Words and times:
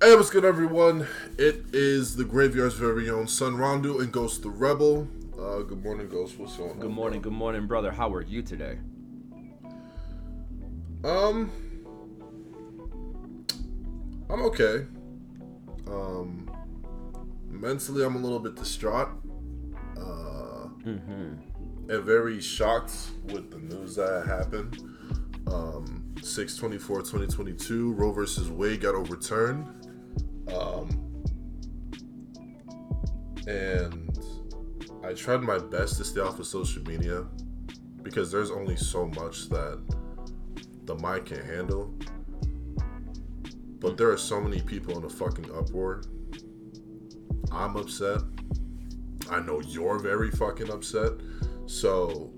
Hey, 0.00 0.14
what's 0.14 0.30
good, 0.30 0.44
everyone? 0.44 1.08
It 1.38 1.64
is 1.72 2.14
the 2.14 2.22
Graveyard's 2.22 2.76
very 2.76 3.10
own 3.10 3.26
Sonn 3.26 3.58
Rondue 3.58 3.98
and 3.98 4.12
Ghost 4.12 4.44
the 4.44 4.48
Rebel. 4.48 5.08
Uh, 5.36 5.62
good 5.62 5.82
morning, 5.82 6.08
Ghost. 6.08 6.38
What's 6.38 6.56
going 6.56 6.70
on? 6.70 6.78
Good 6.78 6.92
morning, 6.92 7.20
good 7.20 7.32
morning, 7.32 7.66
brother. 7.66 7.90
How 7.90 8.14
are 8.14 8.22
you 8.22 8.40
today? 8.40 8.78
Um, 11.02 11.50
I'm 14.30 14.42
okay. 14.42 14.86
Um, 15.88 16.48
mentally, 17.48 18.04
I'm 18.04 18.14
a 18.14 18.20
little 18.20 18.38
bit 18.38 18.54
distraught. 18.54 19.08
Uh, 19.96 20.68
and 20.84 22.04
very 22.04 22.40
shocked 22.40 22.94
with 23.32 23.50
the 23.50 23.58
news 23.58 23.96
that 23.96 24.26
happened. 24.28 24.78
Um, 25.48 26.14
624 26.22 26.98
2022, 26.98 27.94
Roe 27.94 28.12
versus 28.12 28.48
Wade 28.48 28.82
got 28.82 28.94
overturned. 28.94 29.77
Um, 30.54 30.88
and 33.46 34.18
I 35.04 35.12
tried 35.14 35.42
my 35.42 35.58
best 35.58 35.96
to 35.98 36.04
stay 36.04 36.20
off 36.20 36.38
of 36.38 36.46
social 36.46 36.82
media 36.82 37.24
because 38.02 38.30
there's 38.30 38.50
only 38.50 38.76
so 38.76 39.06
much 39.06 39.48
that 39.48 39.82
the 40.84 40.94
mind 40.96 41.26
can 41.26 41.44
handle. 41.44 41.94
But 43.80 43.96
there 43.96 44.10
are 44.10 44.18
so 44.18 44.40
many 44.40 44.60
people 44.60 44.98
in 44.98 45.04
a 45.04 45.08
fucking 45.08 45.50
uproar. 45.54 46.02
I'm 47.52 47.76
upset. 47.76 48.20
I 49.30 49.40
know 49.40 49.60
you're 49.60 49.98
very 49.98 50.30
fucking 50.30 50.70
upset. 50.70 51.12
So 51.66 52.32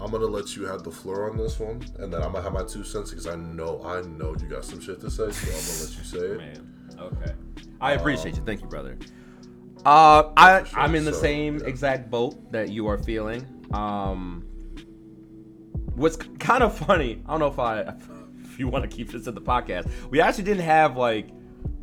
I'm 0.00 0.10
gonna 0.10 0.26
let 0.26 0.54
you 0.56 0.64
have 0.66 0.84
the 0.84 0.90
floor 0.90 1.30
on 1.30 1.36
this 1.36 1.58
one, 1.58 1.82
and 1.98 2.12
then 2.12 2.22
I'm 2.22 2.32
gonna 2.32 2.42
have 2.42 2.52
my 2.52 2.64
two 2.64 2.84
cents 2.84 3.10
because 3.10 3.26
I 3.26 3.34
know 3.36 3.82
I 3.84 4.02
know 4.02 4.34
you 4.40 4.46
got 4.46 4.64
some 4.64 4.80
shit 4.80 5.00
to 5.00 5.10
say, 5.10 5.30
so 5.30 5.48
I'm 5.50 5.66
gonna 5.66 5.84
let 5.84 5.98
you 5.98 6.04
say 6.04 6.18
it. 6.18 6.38
Man, 6.38 6.96
okay. 7.00 7.32
I 7.80 7.92
appreciate 7.92 8.36
you. 8.36 8.42
Thank 8.44 8.60
you, 8.62 8.68
brother. 8.68 8.96
Uh, 9.84 10.30
I 10.36 10.64
sure. 10.64 10.78
I'm 10.78 10.94
in 10.94 11.04
the 11.04 11.12
So, 11.12 11.20
same 11.20 11.58
yeah. 11.58 11.66
exact 11.66 12.10
boat 12.10 12.52
that 12.52 12.68
you 12.70 12.86
are 12.88 12.98
feeling. 12.98 13.46
Um, 13.72 14.44
what's 15.94 16.16
kind 16.16 16.62
of 16.62 16.76
funny? 16.76 17.22
I 17.26 17.30
don't 17.30 17.40
know 17.40 17.46
if 17.48 17.58
I 17.58 17.80
if 18.44 18.58
you 18.58 18.68
want 18.68 18.88
to 18.88 18.94
keep 18.96 19.10
this 19.10 19.26
in 19.26 19.34
the 19.34 19.40
podcast. 19.40 19.90
We 20.10 20.20
actually 20.20 20.44
didn't 20.44 20.64
have 20.64 20.96
like 20.96 21.28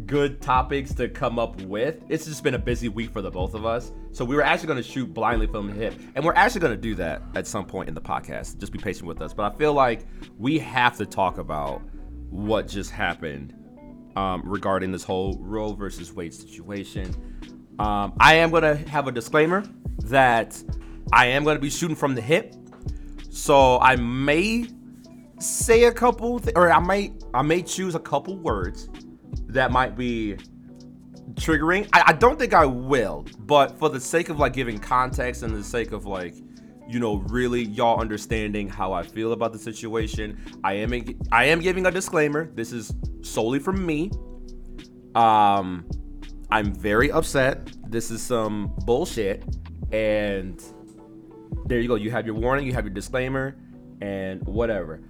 good 0.05 0.41
topics 0.41 0.93
to 0.95 1.09
come 1.09 1.39
up 1.39 1.61
with. 1.63 2.01
It's 2.09 2.25
just 2.25 2.43
been 2.43 2.53
a 2.53 2.59
busy 2.59 2.89
week 2.89 3.11
for 3.11 3.21
the 3.21 3.31
both 3.31 3.53
of 3.55 3.65
us. 3.65 3.91
So 4.15 4.23
we 4.23 4.33
were 4.33 4.43
actually 4.43 4.67
going 4.67 4.81
to 4.81 4.89
shoot 4.89 5.13
blindly 5.13 5.45
from 5.45 5.67
the 5.67 5.73
hip, 5.73 5.93
and 6.15 6.23
we're 6.23 6.35
actually 6.35 6.61
going 6.61 6.73
to 6.73 6.81
do 6.81 6.95
that 6.95 7.21
at 7.35 7.45
some 7.45 7.65
point 7.65 7.89
in 7.89 7.93
the 7.93 7.99
podcast. 7.99 8.57
Just 8.57 8.71
be 8.71 8.79
patient 8.79 9.07
with 9.07 9.21
us. 9.21 9.33
But 9.33 9.51
I 9.51 9.57
feel 9.57 9.73
like 9.73 10.05
we 10.37 10.57
have 10.59 10.95
to 10.99 11.05
talk 11.05 11.37
about 11.37 11.81
what 12.29 12.65
just 12.65 12.91
happened 12.91 13.53
um, 14.15 14.41
regarding 14.45 14.93
this 14.93 15.03
whole 15.03 15.37
Roe 15.41 15.73
versus 15.73 16.13
Wade 16.13 16.33
situation. 16.33 17.13
Um, 17.77 18.13
I 18.17 18.35
am 18.35 18.51
going 18.51 18.63
to 18.63 18.89
have 18.89 19.09
a 19.09 19.11
disclaimer 19.11 19.65
that 20.03 20.63
I 21.11 21.25
am 21.25 21.43
going 21.43 21.57
to 21.57 21.61
be 21.61 21.69
shooting 21.69 21.97
from 21.97 22.15
the 22.15 22.21
hip. 22.21 22.55
So 23.29 23.81
I 23.81 23.97
may 23.97 24.65
say 25.39 25.83
a 25.83 25.91
couple, 25.91 26.39
th- 26.39 26.55
or 26.55 26.71
I 26.71 26.79
might, 26.79 27.21
I 27.33 27.41
may 27.41 27.61
choose 27.61 27.95
a 27.95 27.99
couple 27.99 28.37
words 28.37 28.87
that 29.47 29.73
might 29.73 29.97
be 29.97 30.37
triggering. 31.33 31.87
I, 31.93 32.03
I 32.07 32.13
don't 32.13 32.39
think 32.39 32.53
I 32.53 32.65
will, 32.65 33.25
but 33.39 33.77
for 33.77 33.89
the 33.89 33.99
sake 33.99 34.29
of 34.29 34.39
like 34.39 34.53
giving 34.53 34.77
context 34.77 35.43
and 35.43 35.55
the 35.55 35.63
sake 35.63 35.91
of 35.91 36.05
like, 36.05 36.35
you 36.87 36.99
know, 36.99 37.17
really 37.27 37.63
y'all 37.63 37.99
understanding 37.99 38.69
how 38.69 38.93
I 38.93 39.03
feel 39.03 39.33
about 39.33 39.51
the 39.51 39.59
situation, 39.59 40.39
I 40.63 40.73
am 40.73 40.93
I 41.31 41.45
am 41.45 41.59
giving 41.59 41.85
a 41.85 41.91
disclaimer. 41.91 42.51
This 42.53 42.71
is 42.71 42.93
solely 43.21 43.59
from 43.59 43.85
me. 43.85 44.11
Um, 45.15 45.85
I'm 46.51 46.73
very 46.73 47.11
upset. 47.11 47.71
This 47.89 48.11
is 48.11 48.21
some 48.21 48.73
bullshit, 48.85 49.43
and 49.91 50.63
there 51.65 51.79
you 51.79 51.87
go. 51.87 51.95
You 51.95 52.11
have 52.11 52.25
your 52.25 52.35
warning. 52.35 52.67
You 52.67 52.73
have 52.73 52.85
your 52.85 52.93
disclaimer, 52.93 53.55
and 54.01 54.45
whatever. 54.45 55.01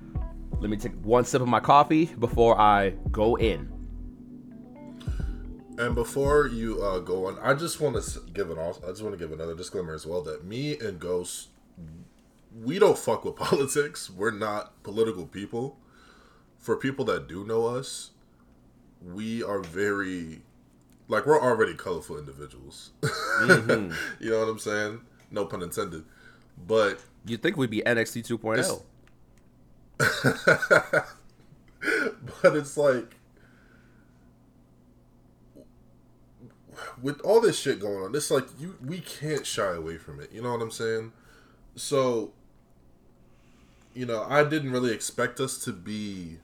Let 0.62 0.70
me 0.70 0.78
take 0.78 0.94
one 1.04 1.26
sip 1.26 1.42
of 1.42 1.50
my 1.50 1.60
coffee 1.60 2.06
before 2.06 2.60
I 2.60 2.92
go 3.12 3.36
in. 3.36 3.75
And 5.78 5.96
before 5.96 6.48
you 6.48 6.82
uh, 6.82 7.00
go 7.00 7.26
on, 7.28 7.38
I 7.42 7.54
just 7.54 7.80
want 7.82 8.02
to 8.02 8.20
give 8.34 8.50
an 8.50 8.58
also, 8.58 8.82
I 8.86 8.90
just 8.92 9.02
want 9.02 9.14
to 9.14 9.20
give 9.20 9.32
another 9.34 9.56
disclaimer 9.56 9.94
as 9.94 10.06
well 10.06 10.22
that 10.24 10.46
me 10.46 10.78
and 10.80 11.00
Ghost, 11.00 11.50
we 12.64 12.80
don't 12.80 12.98
fuck 12.98 13.26
with 13.26 13.36
politics. 13.38 14.10
We're 14.10 14.32
not 14.32 14.82
political 14.84 15.26
people. 15.26 15.78
For 16.60 16.76
people 16.76 17.06
that 17.06 17.28
do 17.28 17.46
know 17.46 17.66
us, 17.68 18.12
we 19.04 19.44
are 19.44 19.60
very, 19.60 20.42
like 21.08 21.26
we're 21.26 21.40
already 21.42 21.76
colorful 21.76 22.18
individuals. 22.18 22.92
you 23.04 23.50
know 24.32 24.40
what 24.40 24.50
I'm 24.50 24.60
saying? 24.60 25.02
No 25.30 25.46
pun 25.46 25.62
intended. 25.62 26.04
But 26.68 27.00
You 27.26 27.38
think 27.38 27.58
we'd 27.58 27.70
be 27.70 27.82
NXT 27.82 28.26
2.0? 28.40 28.82
But 32.42 32.56
it's 32.56 32.78
like 32.78 33.15
with 37.06 37.22
all 37.22 37.40
this 37.40 37.60
shit 37.60 37.80
going 37.80 38.04
on 38.04 38.16
it's 38.16 38.32
like 38.32 38.48
you 38.58 38.76
we 38.84 39.00
can't 39.00 39.46
shy 39.46 39.76
away 39.76 39.96
from 39.96 40.20
it. 40.20 40.32
You 40.34 40.42
know 40.42 40.52
what 40.52 40.62
i'm 40.62 40.72
saying? 40.72 41.12
So 41.76 42.34
you 43.94 44.08
know 44.08 44.26
i 44.28 44.44
didn't 44.44 44.72
really 44.72 44.92
expect 44.92 45.40
us 45.40 45.60
to 45.60 45.72
be 45.72 46.40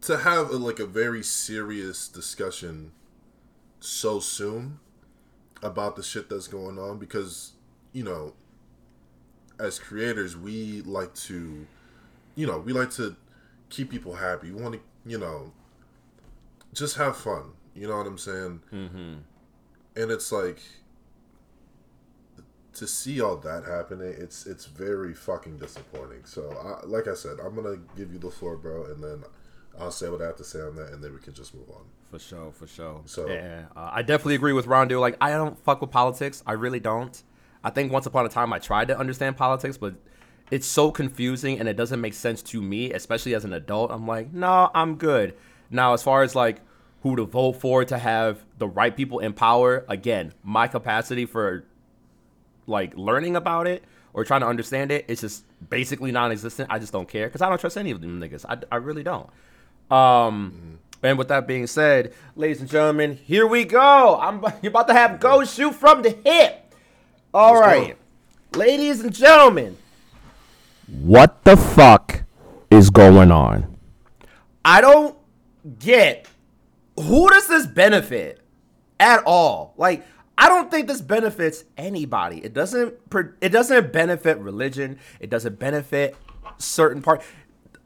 to 0.00 0.16
have 0.16 0.50
a, 0.50 0.56
like 0.56 0.80
a 0.80 0.86
very 0.86 1.22
serious 1.22 2.08
discussion 2.08 2.92
so 3.80 4.18
soon 4.18 4.80
about 5.62 5.94
the 5.96 6.02
shit 6.02 6.30
that's 6.30 6.48
going 6.48 6.78
on 6.78 6.98
because 6.98 7.52
you 7.92 8.02
know 8.02 8.32
as 9.60 9.78
creators 9.78 10.38
we 10.38 10.80
like 10.80 11.12
to 11.14 11.66
you 12.34 12.46
know 12.46 12.58
we 12.58 12.72
like 12.72 12.90
to 12.90 13.14
keep 13.68 13.90
people 13.90 14.14
happy. 14.14 14.50
We 14.50 14.62
want 14.62 14.76
to 14.76 14.80
you 15.04 15.18
know 15.18 15.52
just 16.72 16.96
have 16.96 17.14
fun 17.14 17.52
you 17.74 17.86
know 17.88 17.96
what 17.96 18.06
i'm 18.06 18.18
saying 18.18 18.60
Mm-hmm. 18.72 19.14
and 19.96 20.10
it's 20.10 20.30
like 20.32 20.60
to 22.74 22.86
see 22.86 23.20
all 23.20 23.36
that 23.36 23.64
happening 23.64 24.14
it's 24.18 24.46
it's 24.46 24.64
very 24.64 25.12
fucking 25.14 25.58
disappointing 25.58 26.24
so 26.24 26.50
I, 26.82 26.86
like 26.86 27.06
i 27.06 27.14
said 27.14 27.38
i'm 27.44 27.54
gonna 27.54 27.76
give 27.96 28.12
you 28.12 28.18
the 28.18 28.30
floor 28.30 28.56
bro 28.56 28.86
and 28.86 29.02
then 29.04 29.22
i'll 29.78 29.90
say 29.90 30.08
what 30.08 30.22
i 30.22 30.26
have 30.26 30.36
to 30.36 30.44
say 30.44 30.60
on 30.60 30.76
that 30.76 30.90
and 30.92 31.02
then 31.04 31.12
we 31.12 31.20
can 31.20 31.34
just 31.34 31.54
move 31.54 31.68
on 31.70 31.82
For 32.10 32.18
sure, 32.18 32.50
for 32.52 32.66
sure. 32.66 33.00
So- 33.06 33.26
yeah, 33.28 33.64
uh, 33.76 33.90
I 33.92 34.02
definitely 34.02 34.34
agree 34.34 34.52
with 34.52 34.66
Rondo. 34.66 35.00
Like, 35.00 35.16
I 35.18 35.30
don't 35.30 35.56
fuck 35.64 35.80
with 35.80 35.90
politics. 35.90 36.42
I 36.46 36.52
really 36.52 36.78
don't. 36.80 37.22
I 37.64 37.70
think 37.70 37.90
once 37.90 38.04
upon 38.04 38.26
a 38.26 38.28
time 38.28 38.52
I 38.52 38.58
tried 38.58 38.88
to 38.88 38.98
understand 38.98 39.38
politics, 39.38 39.78
but 39.78 39.94
it's 40.50 40.66
so 40.66 40.90
confusing 40.90 41.58
and 41.58 41.66
it 41.70 41.76
doesn't 41.78 42.02
make 42.02 42.12
sense 42.12 42.42
to 42.52 42.60
me, 42.60 42.92
especially 42.92 43.34
as 43.34 43.46
an 43.46 43.54
adult. 43.54 43.90
I'm 43.90 44.06
like, 44.06 44.30
no, 44.30 44.70
I'm 44.74 44.96
good. 44.96 45.34
Now, 45.70 45.94
as 45.94 46.02
far 46.02 46.22
as 46.22 46.34
like 46.34 46.60
who 47.02 47.16
to 47.16 47.24
vote 47.24 47.54
for 47.54 47.84
to 47.84 47.98
have 47.98 48.44
the 48.58 48.66
right 48.68 48.96
people 48.96 49.18
in 49.18 49.32
power, 49.32 49.84
again, 49.88 50.32
my 50.42 50.68
capacity 50.68 51.26
for 51.26 51.64
like 52.66 52.96
learning 52.96 53.36
about 53.36 53.66
it 53.66 53.82
or 54.14 54.24
trying 54.24 54.40
to 54.40 54.46
understand 54.46 54.92
it, 54.92 55.04
it's 55.08 55.20
just 55.20 55.44
basically 55.68 56.12
non-existent. 56.12 56.70
I 56.70 56.78
just 56.78 56.92
don't 56.92 57.08
care 57.08 57.26
because 57.26 57.42
I 57.42 57.48
don't 57.48 57.60
trust 57.60 57.76
any 57.76 57.90
of 57.90 58.00
them 58.00 58.20
niggas. 58.20 58.44
I, 58.48 58.58
I 58.70 58.76
really 58.76 59.02
don't. 59.02 59.28
Um, 59.90 60.78
and 61.02 61.18
with 61.18 61.28
that 61.28 61.48
being 61.48 61.66
said, 61.66 62.14
ladies 62.36 62.60
and 62.60 62.70
gentlemen, 62.70 63.16
here 63.16 63.46
we 63.46 63.64
go. 63.64 64.18
I'm 64.20 64.40
you're 64.62 64.70
about 64.70 64.88
to 64.88 64.94
have 64.94 65.18
go 65.18 65.44
shoot 65.44 65.74
from 65.74 66.02
the 66.02 66.10
hip. 66.10 66.72
All 67.34 67.54
Let's 67.54 67.66
right, 67.66 67.96
ladies 68.54 69.00
and 69.00 69.12
gentlemen, 69.12 69.76
what 70.86 71.42
the 71.44 71.56
fuck 71.56 72.22
is 72.70 72.90
going 72.90 73.32
on? 73.32 73.76
I 74.64 74.80
don't 74.80 75.16
get 75.78 76.28
who 77.02 77.28
does 77.28 77.46
this 77.46 77.66
benefit 77.66 78.40
at 78.98 79.22
all. 79.24 79.74
Like 79.76 80.06
I 80.38 80.48
don't 80.48 80.70
think 80.70 80.88
this 80.88 81.00
benefits 81.00 81.64
anybody. 81.76 82.38
It 82.38 82.52
doesn't. 82.54 82.94
It 83.40 83.50
doesn't 83.50 83.92
benefit 83.92 84.38
religion. 84.38 84.98
It 85.20 85.30
doesn't 85.30 85.58
benefit 85.58 86.16
certain 86.58 87.02
part. 87.02 87.22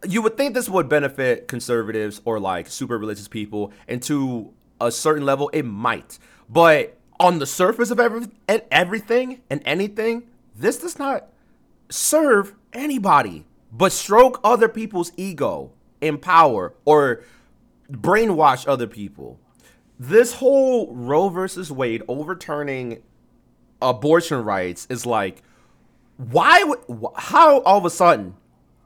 You 0.06 0.22
would 0.22 0.36
think 0.36 0.54
this 0.54 0.68
would 0.68 0.88
benefit 0.88 1.48
conservatives 1.48 2.20
or 2.24 2.38
like 2.38 2.68
super 2.68 2.98
religious 2.98 3.28
people, 3.28 3.72
and 3.88 4.02
to 4.04 4.52
a 4.80 4.90
certain 4.90 5.24
level, 5.24 5.50
it 5.52 5.64
might. 5.64 6.18
But 6.48 6.96
on 7.18 7.38
the 7.38 7.46
surface 7.46 7.90
of 7.90 7.98
every, 7.98 8.28
and 8.46 8.62
everything 8.70 9.40
and 9.50 9.62
anything, 9.64 10.24
this 10.54 10.78
does 10.78 10.98
not 10.98 11.28
serve 11.88 12.54
anybody 12.72 13.44
but 13.72 13.92
stroke 13.92 14.40
other 14.42 14.68
people's 14.68 15.12
ego 15.16 15.70
in 16.00 16.18
power 16.18 16.74
or 16.84 17.22
brainwash 17.90 18.66
other 18.66 18.86
people. 18.86 19.38
This 19.98 20.34
whole 20.34 20.92
Roe 20.94 21.28
versus 21.28 21.72
Wade 21.72 22.02
overturning 22.08 23.02
abortion 23.80 24.44
rights 24.44 24.86
is 24.90 25.06
like, 25.06 25.42
why 26.16 26.64
how 27.16 27.60
all 27.60 27.78
of 27.78 27.84
a 27.84 27.90
sudden 27.90 28.34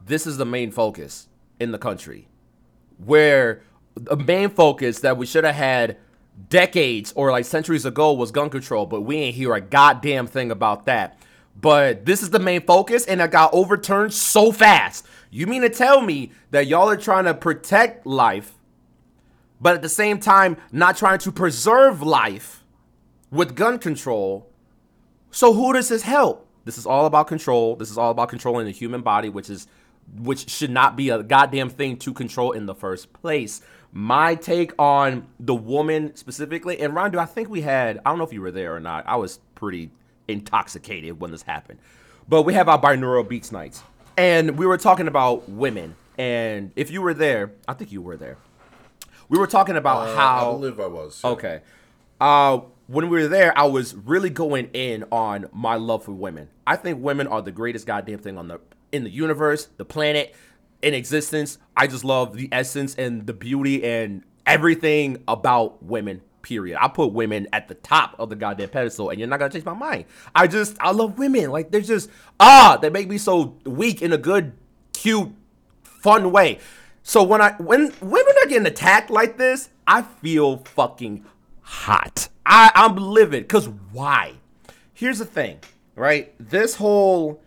this 0.04 0.26
is 0.26 0.36
the 0.36 0.46
main 0.46 0.70
focus 0.70 1.28
in 1.58 1.72
the 1.72 1.78
country? 1.78 2.28
where 3.04 3.62
the 3.94 4.16
main 4.16 4.50
focus 4.50 5.00
that 5.00 5.16
we 5.16 5.26
should 5.26 5.44
have 5.44 5.54
had 5.54 5.96
decades 6.48 7.12
or 7.16 7.30
like 7.30 7.44
centuries 7.44 7.84
ago 7.84 8.12
was 8.12 8.30
gun 8.30 8.50
control, 8.50 8.86
but 8.86 9.02
we 9.02 9.16
ain't 9.16 9.34
hear 9.34 9.54
a 9.54 9.60
goddamn 9.60 10.26
thing 10.26 10.50
about 10.50 10.86
that. 10.86 11.18
But 11.60 12.06
this 12.06 12.22
is 12.22 12.30
the 12.30 12.38
main 12.38 12.62
focus, 12.62 13.04
and 13.04 13.20
it 13.20 13.30
got 13.30 13.52
overturned 13.52 14.14
so 14.14 14.52
fast. 14.52 15.06
You 15.30 15.46
mean 15.46 15.62
to 15.62 15.68
tell 15.68 16.00
me 16.00 16.32
that 16.50 16.66
y'all 16.66 16.88
are 16.88 16.96
trying 16.96 17.24
to 17.24 17.34
protect 17.34 18.06
life, 18.06 18.54
but 19.60 19.74
at 19.74 19.82
the 19.82 19.88
same 19.88 20.18
time 20.18 20.56
not 20.72 20.96
trying 20.96 21.18
to 21.18 21.32
preserve 21.32 22.02
life 22.02 22.64
with 23.30 23.54
gun 23.54 23.78
control? 23.78 24.48
So 25.30 25.52
who 25.52 25.72
does 25.72 25.88
this 25.88 26.02
help? 26.02 26.46
This 26.64 26.78
is 26.78 26.86
all 26.86 27.06
about 27.06 27.26
control. 27.26 27.76
This 27.76 27.90
is 27.90 27.98
all 27.98 28.10
about 28.10 28.28
controlling 28.28 28.66
the 28.66 28.72
human 28.72 29.02
body, 29.02 29.28
which 29.28 29.50
is 29.50 29.66
which 30.18 30.50
should 30.50 30.70
not 30.70 30.96
be 30.96 31.10
a 31.10 31.22
goddamn 31.22 31.70
thing 31.70 31.96
to 31.98 32.12
control 32.12 32.52
in 32.52 32.66
the 32.66 32.74
first 32.74 33.12
place. 33.12 33.60
My 33.92 34.34
take 34.34 34.72
on 34.78 35.26
the 35.38 35.54
woman 35.54 36.14
specifically, 36.16 36.80
and 36.80 36.94
Rondo, 36.94 37.18
I 37.18 37.26
think 37.26 37.48
we 37.48 37.60
had, 37.60 37.98
I 37.98 38.10
don't 38.10 38.18
know 38.18 38.24
if 38.24 38.32
you 38.32 38.40
were 38.40 38.50
there 38.50 38.74
or 38.74 38.80
not. 38.80 39.06
I 39.06 39.16
was 39.16 39.40
pretty 39.54 39.90
intoxicated 40.28 41.20
when 41.20 41.30
this 41.30 41.42
happened. 41.42 41.80
But 42.28 42.42
we 42.42 42.54
have 42.54 42.68
our 42.68 42.80
binaural 42.80 43.28
beats 43.28 43.52
nights. 43.52 43.82
And 44.16 44.58
we 44.58 44.66
were 44.66 44.78
talking 44.78 45.08
about 45.08 45.48
women. 45.48 45.96
And 46.18 46.72
if 46.76 46.90
you 46.90 47.02
were 47.02 47.14
there, 47.14 47.52
I 47.66 47.74
think 47.74 47.90
you 47.90 48.02
were 48.02 48.16
there. 48.16 48.36
We 49.30 49.38
were 49.38 49.46
talking 49.46 49.76
about 49.76 50.08
Uh, 50.08 50.16
how 50.16 50.50
I 50.50 50.52
believe 50.58 50.78
I 50.80 50.86
was. 50.86 51.20
yeah. 51.24 51.30
Okay. 51.30 51.60
Uh, 52.20 52.58
when 52.88 53.08
we 53.08 53.20
were 53.22 53.28
there, 53.28 53.56
I 53.56 53.64
was 53.64 53.94
really 53.94 54.28
going 54.30 54.68
in 54.74 55.04
on 55.12 55.46
my 55.52 55.76
love 55.76 56.04
for 56.04 56.12
women. 56.12 56.48
I 56.66 56.76
think 56.76 57.02
women 57.02 57.26
are 57.28 57.40
the 57.40 57.52
greatest 57.52 57.86
goddamn 57.86 58.18
thing 58.18 58.36
on 58.36 58.48
the 58.48 58.60
in 58.92 59.04
the 59.04 59.10
universe, 59.10 59.68
the 59.76 59.84
planet, 59.84 60.34
in 60.82 60.92
existence. 60.94 61.58
I 61.76 61.86
just 61.86 62.04
love 62.04 62.36
the 62.36 62.48
essence 62.50 62.96
and 62.96 63.26
the 63.26 63.32
beauty 63.32 63.84
and 63.84 64.22
everything 64.46 65.22
about 65.28 65.82
women. 65.82 66.20
Period. 66.42 66.78
I 66.80 66.88
put 66.88 67.12
women 67.12 67.46
at 67.52 67.68
the 67.68 67.74
top 67.74 68.16
of 68.18 68.30
the 68.30 68.34
goddamn 68.34 68.70
pedestal, 68.70 69.10
and 69.10 69.18
you're 69.20 69.28
not 69.28 69.38
gonna 69.38 69.52
change 69.52 69.64
my 69.66 69.74
mind. 69.74 70.06
I 70.34 70.46
just 70.48 70.76
I 70.80 70.90
love 70.90 71.18
women. 71.18 71.50
Like 71.50 71.70
they're 71.70 71.82
just 71.82 72.10
ah, 72.40 72.78
they 72.80 72.88
make 72.90 73.08
me 73.08 73.18
so 73.18 73.56
weak 73.64 74.00
in 74.02 74.12
a 74.12 74.18
good, 74.18 74.54
cute, 74.94 75.30
fun 75.84 76.32
way. 76.32 76.58
So 77.02 77.22
when 77.22 77.40
I 77.40 77.52
when 77.52 77.92
women 78.00 78.34
are 78.42 78.48
getting 78.48 78.66
attacked 78.66 79.10
like 79.10 79.36
this, 79.36 79.70
I 79.86 80.02
feel 80.02 80.58
fucking 80.58 81.24
hot. 81.62 82.28
I 82.44 82.70
I'm 82.74 82.96
livid. 82.96 83.48
Cause 83.48 83.68
why? 83.92 84.34
Here's 84.92 85.18
the 85.18 85.24
thing, 85.24 85.60
right? 85.94 86.34
This 86.38 86.76
whole 86.76 87.42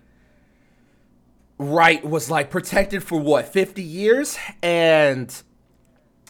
right 1.60 2.04
was 2.04 2.30
like 2.30 2.50
protected 2.50 3.04
for 3.04 3.20
what 3.20 3.48
50 3.48 3.82
years, 3.82 4.38
and 4.62 5.34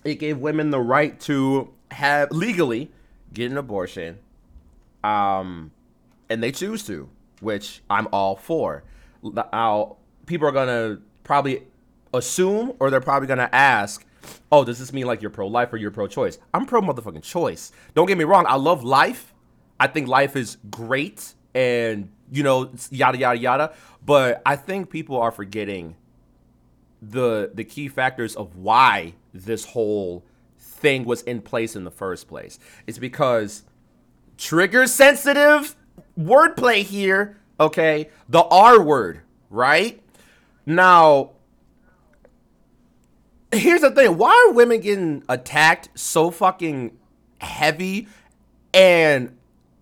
it 0.04 0.16
gave 0.16 0.38
women 0.38 0.70
the 0.70 0.82
right 0.82 1.20
to 1.22 1.74
have 1.92 2.32
legally 2.32 2.92
get 3.34 3.52
an 3.52 3.58
abortion, 3.58 4.20
um, 5.04 5.72
and 6.30 6.44
they 6.44 6.52
choose 6.52 6.86
to, 6.88 7.10
which 7.40 7.82
I'm 7.90 8.08
all 8.12 8.36
for. 8.36 8.84
Now, 9.24 9.98
people 10.26 10.48
are 10.48 10.52
gonna 10.52 11.00
probably 11.24 11.64
assume, 12.14 12.74
or 12.80 12.90
they're 12.90 13.02
probably 13.02 13.28
gonna 13.28 13.50
ask, 13.52 14.06
"Oh, 14.52 14.64
does 14.64 14.80
this 14.80 14.94
mean 14.94 15.06
like 15.06 15.22
you're 15.22 15.32
pro-life 15.32 15.74
or 15.74 15.78
you're 15.78 15.92
pro-choice?" 15.92 16.38
I'm 16.54 16.66
pro 16.66 16.82
motherfucking 16.82 17.24
choice. 17.24 17.72
Don't 17.96 18.08
get 18.08 18.18
me 18.18 18.24
wrong. 18.24 18.46
I 18.48 18.56
love 18.56 18.84
life. 18.84 19.34
I 19.80 19.88
think 19.88 20.08
life 20.08 20.36
is 20.36 20.58
great, 20.70 21.34
and 21.54 22.10
you 22.32 22.44
know, 22.44 22.72
yada 22.90 23.18
yada 23.18 23.38
yada. 23.38 23.74
But 24.06 24.42
I 24.46 24.56
think 24.56 24.90
people 24.90 25.20
are 25.20 25.32
forgetting 25.32 25.96
the 27.02 27.52
the 27.54 27.64
key 27.64 27.88
factors 27.88 28.36
of 28.36 28.56
why 28.56 29.14
this 29.34 29.66
whole 29.66 30.24
thing 30.58 31.06
was 31.06 31.22
in 31.24 31.42
place 31.42 31.76
in 31.76 31.84
the 31.84 31.92
first 31.92 32.28
place. 32.28 32.60
It's 32.88 32.98
because 32.98 33.64
trigger 34.38 34.88
sensitive 34.88 35.76
wordplay 36.20 36.84
here, 36.84 37.38
okay? 37.60 38.10
The 38.30 38.44
R 38.44 38.82
word, 38.82 39.22
right? 39.50 40.02
Now, 40.66 41.32
here's 43.54 43.82
the 43.82 43.92
thing. 43.92 44.18
Why 44.18 44.48
are 44.48 44.54
women 44.54 44.80
getting 44.82 45.24
attacked 45.30 45.90
so 45.96 46.32
fucking 46.32 46.98
heavy 47.40 48.08
and 48.74 49.38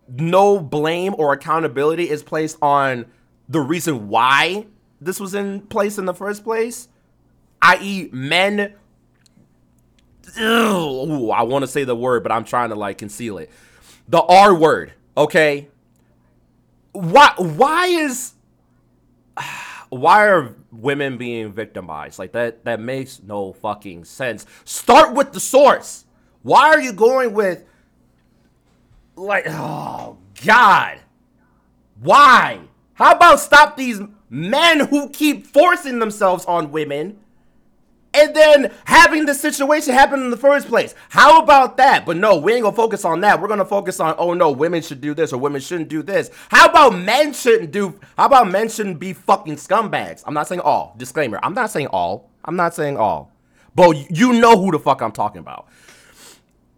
no 0.07 0.59
blame 0.59 1.15
or 1.17 1.33
accountability 1.33 2.09
is 2.09 2.23
placed 2.23 2.57
on 2.61 3.05
the 3.47 3.59
reason 3.59 4.07
why 4.07 4.67
this 4.99 5.19
was 5.19 5.33
in 5.33 5.61
place 5.61 5.97
in 5.97 6.05
the 6.05 6.13
first 6.13 6.43
place? 6.43 6.87
i.e., 7.61 8.09
men. 8.11 8.73
Ooh, 10.39 11.29
I 11.29 11.43
want 11.43 11.63
to 11.63 11.67
say 11.67 11.83
the 11.83 11.95
word, 11.95 12.23
but 12.23 12.31
I'm 12.31 12.45
trying 12.45 12.69
to 12.69 12.75
like 12.75 12.97
conceal 12.97 13.37
it. 13.37 13.49
The 14.07 14.21
R 14.21 14.55
word, 14.55 14.93
okay? 15.15 15.67
Why? 16.93 17.33
Why 17.37 17.87
is? 17.87 18.33
Why 19.91 20.29
are 20.29 20.55
women 20.71 21.17
being 21.17 21.51
victimized? 21.51 22.17
Like 22.17 22.31
that? 22.31 22.63
That 22.63 22.79
makes 22.79 23.21
no 23.21 23.51
fucking 23.51 24.05
sense. 24.05 24.45
Start 24.63 25.13
with 25.13 25.33
the 25.33 25.39
source. 25.41 26.05
Why 26.43 26.69
are 26.69 26.79
you 26.79 26.93
going 26.93 27.33
with? 27.33 27.65
Like, 29.17 29.43
oh 29.47 30.17
God. 30.45 30.99
Why? 31.99 32.61
How 32.93 33.11
about 33.11 33.41
stop 33.41 33.75
these 33.75 33.99
men 34.29 34.87
who 34.87 35.09
keep 35.09 35.45
forcing 35.45 35.99
themselves 35.99 36.45
on 36.45 36.71
women 36.71 37.19
and 38.13 38.35
then 38.35 38.73
having 38.85 39.25
the 39.25 39.33
situation 39.33 39.93
happen 39.93 40.21
in 40.21 40.29
the 40.29 40.37
first 40.37 40.67
place? 40.67 40.93
How 41.09 41.41
about 41.41 41.77
that? 41.77 42.05
But 42.05 42.17
no, 42.17 42.37
we 42.37 42.53
ain't 42.53 42.63
gonna 42.63 42.75
focus 42.75 43.05
on 43.05 43.21
that. 43.21 43.41
We're 43.41 43.47
gonna 43.47 43.65
focus 43.65 43.99
on, 43.99 44.15
oh 44.17 44.33
no, 44.33 44.51
women 44.51 44.81
should 44.81 45.01
do 45.01 45.13
this 45.13 45.31
or 45.31 45.37
women 45.37 45.61
shouldn't 45.61 45.89
do 45.89 46.03
this. 46.03 46.29
How 46.49 46.67
about 46.67 46.95
men 46.95 47.33
shouldn't 47.33 47.71
do, 47.71 47.99
how 48.17 48.25
about 48.25 48.51
men 48.51 48.69
shouldn't 48.69 48.99
be 48.99 49.13
fucking 49.13 49.55
scumbags? 49.55 50.23
I'm 50.25 50.33
not 50.33 50.47
saying 50.47 50.61
all. 50.61 50.93
Disclaimer, 50.97 51.39
I'm 51.41 51.53
not 51.53 51.71
saying 51.71 51.87
all. 51.87 52.29
I'm 52.43 52.55
not 52.55 52.73
saying 52.73 52.97
all. 52.97 53.31
But 53.73 54.11
you 54.11 54.33
know 54.33 54.61
who 54.61 54.71
the 54.71 54.79
fuck 54.79 55.01
I'm 55.01 55.13
talking 55.13 55.39
about. 55.39 55.67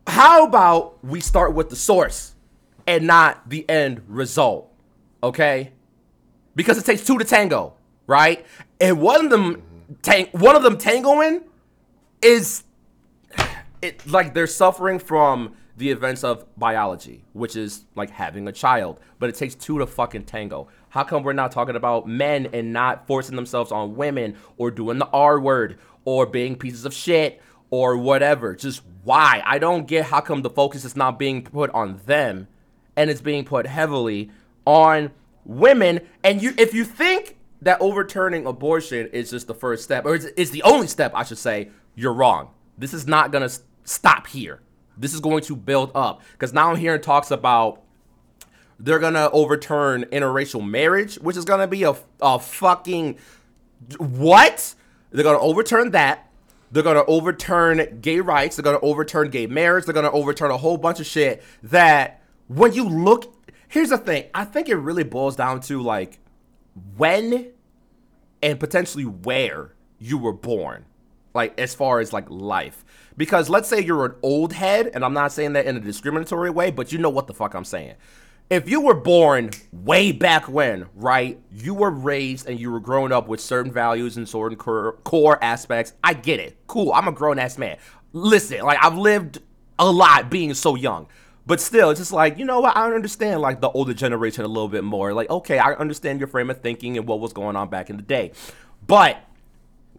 How 0.05 0.45
about 0.45 1.03
we 1.03 1.21
start 1.21 1.53
with 1.53 1.69
the 1.69 1.75
source 1.75 2.35
and 2.85 3.07
not 3.07 3.49
the 3.49 3.67
end 3.69 4.03
result? 4.07 4.71
Okay? 5.23 5.71
Because 6.55 6.77
it 6.77 6.85
takes 6.85 7.03
two 7.03 7.17
to 7.17 7.25
tango, 7.25 7.73
right? 8.05 8.45
And 8.79 9.01
one 9.01 9.25
of 9.25 9.31
them 9.31 9.63
tang- 10.01 10.29
one 10.31 10.55
of 10.55 10.63
them 10.63 10.77
tangoing 10.77 11.43
is 12.21 12.63
it 13.81 14.05
like 14.07 14.33
they're 14.33 14.47
suffering 14.47 14.99
from 14.99 15.55
the 15.75 15.89
events 15.89 16.23
of 16.23 16.45
biology, 16.57 17.23
which 17.33 17.55
is 17.55 17.85
like 17.95 18.09
having 18.09 18.47
a 18.47 18.51
child, 18.51 18.99
but 19.19 19.29
it 19.29 19.35
takes 19.35 19.55
two 19.55 19.79
to 19.79 19.87
fucking 19.87 20.23
tango. 20.23 20.67
How 20.89 21.03
come 21.03 21.23
we're 21.23 21.33
not 21.33 21.51
talking 21.51 21.75
about 21.75 22.07
men 22.07 22.47
and 22.53 22.71
not 22.71 23.07
forcing 23.07 23.35
themselves 23.35 23.71
on 23.71 23.95
women 23.95 24.35
or 24.57 24.69
doing 24.69 24.99
the 24.99 25.07
R 25.07 25.39
word 25.39 25.79
or 26.05 26.25
being 26.25 26.55
pieces 26.55 26.85
of 26.85 26.93
shit 26.93 27.41
or 27.71 27.97
whatever? 27.97 28.55
Just 28.55 28.83
why? 29.03 29.41
I 29.45 29.57
don't 29.57 29.87
get 29.87 30.05
how 30.05 30.21
come 30.21 30.43
the 30.43 30.49
focus 30.49 30.85
is 30.85 30.95
not 30.95 31.17
being 31.17 31.43
put 31.43 31.71
on 31.71 31.99
them 32.05 32.47
and 32.95 33.09
it's 33.09 33.21
being 33.21 33.43
put 33.43 33.65
heavily 33.65 34.29
on 34.65 35.11
women. 35.43 36.01
And 36.23 36.41
you 36.41 36.53
if 36.57 36.73
you 36.75 36.85
think 36.85 37.35
that 37.63 37.81
overturning 37.81 38.45
abortion 38.45 39.07
is 39.07 39.29
just 39.29 39.47
the 39.47 39.55
first 39.55 39.83
step, 39.83 40.05
or 40.05 40.15
is 40.15 40.51
the 40.51 40.63
only 40.63 40.87
step, 40.87 41.13
I 41.15 41.23
should 41.23 41.37
say, 41.37 41.69
you're 41.95 42.13
wrong. 42.13 42.49
This 42.77 42.93
is 42.93 43.07
not 43.07 43.31
gonna 43.31 43.49
stop 43.83 44.27
here. 44.27 44.61
This 44.97 45.13
is 45.13 45.19
going 45.19 45.43
to 45.43 45.55
build 45.55 45.91
up 45.95 46.21
because 46.33 46.53
now 46.53 46.71
I'm 46.71 46.77
hearing 46.77 47.01
talks 47.01 47.31
about 47.31 47.81
they're 48.79 48.99
gonna 48.99 49.29
overturn 49.31 50.03
interracial 50.05 50.67
marriage, 50.67 51.15
which 51.15 51.37
is 51.37 51.45
gonna 51.45 51.67
be 51.67 51.83
a, 51.83 51.95
a 52.21 52.39
fucking 52.39 53.17
what? 53.97 54.75
They're 55.11 55.23
gonna 55.23 55.39
overturn 55.39 55.91
that. 55.91 56.29
They're 56.71 56.83
gonna 56.83 57.05
overturn 57.07 57.99
gay 58.01 58.19
rights. 58.19 58.55
They're 58.55 58.63
gonna 58.63 58.79
overturn 58.81 59.29
gay 59.29 59.47
marriage. 59.47 59.85
They're 59.85 59.93
gonna 59.93 60.11
overturn 60.11 60.51
a 60.51 60.57
whole 60.57 60.77
bunch 60.77 60.99
of 60.99 61.05
shit 61.05 61.43
that 61.63 62.21
when 62.47 62.73
you 62.73 62.87
look, 62.87 63.33
here's 63.67 63.89
the 63.89 63.97
thing. 63.97 64.25
I 64.33 64.45
think 64.45 64.69
it 64.69 64.75
really 64.75 65.03
boils 65.03 65.35
down 65.35 65.61
to 65.61 65.81
like 65.81 66.19
when 66.97 67.52
and 68.43 68.59
potentially 68.59 69.05
where 69.05 69.73
you 69.97 70.17
were 70.19 70.33
born 70.33 70.85
like 71.33 71.59
as 71.59 71.73
far 71.73 71.99
as 71.99 72.13
like 72.13 72.29
life. 72.29 72.85
Because 73.17 73.49
let's 73.49 73.67
say 73.67 73.79
you're 73.79 74.05
an 74.05 74.15
old 74.21 74.53
head 74.53 74.91
and 74.93 75.03
i'm 75.03 75.13
not 75.13 75.31
saying 75.31 75.53
that 75.53 75.65
in 75.65 75.77
a 75.77 75.79
discriminatory 75.79 76.51
way 76.51 76.69
but 76.69 76.91
you 76.91 76.99
know 76.99 77.09
what 77.09 77.25
the 77.25 77.33
fuck 77.33 77.55
i'm 77.55 77.65
saying. 77.65 77.95
If 78.49 78.69
you 78.69 78.81
were 78.81 78.93
born 78.93 79.51
way 79.71 80.11
back 80.11 80.47
when 80.49 80.87
right 80.93 81.39
you 81.51 81.73
were 81.73 81.89
raised 81.89 82.47
and 82.47 82.59
you 82.59 82.69
were 82.69 82.81
growing 82.81 83.11
up 83.11 83.27
with 83.27 83.39
certain 83.39 83.71
values 83.71 84.17
and 84.17 84.27
certain 84.27 84.57
core, 84.57 84.97
core 85.05 85.41
aspects 85.43 85.93
i 86.03 86.13
get 86.13 86.39
it. 86.39 86.57
Cool 86.67 86.91
i'm 86.93 87.07
a 87.07 87.11
grown-ass 87.11 87.57
man. 87.57 87.77
Listen 88.11 88.61
like 88.61 88.77
i've 88.83 88.97
lived 88.97 89.39
a 89.79 89.89
lot 89.89 90.29
being 90.29 90.53
so 90.53 90.75
young 90.75 91.07
but 91.45 91.59
still, 91.59 91.89
it's 91.89 91.99
just 91.99 92.13
like, 92.13 92.37
you 92.37 92.45
know 92.45 92.61
what? 92.61 92.75
I 92.77 92.91
understand 92.93 93.41
like 93.41 93.59
the 93.59 93.69
older 93.71 93.93
generation 93.93 94.45
a 94.45 94.47
little 94.47 94.69
bit 94.69 94.83
more. 94.83 95.13
Like, 95.13 95.29
okay, 95.29 95.57
I 95.57 95.73
understand 95.73 96.19
your 96.19 96.27
frame 96.27 96.49
of 96.49 96.61
thinking 96.61 96.97
and 96.97 97.05
what 97.05 97.19
was 97.19 97.33
going 97.33 97.55
on 97.55 97.69
back 97.69 97.89
in 97.89 97.97
the 97.97 98.03
day. 98.03 98.31
But 98.87 99.17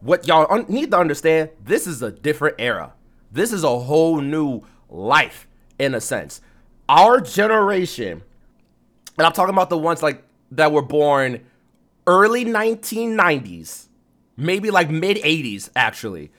what 0.00 0.26
y'all 0.26 0.46
un- 0.50 0.66
need 0.68 0.90
to 0.92 0.98
understand, 0.98 1.50
this 1.62 1.86
is 1.86 2.00
a 2.02 2.10
different 2.10 2.56
era. 2.58 2.94
This 3.30 3.52
is 3.52 3.62
a 3.62 3.78
whole 3.78 4.20
new 4.20 4.62
life 4.88 5.46
in 5.78 5.94
a 5.94 6.00
sense. 6.00 6.40
Our 6.88 7.20
generation, 7.20 8.22
and 9.18 9.26
I'm 9.26 9.32
talking 9.32 9.54
about 9.54 9.68
the 9.68 9.78
ones 9.78 10.02
like 10.02 10.22
that 10.52 10.72
were 10.72 10.82
born 10.82 11.44
early 12.06 12.44
1990s, 12.46 13.88
maybe 14.36 14.70
like 14.70 14.88
mid 14.88 15.18
80s 15.18 15.68
actually, 15.76 16.30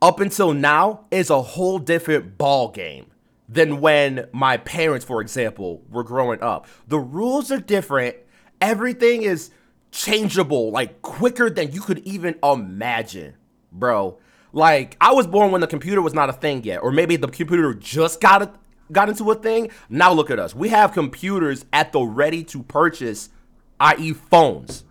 up 0.00 0.20
until 0.20 0.52
now 0.52 1.06
is 1.10 1.30
a 1.30 1.42
whole 1.42 1.78
different 1.78 2.38
ball 2.38 2.68
game 2.68 3.06
than 3.48 3.80
when 3.80 4.28
my 4.32 4.56
parents, 4.56 5.04
for 5.04 5.20
example, 5.20 5.82
were 5.88 6.04
growing 6.04 6.42
up. 6.42 6.66
The 6.88 6.98
rules 6.98 7.50
are 7.50 7.60
different. 7.60 8.16
Everything 8.60 9.22
is 9.22 9.50
changeable, 9.90 10.70
like 10.70 11.00
quicker 11.02 11.48
than 11.48 11.72
you 11.72 11.80
could 11.80 11.98
even 12.00 12.36
imagine, 12.42 13.34
bro. 13.72 14.18
Like 14.52 14.96
I 15.00 15.12
was 15.12 15.26
born 15.26 15.52
when 15.52 15.60
the 15.60 15.66
computer 15.66 16.02
was 16.02 16.14
not 16.14 16.28
a 16.28 16.32
thing 16.32 16.64
yet, 16.64 16.82
or 16.82 16.90
maybe 16.90 17.16
the 17.16 17.28
computer 17.28 17.74
just 17.74 18.20
got 18.20 18.42
a, 18.42 18.50
got 18.90 19.08
into 19.08 19.30
a 19.30 19.34
thing. 19.34 19.70
Now 19.88 20.12
look 20.12 20.30
at 20.30 20.38
us. 20.38 20.54
We 20.54 20.70
have 20.70 20.92
computers 20.92 21.64
at 21.72 21.92
the 21.92 22.00
ready 22.00 22.42
to 22.44 22.62
purchase, 22.62 23.28
i.e., 23.80 24.12
phones. 24.12 24.84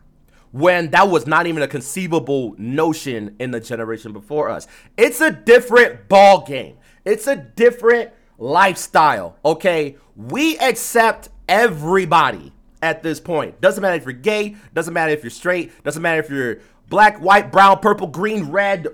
When 0.52 0.92
that 0.92 1.10
was 1.10 1.28
not 1.28 1.48
even 1.48 1.64
a 1.64 1.68
conceivable 1.68 2.56
notion 2.58 3.36
in 3.40 3.52
the 3.52 3.60
generation 3.60 4.14
before 4.14 4.50
us. 4.50 4.68
It's 4.96 5.20
a 5.20 5.30
different 5.30 6.08
ball 6.08 6.46
game. 6.46 6.78
It's 7.04 7.28
a 7.28 7.36
different 7.36 8.12
lifestyle. 8.38 9.38
Okay, 9.44 9.98
we 10.16 10.58
accept 10.60 11.30
everybody 11.48 12.52
at 12.82 13.04
this 13.04 13.20
point. 13.20 13.60
Doesn't 13.62 13.82
matter 13.82 13.98
if 13.98 14.04
you're 14.04 14.14
gay, 14.14 14.56
doesn't 14.74 14.94
matter 14.94 15.12
if 15.12 15.24
you're 15.24 15.32
straight, 15.32 15.84
doesn't 15.84 16.02
matter 16.02 16.22
if 16.22 16.30
you're 16.30 16.60
black, 16.90 17.18
white, 17.20 17.52
brown, 17.52 17.80
purple, 17.80 18.08
green, 18.08 18.52
red, 18.52 18.88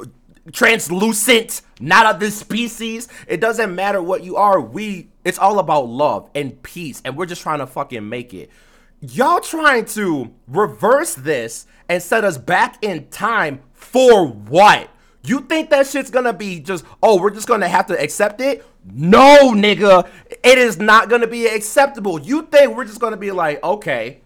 translucent, 0.51 1.62
not 1.79 2.05
of 2.05 2.19
this 2.19 2.38
species. 2.38 3.07
It 3.27 3.41
doesn't 3.41 3.74
matter 3.74 4.01
what 4.01 4.24
you 4.24 4.38
are. 4.38 4.60
We 4.60 5.10
it's 5.24 5.38
all 5.38 5.60
about 5.60 5.88
love 5.88 6.29
and 6.33 6.62
peace 6.63 7.01
and 7.05 7.15
we're 7.15 7.27
just 7.27 7.41
trying 7.41 7.60
to 7.60 7.67
fucking 7.67 8.07
make 8.07 8.33
it. 8.33 8.50
Y'all 9.01 9.39
trying 9.39 9.86
to 9.86 10.31
reverse 10.48 11.15
this 11.15 11.65
and 11.89 12.01
set 12.01 12.24
us 12.24 12.38
back 12.38 12.83
in 12.83 13.07
time 13.10 13.62
for 13.74 14.27
what? 14.27 14.89
You 15.24 15.41
think 15.41 15.69
that 15.69 15.88
shit's 15.88 16.10
gonna 16.10 16.33
be 16.33 16.60
just, 16.60 16.86
oh, 17.03 17.19
we're 17.19 17.31
just 17.31 17.48
gonna 17.48 17.67
have 17.67 17.88
to 17.88 18.01
accept 18.01 18.41
it? 18.41 18.65
No, 18.83 19.51
nigga, 19.53 20.09
it 20.43 20.57
is 20.57 20.79
not 20.79 21.09
gonna 21.09 21.27
be 21.27 21.45
acceptable. 21.45 22.19
You 22.19 22.43
think 22.43 22.75
we're 22.75 22.85
just 22.85 23.00
gonna 23.00 23.17
be 23.17 23.31
like, 23.31 23.63
okay, 23.63 24.21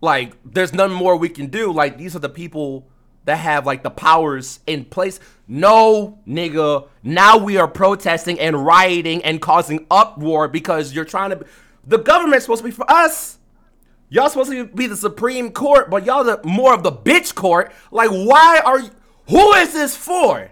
like 0.00 0.34
there's 0.44 0.72
nothing 0.72 0.96
more 0.96 1.16
we 1.16 1.28
can 1.28 1.48
do. 1.48 1.72
Like 1.72 1.98
these 1.98 2.14
are 2.14 2.20
the 2.20 2.28
people 2.28 2.86
that 3.24 3.36
have 3.36 3.66
like 3.66 3.82
the 3.82 3.90
powers 3.90 4.60
in 4.66 4.84
place. 4.84 5.18
No, 5.48 6.18
nigga, 6.26 6.88
now 7.02 7.36
we 7.38 7.56
are 7.56 7.68
protesting 7.68 8.38
and 8.38 8.64
rioting 8.64 9.24
and 9.24 9.40
causing 9.40 9.86
uproar 9.90 10.48
because 10.48 10.94
you're 10.94 11.04
trying 11.04 11.30
to. 11.30 11.44
The 11.86 11.98
government's 11.98 12.44
supposed 12.44 12.62
to 12.62 12.68
be 12.68 12.70
for 12.70 12.90
us. 12.90 13.38
Y'all 14.08 14.28
supposed 14.28 14.50
to 14.50 14.66
be 14.66 14.86
the 14.86 14.96
Supreme 14.96 15.50
Court, 15.50 15.90
but 15.90 16.04
y'all 16.04 16.22
the 16.22 16.40
more 16.44 16.72
of 16.72 16.82
the 16.82 16.92
bitch 16.92 17.34
court. 17.34 17.72
Like, 17.90 18.10
why 18.10 18.60
are 18.64 18.80
you? 18.80 18.90
Who 19.28 19.54
is 19.54 19.72
this 19.72 19.96
for? 19.96 20.50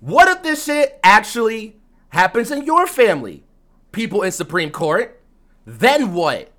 What 0.00 0.28
if 0.28 0.42
this 0.42 0.64
shit 0.64 0.98
actually 1.04 1.76
happens 2.12 2.50
in 2.50 2.64
your 2.64 2.86
family? 2.86 3.42
People 3.90 4.22
in 4.22 4.32
Supreme 4.32 4.70
Court. 4.70 5.20
Then 5.66 6.12
what? 6.14 6.50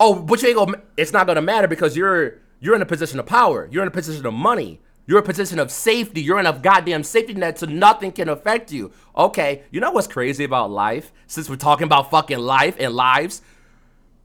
Oh, 0.00 0.14
but 0.14 0.42
you 0.42 0.48
ain't 0.48 0.56
gonna, 0.56 0.82
it's 0.96 1.12
not 1.12 1.26
gonna 1.26 1.42
matter 1.42 1.66
because 1.66 1.96
you're 1.96 2.38
you're 2.60 2.74
in 2.74 2.82
a 2.82 2.86
position 2.86 3.18
of 3.18 3.26
power. 3.26 3.68
You're 3.70 3.82
in 3.82 3.88
a 3.88 3.92
position 3.92 4.26
of 4.26 4.34
money. 4.34 4.80
You're 5.06 5.18
in 5.18 5.24
a 5.24 5.26
position 5.26 5.58
of 5.58 5.70
safety. 5.70 6.20
You're 6.20 6.38
in 6.38 6.46
a 6.46 6.52
goddamn 6.52 7.02
safety 7.02 7.34
net 7.34 7.58
so 7.58 7.66
nothing 7.66 8.12
can 8.12 8.28
affect 8.28 8.70
you. 8.72 8.92
Okay, 9.16 9.62
you 9.70 9.80
know 9.80 9.90
what's 9.90 10.06
crazy 10.06 10.44
about 10.44 10.70
life? 10.70 11.12
Since 11.26 11.48
we're 11.48 11.56
talking 11.56 11.84
about 11.84 12.10
fucking 12.10 12.38
life 12.38 12.76
and 12.78 12.94
lives, 12.94 13.42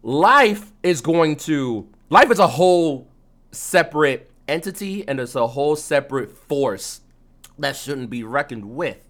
life 0.02 0.72
is 0.82 1.02
going 1.02 1.38
to 1.38 1.88
life 2.10 2.32
is 2.32 2.40
a 2.40 2.48
whole 2.48 3.08
separate 3.52 4.30
entity 4.48 5.08
and 5.08 5.20
it's 5.20 5.36
a 5.36 5.48
whole 5.48 5.76
separate 5.76 6.32
force 6.32 7.02
that 7.60 7.76
shouldn't 7.76 8.10
be 8.10 8.24
reckoned 8.24 8.66
with. 8.76 9.08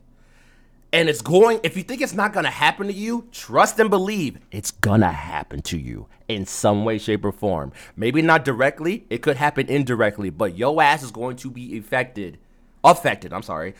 And 0.93 1.09
it's 1.09 1.23
going, 1.23 1.59
if 1.63 1.75
you 1.75 1.81
think 1.81 2.01
it's 2.01 2.13
not 2.13 2.33
gonna 2.33 2.51
happen 2.51 2.85
to 2.85 2.93
you, 2.93 3.27
trust 3.31 3.79
and 3.79 3.89
believe 3.89 4.37
it's 4.51 4.69
gonna 4.69 5.11
happen 5.11 5.63
to 5.63 5.77
you 5.77 6.07
in 6.27 6.45
some 6.45 6.85
way, 6.85 6.99
shape, 6.99 7.25
or 7.25 7.31
form. 7.31 7.71
Maybe 7.95 8.21
not 8.21 8.45
directly, 8.45 9.05
it 9.09 9.23
could 9.23 9.37
happen 9.37 9.67
indirectly, 9.67 10.29
but 10.29 10.55
your 10.55 10.79
ass 10.83 11.01
is 11.01 11.09
going 11.09 11.37
to 11.37 11.49
be 11.49 11.79
affected, 11.79 12.37
affected, 12.83 13.33
I'm 13.33 13.41
sorry, 13.41 13.73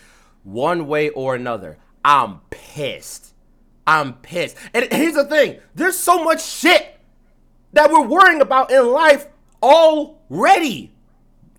one 0.43 0.87
way 0.87 1.09
or 1.09 1.35
another. 1.35 1.77
I'm 2.03 2.41
pissed. 2.49 3.35
I'm 3.85 4.13
pissed. 4.15 4.57
And 4.73 4.91
here's 4.91 5.13
the 5.13 5.25
thing 5.25 5.59
there's 5.75 5.97
so 5.97 6.23
much 6.23 6.43
shit 6.43 6.99
that 7.73 7.91
we're 7.91 8.07
worrying 8.07 8.41
about 8.41 8.71
in 8.71 8.87
life 8.87 9.27
already. 9.61 10.91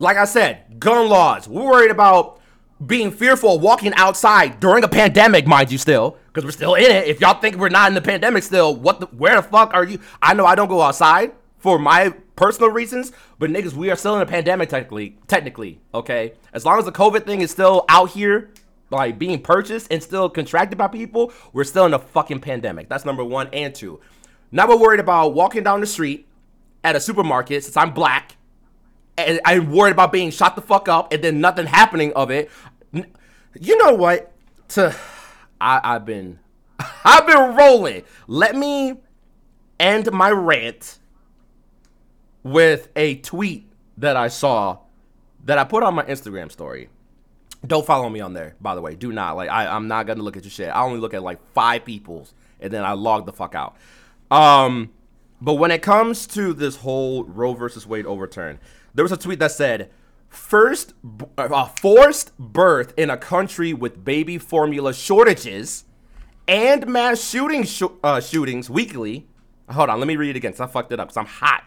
Like 0.01 0.17
I 0.17 0.25
said, 0.25 0.81
gun 0.81 1.09
laws. 1.09 1.47
We're 1.47 1.71
worried 1.71 1.93
about 1.93 2.41
being 2.87 3.11
fearful 3.11 3.57
of 3.57 3.63
walking 3.63 3.95
outside 3.95 4.61
during 4.61 4.85
a 4.85 4.89
pandemic, 4.89 5.47
mind 5.47 5.71
you, 5.71 5.79
still, 5.79 6.19
because 6.27 6.45
we're 6.45 6.51
still 6.51 6.75
in 6.75 6.91
it. 6.91 7.07
If 7.07 7.21
y'all 7.21 7.41
think 7.41 7.57
we're 7.57 7.69
not 7.69 7.89
in 7.89 7.95
the 7.95 8.03
pandemic 8.03 8.43
still, 8.43 8.75
what 8.75 9.01
the, 9.01 9.07
where 9.07 9.37
the 9.37 9.43
fuck 9.43 9.73
are 9.75 9.85
you? 9.85 10.01
I 10.21 10.35
know 10.35 10.47
I 10.47 10.55
don't 10.55 10.69
go 10.69 10.83
outside 10.83 11.33
for 11.59 11.79
my 11.79 12.15
personal 12.37 12.71
reasons, 12.71 13.13
but 13.39 13.51
niggas, 13.51 13.75
we 13.75 13.91
are 13.91 13.97
still 13.97 14.17
in 14.17 14.23
a 14.23 14.27
pandemic 14.27 14.69
technically, 14.69 15.17
technically, 15.29 15.81
okay? 15.95 16.33
As 16.53 16.65
long 16.65 16.79
as 16.79 16.85
the 16.85 16.93
COVID 16.93 17.25
thing 17.25 17.41
is 17.41 17.51
still 17.51 17.85
out 17.89 18.11
here, 18.11 18.51
like 18.91 19.19
being 19.19 19.41
purchased 19.41 19.89
and 19.91 20.03
still 20.03 20.29
contracted 20.29 20.77
by 20.77 20.89
people, 20.89 21.33
we're 21.53 21.65
still 21.65 21.87
in 21.87 21.95
a 21.95 21.99
fucking 21.99 22.41
pandemic. 22.41 22.89
That's 22.89 23.05
number 23.05 23.25
one 23.25 23.49
and 23.53 23.75
two. 23.75 24.01
Now 24.53 24.69
we're 24.69 24.77
worried 24.77 25.01
about 25.01 25.35
walking 25.35 25.63
down 25.63 25.81
the 25.81 25.87
street 25.87 26.27
at 26.83 26.97
a 26.97 27.01
supermarket 27.01 27.65
since 27.65 27.77
I'm 27.77 27.93
black 27.93 28.37
and 29.17 29.41
I'm 29.45 29.71
worried 29.71 29.93
about 29.93 30.13
being 30.13 30.31
shot 30.31 30.57
the 30.57 30.63
fuck 30.63 30.89
up 30.89 31.13
and 31.13 31.23
then 31.23 31.41
nothing 31.41 31.67
happening 31.67 32.13
of 32.15 32.31
it. 32.31 32.51
You 33.61 33.79
know 33.79 33.95
what? 33.95 34.33
To 34.69 34.95
I, 35.61 35.81
I've 35.83 36.05
been 36.05 36.39
I've 37.05 37.27
been 37.27 37.57
rolling. 37.57 38.05
Let 38.27 38.57
me 38.57 38.95
end 39.79 40.11
my 40.13 40.31
rant 40.31 40.99
with 42.43 42.89
a 42.97 43.17
tweet 43.17 43.71
that 43.99 44.17
I 44.17 44.29
saw 44.29 44.79
that 45.45 45.59
I 45.59 45.65
put 45.65 45.83
on 45.83 45.95
my 45.95 46.05
Instagram 46.05 46.51
story. 46.51 46.89
Don't 47.67 47.87
follow 47.87 48.09
me 48.09 48.21
on 48.21 48.35
there, 48.35 48.57
by 48.61 48.75
the 48.75 48.81
way. 48.81 48.95
Do 48.95 49.13
not. 49.13 49.37
Like 49.37 49.49
I, 49.49 49.67
I'm 49.67 49.89
not 49.89 50.07
gonna 50.07 50.23
look 50.23 50.37
at 50.37 50.45
your 50.45 50.51
shit. 50.51 50.69
I 50.69 50.83
only 50.83 50.99
look 50.99 51.15
at 51.15 51.23
like 51.23 51.39
five 51.53 51.85
people's 51.85 52.35
and 52.61 52.73
then 52.73 52.85
I 52.85 52.93
log 52.93 53.27
the 53.27 53.33
fuck 53.33 53.55
out. 53.55 53.77
Um 54.31 54.91
but 55.41 55.55
when 55.55 55.71
it 55.71 55.83
comes 55.83 56.27
to 56.29 56.53
this 56.53 56.77
whole 56.77 57.25
Roe 57.25 57.53
versus 57.53 57.87
Wade 57.87 58.07
overturn, 58.07 58.59
there 58.95 59.05
was 59.05 59.13
a 59.13 59.17
tweet 59.17 59.41
that 59.41 59.51
said, 59.51 59.91
first 60.35 60.95
uh, 61.39 61.67
forced 61.81 62.37
birth 62.39 62.93
in 62.97 63.11
a 63.11 63.17
country 63.17 63.73
with 63.73 64.05
baby 64.05 64.39
formula 64.39 64.93
shortages 64.93 65.85
and 66.47 66.87
mass 66.87 67.23
shooting 67.23 67.65
sh- 67.65 67.83
uh, 68.03 68.21
shootings 68.21 68.69
weekly. 68.69 69.27
Hold 69.71 69.89
on, 69.89 69.99
let 69.99 70.07
me 70.07 70.17
read 70.17 70.31
it 70.31 70.37
again 70.37 70.53
because 70.53 70.69
I 70.69 70.73
fucked 70.73 70.93
it 70.93 71.01
up 71.01 71.09
because 71.09 71.17
I'm 71.17 71.27
hot. 71.27 71.65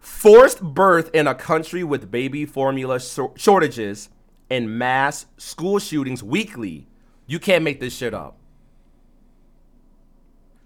Forced 0.00 0.62
birth 0.62 1.10
in 1.14 1.26
a 1.26 1.34
country 1.34 1.82
with 1.82 2.10
baby 2.10 2.44
formula 2.44 3.00
sh- 3.00 3.18
shortages 3.36 4.10
and 4.50 4.78
mass 4.78 5.26
school 5.36 5.78
shootings 5.78 6.22
weekly. 6.22 6.86
You 7.26 7.38
can't 7.38 7.64
make 7.64 7.80
this 7.80 7.96
shit 7.96 8.14
up. 8.14 8.36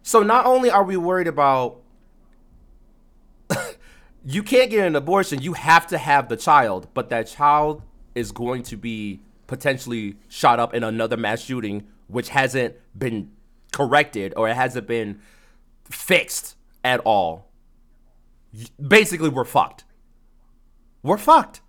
So 0.03 0.23
not 0.23 0.47
only 0.47 0.71
are 0.71 0.85
we 0.85 0.97
worried 0.97 1.29
about 1.29 1.82
you 4.25 4.43
can't 4.43 4.71
get 4.71 4.87
an 4.87 4.97
abortion. 4.97 5.43
You 5.43 5.55
have 5.55 5.87
to 5.89 5.99
have 5.99 6.29
the 6.29 6.37
child, 6.37 6.89
but 6.95 7.09
that 7.11 7.27
child 7.27 7.83
is 8.15 8.33
going 8.33 8.63
to 8.65 8.77
be 8.77 9.21
potentially 9.47 10.17
shot 10.29 10.61
up 10.61 10.75
in 10.75 10.85
another 10.85 11.17
mass 11.17 11.41
shooting, 11.41 11.87
which 12.07 12.29
hasn't 12.31 12.77
been 12.97 13.31
corrected 13.73 14.33
or 14.37 14.49
it 14.49 14.55
hasn't 14.55 14.87
been 14.87 15.21
fixed 15.85 16.57
at 16.85 17.01
all. 17.01 17.49
Basically, 18.81 19.29
we're 19.29 19.45
fucked. 19.45 19.85
We're 21.03 21.19
fucked. 21.19 21.61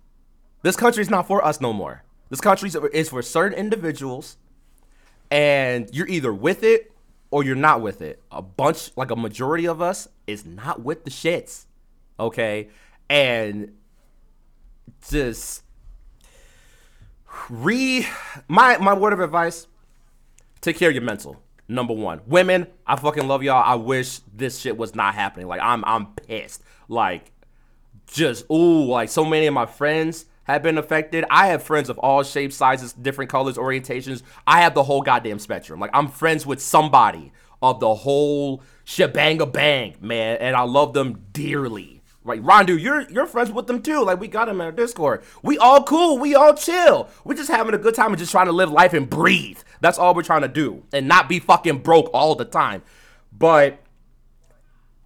This 0.62 0.76
country 0.76 1.02
is 1.02 1.10
not 1.10 1.26
for 1.26 1.44
us 1.44 1.60
no 1.60 1.72
more. 1.72 2.04
This 2.30 2.40
country 2.40 2.70
is 2.92 3.08
for 3.08 3.22
certain 3.22 3.58
individuals, 3.58 4.36
and 5.30 5.88
you're 5.92 6.08
either 6.08 6.32
with 6.32 6.62
it 6.62 6.90
or 7.30 7.44
you're 7.44 7.54
not 7.56 7.80
with 7.80 8.00
it. 8.00 8.22
A 8.30 8.40
bunch, 8.40 8.90
like 8.96 9.10
a 9.10 9.16
majority 9.16 9.66
of 9.66 9.82
us, 9.82 10.08
is 10.26 10.46
not 10.46 10.82
with 10.82 11.04
the 11.04 11.10
shits 11.10 11.66
okay? 12.18 12.68
And 13.08 13.72
just 15.08 15.62
re 17.48 18.06
my 18.48 18.78
my 18.78 18.94
word 18.94 19.12
of 19.12 19.20
advice, 19.20 19.66
take 20.60 20.76
care 20.76 20.88
of 20.88 20.94
your 20.94 21.04
mental. 21.04 21.40
Number 21.66 21.94
one. 21.94 22.20
Women, 22.26 22.66
I 22.86 22.96
fucking 22.96 23.26
love 23.26 23.42
y'all. 23.42 23.62
I 23.64 23.76
wish 23.76 24.18
this 24.34 24.58
shit 24.58 24.76
was 24.76 24.94
not 24.94 25.14
happening. 25.14 25.46
Like 25.46 25.60
I'm 25.62 25.84
I'm 25.84 26.06
pissed. 26.14 26.62
Like 26.88 27.32
just 28.06 28.44
ooh, 28.50 28.84
like 28.84 29.08
so 29.08 29.24
many 29.24 29.46
of 29.46 29.54
my 29.54 29.66
friends 29.66 30.26
have 30.44 30.62
been 30.62 30.76
affected. 30.76 31.24
I 31.30 31.48
have 31.48 31.62
friends 31.62 31.88
of 31.88 31.98
all 31.98 32.22
shapes, 32.22 32.56
sizes, 32.56 32.92
different 32.92 33.30
colors, 33.30 33.56
orientations. 33.56 34.22
I 34.46 34.60
have 34.60 34.74
the 34.74 34.82
whole 34.82 35.00
goddamn 35.00 35.38
spectrum. 35.38 35.80
Like 35.80 35.90
I'm 35.94 36.08
friends 36.08 36.44
with 36.44 36.60
somebody 36.60 37.32
of 37.62 37.80
the 37.80 37.94
whole 37.94 38.62
shebang 38.84 39.40
a 39.40 39.46
bang, 39.46 39.96
man, 40.00 40.36
and 40.38 40.54
I 40.54 40.62
love 40.62 40.92
them 40.92 41.24
dearly. 41.32 42.02
Right, 42.26 42.42
Rondue, 42.42 42.78
you're 42.78 43.02
you're 43.10 43.26
friends 43.26 43.52
with 43.52 43.66
them 43.66 43.82
too. 43.82 44.02
Like 44.02 44.18
we 44.18 44.28
got 44.28 44.46
them 44.46 44.58
in 44.58 44.64
our 44.64 44.72
Discord. 44.72 45.22
We 45.42 45.58
all 45.58 45.82
cool. 45.82 46.18
We 46.18 46.34
all 46.34 46.54
chill. 46.54 47.10
We're 47.22 47.34
just 47.34 47.50
having 47.50 47.74
a 47.74 47.78
good 47.78 47.94
time 47.94 48.08
and 48.08 48.18
just 48.18 48.30
trying 48.30 48.46
to 48.46 48.52
live 48.52 48.70
life 48.70 48.94
and 48.94 49.08
breathe. 49.08 49.58
That's 49.82 49.98
all 49.98 50.14
we're 50.14 50.22
trying 50.22 50.40
to 50.40 50.48
do, 50.48 50.84
and 50.94 51.06
not 51.06 51.28
be 51.28 51.38
fucking 51.38 51.78
broke 51.78 52.08
all 52.14 52.34
the 52.34 52.46
time. 52.46 52.82
But 53.30 53.78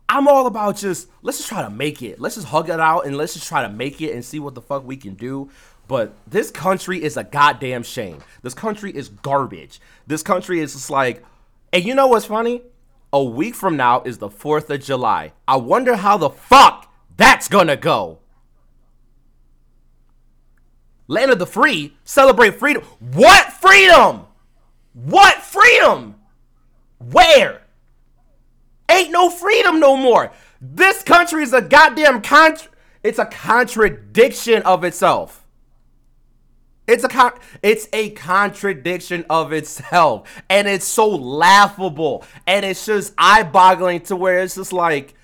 I'm 0.08 0.28
all 0.28 0.46
about 0.46 0.76
just 0.76 1.08
let's 1.22 1.38
just 1.38 1.48
try 1.48 1.62
to 1.62 1.70
make 1.70 2.02
it. 2.02 2.20
Let's 2.20 2.36
just 2.36 2.46
hug 2.46 2.70
it 2.70 2.78
out 2.78 3.04
and 3.04 3.16
let's 3.16 3.34
just 3.34 3.48
try 3.48 3.62
to 3.62 3.68
make 3.68 4.00
it 4.00 4.14
and 4.14 4.24
see 4.24 4.38
what 4.38 4.54
the 4.54 4.62
fuck 4.62 4.86
we 4.86 4.96
can 4.96 5.14
do. 5.14 5.50
But 5.88 6.14
this 6.26 6.52
country 6.52 7.02
is 7.02 7.16
a 7.16 7.24
goddamn 7.24 7.82
shame. 7.82 8.22
This 8.42 8.54
country 8.54 8.94
is 8.94 9.08
garbage. 9.08 9.80
This 10.06 10.22
country 10.22 10.60
is 10.60 10.74
just 10.74 10.90
like, 10.90 11.24
and 11.72 11.84
you 11.84 11.94
know 11.94 12.06
what's 12.06 12.26
funny? 12.26 12.62
A 13.12 13.24
week 13.24 13.54
from 13.54 13.76
now 13.76 14.02
is 14.02 14.18
the 14.18 14.28
4th 14.28 14.68
of 14.70 14.82
July. 14.82 15.32
I 15.48 15.56
wonder 15.56 15.96
how 15.96 16.18
the 16.18 16.28
fuck 16.28 16.87
that's 17.18 17.48
gonna 17.48 17.76
go. 17.76 18.20
Land 21.06 21.30
of 21.30 21.38
the 21.38 21.46
free, 21.46 21.96
celebrate 22.04 22.54
freedom. 22.58 22.82
What 23.00 23.52
freedom? 23.52 24.26
What 24.94 25.42
freedom? 25.42 26.14
Where? 26.98 27.62
Ain't 28.90 29.10
no 29.10 29.28
freedom 29.28 29.80
no 29.80 29.96
more. 29.96 30.32
This 30.60 31.02
country 31.02 31.42
is 31.42 31.52
a 31.52 31.60
goddamn 31.60 32.22
contra- 32.22 32.70
it's 33.02 33.18
a 33.18 33.26
contradiction 33.26 34.62
of 34.62 34.84
itself. 34.84 35.46
It's 36.86 37.04
a 37.04 37.08
con- 37.08 37.38
it's 37.62 37.86
a 37.92 38.10
contradiction 38.10 39.26
of 39.28 39.52
itself 39.52 40.42
and 40.48 40.66
it's 40.66 40.86
so 40.86 41.06
laughable 41.08 42.24
and 42.46 42.64
it's 42.64 42.86
just 42.86 43.12
eye-boggling 43.18 44.00
to 44.02 44.16
where 44.16 44.38
it's 44.38 44.54
just 44.54 44.72
like 44.72 45.14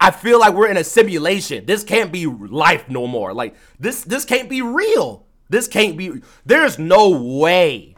I 0.00 0.10
feel 0.10 0.40
like 0.40 0.54
we're 0.54 0.70
in 0.70 0.78
a 0.78 0.84
simulation. 0.84 1.66
This 1.66 1.84
can't 1.84 2.10
be 2.10 2.24
life 2.26 2.88
no 2.88 3.06
more. 3.06 3.34
Like 3.34 3.54
this 3.78 4.02
this 4.02 4.24
can't 4.24 4.48
be 4.48 4.62
real. 4.62 5.26
This 5.50 5.68
can't 5.68 5.96
be 5.96 6.22
there's 6.46 6.78
no 6.78 7.10
way 7.10 7.96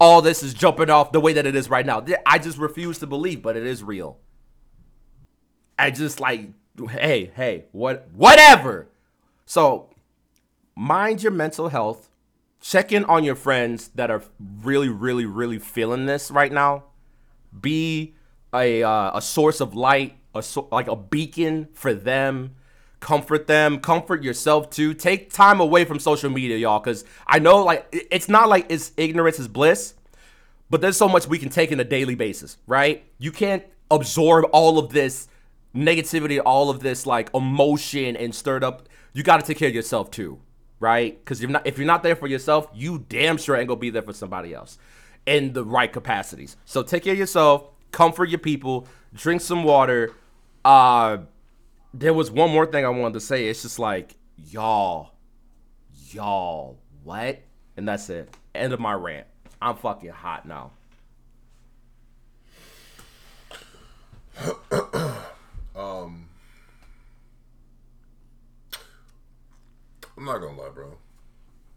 all 0.00 0.22
this 0.22 0.42
is 0.42 0.54
jumping 0.54 0.90
off 0.90 1.12
the 1.12 1.20
way 1.20 1.34
that 1.34 1.46
it 1.46 1.54
is 1.54 1.68
right 1.68 1.84
now. 1.84 2.04
I 2.26 2.38
just 2.38 2.58
refuse 2.58 2.98
to 3.00 3.06
believe, 3.06 3.42
but 3.42 3.56
it 3.56 3.66
is 3.66 3.84
real. 3.84 4.18
I 5.78 5.90
just 5.90 6.18
like 6.18 6.50
hey, 6.90 7.30
hey, 7.34 7.66
what 7.72 8.08
whatever. 8.14 8.88
So 9.44 9.90
mind 10.74 11.22
your 11.22 11.32
mental 11.32 11.68
health. 11.68 12.10
Check 12.60 12.92
in 12.92 13.04
on 13.04 13.24
your 13.24 13.34
friends 13.34 13.88
that 13.88 14.10
are 14.10 14.22
really, 14.62 14.88
really, 14.88 15.26
really 15.26 15.58
feeling 15.58 16.06
this 16.06 16.30
right 16.30 16.50
now. 16.50 16.84
Be 17.60 18.14
a 18.54 18.82
uh, 18.82 19.18
a 19.18 19.20
source 19.20 19.60
of 19.60 19.74
light 19.74 20.16
a 20.34 20.42
like 20.72 20.88
a 20.88 20.96
beacon 20.96 21.68
for 21.72 21.94
them. 21.94 22.54
Comfort 23.00 23.46
them. 23.46 23.80
Comfort 23.80 24.22
yourself 24.22 24.70
too. 24.70 24.94
Take 24.94 25.30
time 25.32 25.60
away 25.60 25.84
from 25.84 25.98
social 25.98 26.30
media 26.30 26.56
y'all 26.56 26.80
because 26.80 27.04
i 27.26 27.38
know 27.38 27.62
like 27.62 27.86
it's 27.92 28.28
not 28.28 28.48
like 28.48 28.66
it's 28.68 28.92
ignorance 28.96 29.38
is 29.38 29.48
bliss 29.48 29.94
but 30.70 30.80
there's 30.80 30.96
so 30.96 31.08
much 31.08 31.26
we 31.26 31.38
can 31.38 31.50
take 31.50 31.70
in 31.70 31.78
a 31.78 31.84
daily 31.84 32.14
basis 32.14 32.56
right? 32.66 33.04
You 33.18 33.30
can't 33.30 33.64
absorb 33.90 34.46
all 34.52 34.78
of 34.78 34.92
this 34.92 35.28
negativity 35.74 36.40
all 36.44 36.70
of 36.70 36.80
this 36.80 37.06
like 37.06 37.28
emotion 37.34 38.16
and 38.16 38.34
stirred 38.34 38.64
up. 38.64 38.88
You 39.12 39.22
got 39.22 39.40
to 39.40 39.46
take 39.46 39.58
care 39.58 39.68
of 39.68 39.74
yourself 39.74 40.10
too 40.10 40.40
right? 40.80 41.18
Because 41.18 41.40
you're 41.40 41.50
not 41.50 41.66
if 41.66 41.78
you're 41.78 41.86
not 41.86 42.02
there 42.02 42.16
for 42.16 42.26
yourself 42.26 42.68
you 42.74 43.04
damn 43.08 43.36
sure 43.36 43.56
ain't 43.56 43.68
gonna 43.68 43.80
be 43.80 43.90
there 43.90 44.02
for 44.02 44.12
somebody 44.12 44.54
else 44.54 44.78
in 45.26 45.52
the 45.52 45.64
right 45.64 45.92
capacities. 45.92 46.56
So 46.64 46.82
take 46.82 47.04
care 47.04 47.12
of 47.12 47.18
yourself 47.18 47.70
comfort 47.92 48.28
your 48.28 48.40
people 48.40 48.86
drink 49.14 49.40
some 49.40 49.62
water 49.62 50.12
uh, 50.64 51.18
there 51.92 52.14
was 52.14 52.30
one 52.30 52.50
more 52.50 52.66
thing 52.66 52.84
I 52.84 52.88
wanted 52.88 53.14
to 53.14 53.20
say. 53.20 53.46
It's 53.46 53.62
just 53.62 53.78
like 53.78 54.16
y'all, 54.36 55.12
y'all, 56.10 56.78
what? 57.02 57.40
And 57.76 57.88
that's 57.88 58.08
it. 58.10 58.34
End 58.54 58.72
of 58.72 58.80
my 58.80 58.92
rant. 58.92 59.26
I'm 59.60 59.76
fucking 59.76 60.10
hot 60.10 60.46
now. 60.46 60.72
um, 65.76 66.28
I'm 70.16 70.24
not 70.24 70.38
gonna 70.38 70.60
lie, 70.60 70.70
bro. 70.74 70.98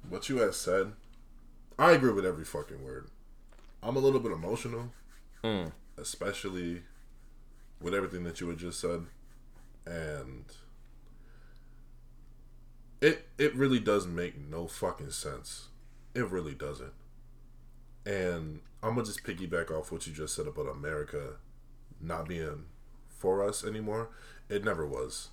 What 0.09 0.29
you 0.29 0.37
had 0.37 0.53
said, 0.53 0.93
I 1.77 1.91
agree 1.91 2.11
with 2.11 2.25
every 2.25 2.45
fucking 2.45 2.83
word. 2.83 3.09
I'm 3.83 3.95
a 3.95 3.99
little 3.99 4.19
bit 4.19 4.31
emotional, 4.31 4.91
mm. 5.43 5.71
especially 5.97 6.81
with 7.81 7.93
everything 7.93 8.23
that 8.23 8.41
you 8.41 8.49
had 8.49 8.57
just 8.57 8.79
said, 8.79 9.05
and 9.85 10.45
it 13.01 13.27
it 13.37 13.55
really 13.55 13.79
does 13.79 14.07
make 14.07 14.37
no 14.37 14.67
fucking 14.67 15.11
sense. 15.11 15.69
It 16.13 16.29
really 16.29 16.53
doesn't. 16.55 16.93
And 18.05 18.61
I'm 18.81 18.95
gonna 18.95 19.05
just 19.05 19.23
piggyback 19.23 19.71
off 19.71 19.91
what 19.91 20.07
you 20.07 20.13
just 20.13 20.35
said 20.35 20.47
about 20.47 20.67
America 20.69 21.35
not 21.99 22.27
being 22.27 22.65
for 23.09 23.43
us 23.47 23.63
anymore. 23.63 24.09
It 24.49 24.63
never 24.63 24.85
was. 24.85 25.29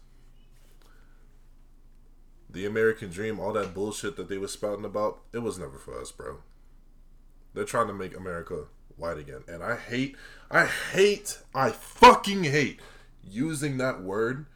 The 2.48 2.66
American 2.66 3.10
dream, 3.10 3.40
all 3.40 3.52
that 3.54 3.74
bullshit 3.74 4.16
that 4.16 4.28
they 4.28 4.38
were 4.38 4.48
spouting 4.48 4.84
about, 4.84 5.22
it 5.32 5.38
was 5.38 5.58
never 5.58 5.78
for 5.78 6.00
us, 6.00 6.12
bro. 6.12 6.38
They're 7.52 7.64
trying 7.64 7.88
to 7.88 7.94
make 7.94 8.16
America 8.16 8.66
white 8.96 9.18
again. 9.18 9.42
And 9.48 9.62
I 9.62 9.76
hate, 9.76 10.16
I 10.50 10.66
hate, 10.66 11.38
I 11.54 11.70
fucking 11.70 12.44
hate 12.44 12.80
using 13.22 13.78
that 13.78 14.02
word 14.02 14.46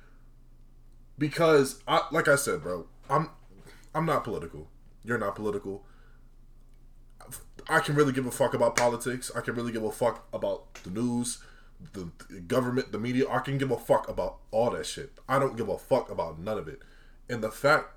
because 1.19 1.83
I, 1.89 2.03
like 2.11 2.29
I 2.29 2.37
said, 2.37 2.63
bro, 2.63 2.87
I'm, 3.09 3.31
I'm 3.95 4.07
not 4.07 4.25
political. 4.25 4.69
You're 5.05 5.19
not 5.19 5.35
political. 5.35 5.85
I 7.69 7.81
can 7.81 7.95
really 7.95 8.13
give 8.13 8.27
a 8.27 8.31
fuck 8.31 8.55
about 8.55 8.77
politics. 8.77 9.31
I 9.35 9.41
can 9.41 9.55
really 9.55 9.73
give 9.73 9.85
a 9.85 9.93
fuck 9.93 10.27
about 10.33 10.75
the 10.85 10.91
news, 10.91 11.39
the, 11.93 12.11
the 12.31 12.41
government, 12.41 12.93
the 12.93 12.99
media. 12.99 13.29
I 13.29 13.41
can 13.41 13.59
give 13.59 13.71
a 13.71 13.77
fuck 13.77 14.09
about 14.09 14.39
all 14.51 14.71
that 14.71 14.87
shit. 14.87 15.13
I 15.29 15.39
don't 15.39 15.57
give 15.57 15.69
a 15.69 15.79
fuck 15.79 16.11
about 16.11 16.39
none 16.39 16.59
of 16.59 16.69
it. 16.69 16.81
And 17.29 17.43
the 17.43 17.51
fact 17.51 17.89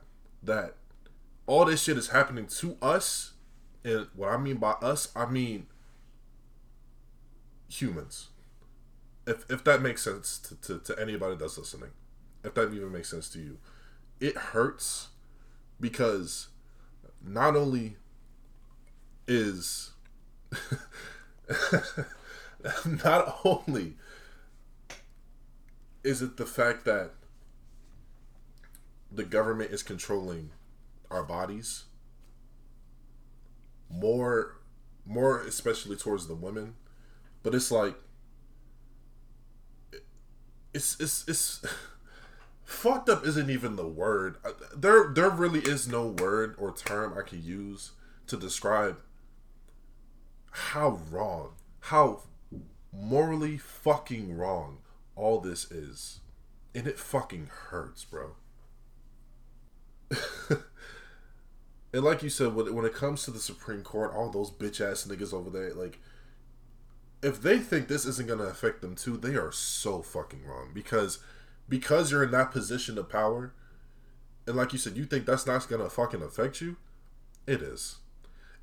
that 0.43 0.75
all 1.47 1.65
this 1.65 1.84
shit 1.84 1.97
is 1.97 2.10
happening 2.10 2.47
to 2.47 2.77
us, 2.82 3.34
and 3.84 4.08
what 4.15 4.30
I 4.30 4.38
mean 4.38 4.58
by 4.58 4.71
us, 4.71 5.12
I 5.15 5.25
mean 5.25 5.67
humans. 7.72 8.30
If 9.26 9.50
if 9.50 9.64
that 9.64 9.82
makes 9.82 10.04
sense 10.04 10.38
to, 10.40 10.56
to, 10.56 10.80
to 10.80 11.00
anybody 11.02 11.36
that's 11.36 11.58
listening, 11.58 11.92
if 12.44 12.54
that 12.56 12.74
even 12.74 12.92
makes 12.92 13.10
sense 13.10 13.30
to 13.30 13.40
you, 13.40 13.58
it 14.20 14.36
hurts 14.36 15.10
because 15.80 16.48
not 17.24 17.56
only 17.56 17.98
is 19.28 19.92
not 23.04 23.40
only 23.46 23.96
is 26.04 26.22
it 26.22 26.38
the 26.38 26.46
fact 26.46 26.86
that 26.86 27.12
the 29.12 29.24
government 29.24 29.72
is 29.72 29.84
controlling 29.84 30.50
our 31.10 31.24
bodies 31.24 31.86
more 33.90 34.58
more 35.06 35.42
especially 35.42 35.96
towards 35.96 36.28
the 36.28 36.36
women 36.36 36.76
but 37.43 37.56
it's 37.56 37.71
like 37.71 37.95
it's 40.73 40.99
it's 40.99 41.27
it's 41.27 41.65
fucked 42.63 43.10
up 43.10 43.25
isn't 43.25 43.49
even 43.49 43.75
the 43.75 43.88
word. 43.88 44.38
There 44.75 45.12
there 45.13 45.30
really 45.30 45.62
is 45.62 45.88
no 45.88 46.08
word 46.08 46.56
or 46.58 46.73
term 46.73 47.13
I 47.17 47.21
can 47.21 47.43
use 47.43 47.91
to 48.27 48.38
describe 48.38 48.97
how 50.51 50.99
wrong, 51.10 51.54
how 51.80 52.21
morally 52.93 53.58
fucking 53.58 54.38
wrong 54.38 54.80
all 55.15 55.39
this 55.39 55.69
is. 55.71 56.19
And 56.73 56.88
it 56.88 56.97
fucking 56.97 57.49
hurts, 57.69 58.06
bro. 58.06 58.36
and 60.49 62.04
like 62.04 62.23
you 62.23 62.30
said, 62.30 62.56
when, 62.56 62.73
when 62.73 62.86
it 62.86 62.93
comes 62.93 63.23
to 63.23 63.32
the 63.32 63.39
Supreme 63.39 63.82
Court, 63.82 64.13
all 64.13 64.30
those 64.30 64.51
bitch 64.51 64.80
ass 64.80 65.06
niggas 65.06 65.34
over 65.34 65.49
there, 65.49 65.73
like, 65.73 65.99
if 67.24 67.42
they 67.42 67.60
think 67.60 67.88
this 67.88 68.06
isn't 68.06 68.28
going 68.28 68.40
to 68.40 68.46
affect 68.46 68.82
them 68.82 68.96
too, 68.96 69.18
they 69.18 69.36
are 69.36 69.52
so 69.52 70.02
fucking 70.02 70.46
wrong 70.46 70.72
because 70.74 71.20
because 71.70 72.12
you're 72.12 72.24
in 72.24 72.32
that 72.32 72.52
position 72.52 72.98
of 72.98 73.10
power 73.10 73.54
and 74.48 74.56
like 74.56 74.74
you 74.74 74.80
said 74.80 74.98
you 74.98 75.06
think 75.06 75.26
that's 75.26 75.46
not 75.46 75.68
going 75.70 75.82
to 75.82 75.90
fucking 75.90 76.22
affect 76.22 76.62
you, 76.62 76.78
it 77.48 77.62
is. 77.62 77.98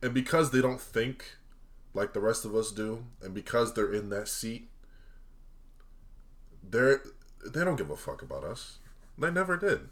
And 0.02 0.12
because 0.12 0.50
they 0.50 0.60
don't 0.60 0.80
think 0.80 1.36
like 1.94 2.12
the 2.12 2.20
rest 2.20 2.44
of 2.44 2.54
us 2.54 2.70
do 2.72 3.04
and 3.22 3.32
because 3.34 3.74
they're 3.74 3.92
in 3.92 4.10
that 4.10 4.28
seat, 4.28 4.68
they're 6.68 7.00
they 7.46 7.64
don't 7.64 7.76
give 7.76 7.90
a 7.90 7.96
fuck 7.96 8.22
about 8.22 8.44
us. 8.44 8.78
They 9.16 9.30
never 9.30 9.56
did. 9.56 9.88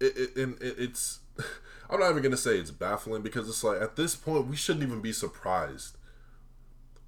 it, 0.00 0.16
it, 0.36 0.48
it, 0.60 0.74
it's. 0.78 1.20
I'm 1.90 2.00
not 2.00 2.10
even 2.10 2.22
gonna 2.22 2.36
say 2.36 2.56
it's 2.56 2.70
baffling 2.70 3.22
because 3.22 3.48
it's 3.48 3.62
like 3.62 3.80
at 3.80 3.96
this 3.96 4.16
point 4.16 4.46
we 4.46 4.56
shouldn't 4.56 4.84
even 4.84 5.00
be 5.00 5.12
surprised 5.12 5.96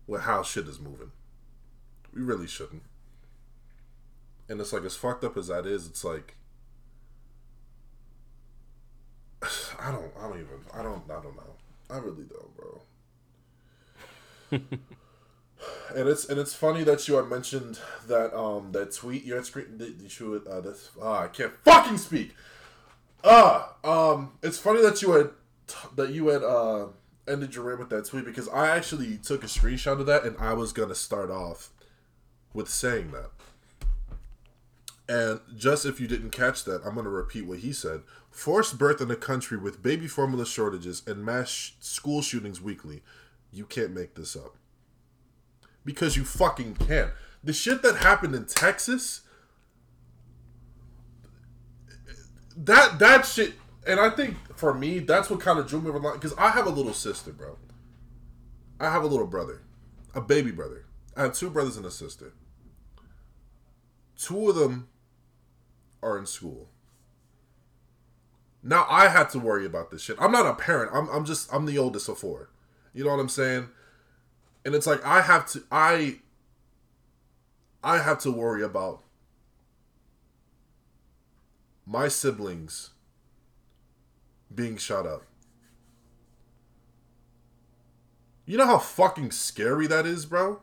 with 0.06 0.22
how 0.22 0.42
shit 0.42 0.68
is 0.68 0.80
moving. 0.80 1.12
We 2.14 2.22
really 2.22 2.46
shouldn't. 2.46 2.82
And 4.48 4.60
it's 4.60 4.72
like 4.72 4.84
as 4.84 4.96
fucked 4.96 5.24
up 5.24 5.36
as 5.36 5.48
that 5.48 5.66
is, 5.66 5.86
it's 5.86 6.04
like 6.04 6.36
I 9.80 9.90
don't 9.90 10.12
I 10.18 10.28
don't 10.28 10.38
even 10.38 10.60
I 10.72 10.82
don't 10.82 11.02
I 11.10 11.20
don't 11.20 11.36
know. 11.36 11.54
I 11.90 11.98
really 11.98 12.24
don't, 12.24 12.56
bro. 12.56 12.80
and 15.96 16.08
it's 16.08 16.28
and 16.28 16.38
it's 16.38 16.54
funny 16.54 16.84
that 16.84 17.06
you 17.08 17.16
had 17.16 17.28
mentioned 17.28 17.80
that 18.06 18.36
um 18.36 18.72
that 18.72 18.92
tweet 18.94 19.24
you 19.24 19.34
had 19.34 19.44
screen 19.44 19.78
that 19.78 20.20
you 20.20 20.42
uh 20.48 20.60
this 20.60 20.90
ah 21.02 21.24
I 21.24 21.28
can't 21.28 21.52
fucking 21.64 21.98
speak. 21.98 22.34
Ah 23.24 23.74
um 23.84 24.32
it's 24.42 24.58
funny 24.58 24.82
that 24.82 25.02
you 25.02 25.10
had 25.12 25.30
that 25.96 26.10
you 26.10 26.28
had 26.28 26.42
uh 26.44 26.86
ended 27.28 27.54
your 27.54 27.64
rant 27.64 27.80
with 27.80 27.90
that 27.90 28.06
tweet 28.06 28.24
because 28.24 28.48
I 28.48 28.68
actually 28.68 29.16
took 29.18 29.42
a 29.42 29.46
screenshot 29.46 30.00
of 30.00 30.06
that 30.06 30.24
and 30.24 30.36
I 30.38 30.52
was 30.52 30.72
gonna 30.72 30.94
start 30.94 31.30
off 31.30 31.70
with 32.52 32.68
saying 32.68 33.12
that. 33.12 33.30
And 35.08 35.40
just 35.56 35.86
if 35.86 36.00
you 36.00 36.08
didn't 36.08 36.30
catch 36.30 36.64
that, 36.64 36.82
I'm 36.84 36.94
gonna 36.94 37.10
repeat 37.10 37.46
what 37.46 37.60
he 37.60 37.72
said. 37.72 38.02
Forced 38.30 38.78
birth 38.78 39.00
in 39.00 39.10
a 39.10 39.16
country 39.16 39.56
with 39.56 39.82
baby 39.82 40.08
formula 40.08 40.44
shortages 40.44 41.02
and 41.06 41.24
mass 41.24 41.48
sh- 41.48 41.70
school 41.80 42.22
shootings 42.22 42.60
weekly. 42.60 43.02
You 43.52 43.64
can't 43.64 43.92
make 43.92 44.14
this 44.14 44.34
up. 44.34 44.56
Because 45.84 46.16
you 46.16 46.24
fucking 46.24 46.74
can't. 46.74 47.12
The 47.44 47.52
shit 47.52 47.82
that 47.82 47.96
happened 47.96 48.34
in 48.34 48.46
Texas, 48.46 49.20
that 52.56 52.98
that 52.98 53.24
shit, 53.24 53.54
and 53.86 54.00
I 54.00 54.10
think 54.10 54.36
for 54.56 54.74
me, 54.74 54.98
that's 54.98 55.30
what 55.30 55.40
kind 55.40 55.58
of 55.58 55.66
drew 55.66 55.80
me 55.80 55.90
over. 55.90 56.12
Because 56.12 56.34
I 56.36 56.50
have 56.50 56.66
a 56.66 56.70
little 56.70 56.92
sister, 56.92 57.32
bro. 57.32 57.56
I 58.80 58.90
have 58.90 59.04
a 59.04 59.06
little 59.06 59.26
brother, 59.26 59.62
a 60.14 60.20
baby 60.20 60.50
brother. 60.50 60.84
I 61.16 61.22
have 61.22 61.34
two 61.34 61.48
brothers 61.48 61.76
and 61.76 61.86
a 61.86 61.90
sister. 61.90 62.34
Two 64.18 64.50
of 64.50 64.56
them 64.56 64.88
are 66.02 66.18
in 66.18 66.26
school. 66.26 66.68
Now 68.62 68.86
I 68.90 69.08
had 69.08 69.30
to 69.30 69.38
worry 69.38 69.64
about 69.64 69.90
this 69.90 70.02
shit. 70.02 70.16
I'm 70.20 70.32
not 70.32 70.46
a 70.46 70.54
parent. 70.54 70.90
I'm 70.92 71.08
I'm 71.08 71.24
just 71.24 71.52
I'm 71.54 71.66
the 71.66 71.78
oldest 71.78 72.08
of 72.08 72.18
four. 72.18 72.50
You 72.92 73.04
know 73.04 73.10
what 73.10 73.20
I'm 73.20 73.28
saying? 73.28 73.68
And 74.64 74.74
it's 74.74 74.86
like 74.86 75.04
I 75.04 75.20
have 75.20 75.46
to 75.52 75.62
I 75.70 76.18
I 77.82 77.98
have 77.98 78.18
to 78.20 78.32
worry 78.32 78.64
about 78.64 79.04
my 81.86 82.08
siblings 82.08 82.90
being 84.54 84.76
shot 84.76 85.06
up. 85.06 85.22
You 88.44 88.56
know 88.56 88.66
how 88.66 88.78
fucking 88.78 89.32
scary 89.32 89.86
that 89.88 90.06
is, 90.06 90.24
bro? 90.24 90.60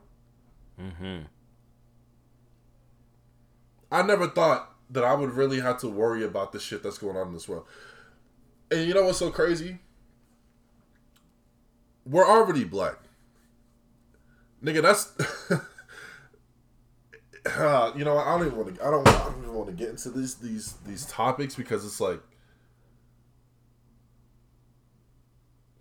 Mhm. 0.79 1.25
I 3.91 4.01
never 4.01 4.27
thought 4.27 4.73
that 4.89 5.03
I 5.03 5.13
would 5.13 5.31
really 5.31 5.59
have 5.59 5.79
to 5.79 5.89
worry 5.89 6.23
about 6.23 6.51
the 6.51 6.59
shit 6.59 6.81
that's 6.81 6.97
going 6.97 7.17
on 7.17 7.27
in 7.27 7.33
this 7.33 7.47
world. 7.47 7.67
And 8.71 8.87
you 8.87 8.93
know 8.93 9.03
what's 9.03 9.19
so 9.19 9.29
crazy? 9.29 9.79
We're 12.05 12.27
already 12.27 12.63
black. 12.63 12.97
Nigga, 14.63 14.81
that's 14.81 15.11
uh, 17.57 17.91
you 17.95 18.05
know, 18.05 18.17
I 18.17 18.37
don't 18.37 18.47
even 18.47 18.57
want 18.57 18.75
to 18.75 18.85
I 18.85 18.91
don't 18.91 19.07
I 19.07 19.25
don't 19.25 19.43
even 19.43 19.53
want 19.53 19.67
to 19.67 19.73
get 19.73 19.89
into 19.89 20.09
these 20.09 20.35
these 20.35 20.73
these 20.85 21.05
topics 21.05 21.55
because 21.55 21.85
it's 21.85 21.99
like 21.99 22.21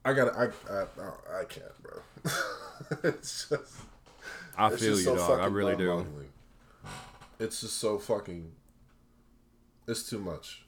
I 0.05 0.13
got 0.13 0.37
I 0.37 0.47
I 0.71 1.41
I 1.41 1.45
can't, 1.45 1.83
bro. 1.83 2.01
it's 3.05 3.49
just 3.49 3.75
I 4.57 4.71
feel 4.71 4.97
you, 4.99 5.05
so 5.05 5.17
dog. 5.17 5.41
I 5.41 5.47
really 5.47 5.77
do. 5.77 6.07
It's 7.39 7.61
just 7.61 7.79
so 7.79 7.99
fucking 7.99 8.53
it's 9.87 10.09
too 10.09 10.19
much. 10.19 10.65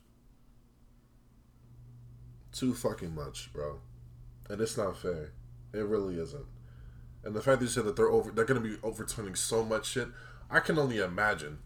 Too 2.53 2.75
fucking 2.75 3.15
much, 3.15 3.53
bro. 3.53 3.81
And 4.49 4.61
it's 4.61 4.77
not 4.77 4.97
fair. 4.97 5.33
It 5.73 5.85
really 5.85 6.19
isn't. 6.21 6.47
And 7.25 7.35
the 7.35 7.41
fact 7.41 7.59
that 7.59 7.65
you 7.65 7.71
said 7.71 7.85
that 7.85 7.97
they're 7.97 8.11
over 8.11 8.31
they're 8.31 8.45
gonna 8.45 8.61
be 8.61 8.77
overturning 8.83 9.35
so 9.35 9.65
much 9.65 9.87
shit, 9.87 10.09
I 10.51 10.61
can 10.61 10.79
only 10.79 10.99
imagine 10.99 11.59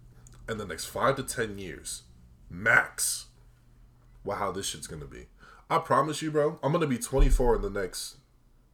in 0.49 0.57
the 0.57 0.65
next 0.67 0.87
five 0.87 1.17
to 1.17 1.23
ten 1.23 1.59
years, 1.59 2.05
max, 2.49 3.27
well 4.25 4.39
how 4.39 4.53
this 4.53 4.67
shit's 4.67 4.87
gonna 4.87 5.05
be. 5.05 5.27
I 5.71 5.79
promise 5.79 6.23
you, 6.23 6.31
bro, 6.31 6.59
I'm 6.63 6.73
gonna 6.73 6.87
be 6.87 6.99
24 6.99 7.57
in 7.57 7.63
the 7.63 7.71
next 7.71 8.17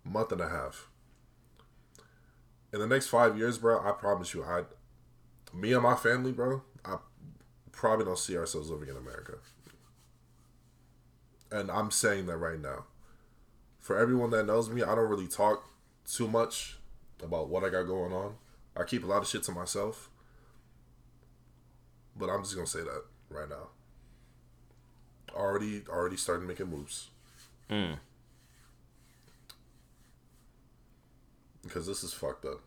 month 0.04 0.30
and 0.30 0.40
a 0.40 0.48
half. 0.48 0.88
In 2.72 2.78
the 2.78 2.86
next 2.86 3.08
five 3.08 3.36
years, 3.36 3.58
bro, 3.58 3.80
I 3.80 3.92
promise 3.92 4.32
you, 4.32 4.44
I 4.44 4.62
me 5.52 5.72
and 5.72 5.82
my 5.82 5.94
family, 5.94 6.32
bro, 6.32 6.62
I 6.84 6.96
probably 7.72 8.04
don't 8.04 8.18
see 8.18 8.36
ourselves 8.36 8.70
living 8.70 8.88
in 8.88 8.96
America. 8.96 9.34
And 11.50 11.70
I'm 11.70 11.90
saying 11.90 12.26
that 12.26 12.36
right 12.36 12.60
now. 12.60 12.84
For 13.78 13.98
everyone 13.98 14.30
that 14.30 14.46
knows 14.46 14.70
me, 14.70 14.82
I 14.82 14.94
don't 14.94 15.10
really 15.10 15.28
talk 15.28 15.68
too 16.10 16.26
much 16.26 16.78
about 17.22 17.48
what 17.48 17.64
I 17.64 17.68
got 17.68 17.84
going 17.84 18.12
on. 18.12 18.34
I 18.76 18.84
keep 18.84 19.04
a 19.04 19.06
lot 19.06 19.22
of 19.22 19.28
shit 19.28 19.42
to 19.44 19.52
myself. 19.52 20.10
But 22.16 22.30
I'm 22.30 22.42
just 22.42 22.54
gonna 22.54 22.66
say 22.66 22.80
that 22.80 23.04
right 23.28 23.48
now. 23.48 23.68
Already 25.34 25.82
already 25.88 26.16
starting 26.16 26.46
making 26.46 26.70
moves. 26.70 27.08
Mm. 27.70 27.98
Because 31.62 31.86
this 31.86 32.04
is 32.04 32.12
fucked 32.12 32.44
up. 32.44 32.60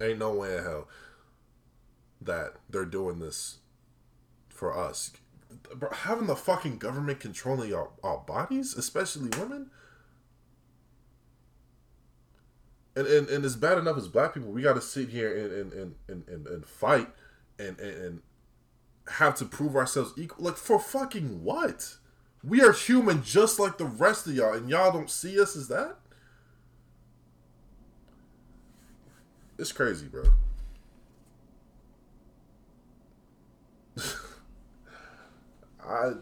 Ain't 0.00 0.18
no 0.18 0.32
way 0.32 0.56
in 0.56 0.62
hell 0.62 0.88
that 2.20 2.54
they're 2.68 2.84
doing 2.84 3.18
this 3.18 3.58
for 4.48 4.76
us. 4.76 5.12
Having 5.92 6.26
the 6.26 6.36
fucking 6.36 6.78
government 6.78 7.20
controlling 7.20 7.72
our, 7.72 7.90
our 8.02 8.18
bodies, 8.18 8.74
especially 8.74 9.30
women. 9.38 9.70
And, 12.96 13.06
and, 13.06 13.28
and 13.28 13.44
it's 13.44 13.56
bad 13.56 13.78
enough 13.78 13.96
as 13.96 14.08
black 14.08 14.34
people. 14.34 14.50
We 14.50 14.62
got 14.62 14.74
to 14.74 14.80
sit 14.80 15.08
here 15.08 15.36
and, 15.36 15.72
and, 15.72 15.94
and, 16.08 16.28
and, 16.28 16.46
and 16.46 16.66
fight 16.66 17.08
and, 17.58 17.78
and 17.80 18.22
have 19.08 19.34
to 19.36 19.44
prove 19.44 19.76
ourselves 19.76 20.12
equal. 20.16 20.44
Like, 20.44 20.56
for 20.56 20.78
fucking 20.78 21.44
what? 21.44 21.96
We 22.42 22.60
are 22.62 22.72
human 22.72 23.22
just 23.22 23.58
like 23.58 23.78
the 23.78 23.86
rest 23.86 24.26
of 24.26 24.34
y'all, 24.34 24.52
and 24.52 24.68
y'all 24.68 24.92
don't 24.92 25.10
see 25.10 25.40
us 25.40 25.56
as 25.56 25.68
that? 25.68 25.96
It's 29.58 29.72
crazy, 29.72 30.06
bro. 30.06 30.24
I 35.88 36.14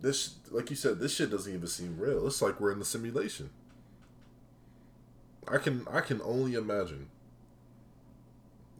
this 0.00 0.34
like 0.50 0.70
you 0.70 0.76
said, 0.76 0.98
this 1.00 1.14
shit 1.14 1.30
doesn't 1.30 1.52
even 1.52 1.66
seem 1.66 1.98
real. 1.98 2.26
It's 2.26 2.42
like 2.42 2.60
we're 2.60 2.72
in 2.72 2.78
the 2.78 2.84
simulation. 2.84 3.50
I 5.48 5.58
can 5.58 5.86
I 5.90 6.00
can 6.00 6.20
only 6.22 6.54
imagine. 6.54 7.08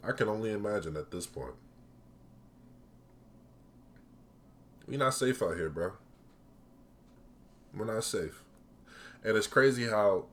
I 0.05 0.13
can 0.13 0.29
only 0.29 0.53
imagine 0.53 0.97
at 0.97 1.11
this 1.11 1.27
point. 1.27 1.55
We're 4.87 4.99
not 4.99 5.15
safe 5.15 5.43
out 5.43 5.57
here, 5.57 5.71
bro. 5.71 5.93
We're 7.75 7.85
not 7.87 8.05
safe. 8.05 8.43
And 9.25 9.37
it's 9.37 9.47
crazy 9.47 9.87
how 9.87 10.27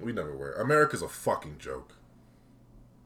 we 0.00 0.12
never 0.12 0.34
were. 0.34 0.52
America's 0.54 1.02
a 1.02 1.08
fucking 1.08 1.58
joke. 1.58 1.94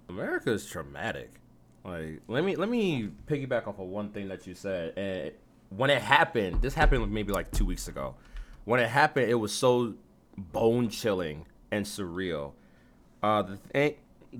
America 0.09 0.52
is 0.52 0.66
traumatic. 0.66 1.40
Like 1.85 2.22
let 2.28 2.44
me 2.44 2.57
let 2.57 2.68
me 2.68 3.11
piggyback 3.26 3.66
off 3.66 3.78
of 3.78 3.88
one 3.88 4.11
thing 4.11 4.28
that 4.28 4.46
you 4.46 4.54
said. 4.54 4.96
And 4.96 5.33
when 5.70 5.90
it 5.90 6.00
happened, 6.00 6.62
this 6.62 6.74
happened 6.74 7.11
maybe 7.12 7.33
like 7.33 7.50
two 7.50 7.66
weeks 7.66 7.88
ago. 7.88 8.14
When 8.64 8.80
it 8.80 8.88
happened, 8.88 9.30
it 9.30 9.35
was 9.35 9.52
so 9.52 9.94
bone 10.37 10.88
chilling 10.88 11.46
and 11.70 11.85
surreal. 11.85 12.52
Uh, 13.22 13.42
the 13.42 13.59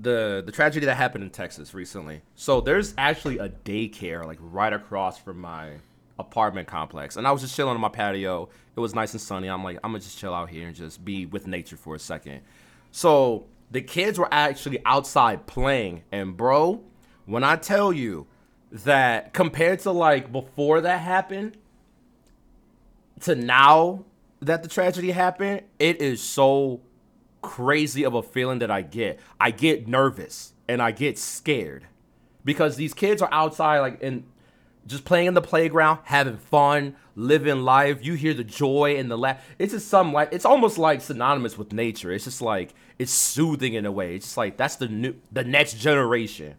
the 0.01 0.43
the 0.45 0.51
tragedy 0.51 0.85
that 0.85 0.95
happened 0.95 1.23
in 1.23 1.29
Texas 1.29 1.73
recently. 1.73 2.21
So 2.35 2.61
there's 2.61 2.93
actually 2.97 3.37
a 3.39 3.49
daycare 3.49 4.25
like 4.25 4.37
right 4.41 4.73
across 4.73 5.17
from 5.17 5.39
my 5.39 5.73
apartment 6.19 6.67
complex, 6.67 7.17
and 7.17 7.27
I 7.27 7.31
was 7.31 7.41
just 7.41 7.55
chilling 7.55 7.75
on 7.75 7.81
my 7.81 7.89
patio. 7.89 8.49
It 8.75 8.79
was 8.79 8.93
nice 8.93 9.13
and 9.13 9.21
sunny. 9.21 9.47
I'm 9.47 9.63
like, 9.63 9.77
I'm 9.83 9.91
gonna 9.91 9.99
just 9.99 10.17
chill 10.17 10.33
out 10.33 10.49
here 10.49 10.67
and 10.67 10.75
just 10.75 11.03
be 11.03 11.25
with 11.25 11.47
nature 11.47 11.77
for 11.77 11.95
a 11.95 11.99
second. 11.99 12.41
So 12.91 13.45
the 13.71 13.81
kids 13.81 14.19
were 14.19 14.29
actually 14.31 14.79
outside 14.85 15.47
playing. 15.47 16.03
And 16.11 16.37
bro, 16.37 16.81
when 17.25 17.43
I 17.43 17.55
tell 17.55 17.91
you 17.91 18.27
that 18.71 19.33
compared 19.33 19.79
to 19.79 19.91
like 19.91 20.31
before 20.31 20.81
that 20.81 20.99
happened 20.99 21.57
to 23.21 23.35
now 23.35 24.03
that 24.41 24.63
the 24.63 24.69
tragedy 24.69 25.11
happened, 25.11 25.61
it 25.79 26.01
is 26.01 26.21
so 26.21 26.81
crazy 27.45 28.03
of 28.03 28.13
a 28.13 28.21
feeling 28.21 28.59
that 28.59 28.71
I 28.71 28.81
get. 28.81 29.19
I 29.39 29.51
get 29.51 29.87
nervous 29.87 30.53
and 30.67 30.81
I 30.81 30.91
get 30.91 31.17
scared 31.17 31.87
because 32.43 32.75
these 32.75 32.93
kids 32.93 33.21
are 33.21 33.29
outside 33.31 33.79
like 33.79 34.01
in 34.01 34.25
just 34.87 35.03
playing 35.03 35.27
in 35.27 35.33
the 35.33 35.41
playground, 35.41 35.99
having 36.03 36.37
fun, 36.37 36.95
living 37.15 37.61
life. 37.63 38.05
You 38.05 38.13
hear 38.13 38.33
the 38.33 38.43
joy 38.43 38.97
and 38.97 39.09
the 39.09 39.17
laugh. 39.17 39.43
It's 39.57 39.73
just 39.73 39.87
some 39.87 40.13
like 40.13 40.29
it's 40.31 40.45
almost 40.45 40.77
like 40.77 41.01
synonymous 41.01 41.57
with 41.57 41.73
nature. 41.73 42.11
It's 42.11 42.25
just 42.25 42.41
like 42.41 42.73
it's 42.99 43.11
soothing 43.11 43.73
in 43.73 43.85
a 43.85 43.91
way. 43.91 44.15
It's 44.15 44.25
just 44.25 44.37
like 44.37 44.57
that's 44.57 44.75
the 44.75 44.87
new 44.87 45.15
the 45.31 45.43
next 45.43 45.79
generation 45.79 46.55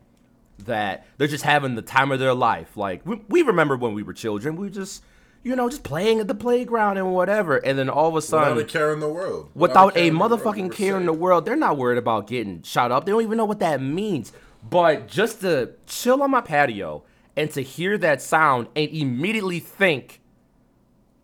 that 0.64 1.06
they're 1.18 1.28
just 1.28 1.44
having 1.44 1.74
the 1.74 1.82
time 1.82 2.10
of 2.10 2.18
their 2.18 2.34
life. 2.34 2.76
Like 2.76 3.04
we, 3.04 3.22
we 3.28 3.42
remember 3.42 3.76
when 3.76 3.94
we 3.94 4.02
were 4.02 4.12
children, 4.14 4.56
we 4.56 4.70
just 4.70 5.02
you 5.46 5.54
know 5.54 5.68
just 5.68 5.84
playing 5.84 6.18
at 6.18 6.26
the 6.26 6.34
playground 6.34 6.98
and 6.98 7.12
whatever, 7.14 7.58
and 7.58 7.78
then 7.78 7.88
all 7.88 8.08
of 8.08 8.16
a 8.16 8.20
sudden, 8.20 8.56
without 8.56 8.68
a 8.68 8.72
care 8.72 8.92
in 8.92 8.98
the 8.98 9.08
world, 9.08 9.48
without, 9.54 9.96
a, 9.96 10.10
motherfucking 10.10 10.72
care 10.72 10.96
in 10.96 11.06
the 11.06 11.12
world, 11.12 11.44
they're 11.44 11.54
not 11.54 11.76
worried 11.76 11.98
about 11.98 12.26
getting 12.26 12.62
shot 12.62 12.90
up. 12.90 13.06
They 13.06 13.12
don't 13.12 13.22
even 13.22 13.38
know 13.38 13.44
what 13.44 13.60
that 13.60 13.80
means. 13.80 14.32
But 14.68 15.06
just 15.06 15.42
to 15.42 15.74
chill 15.86 16.20
on 16.20 16.32
my 16.32 16.40
patio 16.40 17.04
and 17.36 17.48
to 17.52 17.60
hear 17.60 17.96
that 17.98 18.20
sound 18.20 18.66
and 18.74 18.90
immediately 18.90 19.60
think 19.60 20.20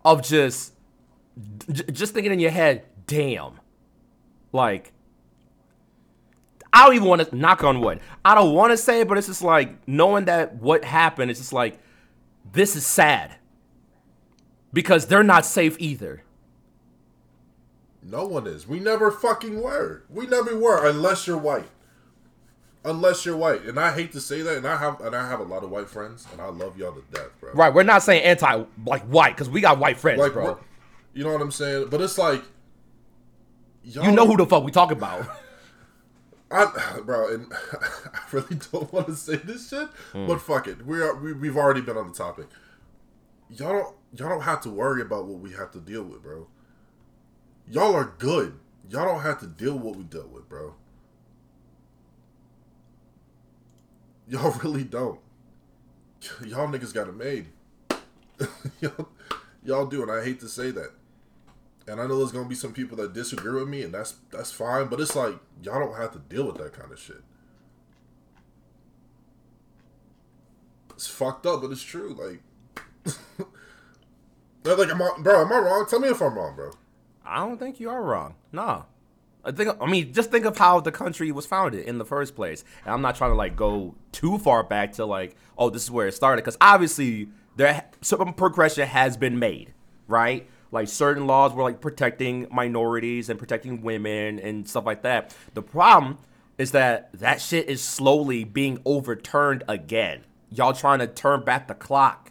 of 0.05 0.23
just 0.23 0.75
just 1.91 2.15
thinking 2.15 2.33
in 2.33 2.39
your 2.39 2.53
head, 2.53 2.85
damn, 3.09 3.59
like 4.53 4.93
I 6.73 6.87
don't 6.87 6.95
even 6.95 7.09
want 7.09 7.29
to 7.29 7.37
knock 7.37 7.65
on 7.65 7.81
wood. 7.81 7.99
I 8.25 8.37
don't 8.37 8.55
want 8.55 8.71
to 8.71 8.77
say 8.77 9.01
it, 9.01 9.09
but 9.09 9.19
it's 9.19 9.27
just 9.27 9.43
like 9.43 9.89
knowing 9.89 10.27
that 10.27 10.55
what 10.55 10.85
happened. 10.85 11.33
It's 11.33 11.41
just 11.41 11.53
like 11.53 11.81
this 12.53 12.77
is 12.77 12.87
sad 12.87 13.37
because 14.73 15.07
they're 15.07 15.23
not 15.23 15.45
safe 15.45 15.77
either. 15.79 16.23
No 18.03 18.27
one 18.27 18.47
is. 18.47 18.67
We 18.67 18.81
never 18.81 19.11
fucking 19.11 19.63
were. 19.63 20.03
We 20.11 20.27
never 20.27 20.59
were 20.59 20.87
unless 20.87 21.27
you're 21.27 21.39
white. 21.39 21.69
Unless 22.85 23.25
you're 23.25 23.37
white, 23.37 23.63
and 23.63 23.79
I 23.79 23.93
hate 23.93 24.11
to 24.11 24.21
say 24.21 24.43
that, 24.43 24.57
and 24.57 24.67
I 24.67 24.77
have 24.77 25.01
and 25.01 25.15
I 25.15 25.29
have 25.29 25.39
a 25.39 25.45
lot 25.45 25.63
of 25.63 25.71
white 25.71 25.89
friends, 25.89 26.27
and 26.33 26.41
I 26.41 26.47
love 26.47 26.77
y'all 26.77 26.93
to 26.93 27.05
death, 27.13 27.31
bro. 27.39 27.53
Right, 27.53 27.73
we're 27.73 27.85
not 27.85 28.03
saying 28.03 28.25
anti 28.25 28.65
like 28.85 29.05
white 29.05 29.37
because 29.37 29.49
we 29.49 29.61
got 29.61 29.79
white 29.79 29.99
friends, 29.99 30.19
like, 30.19 30.33
bro. 30.33 30.59
You 31.15 31.23
know 31.23 31.33
what 31.33 31.41
I'm 31.41 31.53
saying? 31.53 31.91
But 31.91 32.01
it's 32.01 32.19
like, 32.19 32.43
you 33.85 34.11
know 34.11 34.27
who 34.27 34.37
the 34.37 34.47
fuck 34.47 34.65
we 34.65 34.73
talking 34.73 34.97
about. 34.97 35.29
I, 36.51 37.01
bro, 37.05 37.33
and 37.33 37.53
I 37.73 38.21
really 38.33 38.59
don't 38.73 38.93
want 38.93 39.07
to 39.07 39.15
say 39.15 39.37
this 39.37 39.71
shit, 39.71 39.89
mm. 40.13 40.27
but 40.27 40.41
fuck 40.41 40.67
it. 40.67 40.85
We 40.85 41.01
are 41.01 41.15
we, 41.15 41.33
we've 41.33 41.57
already 41.57 41.83
been 41.83 41.97
on 41.97 42.09
the 42.09 42.15
topic. 42.15 42.47
Y'all 43.49 43.73
don't 43.73 43.97
y'all 44.15 44.29
don't 44.29 44.43
have 44.43 44.61
to 44.63 44.71
worry 44.71 45.03
about 45.03 45.27
what 45.27 45.41
we 45.41 45.53
have 45.53 45.71
to 45.73 45.81
deal 45.81 46.03
with, 46.03 46.23
bro. 46.23 46.47
Y'all 47.69 47.95
are 47.95 48.15
good. 48.19 48.59
Y'all 48.89 49.07
don't 49.07 49.23
have 49.23 49.41
to 49.41 49.47
deal 49.47 49.75
with 49.75 49.85
what 49.85 49.97
we 49.97 50.05
dealt 50.05 50.29
with, 50.29 50.49
bro. 50.49 50.75
Y'all 54.29 54.53
really 54.63 54.85
don't. 54.85 55.21
Y'all 56.45 56.69
niggas 56.69 56.93
got 56.95 57.09
it 57.09 57.17
made. 57.17 57.49
y'all, 58.81 59.09
y'all 59.65 59.87
do, 59.87 60.03
and 60.03 60.11
I 60.11 60.25
hate 60.25 60.41
to 60.41 60.49
say 60.49 60.71
that. 60.71 60.91
And 61.87 62.01
I 62.01 62.07
know 62.07 62.19
there's 62.19 62.33
gonna 62.33 62.49
be 62.49 62.55
some 62.55 62.73
people 62.73 62.97
that 62.99 63.13
disagree 63.13 63.53
with 63.53 63.69
me, 63.69 63.83
and 63.83 63.93
that's 63.93 64.15
that's 64.31 64.53
fine. 64.53 64.87
But 64.89 65.01
it's 65.01 65.17
like 65.17 65.35
y'all 65.63 65.81
don't 65.81 65.97
have 65.97 66.13
to 66.13 66.19
deal 66.19 66.47
with 66.47 66.57
that 66.59 66.73
kind 66.73 66.93
of 66.93 66.99
shit. 66.99 67.23
It's 70.95 71.07
fucked 71.07 71.47
up, 71.47 71.63
but 71.63 71.73
it's 71.73 71.83
true. 71.83 72.15
Like, 72.15 73.17
like, 74.65 74.89
am 74.89 75.03
I, 75.03 75.11
bro? 75.19 75.43
Am 75.43 75.53
I 75.53 75.59
wrong? 75.59 75.87
Tell 75.89 76.01
me 76.01 76.09
if 76.09 76.21
I'm 76.21 76.35
wrong, 76.35 76.55
bro. 76.57 76.73
I 77.25 77.39
don't 77.39 77.59
think 77.59 77.81
you 77.81 77.91
are 77.91 78.03
wrong. 78.03 78.35
No. 78.53 78.87
I 79.45 79.51
think 79.51 79.77
I 79.81 79.87
mean 79.87 80.13
just 80.13 80.31
think 80.31 80.45
of 80.45 80.57
how 80.57 80.81
the 80.81 80.93
country 80.93 81.33
was 81.33 81.47
founded 81.47 81.87
in 81.87 81.99
the 81.99 82.05
first 82.05 82.37
place. 82.37 82.65
And 82.85 82.95
I'm 82.95 83.03
not 83.03 83.17
trying 83.17 83.33
to 83.33 83.37
like 83.37 83.57
go 83.57 83.95
too 84.13 84.39
far 84.39 84.63
back 84.63 84.93
to 84.95 85.05
like, 85.05 85.37
oh, 85.59 85.71
this 85.71 85.83
is 85.83 85.91
where 85.91 86.07
it 86.07 86.15
started 86.15 86.43
because 86.43 86.57
obviously 86.61 87.29
there 87.57 87.85
some 88.01 88.35
progression 88.35 88.87
has 88.87 89.17
been 89.17 89.39
made, 89.39 89.73
right? 90.07 90.49
Like 90.71 90.89
certain 90.89 91.27
laws 91.27 91.53
were 91.53 91.63
like 91.63 91.81
protecting 91.81 92.47
minorities 92.51 93.29
and 93.29 93.39
protecting 93.39 93.83
women 93.83 94.39
and 94.39 94.69
stuff 94.69 94.87
like 94.87 95.03
that. 95.03 95.35
The 95.55 95.63
problem 95.63 96.19
is 96.57 96.71
that 96.73 97.11
that 97.15 97.41
shit 97.41 97.69
is 97.69 97.83
slowly 97.83 98.45
being 98.45 98.81
overturned 98.85 99.65
again. 99.69 100.23
Y'all 100.51 100.73
trying 100.73 101.01
to 101.01 101.07
turn 101.07 101.45
back 101.45 101.67
the 101.67 101.75
clock 101.75 102.31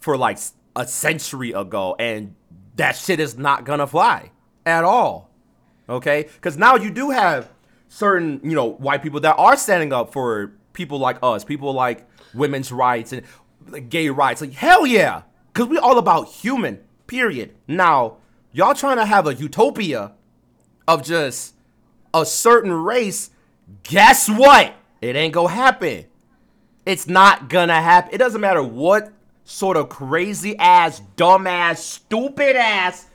for 0.00 0.16
like 0.16 0.38
a 0.76 0.86
century 0.86 1.52
ago 1.52 1.96
and 1.98 2.34
that 2.76 2.92
shit 2.92 3.18
is 3.18 3.36
not 3.36 3.64
gonna 3.64 3.86
fly 3.86 4.30
at 4.64 4.84
all 4.84 5.26
okay? 5.88 6.28
Because 6.34 6.56
now 6.56 6.76
you 6.76 6.90
do 6.90 7.10
have 7.10 7.50
certain, 7.88 8.40
you 8.42 8.54
know, 8.54 8.72
white 8.72 9.02
people 9.02 9.20
that 9.20 9.36
are 9.36 9.56
standing 9.56 9.92
up 9.92 10.12
for 10.12 10.52
people 10.72 10.98
like 10.98 11.18
us, 11.22 11.44
people 11.44 11.72
like 11.72 12.06
women's 12.34 12.72
rights 12.72 13.12
and 13.12 13.90
gay 13.90 14.08
rights. 14.08 14.40
Like, 14.40 14.52
hell 14.52 14.86
yeah, 14.86 15.22
because 15.52 15.68
we 15.68 15.78
all 15.78 15.98
about 15.98 16.28
human, 16.28 16.80
period. 17.06 17.54
Now, 17.66 18.18
y'all 18.52 18.74
trying 18.74 18.96
to 18.96 19.06
have 19.06 19.26
a 19.26 19.34
utopia 19.34 20.12
of 20.86 21.02
just 21.02 21.54
a 22.12 22.24
certain 22.24 22.72
race, 22.72 23.30
guess 23.82 24.28
what? 24.28 24.74
It 25.00 25.16
ain't 25.16 25.34
gonna 25.34 25.48
happen. 25.48 26.06
It's 26.84 27.08
not 27.08 27.48
gonna 27.48 27.80
happen. 27.80 28.14
It 28.14 28.18
doesn't 28.18 28.40
matter 28.40 28.62
what 28.62 29.12
sort 29.46 29.76
of 29.76 29.88
crazy 29.88 30.58
ass, 30.58 31.00
dumb 31.16 31.46
ass, 31.46 31.82
stupid 31.82 32.56
ass 32.56 33.06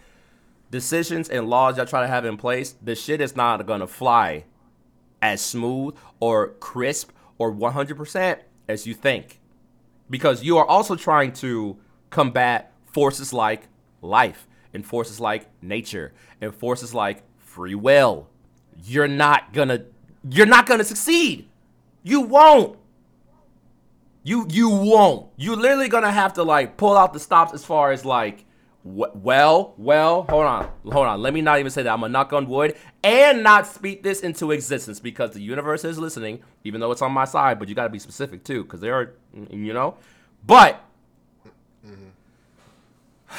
decisions 0.72 1.28
and 1.28 1.48
laws 1.48 1.78
y'all 1.78 1.86
try 1.86 2.02
to 2.02 2.08
have 2.08 2.26
in 2.26 2.38
place, 2.38 2.74
the 2.82 2.96
shit 2.96 3.22
is 3.22 3.36
not 3.36 3.64
gonna 3.68 3.86
fly 3.86 4.46
as 5.22 5.42
smooth 5.42 5.94
or 6.20 6.48
crisp 6.60 7.12
or 7.38 7.54
100% 7.54 8.40
as 8.68 8.88
you 8.88 8.94
think. 8.94 9.40
Because 10.10 10.44
you 10.44 10.58
are 10.58 10.66
also 10.66 10.96
trying 10.96 11.34
to 11.34 11.78
combat 12.10 12.74
forces 12.86 13.34
like 13.34 13.68
life 14.02 14.48
and 14.74 14.86
forces 14.86 15.20
like 15.20 15.48
nature 15.62 16.14
and 16.40 16.56
forces 16.56 16.94
like 16.94 17.24
free 17.38 17.76
will. 17.76 18.30
You're 18.84 19.08
not 19.08 19.54
gonna 19.54 19.84
you're 20.30 20.46
not 20.46 20.66
gonna 20.66 20.84
succeed. 20.84 21.50
You 22.04 22.22
won't. 22.22 22.78
You 24.24 24.46
you 24.50 24.70
won't. 24.70 25.28
You're 25.36 25.56
literally 25.56 25.90
gonna 25.90 26.12
have 26.12 26.34
to 26.34 26.44
like 26.44 26.78
pull 26.78 26.98
out 26.98 27.14
the 27.14 27.20
stops 27.20 27.54
as 27.54 27.66
far 27.66 27.92
as 27.92 28.06
like 28.06 28.46
well, 28.84 29.76
well, 29.78 30.24
hold 30.24 30.46
on, 30.46 30.68
hold 30.86 31.06
on. 31.06 31.22
Let 31.22 31.36
me 31.36 31.42
not 31.42 31.60
even 31.60 31.70
say 31.72 31.84
that. 31.84 31.94
I'm 31.94 32.00
gonna 32.00 32.12
knock 32.12 32.34
on 32.34 32.48
wood 32.48 32.76
and 33.04 33.44
not 33.44 33.68
speak 33.68 34.02
this 34.02 34.22
into 34.22 34.52
existence 34.52 35.00
because 35.00 35.32
the 35.32 35.42
universe 35.42 35.86
is 35.86 36.00
listening, 36.00 36.40
even 36.64 36.82
though 36.82 36.92
it's 36.92 37.04
on 37.04 37.12
my 37.12 37.26
side. 37.26 37.60
But 37.60 37.70
you 37.70 37.76
gotta 37.76 37.90
be 37.90 38.00
specific 38.00 38.44
too, 38.44 38.64
because 38.64 38.80
there 38.80 38.96
are, 38.96 39.14
you 39.52 39.74
know. 39.74 39.98
But 40.46 40.84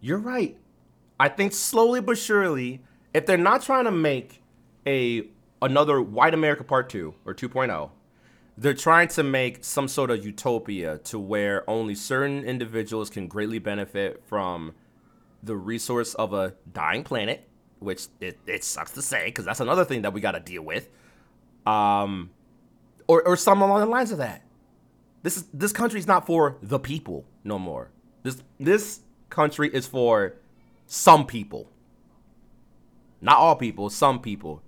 you're 0.00 0.18
right. 0.18 0.56
I 1.18 1.28
think 1.28 1.52
slowly 1.52 2.00
but 2.00 2.16
surely, 2.16 2.80
if 3.12 3.26
they're 3.26 3.36
not 3.36 3.62
trying 3.62 3.84
to 3.84 3.90
make 3.90 4.40
a 4.86 5.24
another 5.60 6.00
White 6.00 6.34
America 6.34 6.62
Part 6.62 6.88
Two 6.88 7.14
or 7.24 7.34
2.0, 7.34 7.90
they're 8.58 8.74
trying 8.74 9.06
to 9.06 9.22
make 9.22 9.62
some 9.62 9.86
sort 9.86 10.10
of 10.10 10.24
utopia 10.24 10.98
to 10.98 11.18
where 11.18 11.68
only 11.70 11.94
certain 11.94 12.42
individuals 12.42 13.08
can 13.08 13.28
greatly 13.28 13.60
benefit 13.60 14.20
from 14.26 14.74
the 15.44 15.54
resource 15.54 16.14
of 16.14 16.32
a 16.32 16.54
dying 16.72 17.04
planet, 17.04 17.48
which 17.78 18.08
it, 18.20 18.36
it 18.48 18.64
sucks 18.64 18.90
to 18.90 19.00
say 19.00 19.26
because 19.26 19.44
that's 19.44 19.60
another 19.60 19.84
thing 19.84 20.02
that 20.02 20.12
we 20.12 20.20
got 20.20 20.32
to 20.32 20.40
deal 20.40 20.62
with. 20.62 20.88
Um, 21.66 22.30
or 23.06 23.22
or 23.26 23.36
some 23.36 23.62
along 23.62 23.80
the 23.80 23.86
lines 23.86 24.10
of 24.10 24.18
that. 24.18 24.42
This 25.22 25.36
is 25.36 25.44
this 25.54 25.72
country 25.72 26.00
is 26.00 26.08
not 26.08 26.26
for 26.26 26.56
the 26.60 26.80
people 26.80 27.24
no 27.44 27.60
more. 27.60 27.90
This 28.24 28.42
this 28.58 29.00
country 29.30 29.70
is 29.72 29.86
for 29.86 30.34
some 30.86 31.26
people. 31.26 31.70
Not 33.20 33.36
all 33.36 33.54
people, 33.54 33.88
some 33.88 34.20
people. 34.20 34.62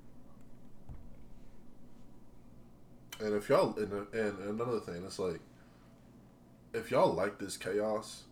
And 3.20 3.34
if 3.34 3.48
y'all 3.48 3.76
and, 3.78 3.92
and 4.12 4.38
another 4.60 4.80
thing, 4.80 5.02
it's 5.04 5.18
like 5.18 5.40
if 6.72 6.90
y'all 6.90 7.12
like 7.12 7.38
this 7.38 7.56
chaos, 7.56 8.24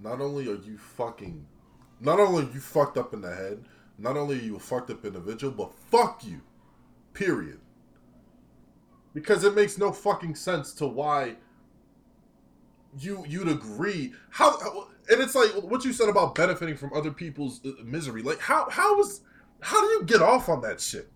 not 0.00 0.20
only 0.20 0.48
are 0.48 0.56
you 0.56 0.78
fucking, 0.78 1.46
not 2.00 2.18
only 2.20 2.44
are 2.44 2.52
you 2.52 2.60
fucked 2.60 2.96
up 2.96 3.12
in 3.12 3.20
the 3.20 3.34
head, 3.34 3.64
not 3.98 4.16
only 4.16 4.38
are 4.38 4.42
you 4.42 4.56
a 4.56 4.60
fucked 4.60 4.90
up 4.90 5.04
individual, 5.04 5.52
but 5.52 5.72
fuck 5.90 6.24
you, 6.24 6.40
period. 7.12 7.60
Because 9.12 9.44
it 9.44 9.54
makes 9.54 9.78
no 9.78 9.92
fucking 9.92 10.34
sense 10.34 10.72
to 10.74 10.86
why 10.86 11.36
you 12.98 13.24
you'd 13.28 13.48
agree 13.48 14.12
how 14.30 14.56
and 15.10 15.20
it's 15.20 15.34
like 15.34 15.50
what 15.62 15.84
you 15.84 15.92
said 15.92 16.08
about 16.08 16.34
benefiting 16.34 16.76
from 16.76 16.92
other 16.92 17.10
people's 17.10 17.60
uh, 17.64 17.70
misery. 17.84 18.22
Like 18.22 18.40
how 18.40 18.68
how 18.70 18.96
was 18.96 19.20
how 19.60 19.80
do 19.80 19.86
you 19.86 20.04
get 20.04 20.22
off 20.22 20.48
on 20.48 20.60
that 20.62 20.80
shit? 20.80 21.10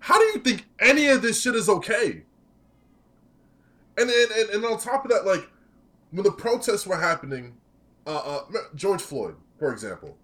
How 0.00 0.18
do 0.18 0.24
you 0.24 0.38
think 0.38 0.66
any 0.80 1.08
of 1.08 1.22
this 1.22 1.40
shit 1.40 1.54
is 1.54 1.68
okay? 1.68 2.22
And 3.96 4.10
and, 4.10 4.30
and, 4.30 4.50
and 4.50 4.64
on 4.64 4.78
top 4.78 5.04
of 5.04 5.10
that, 5.10 5.26
like 5.26 5.48
when 6.10 6.24
the 6.24 6.32
protests 6.32 6.86
were 6.86 6.98
happening, 6.98 7.56
uh, 8.06 8.16
uh, 8.16 8.40
George 8.74 9.02
Floyd, 9.02 9.36
for 9.58 9.72
example, 9.72 10.16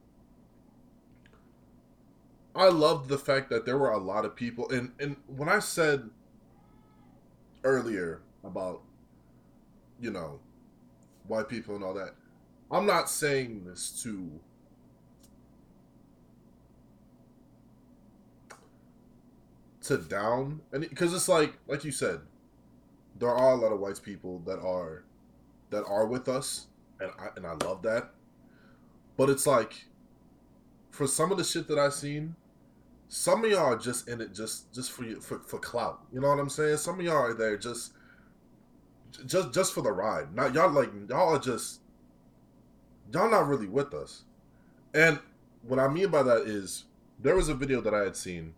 I 2.54 2.68
loved 2.68 3.08
the 3.08 3.18
fact 3.18 3.50
that 3.50 3.66
there 3.66 3.76
were 3.76 3.90
a 3.90 3.98
lot 3.98 4.24
of 4.24 4.36
people, 4.36 4.70
and 4.70 4.92
and 5.00 5.16
when 5.26 5.48
I 5.48 5.58
said 5.58 6.08
earlier 7.64 8.22
about 8.44 8.82
you 10.00 10.10
know 10.10 10.38
white 11.26 11.48
people 11.48 11.74
and 11.74 11.84
all 11.84 11.94
that, 11.94 12.14
I'm 12.70 12.86
not 12.86 13.10
saying 13.10 13.64
this 13.64 14.02
to 14.02 14.40
to 19.84 19.98
down 19.98 20.60
and 20.72 20.88
because 20.88 21.12
it's 21.12 21.28
like 21.28 21.54
like 21.66 21.84
you 21.84 21.92
said 21.92 22.20
there 23.18 23.30
are 23.30 23.52
a 23.52 23.56
lot 23.56 23.72
of 23.72 23.80
white 23.80 24.00
people 24.02 24.40
that 24.46 24.58
are 24.58 25.04
that 25.70 25.84
are 25.84 26.06
with 26.06 26.28
us 26.28 26.66
and 27.00 27.10
I 27.18 27.28
and 27.36 27.46
I 27.46 27.52
love 27.52 27.82
that. 27.82 28.10
But 29.16 29.30
it's 29.30 29.46
like 29.46 29.86
for 30.90 31.06
some 31.06 31.30
of 31.30 31.38
the 31.38 31.44
shit 31.44 31.68
that 31.68 31.78
I've 31.78 31.94
seen 31.94 32.36
some 33.08 33.44
of 33.44 33.50
y'all 33.50 33.74
are 33.74 33.78
just 33.78 34.08
in 34.08 34.20
it 34.20 34.34
just 34.34 34.72
just 34.72 34.90
for 34.92 35.04
you 35.04 35.20
for, 35.20 35.38
for 35.40 35.58
clout. 35.58 36.00
You 36.12 36.20
know 36.20 36.28
what 36.28 36.38
I'm 36.38 36.48
saying? 36.48 36.78
Some 36.78 36.98
of 36.98 37.06
y'all 37.06 37.16
are 37.16 37.34
there 37.34 37.56
just 37.56 37.92
just 39.26 39.52
just 39.52 39.72
for 39.72 39.82
the 39.82 39.92
ride. 39.92 40.34
Not 40.34 40.54
y'all 40.54 40.70
like 40.70 40.90
y'all 41.08 41.34
are 41.34 41.38
just 41.38 41.80
y'all 43.12 43.30
not 43.30 43.46
really 43.46 43.68
with 43.68 43.94
us. 43.94 44.24
And 44.92 45.18
what 45.62 45.78
I 45.78 45.88
mean 45.88 46.08
by 46.08 46.22
that 46.22 46.42
is 46.42 46.84
there 47.20 47.36
was 47.36 47.48
a 47.48 47.54
video 47.54 47.80
that 47.80 47.94
I 47.94 48.00
had 48.00 48.16
seen 48.16 48.54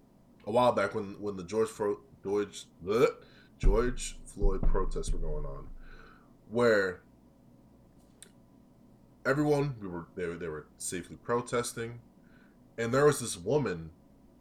a 0.47 0.51
while 0.51 0.73
back 0.73 0.95
when 0.95 1.21
when 1.21 1.37
the 1.37 1.45
George 1.45 1.69
Fro- 1.69 2.01
George 2.23 2.65
bleh, 2.85 3.09
George 3.59 4.19
Floyd 4.25 4.63
protests 4.63 5.11
were 5.13 5.19
going 5.19 5.45
on, 5.45 5.67
where 6.51 7.03
everyone 9.25 9.75
we 9.81 9.89
were 9.89 10.07
they 10.15 10.27
were, 10.27 10.37
they 10.37 10.49
were 10.49 10.67
safely 10.79 11.17
protesting, 11.17 12.01
and 12.79 12.93
there 12.95 13.05
was 13.05 13.21
this 13.21 13.37
woman 13.37 13.91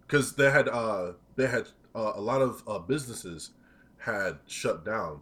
because 0.01 0.35
they 0.35 0.51
had 0.51 0.67
uh 0.67 1.13
they 1.35 1.47
had 1.47 1.67
uh, 1.95 2.13
a 2.15 2.21
lot 2.21 2.41
of 2.41 2.63
uh, 2.67 2.77
businesses 2.77 3.51
had 3.99 4.37
shut 4.47 4.85
down, 4.85 5.21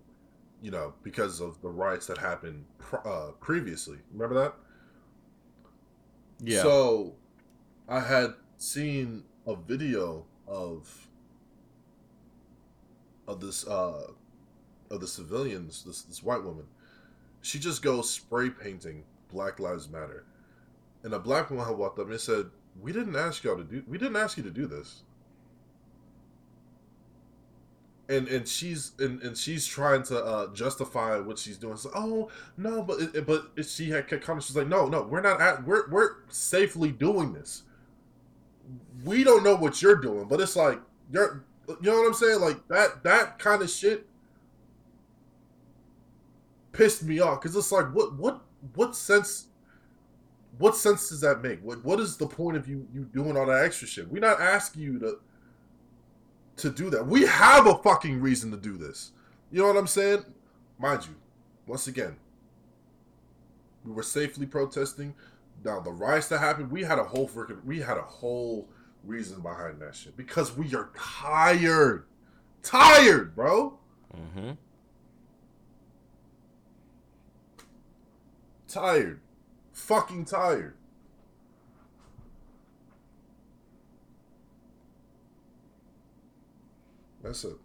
you 0.62 0.72
know, 0.72 0.94
because 1.04 1.40
of 1.40 1.62
the 1.62 1.70
riots 1.70 2.08
that 2.08 2.18
happened 2.18 2.66
pr- 2.80 3.08
uh, 3.08 3.32
previously. 3.40 4.00
Remember 4.12 4.36
that? 4.36 4.56
Yeah. 6.44 6.64
So, 6.64 7.14
I 7.88 8.00
had 8.00 8.34
seen 8.58 9.24
a 9.46 9.56
video 9.56 10.26
of 10.48 11.08
of 13.28 13.40
this 13.40 13.68
uh 13.68 14.08
of 14.90 15.02
the 15.02 15.08
civilians, 15.08 15.84
this 15.84 16.04
this 16.04 16.24
white 16.24 16.44
woman. 16.44 16.66
She 17.42 17.60
just 17.60 17.82
goes 17.82 18.10
spray 18.10 18.50
painting 18.50 19.04
Black 19.32 19.60
Lives 19.60 19.90
Matter. 19.90 20.24
And 21.04 21.14
a 21.14 21.20
black 21.20 21.50
woman 21.50 21.78
walked 21.78 22.00
up 22.00 22.10
and 22.10 22.20
said, 22.20 22.46
We 22.80 22.94
didn't 22.94 23.16
ask 23.16 23.44
y'all 23.44 23.58
to 23.58 23.64
do 23.64 23.84
we 23.88 23.98
didn't 23.98 24.16
ask 24.16 24.38
you 24.38 24.44
to 24.44 24.52
do 24.52 24.68
this. 24.68 25.04
And 28.08 28.28
and 28.28 28.48
she's 28.48 28.92
and, 29.00 29.22
and 29.22 29.38
she's 29.38 29.66
trying 29.66 30.04
to 30.04 30.24
uh, 30.24 30.54
justify 30.54 31.18
what 31.20 31.40
she's 31.40 31.58
doing. 31.58 31.78
So, 31.78 31.90
oh 31.96 32.30
no, 32.58 32.84
but 32.84 33.00
it, 33.00 33.26
but 33.26 33.52
she 33.66 33.90
had 33.90 34.08
kind 34.08 34.38
of 34.38 34.44
she's 34.44 34.56
like, 34.56 34.68
no, 34.68 34.88
no, 34.88 35.04
we're 35.04 35.22
not 35.22 35.42
at 35.42 35.66
we're 35.66 35.90
we're 35.90 36.16
safely 36.30 36.92
doing 36.92 37.34
this 37.34 37.64
we 39.04 39.24
don't 39.24 39.44
know 39.44 39.56
what 39.56 39.82
you're 39.82 39.96
doing, 39.96 40.28
but 40.28 40.40
it's 40.40 40.56
like 40.56 40.80
you're 41.12 41.44
you 41.68 41.92
know 41.92 41.98
what 41.98 42.08
I'm 42.08 42.14
saying? 42.14 42.42
Like 42.42 42.68
that 42.68 43.04
that 43.04 43.40
kind 43.40 43.62
of 43.62 43.70
shit 43.70 44.08
pissed 46.72 47.04
me 47.04 47.20
off 47.20 47.42
because 47.42 47.56
it's 47.56 47.72
like 47.72 47.94
what 47.94 48.16
what 48.16 48.42
what 48.76 48.96
sense 48.96 49.48
what 50.58 50.76
sense 50.76 51.10
does 51.10 51.22
that 51.22 51.42
make? 51.42 51.62
What 51.64 51.84
what 51.84 52.00
is 52.00 52.18
the 52.18 52.28
point 52.28 52.58
of 52.58 52.68
you 52.68 52.88
you 52.94 53.06
doing 53.06 53.38
all 53.38 53.46
that 53.48 53.64
extra 53.64 53.88
shit? 53.88 54.10
We're 54.10 54.20
not 54.20 54.42
asking 54.42 54.84
you 54.84 55.00
to 55.00 55.20
to 56.58 56.70
do 56.70 56.90
that. 56.92 57.08
We 57.08 57.26
have 57.26 57.68
a 57.68 57.78
fucking 57.80 58.22
reason 58.22 58.52
to 58.52 58.58
do 58.58 58.78
this. 58.78 59.12
You 59.52 59.62
know 59.62 59.68
what 59.68 59.78
I'm 59.78 59.88
saying? 59.88 60.24
Mind 60.80 61.06
you, 61.06 61.16
once 61.68 61.88
again, 61.88 62.16
we 63.84 63.92
were 63.92 64.04
safely 64.04 64.46
protesting. 64.46 65.14
Now 65.64 65.80
the 65.80 65.92
riots 65.92 66.28
that 66.28 66.40
happened, 66.40 66.72
we 66.72 66.84
had 66.84 67.00
a 67.00 67.04
whole 67.04 67.28
freaking 67.28 67.64
we 67.64 67.80
had 67.80 67.98
a 67.98 68.02
whole 68.02 68.68
reason 69.04 69.42
behind 69.42 69.82
that 69.82 69.96
shit 69.96 70.18
because 70.18 70.56
we 70.58 70.74
are 70.76 70.90
tired, 70.96 72.06
tired, 72.62 73.36
bro. 73.36 73.78
Mm-hmm. 74.16 74.52
Tired, 78.68 79.20
fucking 79.72 80.26
tired. 80.26 80.76
That's 87.22 87.46
it. 87.46 87.56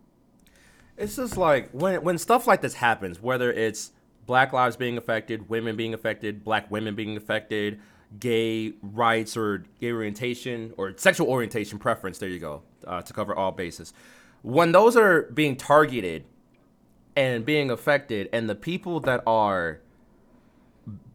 It's 0.97 1.17
just 1.17 1.37
like 1.37 1.71
when 1.73 2.03
when 2.03 2.19
stuff 2.19 2.47
like 2.47 2.61
this 2.61 2.75
happens, 2.75 3.21
whether 3.21 3.53
it's 3.53 3.91
black 4.29 4.53
lives 4.53 4.77
being 4.77 4.99
affected, 4.99 5.49
women 5.49 5.75
being 5.75 5.95
affected, 5.95 6.45
black 6.45 6.71
women 6.71 6.95
being 6.95 7.17
affected, 7.17 7.81
gay 8.21 8.75
rights 8.83 9.37
or 9.37 9.65
gay 9.81 9.91
orientation 9.91 10.73
or 10.77 10.95
sexual 10.97 11.27
orientation 11.27 11.79
preference. 11.79 12.19
There 12.19 12.29
you 12.29 12.39
go, 12.39 12.63
uh, 12.87 13.03
to 13.03 13.13
cover 13.13 13.35
all 13.35 13.51
bases. 13.51 13.93
When 14.43 14.71
those 14.71 14.97
are 14.97 15.23
being 15.23 15.57
targeted 15.57 16.27
and 17.17 17.45
being 17.45 17.71
affected, 17.71 18.29
and 18.33 18.49
the 18.49 18.55
people 18.55 19.01
that 19.01 19.23
are 19.27 19.81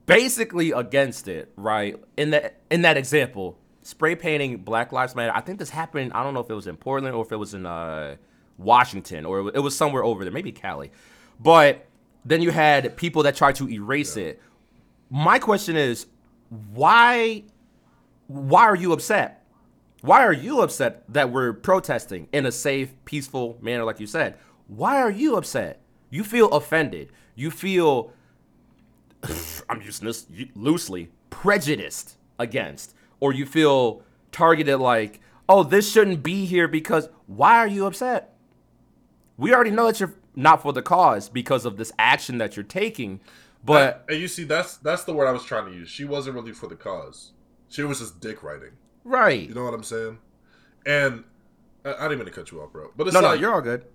basically 0.07 0.71
against 0.71 1.27
it, 1.27 1.53
right? 1.55 1.95
In 2.17 2.31
that 2.31 2.61
in 2.71 2.81
that 2.81 2.97
example, 2.97 3.59
spray 3.83 4.15
painting 4.15 4.57
Black 4.57 4.91
Lives 4.91 5.15
Matter. 5.15 5.31
I 5.33 5.41
think 5.41 5.59
this 5.59 5.69
happened. 5.69 6.13
I 6.13 6.23
don't 6.23 6.33
know 6.33 6.41
if 6.41 6.49
it 6.49 6.55
was 6.55 6.67
in 6.67 6.77
Portland 6.77 7.15
or 7.15 7.23
if 7.23 7.31
it 7.31 7.37
was 7.37 7.53
in 7.53 7.67
uh, 7.67 8.15
Washington 8.57 9.23
or 9.23 9.49
it 9.55 9.59
was 9.59 9.77
somewhere 9.77 10.03
over 10.03 10.23
there, 10.23 10.33
maybe 10.33 10.51
Cali. 10.51 10.91
But 11.39 11.87
then 12.25 12.41
you 12.41 12.51
had 12.51 12.95
people 12.97 13.23
that 13.23 13.35
tried 13.35 13.55
to 13.55 13.69
erase 13.69 14.17
yeah. 14.17 14.25
it. 14.25 14.41
My 15.09 15.39
question 15.39 15.75
is, 15.75 16.07
why 16.73 17.43
why 18.27 18.63
are 18.63 18.75
you 18.75 18.93
upset? 18.93 19.45
Why 20.01 20.23
are 20.23 20.33
you 20.33 20.61
upset 20.61 21.03
that 21.09 21.31
we're 21.31 21.53
protesting 21.53 22.27
in 22.33 22.45
a 22.45 22.51
safe, 22.51 22.93
peaceful 23.05 23.57
manner, 23.61 23.83
like 23.83 23.99
you 23.99 24.07
said? 24.07 24.37
Why 24.67 24.97
are 24.97 25.11
you 25.11 25.35
upset? 25.35 25.81
You 26.09 26.23
feel 26.23 26.49
offended. 26.49 27.11
You 27.35 27.51
feel, 27.51 28.11
I'm 29.69 29.81
using 29.81 30.07
this 30.07 30.25
loosely, 30.55 31.09
prejudiced 31.29 32.17
against. 32.37 32.95
Or 33.19 33.33
you 33.33 33.45
feel 33.45 34.03
targeted 34.31 34.79
like, 34.79 35.21
oh, 35.47 35.63
this 35.63 35.89
shouldn't 35.89 36.23
be 36.23 36.45
here 36.45 36.67
because 36.67 37.07
why 37.27 37.57
are 37.57 37.67
you 37.67 37.85
upset? 37.85 38.35
We 39.37 39.53
already 39.53 39.71
know 39.71 39.85
that 39.85 39.99
you're 39.99 40.13
not 40.35 40.61
for 40.61 40.73
the 40.73 40.81
cause 40.81 41.29
because 41.29 41.65
of 41.65 41.77
this 41.77 41.91
action 41.99 42.37
that 42.39 42.55
you're 42.55 42.63
taking. 42.63 43.19
But 43.63 44.05
and 44.09 44.19
you 44.19 44.27
see, 44.27 44.43
that's 44.43 44.77
that's 44.77 45.03
the 45.03 45.13
word 45.13 45.27
I 45.27 45.31
was 45.31 45.43
trying 45.43 45.65
to 45.65 45.73
use. 45.73 45.89
She 45.89 46.05
wasn't 46.05 46.35
really 46.35 46.51
for 46.51 46.67
the 46.67 46.75
cause. 46.75 47.31
She 47.69 47.83
was 47.83 47.99
just 47.99 48.19
dick 48.19 48.43
writing. 48.43 48.71
Right. 49.03 49.47
You 49.47 49.55
know 49.55 49.63
what 49.63 49.73
I'm 49.73 49.83
saying? 49.83 50.19
And 50.85 51.23
I, 51.85 51.93
I 51.93 52.01
didn't 52.03 52.19
mean 52.19 52.25
to 52.25 52.31
cut 52.31 52.51
you 52.51 52.61
off, 52.61 52.71
bro. 52.71 52.91
But 52.95 53.07
it's 53.07 53.13
no, 53.13 53.21
like, 53.21 53.35
no, 53.35 53.41
you're 53.41 53.53
all 53.53 53.61
good. 53.61 53.85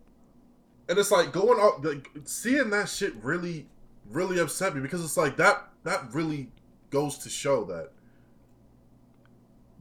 And 0.89 0.99
it's 0.99 1.11
like 1.11 1.33
going 1.33 1.61
up, 1.61 1.85
like 1.85 2.11
seeing 2.25 2.71
that 2.71 2.89
shit 2.89 3.15
really, 3.23 3.67
really 4.11 4.39
upset 4.39 4.75
me 4.75 4.81
because 4.81 5.05
it's 5.05 5.17
like 5.17 5.37
that 5.37 5.69
that 5.85 6.13
really 6.15 6.51
goes 6.91 7.19
to 7.19 7.29
show 7.29 7.65
that 7.65 7.91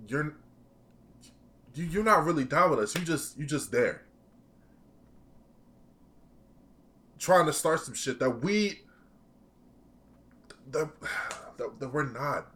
you're 0.07 0.35
you, 1.75 1.85
you're 1.85 2.03
not 2.03 2.25
really 2.25 2.43
down 2.43 2.71
with 2.71 2.79
us. 2.79 2.95
You 2.95 3.01
just 3.01 3.37
you 3.37 3.45
just 3.45 3.71
there 3.71 4.03
trying 7.19 7.45
to 7.45 7.53
start 7.53 7.81
some 7.81 7.93
shit 7.93 8.19
that 8.19 8.43
we 8.43 8.81
that, 10.71 10.89
that, 11.57 11.79
that 11.79 11.93
we're 11.93 12.11
not. 12.11 12.51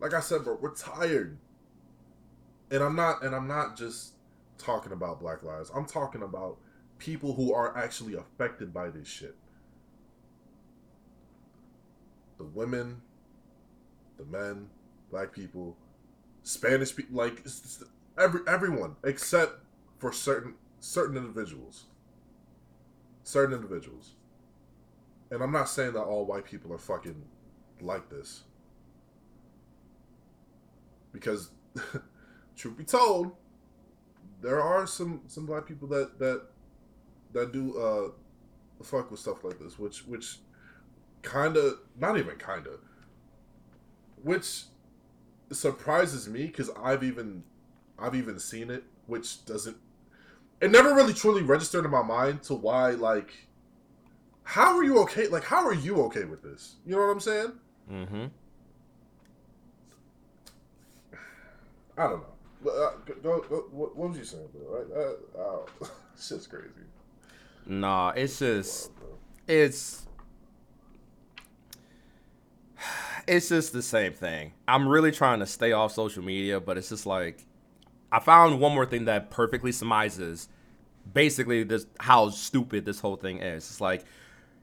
Like 0.00 0.14
I 0.14 0.20
said, 0.20 0.44
bro, 0.44 0.58
we're 0.60 0.74
tired. 0.74 1.38
And 2.70 2.82
I'm 2.82 2.96
not 2.96 3.22
and 3.22 3.34
I'm 3.34 3.46
not 3.46 3.76
just 3.76 4.14
talking 4.58 4.92
about 4.92 5.20
black 5.20 5.42
lives. 5.42 5.70
I'm 5.74 5.86
talking 5.86 6.22
about 6.22 6.56
people 6.98 7.34
who 7.34 7.52
are 7.52 7.76
actually 7.76 8.14
affected 8.14 8.72
by 8.72 8.88
this 8.88 9.06
shit. 9.06 9.36
The 12.38 12.44
women, 12.44 13.02
the 14.16 14.24
men, 14.24 14.68
black 15.10 15.32
people, 15.32 15.76
Spanish 16.42 16.96
people, 16.96 17.16
like 17.16 17.44
every 18.18 18.40
everyone 18.48 18.96
except 19.04 19.60
for 19.98 20.12
certain 20.12 20.54
certain 20.80 21.16
individuals. 21.16 21.84
Certain 23.24 23.54
individuals. 23.54 24.12
And 25.30 25.42
I'm 25.42 25.52
not 25.52 25.68
saying 25.68 25.94
that 25.94 26.02
all 26.02 26.26
white 26.26 26.44
people 26.44 26.72
are 26.72 26.78
fucking 26.78 27.22
like 27.80 28.08
this. 28.10 28.42
Because 31.12 31.50
truth 32.56 32.76
be 32.76 32.84
told, 32.84 33.32
there 34.40 34.60
are 34.60 34.86
some 34.86 35.22
some 35.26 35.46
black 35.46 35.66
people 35.66 35.88
that 35.88 36.18
that 36.18 36.42
that 37.32 37.52
do 37.52 37.78
uh 37.78 38.10
fuck 38.84 39.10
with 39.10 39.20
stuff 39.20 39.44
like 39.44 39.58
this, 39.58 39.78
which 39.78 40.06
which 40.06 40.38
kind 41.22 41.56
of 41.56 41.78
not 41.98 42.18
even 42.18 42.36
kind 42.36 42.66
of 42.66 42.80
which 44.22 44.64
surprises 45.50 46.28
me 46.28 46.46
because 46.46 46.70
I've 46.82 47.02
even 47.02 47.44
I've 47.98 48.14
even 48.14 48.38
seen 48.38 48.70
it, 48.70 48.84
which 49.06 49.44
doesn't. 49.44 49.76
It 50.62 50.70
never 50.70 50.94
really 50.94 51.12
truly 51.12 51.42
registered 51.42 51.84
in 51.84 51.90
my 51.90 52.02
mind 52.02 52.44
to 52.44 52.54
why 52.54 52.92
like. 52.92 53.32
How 54.44 54.76
are 54.76 54.84
you 54.84 54.98
okay? 55.00 55.28
Like, 55.28 55.44
how 55.44 55.64
are 55.66 55.74
you 55.74 56.02
okay 56.02 56.24
with 56.24 56.42
this? 56.42 56.76
You 56.84 56.96
know 56.96 57.02
what 57.02 57.12
I'm 57.12 57.20
saying? 57.20 57.52
Mm-hmm. 57.90 58.24
I 61.96 62.02
don't 62.08 62.22
know. 62.64 62.70
Uh, 62.70 62.90
go, 63.22 63.40
go, 63.40 63.56
what, 63.70 63.96
what 63.96 64.08
was 64.10 64.18
you 64.18 64.24
saying, 64.24 64.48
bro? 64.52 64.78
Right? 64.78 64.86
Uh, 64.96 65.40
oh, 65.40 65.66
shit's 66.20 66.46
crazy. 66.46 66.68
Nah, 67.66 68.10
it's 68.10 68.38
just 68.38 68.90
it's 69.48 70.06
it's 73.26 73.48
just 73.48 73.72
the 73.72 73.82
same 73.82 74.12
thing. 74.12 74.52
I'm 74.68 74.86
really 74.86 75.10
trying 75.10 75.40
to 75.40 75.46
stay 75.46 75.72
off 75.72 75.92
social 75.92 76.22
media, 76.22 76.60
but 76.60 76.78
it's 76.78 76.88
just 76.88 77.06
like 77.06 77.44
I 78.12 78.20
found 78.20 78.60
one 78.60 78.74
more 78.74 78.84
thing 78.86 79.06
that 79.06 79.30
perfectly 79.30 79.72
surmises 79.72 80.48
basically 81.12 81.64
this 81.64 81.86
how 81.98 82.28
stupid 82.30 82.84
this 82.84 83.00
whole 83.00 83.16
thing 83.16 83.38
is. 83.38 83.64
It's 83.68 83.80
like 83.80 84.04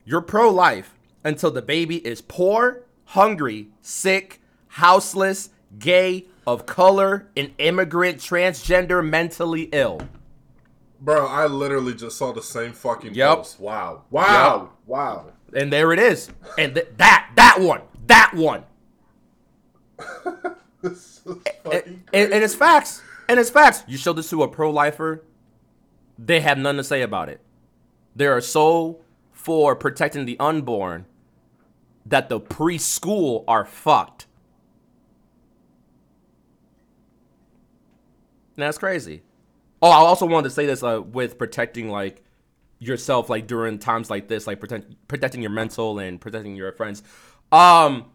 you're 0.06 0.22
pro 0.22 0.50
life 0.52 0.94
until 1.24 1.52
the 1.52 1.62
baby 1.62 1.98
is 2.06 2.22
poor, 2.22 2.84
hungry, 3.06 3.70
sick, 3.82 4.40
houseless, 4.68 5.50
gay, 5.80 6.28
of 6.48 6.66
color, 6.66 7.28
an 7.36 7.54
immigrant, 7.58 8.20
transgender, 8.20 9.06
mentally 9.08 9.64
ill. 9.72 10.00
Bro, 11.02 11.28
I 11.28 11.46
literally 11.48 11.94
just 11.94 12.18
saw 12.18 12.32
the 12.32 12.42
same 12.42 12.74
fucking 12.74 13.14
Yep. 13.14 13.38
post. 13.38 13.60
Wow. 13.60 14.04
Wow. 14.12 14.62
Yep. 14.62 14.72
Wow. 14.86 15.26
And 15.54 15.74
there 15.74 15.92
it 15.92 16.00
is. 16.00 16.30
And 16.58 16.76
th- 16.76 16.88
that 16.98 17.32
that 17.36 17.60
one, 17.60 17.82
that 18.08 18.34
one. 18.36 18.64
This 20.82 21.20
is 21.26 21.36
and, 21.66 22.04
and, 22.14 22.34
and 22.34 22.42
it's 22.44 22.56
facts. 22.56 23.02
And 23.30 23.40
it's 23.40 23.52
facts. 23.52 23.84
You 23.88 23.96
show 23.96 24.12
this 24.12 24.32
to 24.32 24.42
a 24.42 24.48
pro 24.48 24.72
lifer, 24.72 25.24
they 26.18 26.42
have 26.42 26.58
nothing 26.58 26.78
to 26.78 26.84
say 26.84 27.04
about 27.04 27.30
it. 27.30 27.40
They 28.16 28.26
are 28.26 28.42
so 28.42 29.02
for 29.32 29.76
protecting 29.76 30.26
the 30.26 30.36
unborn 30.40 31.06
that 32.08 32.28
the 32.28 32.40
preschool 32.40 33.44
are 33.48 33.66
fucked. 33.66 34.26
That's 38.56 38.80
crazy. 38.80 39.22
Oh, 39.80 39.92
I 39.92 39.98
also 39.98 40.26
wanted 40.26 40.50
to 40.50 40.56
say 40.56 40.66
this 40.66 40.82
uh, 40.82 41.02
with 41.02 41.38
protecting 41.38 41.90
like 41.90 42.24
yourself, 42.80 43.30
like 43.30 43.46
during 43.46 43.78
times 43.78 44.10
like 44.10 44.28
this, 44.28 44.48
like 44.48 44.60
protect, 44.60 45.08
protecting 45.08 45.42
your 45.42 45.52
mental 45.52 46.00
and 46.00 46.20
protecting 46.20 46.56
your 46.56 46.72
friends. 46.72 47.04
Um, 47.52 48.06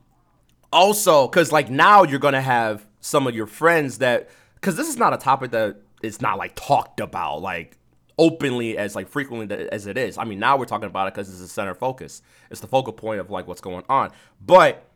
also 0.73 1.29
because 1.29 1.53
like 1.53 1.71
now 1.71 2.03
you're 2.03 2.19
gonna 2.19 2.43
have 2.43 2.85
some 3.01 3.29
of 3.29 3.35
your 3.35 3.47
friends 3.47 3.99
that 3.99 4.29
because 4.65 4.77
this 4.77 4.89
is 4.89 4.97
not 4.97 5.13
a 5.13 5.19
topic 5.19 5.51
that 5.51 5.77
is 6.03 6.23
not 6.23 6.39
like 6.39 6.55
talked 6.55 6.99
about 6.99 7.43
like 7.43 7.77
openly 8.19 8.79
as 8.79 8.97
like 8.97 9.09
frequently 9.09 9.69
as 9.71 9.87
it 9.87 9.99
is. 9.99 10.17
I 10.17 10.25
mean 10.25 10.39
now 10.39 10.57
we're 10.57 10.65
talking 10.65 10.87
about 10.87 11.07
it 11.07 11.13
because 11.13 11.29
it's 11.29 11.41
the 11.41 11.49
center 11.49 11.75
focus. 11.75 12.23
It's 12.51 12.63
the 12.63 12.67
focal 12.67 12.95
point 12.95 13.21
of 13.21 13.29
like 13.29 13.47
what's 13.47 13.61
going 13.61 13.85
on. 13.91 14.11
But 14.41 14.89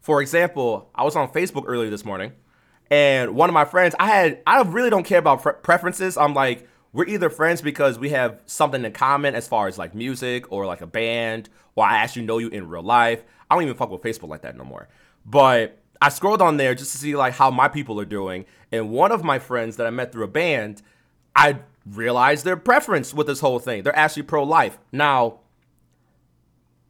for 0.00 0.20
example 0.20 0.90
i 0.94 1.02
was 1.02 1.16
on 1.16 1.26
facebook 1.32 1.64
earlier 1.66 1.88
this 1.88 2.04
morning 2.04 2.30
and 2.90 3.34
one 3.34 3.48
of 3.48 3.54
my 3.54 3.64
friends 3.64 3.94
i 3.98 4.06
had 4.06 4.38
i 4.46 4.60
really 4.60 4.90
don't 4.90 5.04
care 5.04 5.20
about 5.20 5.42
pre- 5.42 5.54
preferences. 5.62 6.16
I'm 6.16 6.34
like 6.34 6.68
we're 6.92 7.06
either 7.06 7.30
friends 7.30 7.62
because 7.62 8.00
we 8.00 8.10
have 8.10 8.40
something 8.46 8.84
in 8.84 8.92
common 8.92 9.36
as 9.36 9.46
far 9.46 9.68
as 9.68 9.78
like 9.78 9.94
music 9.94 10.50
or 10.52 10.66
like 10.66 10.80
a 10.80 10.88
band 10.88 11.48
or 11.76 11.86
i 11.86 11.98
actually 11.98 12.26
know 12.26 12.38
you 12.38 12.48
in 12.48 12.68
real 12.68 12.82
life. 12.82 13.22
I 13.48 13.54
don't 13.54 13.62
even 13.62 13.76
fuck 13.76 13.90
with 13.90 14.02
facebook 14.02 14.28
like 14.28 14.42
that 14.42 14.56
no 14.56 14.64
more. 14.64 14.88
But 15.24 15.83
I 16.04 16.10
scrolled 16.10 16.42
on 16.42 16.58
there 16.58 16.74
just 16.74 16.92
to 16.92 16.98
see 16.98 17.16
like 17.16 17.32
how 17.32 17.50
my 17.50 17.66
people 17.66 17.98
are 17.98 18.04
doing, 18.04 18.44
and 18.70 18.90
one 18.90 19.10
of 19.10 19.24
my 19.24 19.38
friends 19.38 19.78
that 19.78 19.86
I 19.86 19.90
met 19.90 20.12
through 20.12 20.24
a 20.24 20.28
band, 20.28 20.82
I 21.34 21.60
realized 21.86 22.44
their 22.44 22.58
preference 22.58 23.14
with 23.14 23.26
this 23.26 23.40
whole 23.40 23.58
thing. 23.58 23.84
They're 23.84 23.96
actually 23.96 24.24
pro-life. 24.24 24.76
Now, 24.92 25.40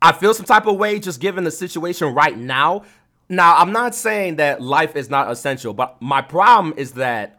I 0.03 0.11
feel 0.11 0.35
some 0.35 0.47
type 0.47 0.67
of 0.67 0.79
way 0.79 0.99
just 0.99 1.21
given 1.21 1.45
the 1.45 1.53
situation 1.53 2.12
right 2.12 2.37
now. 2.37 2.83
Now, 3.29 3.57
I'm 3.57 3.71
not 3.71 3.95
saying 3.95 4.35
that 4.37 4.61
life 4.61 4.97
is 4.97 5.09
not 5.09 5.31
essential, 5.31 5.75
but 5.75 6.03
my 6.03 6.21
problem 6.21 6.75
is 6.77 6.95
that 6.95 7.39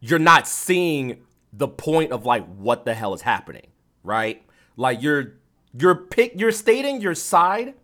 you're 0.00 0.18
not 0.18 0.48
seeing 0.48 1.18
the 1.52 1.68
point 1.68 2.12
of 2.12 2.24
like 2.24 2.46
what 2.46 2.86
the 2.86 2.94
hell 2.94 3.12
is 3.12 3.20
happening, 3.20 3.66
right? 4.02 4.42
Like 4.74 5.02
you're 5.02 5.34
you're 5.78 5.96
pick 5.96 6.40
you're 6.40 6.50
stating 6.50 7.02
your 7.02 7.14
side 7.14 7.74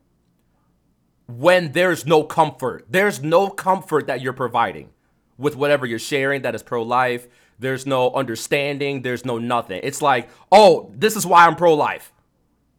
when 1.27 1.73
there's 1.73 2.07
no 2.07 2.23
comfort. 2.23 2.87
There's 2.89 3.23
no 3.23 3.49
comfort 3.49 4.07
that 4.07 4.21
you're 4.21 4.33
providing 4.33 4.91
with 5.39 5.57
whatever 5.57 5.87
you're 5.87 5.99
sharing 5.99 6.43
that 6.43 6.55
is 6.55 6.63
pro 6.63 6.83
life. 6.83 7.27
There's 7.59 7.87
no 7.87 8.13
understanding. 8.13 9.03
There's 9.03 9.25
no 9.25 9.39
nothing. 9.39 9.81
It's 9.83 10.03
like, 10.03 10.29
oh, 10.53 10.93
this 10.95 11.17
is 11.17 11.27
why 11.27 11.47
I'm 11.47 11.57
pro 11.57 11.75
life. 11.75 12.13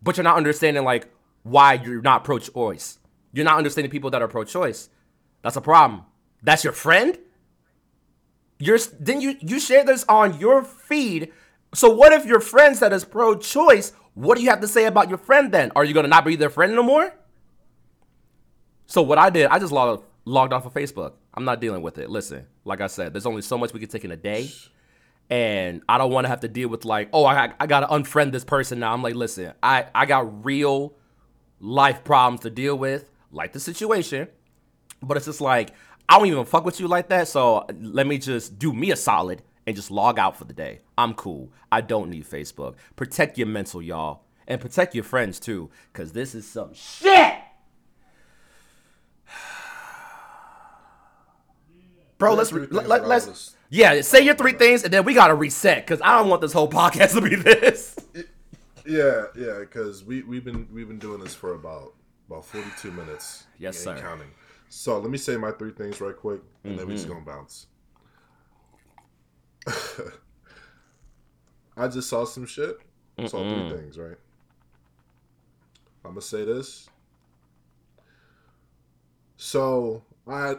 But 0.02 0.18
you're 0.18 0.24
not 0.24 0.38
understanding, 0.38 0.84
like, 0.84 1.10
why 1.44 1.74
you're 1.74 2.02
not 2.02 2.24
pro 2.24 2.40
choice. 2.40 3.00
You're 3.34 3.46
not 3.46 3.58
understanding 3.58 3.92
people 3.92 4.12
that 4.12 4.22
are 4.22 4.28
pro 4.28 4.44
choice. 4.44 4.90
That's 5.42 5.56
a 5.56 5.62
problem. 5.62 6.04
That's 6.44 6.64
your 6.64 6.74
friend? 6.74 7.18
You're, 8.60 8.80
then 9.00 9.22
you, 9.22 9.36
you 9.40 9.60
share 9.60 9.84
this 9.84 10.06
on 10.08 10.40
your 10.40 10.64
feed. 10.64 11.32
So 11.74 11.90
what 11.90 12.14
if 12.14 12.26
your 12.26 12.40
friends 12.40 12.80
that 12.80 12.94
is 12.94 13.04
pro 13.04 13.36
choice, 13.36 13.94
what 14.14 14.38
do 14.38 14.44
you 14.44 14.50
have 14.50 14.62
to 14.62 14.68
say 14.68 14.86
about 14.86 15.10
your 15.10 15.18
friend 15.18 15.52
then? 15.52 15.72
Are 15.76 15.84
you 15.84 15.94
going 15.94 16.06
to 16.06 16.10
not 16.10 16.26
be 16.26 16.36
their 16.36 16.50
friend 16.50 16.74
no 16.74 16.84
more? 16.84 17.14
So 18.88 19.02
what 19.02 19.18
I 19.18 19.30
did, 19.30 19.48
I 19.48 19.60
just 19.60 19.72
logged 19.72 20.04
logged 20.26 20.54
off 20.54 20.66
of 20.66 20.74
Facebook. 20.74 21.14
I'm 21.34 21.46
not 21.46 21.62
dealing 21.62 21.82
with 21.82 21.98
it. 21.98 22.10
Listen, 22.10 22.48
like 22.66 22.82
I 22.82 22.88
said, 22.88 23.14
there's 23.14 23.26
only 23.26 23.42
so 23.42 23.58
much 23.58 23.74
we 23.74 23.80
can 23.80 23.90
take 23.90 24.06
in 24.06 24.12
a 24.12 24.18
day, 24.18 24.50
and 25.30 25.82
I 25.88 25.98
don't 25.98 26.12
want 26.12 26.26
to 26.26 26.30
have 26.30 26.40
to 26.42 26.48
deal 26.48 26.70
with 26.70 26.86
like, 26.86 27.10
oh, 27.14 27.26
I 27.26 27.54
I 27.60 27.68
gotta 27.68 27.88
unfriend 27.88 28.32
this 28.32 28.46
person 28.46 28.80
now. 28.80 28.94
I'm 28.94 29.04
like, 29.04 29.16
listen, 29.16 29.54
I 29.62 29.86
I 29.94 30.06
got 30.06 30.46
real 30.46 30.94
life 31.60 32.04
problems 32.04 32.42
to 32.42 32.50
deal 32.50 32.78
with, 32.78 33.12
like 33.32 33.54
the 33.54 33.60
situation, 33.60 34.30
but 35.04 35.18
it's 35.18 35.26
just 35.26 35.42
like 35.42 35.72
I 36.08 36.18
don't 36.18 36.28
even 36.28 36.46
fuck 36.46 36.64
with 36.64 36.80
you 36.80 36.88
like 36.88 37.10
that. 37.10 37.28
So 37.28 37.66
let 37.82 38.08
me 38.08 38.18
just 38.18 38.58
do 38.58 38.72
me 38.72 38.92
a 38.92 38.96
solid 38.96 39.42
and 39.66 39.76
just 39.76 39.92
log 39.92 40.18
out 40.18 40.38
for 40.38 40.46
the 40.46 40.54
day. 40.54 40.80
I'm 40.98 41.14
cool. 41.14 41.52
I 41.72 41.82
don't 41.82 42.10
need 42.10 42.26
Facebook. 42.26 42.76
Protect 42.96 43.38
your 43.38 43.48
mental, 43.48 43.82
y'all, 43.82 44.24
and 44.48 44.62
protect 44.62 44.96
your 44.96 45.04
friends 45.04 45.42
too, 45.42 45.70
cause 45.92 46.14
this 46.14 46.34
is 46.34 46.48
some 46.48 46.74
shit. 46.74 47.34
Bro, 52.18 52.34
let's 52.36 52.52
re- 52.52 52.66
things 52.68 52.88
let, 52.88 53.08
let's 53.08 53.56
yeah, 53.70 54.02
say 54.02 54.22
your 54.22 54.36
three 54.36 54.54
things 54.54 54.84
and 54.84 54.92
then 54.94 55.04
we 55.06 55.14
gotta 55.14 55.36
reset 55.36 55.86
because 55.86 56.02
I 56.02 56.18
don't 56.18 56.30
want 56.30 56.42
this 56.42 56.54
whole 56.54 56.70
podcast 56.70 57.14
to 57.14 57.22
be 57.22 57.36
this. 57.36 57.96
Yeah, 58.86 59.26
yeah, 59.36 59.60
because 59.60 60.04
we 60.04 60.24
we've 60.24 60.44
been 60.46 60.68
we've 60.74 60.88
been 60.88 61.00
doing 61.00 61.20
this 61.20 61.36
for 61.36 61.54
about 61.54 61.94
about 62.30 62.46
forty 62.46 62.72
two 62.72 62.92
minutes. 62.92 63.46
Yes, 63.60 63.78
sir. 63.78 63.98
Counting. 64.00 64.32
So 64.70 65.00
let 65.00 65.10
me 65.12 65.18
say 65.18 65.38
my 65.38 65.52
three 65.52 65.72
things 65.72 66.00
right 66.02 66.16
quick, 66.16 66.42
and 66.64 66.78
then 66.78 66.88
we 66.88 66.94
Mm-hmm. 66.94 66.96
just 66.96 67.08
gonna 67.08 67.22
bounce. 67.26 67.68
I 71.78 71.88
just 71.88 72.10
saw 72.10 72.26
some 72.26 72.46
shit. 72.46 72.78
Saw 73.26 73.44
three 73.46 73.64
things, 73.64 73.98
right? 73.98 74.18
I'm 76.06 76.12
gonna 76.12 76.22
say 76.22 76.46
this. 76.46 76.90
So 79.38 80.04
I, 80.30 80.56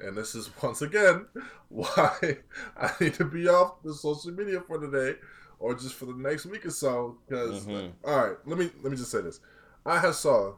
and 0.00 0.16
this 0.16 0.34
is 0.34 0.50
once 0.62 0.82
again 0.82 1.26
why 1.68 2.38
I 2.76 2.90
need 3.00 3.14
to 3.14 3.24
be 3.24 3.48
off 3.48 3.82
the 3.82 3.94
social 3.94 4.32
media 4.32 4.60
for 4.60 4.78
today, 4.78 5.18
or 5.58 5.74
just 5.74 5.94
for 5.94 6.06
the 6.06 6.14
next 6.14 6.46
week 6.46 6.66
or 6.66 6.70
so. 6.70 7.18
Because 7.28 7.66
Mhm. 7.66 7.92
all 8.04 8.26
right, 8.26 8.36
let 8.46 8.58
me 8.58 8.70
let 8.82 8.90
me 8.90 8.96
just 8.96 9.10
say 9.10 9.20
this. 9.20 9.40
I 9.86 9.98
have 9.98 10.14
saw. 10.14 10.54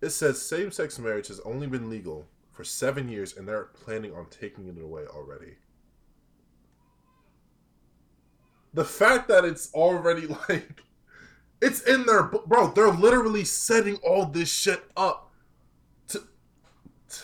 It 0.00 0.10
says 0.10 0.40
same-sex 0.42 0.98
marriage 0.98 1.28
has 1.28 1.40
only 1.40 1.66
been 1.66 1.88
legal 1.88 2.26
for 2.52 2.62
seven 2.64 3.08
years, 3.08 3.36
and 3.36 3.48
they're 3.48 3.64
planning 3.64 4.12
on 4.14 4.26
taking 4.30 4.68
it 4.68 4.80
away 4.80 5.04
already. 5.06 5.54
The 8.74 8.84
fact 8.84 9.28
that 9.28 9.44
it's 9.44 9.72
already 9.72 10.26
like, 10.48 10.82
it's 11.62 11.80
in 11.82 12.04
their 12.06 12.24
bro. 12.24 12.68
They're 12.72 12.88
literally 12.90 13.44
setting 13.44 13.96
all 13.96 14.26
this 14.26 14.50
shit 14.50 14.82
up. 14.96 15.32
To, 16.08 16.18
to- 17.08 17.22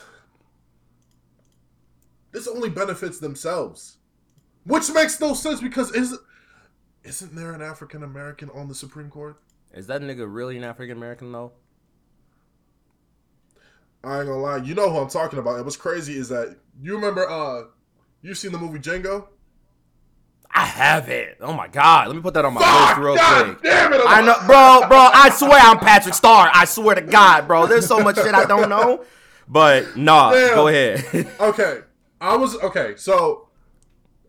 this 2.32 2.46
only 2.48 2.68
benefits 2.70 3.18
themselves, 3.18 3.96
which 4.64 4.90
makes 4.92 5.20
no 5.20 5.34
sense 5.34 5.60
because 5.60 5.92
isn't 5.94 6.20
isn't 7.04 7.34
there 7.34 7.52
an 7.52 7.62
African 7.62 8.02
American 8.02 8.50
on 8.50 8.68
the 8.68 8.74
Supreme 8.74 9.10
Court? 9.10 9.36
Is 9.72 9.86
that 9.86 10.02
nigga 10.02 10.26
really 10.32 10.56
an 10.56 10.64
African 10.64 10.96
American 10.96 11.32
though? 11.32 11.52
I 14.02 14.18
ain't 14.18 14.26
gonna 14.28 14.38
lie. 14.40 14.56
You 14.58 14.74
know 14.74 14.90
who 14.90 14.98
I'm 14.98 15.08
talking 15.08 15.38
about. 15.38 15.56
And 15.56 15.64
what's 15.64 15.76
crazy 15.76 16.14
is 16.16 16.28
that 16.30 16.56
you 16.80 16.94
remember 16.94 17.28
uh 17.28 17.64
you 18.22 18.34
seen 18.34 18.52
the 18.52 18.58
movie 18.58 18.78
Django? 18.78 19.26
I 20.52 20.64
have 20.64 21.08
it. 21.08 21.36
Oh 21.40 21.52
my 21.52 21.68
god, 21.68 22.08
let 22.08 22.16
me 22.16 22.22
put 22.22 22.34
that 22.34 22.44
on 22.44 22.54
my 22.54 22.60
Fuck! 22.60 22.88
list 22.98 23.00
real 23.06 23.14
God 23.16 23.44
quick. 23.44 23.62
damn 23.62 23.92
it! 23.92 24.00
I 24.04 24.20
know, 24.20 24.34
bro, 24.46 24.88
bro. 24.88 25.08
I 25.12 25.30
swear 25.30 25.60
I'm 25.62 25.78
Patrick 25.78 26.14
Star. 26.14 26.50
I 26.52 26.64
swear 26.64 26.96
to 26.96 27.02
God, 27.02 27.46
bro. 27.46 27.66
There's 27.66 27.86
so 27.86 28.00
much 28.00 28.16
shit 28.16 28.34
I 28.34 28.46
don't 28.46 28.68
know. 28.68 29.04
But 29.46 29.96
nah, 29.96 30.32
Damn. 30.32 30.54
go 30.54 30.68
ahead. 30.68 31.28
Okay. 31.40 31.80
I 32.20 32.36
was 32.36 32.56
okay. 32.56 32.94
So, 32.96 33.48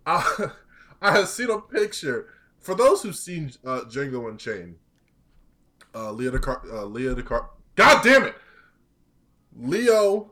I 0.05 0.51
I 1.01 1.11
have 1.11 1.27
seen 1.27 1.49
a 1.49 1.59
picture. 1.59 2.27
For 2.59 2.75
those 2.75 3.01
who've 3.01 3.15
seen 3.15 3.51
uh, 3.65 3.81
Django 3.81 4.29
Unchained, 4.29 4.75
uh, 5.95 6.11
Leo 6.11 6.31
DiCar- 6.31 6.71
uh, 6.71 6.85
Leo 6.85 7.15
DiCar- 7.15 7.49
God 7.75 8.03
damn 8.03 8.23
it, 8.23 8.35
Leo 9.55 10.31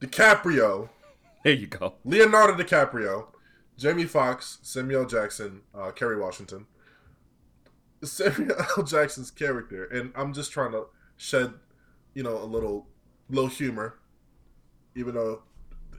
DiCaprio, 0.00 0.88
There 1.44 1.52
you 1.52 1.68
go. 1.68 1.94
Leonardo 2.04 2.60
DiCaprio, 2.60 3.28
Jamie 3.76 4.06
Foxx, 4.06 4.58
Samuel 4.62 5.06
Jackson, 5.06 5.62
uh, 5.72 5.92
Kerry 5.92 6.18
Washington. 6.18 6.66
Samuel 8.02 8.56
L. 8.76 8.82
Jackson's 8.84 9.30
character, 9.30 9.84
and 9.84 10.12
I'm 10.16 10.32
just 10.32 10.52
trying 10.52 10.72
to 10.72 10.86
shed, 11.16 11.54
you 12.14 12.22
know, 12.22 12.36
a 12.36 12.44
little, 12.44 12.88
little 13.30 13.48
humor, 13.48 13.98
even 14.96 15.14
though 15.14 15.42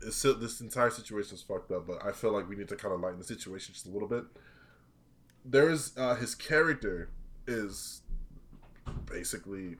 this 0.02 0.62
entire 0.62 0.89
situation 0.89 1.36
is 1.36 1.41
fucked 1.41 1.72
up. 1.72 1.88
But 1.88 2.06
I 2.06 2.12
feel 2.12 2.32
like 2.32 2.47
we 2.50 2.56
need 2.56 2.68
to 2.70 2.76
kind 2.76 2.93
of 2.93 3.00
lighten 3.02 3.20
the 3.20 3.26
situation 3.26 3.74
just 3.74 3.86
a 3.86 3.89
little 3.89 4.08
bit. 4.08 4.24
There's 5.45 5.97
uh, 5.97 6.16
his 6.16 6.36
character 6.36 7.10
is 7.47 8.02
basically 9.06 9.78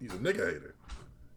he's 0.00 0.12
a 0.12 0.18
nigga 0.18 0.52
hater. 0.52 0.74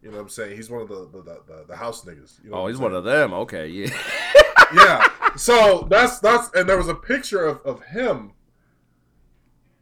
You 0.02 0.10
know 0.10 0.18
what 0.18 0.24
I'm 0.24 0.28
saying? 0.28 0.56
He's 0.56 0.70
one 0.70 0.82
of 0.82 0.88
the 0.88 1.08
the, 1.12 1.22
the, 1.22 1.64
the 1.68 1.76
house 1.76 2.04
niggas. 2.04 2.42
You 2.44 2.50
know 2.50 2.56
Oh, 2.56 2.66
he's 2.66 2.76
I'm 2.76 2.82
one 2.84 2.94
of 2.94 3.04
them. 3.04 3.32
Okay, 3.32 3.68
yeah. 3.68 3.90
yeah. 4.74 5.08
So 5.36 5.86
that's 5.90 6.18
that's 6.20 6.50
and 6.54 6.68
there 6.68 6.78
was 6.78 6.88
a 6.88 6.94
picture 6.94 7.44
of, 7.44 7.60
of 7.64 7.82
him 7.86 8.32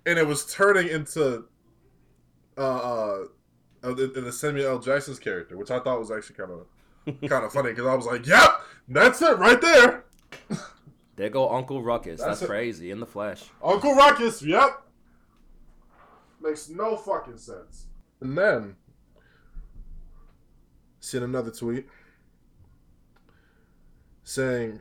and 0.07 0.19
it 0.19 0.27
was 0.27 0.47
turning 0.47 0.89
into 0.89 1.45
uh 2.57 2.61
uh 2.61 3.25
in 3.85 4.25
the 4.25 4.33
Samuel 4.33 4.67
L. 4.67 4.79
Jackson's 4.79 5.19
character, 5.19 5.59
which 5.59 5.71
I 5.71 5.79
thought 5.79 5.99
was 5.99 6.11
actually 6.11 6.37
kind 6.37 6.51
of 6.51 6.67
kind 7.07 7.45
of 7.45 7.53
funny 7.53 7.71
because 7.71 7.87
I 7.87 7.95
was 7.95 8.07
like, 8.07 8.27
"Yep, 8.27 8.61
that's 8.89 9.23
it 9.23 9.39
right 9.39 9.61
there, 9.61 10.05
There 11.17 11.31
go 11.31 11.49
Uncle 11.51 11.83
Ruckus. 11.83 12.21
That's 12.21 12.41
That's, 12.41 12.49
crazy 12.49 12.91
in 12.91 13.01
the 13.01 13.07
flesh. 13.07 13.45
Uncle 13.63 13.95
Ruckus." 13.95 14.43
Yep, 14.43 14.83
makes 16.41 16.69
no 16.69 16.97
fucking 16.97 17.39
sense. 17.39 17.87
And 18.21 18.37
then 18.37 18.77
seen 21.01 21.23
another 21.23 21.51
tweet 21.51 21.87
saying, 24.23 24.81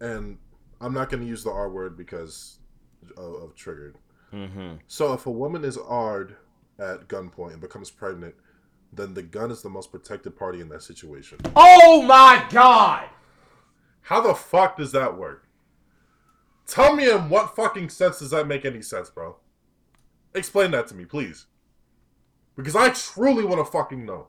and 0.00 0.38
I'm 0.80 0.94
not 0.94 1.10
going 1.10 1.22
to 1.22 1.28
use 1.28 1.44
the 1.44 1.50
R 1.50 1.68
word 1.68 1.96
because 1.96 2.58
of, 3.16 3.34
of 3.34 3.54
triggered. 3.54 3.96
Mm-hmm. 4.32 4.76
So 4.86 5.12
if 5.12 5.26
a 5.26 5.30
woman 5.30 5.64
is 5.64 5.76
R'd 5.76 6.36
at 6.78 7.08
gunpoint 7.08 7.52
and 7.52 7.60
becomes 7.60 7.90
pregnant, 7.90 8.34
then 8.96 9.14
the 9.14 9.22
gun 9.22 9.50
is 9.50 9.62
the 9.62 9.68
most 9.68 9.90
protected 9.90 10.36
party 10.36 10.60
in 10.60 10.68
that 10.70 10.82
situation. 10.82 11.38
Oh 11.56 12.02
my 12.02 12.44
God! 12.50 13.08
How 14.02 14.20
the 14.20 14.34
fuck 14.34 14.76
does 14.76 14.92
that 14.92 15.16
work? 15.16 15.46
Tell 16.66 16.94
me 16.94 17.10
in 17.10 17.28
what 17.28 17.54
fucking 17.54 17.90
sense 17.90 18.18
does 18.18 18.30
that 18.30 18.46
make 18.46 18.64
any 18.64 18.82
sense, 18.82 19.10
bro? 19.10 19.36
Explain 20.34 20.70
that 20.72 20.86
to 20.88 20.94
me, 20.94 21.04
please. 21.04 21.46
Because 22.56 22.76
I 22.76 22.90
truly 22.90 23.44
want 23.44 23.64
to 23.64 23.70
fucking 23.70 24.04
know. 24.04 24.28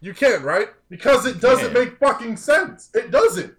You 0.00 0.14
can't, 0.14 0.42
right? 0.42 0.68
Because 0.88 1.26
it 1.26 1.40
doesn't 1.40 1.72
make 1.72 1.98
fucking 1.98 2.36
sense. 2.36 2.90
It 2.94 3.10
doesn't. 3.10 3.54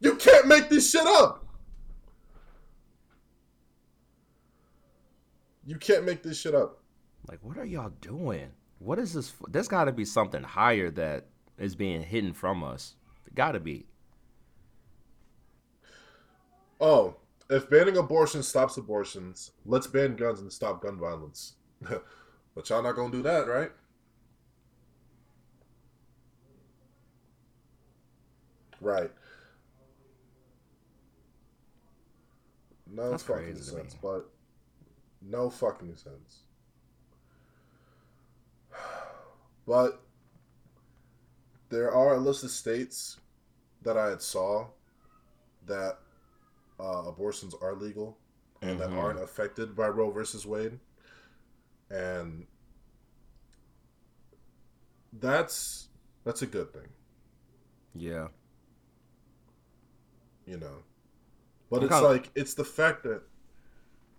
You 0.00 0.14
can't 0.16 0.46
make 0.46 0.68
this 0.68 0.90
shit 0.90 1.06
up. 1.06 1.43
You 5.66 5.76
can't 5.76 6.04
make 6.04 6.22
this 6.22 6.38
shit 6.40 6.54
up. 6.54 6.80
Like, 7.28 7.38
what 7.42 7.56
are 7.56 7.64
y'all 7.64 7.92
doing? 8.00 8.48
What 8.78 8.98
is 8.98 9.14
this? 9.14 9.32
There's 9.48 9.68
got 9.68 9.84
to 9.84 9.92
be 9.92 10.04
something 10.04 10.42
higher 10.42 10.90
that 10.90 11.26
is 11.58 11.74
being 11.74 12.02
hidden 12.02 12.32
from 12.34 12.62
us. 12.62 12.96
Got 13.34 13.52
to 13.52 13.60
be. 13.60 13.86
Oh, 16.80 17.16
if 17.48 17.68
banning 17.70 17.96
abortion 17.96 18.42
stops 18.42 18.76
abortions, 18.76 19.52
let's 19.64 19.86
ban 19.86 20.16
guns 20.16 20.40
and 20.40 20.52
stop 20.52 20.82
gun 20.82 20.98
violence. 20.98 21.54
but 21.80 22.68
y'all 22.68 22.82
not 22.82 22.96
gonna 22.96 23.10
do 23.12 23.22
that, 23.22 23.46
right? 23.46 23.70
Right. 28.80 29.10
No 32.86 33.10
That's 33.10 33.22
fucking 33.22 33.54
crazy 33.54 33.62
to 33.64 33.72
me. 33.72 33.82
sense, 33.82 33.94
but 33.94 34.30
no 35.26 35.50
fucking 35.50 35.96
sense. 35.96 36.42
But 39.66 40.02
there 41.70 41.90
are 41.90 42.14
a 42.14 42.18
list 42.18 42.44
of 42.44 42.50
states 42.50 43.18
that 43.82 43.96
I 43.96 44.10
had 44.10 44.20
saw 44.20 44.66
that 45.66 45.98
uh, 46.78 47.04
abortions 47.06 47.54
are 47.62 47.74
legal 47.74 48.18
and 48.60 48.78
that 48.78 48.90
Mhm. 48.90 48.98
aren't 48.98 49.20
affected 49.20 49.74
by 49.74 49.88
Roe 49.88 50.10
versus 50.10 50.44
Wade, 50.44 50.78
and 51.90 52.46
that's 55.14 55.88
that's 56.24 56.42
a 56.42 56.46
good 56.46 56.72
thing, 56.72 56.88
Yeah. 57.94 58.28
you 60.46 60.56
know. 60.58 60.82
But 61.70 61.78
I'm 61.78 61.82
it's 61.84 61.94
kinda- 61.94 62.08
like 62.08 62.30
it's 62.34 62.54
the 62.54 62.64
fact 62.64 63.02
that 63.04 63.22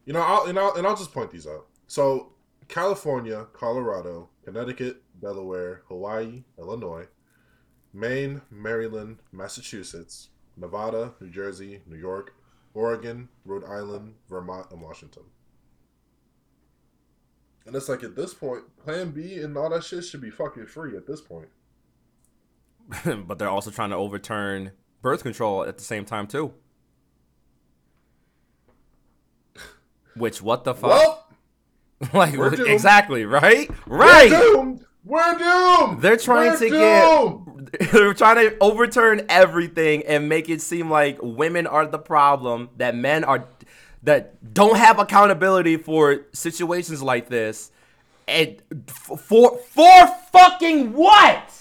you 0.05 0.13
know, 0.13 0.21
I'll, 0.21 0.45
and 0.45 0.57
I'll 0.57 0.73
and 0.75 0.85
I'll 0.85 0.95
just 0.95 1.13
point 1.13 1.31
these 1.31 1.47
out. 1.47 1.67
So 1.87 2.33
California, 2.67 3.47
Colorado, 3.53 4.29
Connecticut, 4.43 5.01
Delaware, 5.19 5.81
Hawaii, 5.87 6.43
Illinois, 6.57 7.07
Maine, 7.93 8.41
Maryland, 8.51 9.19
Massachusetts, 9.31 10.29
Nevada, 10.57 11.13
New 11.19 11.29
Jersey, 11.29 11.81
New 11.87 11.97
York, 11.97 12.35
Oregon, 12.73 13.29
Rhode 13.45 13.65
Island, 13.65 14.15
Vermont, 14.29 14.67
and 14.71 14.81
Washington. 14.81 15.23
And 17.65 17.75
it's 17.75 17.89
like 17.89 18.03
at 18.03 18.15
this 18.15 18.33
point, 18.33 18.63
Plan 18.77 19.11
B 19.11 19.39
and 19.39 19.57
all 19.57 19.69
that 19.69 19.83
shit 19.83 20.05
should 20.05 20.21
be 20.21 20.29
fucking 20.29 20.67
free 20.67 20.95
at 20.95 21.07
this 21.07 21.21
point. 21.21 21.49
but 23.25 23.39
they're 23.39 23.49
also 23.49 23.71
trying 23.71 23.89
to 23.89 23.95
overturn 23.95 24.71
birth 25.01 25.23
control 25.23 25.63
at 25.63 25.77
the 25.77 25.83
same 25.83 26.05
time 26.05 26.27
too. 26.27 26.53
Which 30.15 30.41
what 30.41 30.63
the 30.63 30.73
fuck? 30.73 30.89
Well, 30.89 31.25
like 32.13 32.33
exactly 32.59 33.25
right, 33.25 33.69
right. 33.85 34.31
we're 34.31 34.53
doomed. 34.53 34.85
We're 35.03 35.37
doomed. 35.37 36.01
They're 36.01 36.17
trying 36.17 36.51
We're 36.51 36.59
to 36.59 36.69
doomed. 36.69 37.71
get 37.71 37.91
they're 37.91 38.13
trying 38.13 38.37
to 38.37 38.57
overturn 38.59 39.25
everything 39.29 40.03
and 40.07 40.27
make 40.27 40.49
it 40.49 40.61
seem 40.61 40.89
like 40.89 41.19
women 41.21 41.67
are 41.67 41.85
the 41.85 41.99
problem, 41.99 42.69
that 42.77 42.95
men 42.95 43.23
are 43.23 43.45
that 44.03 44.53
don't 44.53 44.77
have 44.77 44.99
accountability 44.99 45.77
for 45.77 46.25
situations 46.33 47.01
like 47.03 47.29
this. 47.29 47.71
And 48.27 48.61
for 48.87 49.57
for 49.57 50.07
fucking 50.31 50.93
what? 50.93 51.53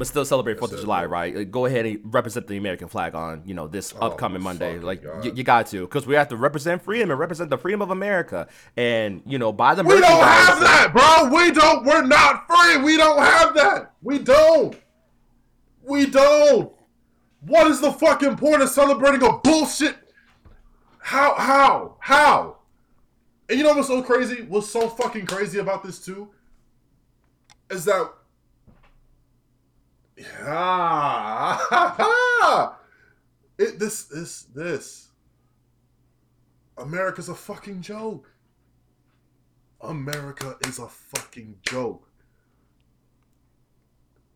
But 0.00 0.06
still 0.06 0.24
celebrate 0.24 0.58
Fourth 0.58 0.72
of 0.72 0.80
July, 0.80 1.04
right? 1.04 1.36
Like, 1.36 1.50
Go 1.50 1.66
ahead 1.66 1.84
and 1.84 2.00
represent 2.04 2.46
the 2.46 2.56
American 2.56 2.88
flag 2.88 3.14
on, 3.14 3.42
you 3.44 3.52
know, 3.52 3.66
this 3.68 3.92
Oh, 4.00 4.06
upcoming 4.06 4.40
Monday. 4.40 4.78
Like 4.78 5.04
y- 5.04 5.30
you 5.34 5.44
got 5.44 5.66
to, 5.66 5.82
because 5.82 6.06
we 6.06 6.14
have 6.14 6.28
to 6.28 6.36
represent 6.36 6.80
freedom 6.80 7.10
and 7.10 7.20
represent 7.20 7.50
the 7.50 7.58
freedom 7.58 7.82
of 7.82 7.90
America, 7.90 8.48
and 8.78 9.20
you 9.26 9.38
know, 9.38 9.52
by 9.52 9.74
the 9.74 9.84
We 9.84 10.00
don't 10.00 10.24
have 10.24 10.58
that, 10.60 10.92
bro. 10.94 11.36
We 11.38 11.50
don't. 11.50 11.84
We're 11.84 12.06
not 12.06 12.46
free. 12.48 12.78
We 12.82 12.96
don't 12.96 13.18
have 13.20 13.54
that. 13.56 13.92
We 14.02 14.18
don't. 14.20 14.74
We 15.82 16.06
don't. 16.06 16.72
What 17.42 17.66
is 17.70 17.82
the 17.82 17.92
fucking 17.92 18.36
point 18.38 18.62
of 18.62 18.70
celebrating 18.70 19.22
a 19.22 19.36
bullshit? 19.36 19.96
How? 21.00 21.34
How? 21.34 21.96
How? 22.00 22.56
And 23.50 23.58
you 23.58 23.64
know 23.64 23.74
what's 23.74 23.88
so 23.88 24.02
crazy? 24.02 24.46
What's 24.48 24.70
so 24.70 24.88
fucking 24.88 25.26
crazy 25.26 25.58
about 25.58 25.82
this 25.84 26.02
too? 26.02 26.30
Is 27.68 27.84
that? 27.84 28.10
Yeah. 30.20 31.58
it 33.58 33.78
this 33.78 34.04
this 34.04 34.42
this. 34.54 35.08
America's 36.76 37.28
a 37.28 37.34
fucking 37.34 37.80
joke. 37.80 38.30
America 39.80 40.56
is 40.66 40.78
a 40.78 40.88
fucking 40.88 41.56
joke. 41.66 42.06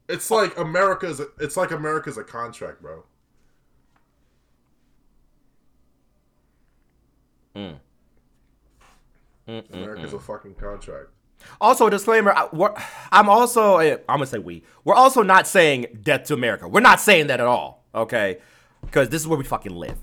It's 0.09 0.31
like 0.31 0.57
America's. 0.59 1.21
A, 1.21 1.27
it's 1.39 1.57
like 1.57 1.71
America's 1.71 2.17
a 2.17 2.25
contract, 2.25 2.81
bro. 2.81 3.05
Mm. 7.55 7.77
Mm, 9.47 9.63
mm, 9.63 9.75
America's 9.75 10.13
mm. 10.13 10.17
a 10.17 10.21
fucking 10.21 10.55
contract. 10.55 11.11
Also, 11.61 11.87
a 11.87 11.91
disclaimer: 11.91 12.33
I, 12.33 12.49
we're, 12.53 12.75
I'm 13.13 13.29
also 13.29 13.79
eh, 13.79 13.97
I'm 14.09 14.17
gonna 14.17 14.27
say 14.27 14.39
we. 14.39 14.63
We're 14.85 14.95
also 14.95 15.23
not 15.23 15.47
saying 15.47 15.87
death 16.03 16.25
to 16.25 16.35
America. 16.35 16.69
We're 16.69 16.81
not 16.81 17.01
saying 17.01 17.29
that 17.29 17.41
at 17.41 17.47
all. 17.47 17.85
Okay, 17.95 18.39
because 18.83 19.09
this 19.09 19.21
is 19.21 19.29
where 19.29 19.39
we 19.39 19.45
fucking 19.45 19.75
live. 19.75 19.99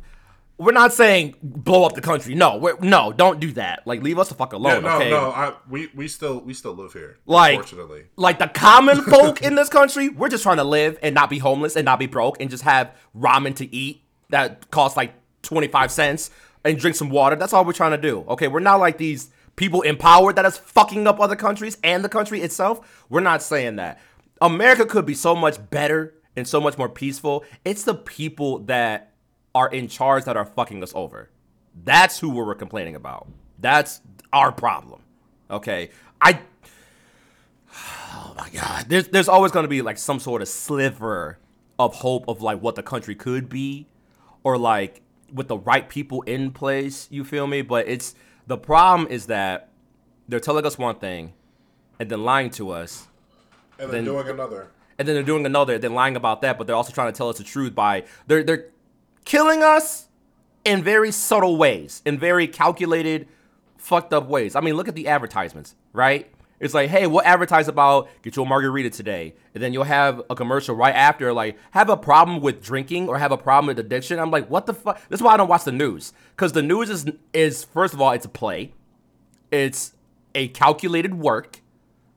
we're 0.57 0.71
not 0.71 0.93
saying 0.93 1.35
blow 1.41 1.83
up 1.85 1.93
the 1.95 2.01
country. 2.01 2.35
No, 2.35 2.57
we're, 2.57 2.77
no, 2.79 3.11
don't 3.11 3.39
do 3.39 3.51
that. 3.53 3.81
Like, 3.87 4.03
leave 4.03 4.19
us 4.19 4.29
the 4.29 4.35
fuck 4.35 4.53
alone. 4.53 4.83
Yeah, 4.83 4.89
no, 4.89 4.95
okay? 4.97 5.09
no, 5.09 5.31
I, 5.31 5.53
we 5.69 5.89
we 5.95 6.07
still 6.07 6.39
we 6.39 6.53
still 6.53 6.73
live 6.73 6.93
here. 6.93 7.17
Like- 7.25 7.55
unfortunately, 7.55 8.05
like 8.15 8.37
the 8.39 8.47
common 8.47 9.01
folk 9.13 9.41
in 9.41 9.55
this 9.55 9.69
country, 9.69 10.09
we're 10.09 10.29
just 10.29 10.43
trying 10.43 10.57
to 10.57 10.63
live 10.63 10.99
and 11.01 11.15
not 11.15 11.29
be 11.29 11.39
homeless 11.39 11.75
and 11.75 11.83
not 11.85 11.99
be 11.99 12.07
broke 12.07 12.39
and 12.39 12.49
just 12.49 12.63
have 12.63 12.95
ramen 13.17 13.55
to 13.55 13.75
eat 13.75 14.03
that 14.29 14.69
costs 14.71 14.95
like 14.95 15.13
25 15.41 15.91
cents 15.91 16.29
and 16.63 16.77
drink 16.77 16.95
some 16.95 17.09
water. 17.09 17.35
That's 17.35 17.53
all 17.53 17.65
we're 17.65 17.73
trying 17.73 17.91
to 17.91 17.97
do. 17.97 18.23
Okay, 18.29 18.47
we're 18.47 18.59
not 18.59 18.79
like 18.79 18.97
these 18.97 19.29
people 19.55 19.81
in 19.81 19.97
power 19.97 20.33
that 20.33 20.45
is 20.45 20.57
fucking 20.57 21.07
up 21.07 21.19
other 21.19 21.35
countries 21.35 21.77
and 21.83 22.03
the 22.03 22.09
country 22.09 22.41
itself. 22.41 23.05
We're 23.09 23.21
not 23.21 23.41
saying 23.41 23.77
that. 23.77 23.99
America 24.41 24.85
could 24.85 25.05
be 25.05 25.13
so 25.13 25.35
much 25.35 25.69
better 25.69 26.15
and 26.35 26.47
so 26.47 26.59
much 26.59 26.77
more 26.77 26.89
peaceful. 26.89 27.43
It's 27.63 27.83
the 27.83 27.93
people 27.93 28.59
that 28.59 29.13
are 29.53 29.69
in 29.69 29.87
charge 29.87 30.23
that 30.25 30.37
are 30.37 30.45
fucking 30.45 30.81
us 30.81 30.93
over. 30.95 31.29
That's 31.83 32.19
who 32.19 32.29
we're 32.29 32.55
complaining 32.55 32.95
about. 32.95 33.27
That's 33.59 34.01
our 34.33 34.51
problem. 34.51 35.01
Okay. 35.49 35.89
I 36.19 36.39
oh 37.73 38.33
my 38.37 38.49
god 38.49 38.85
there's 38.89 39.07
there's 39.09 39.29
always 39.29 39.51
going 39.51 39.63
to 39.63 39.69
be 39.69 39.81
like 39.81 39.97
some 39.97 40.19
sort 40.19 40.41
of 40.41 40.47
sliver 40.47 41.37
of 41.79 41.95
hope 41.95 42.25
of 42.27 42.41
like 42.41 42.61
what 42.61 42.75
the 42.75 42.83
country 42.83 43.15
could 43.15 43.49
be 43.49 43.87
or 44.43 44.57
like 44.57 45.01
with 45.31 45.47
the 45.47 45.57
right 45.57 45.87
people 45.87 46.21
in 46.23 46.51
place 46.51 47.07
you 47.09 47.23
feel 47.23 47.47
me 47.47 47.61
but 47.61 47.87
it's 47.87 48.13
the 48.47 48.57
problem 48.57 49.07
is 49.09 49.27
that 49.27 49.69
they're 50.27 50.39
telling 50.39 50.65
us 50.65 50.77
one 50.77 50.95
thing 50.95 51.33
and 51.99 52.09
then 52.09 52.23
lying 52.23 52.49
to 52.51 52.71
us. 52.71 53.07
And 53.79 53.91
then 53.91 54.05
then- 54.05 54.13
doing 54.13 54.29
another. 54.29 54.67
and 54.99 55.07
then 55.07 55.15
they're 55.15 55.23
doing 55.23 55.45
another 55.45 55.79
then 55.79 55.93
lying 55.95 56.15
about 56.15 56.41
that 56.43 56.57
but 56.57 56.67
they're 56.67 56.75
also 56.75 56.93
trying 56.93 57.11
to 57.11 57.17
tell 57.17 57.29
us 57.29 57.37
the 57.39 57.43
truth 57.43 57.73
by 57.73 58.03
they're 58.27 58.43
they're 58.43 58.67
killing 59.25 59.63
us 59.63 60.07
in 60.63 60.83
very 60.83 61.11
subtle 61.11 61.57
ways 61.57 62.03
in 62.05 62.19
very 62.19 62.47
calculated 62.47 63.27
fucked 63.77 64.13
up 64.13 64.27
ways. 64.27 64.55
I 64.55 64.61
mean 64.61 64.75
look 64.75 64.87
at 64.87 64.93
the 64.93 65.07
advertisements 65.07 65.73
right 65.93 66.31
it's 66.61 66.73
like 66.73 66.89
hey 66.89 67.07
we'll 67.07 67.21
advertise 67.23 67.67
about 67.67 68.07
get 68.21 68.35
you 68.35 68.43
a 68.43 68.45
margarita 68.45 68.89
today 68.89 69.33
and 69.53 69.61
then 69.61 69.73
you'll 69.73 69.83
have 69.83 70.21
a 70.29 70.35
commercial 70.35 70.75
right 70.75 70.95
after 70.95 71.33
like 71.33 71.57
have 71.71 71.89
a 71.89 71.97
problem 71.97 72.39
with 72.41 72.63
drinking 72.63 73.09
or 73.09 73.17
have 73.17 73.31
a 73.31 73.37
problem 73.37 73.67
with 73.67 73.79
addiction 73.79 74.19
i'm 74.19 74.31
like 74.31 74.49
what 74.49 74.65
the 74.65 74.73
fuck 74.73 75.01
this 75.09 75.19
is 75.19 75.23
why 75.23 75.33
i 75.33 75.37
don't 75.37 75.49
watch 75.49 75.65
the 75.65 75.71
news 75.71 76.13
because 76.35 76.53
the 76.53 76.61
news 76.61 76.89
is 76.89 77.05
is 77.33 77.63
first 77.65 77.93
of 77.93 77.99
all 77.99 78.11
it's 78.11 78.25
a 78.25 78.29
play 78.29 78.71
it's 79.51 79.93
a 80.33 80.47
calculated 80.49 81.15
work 81.15 81.61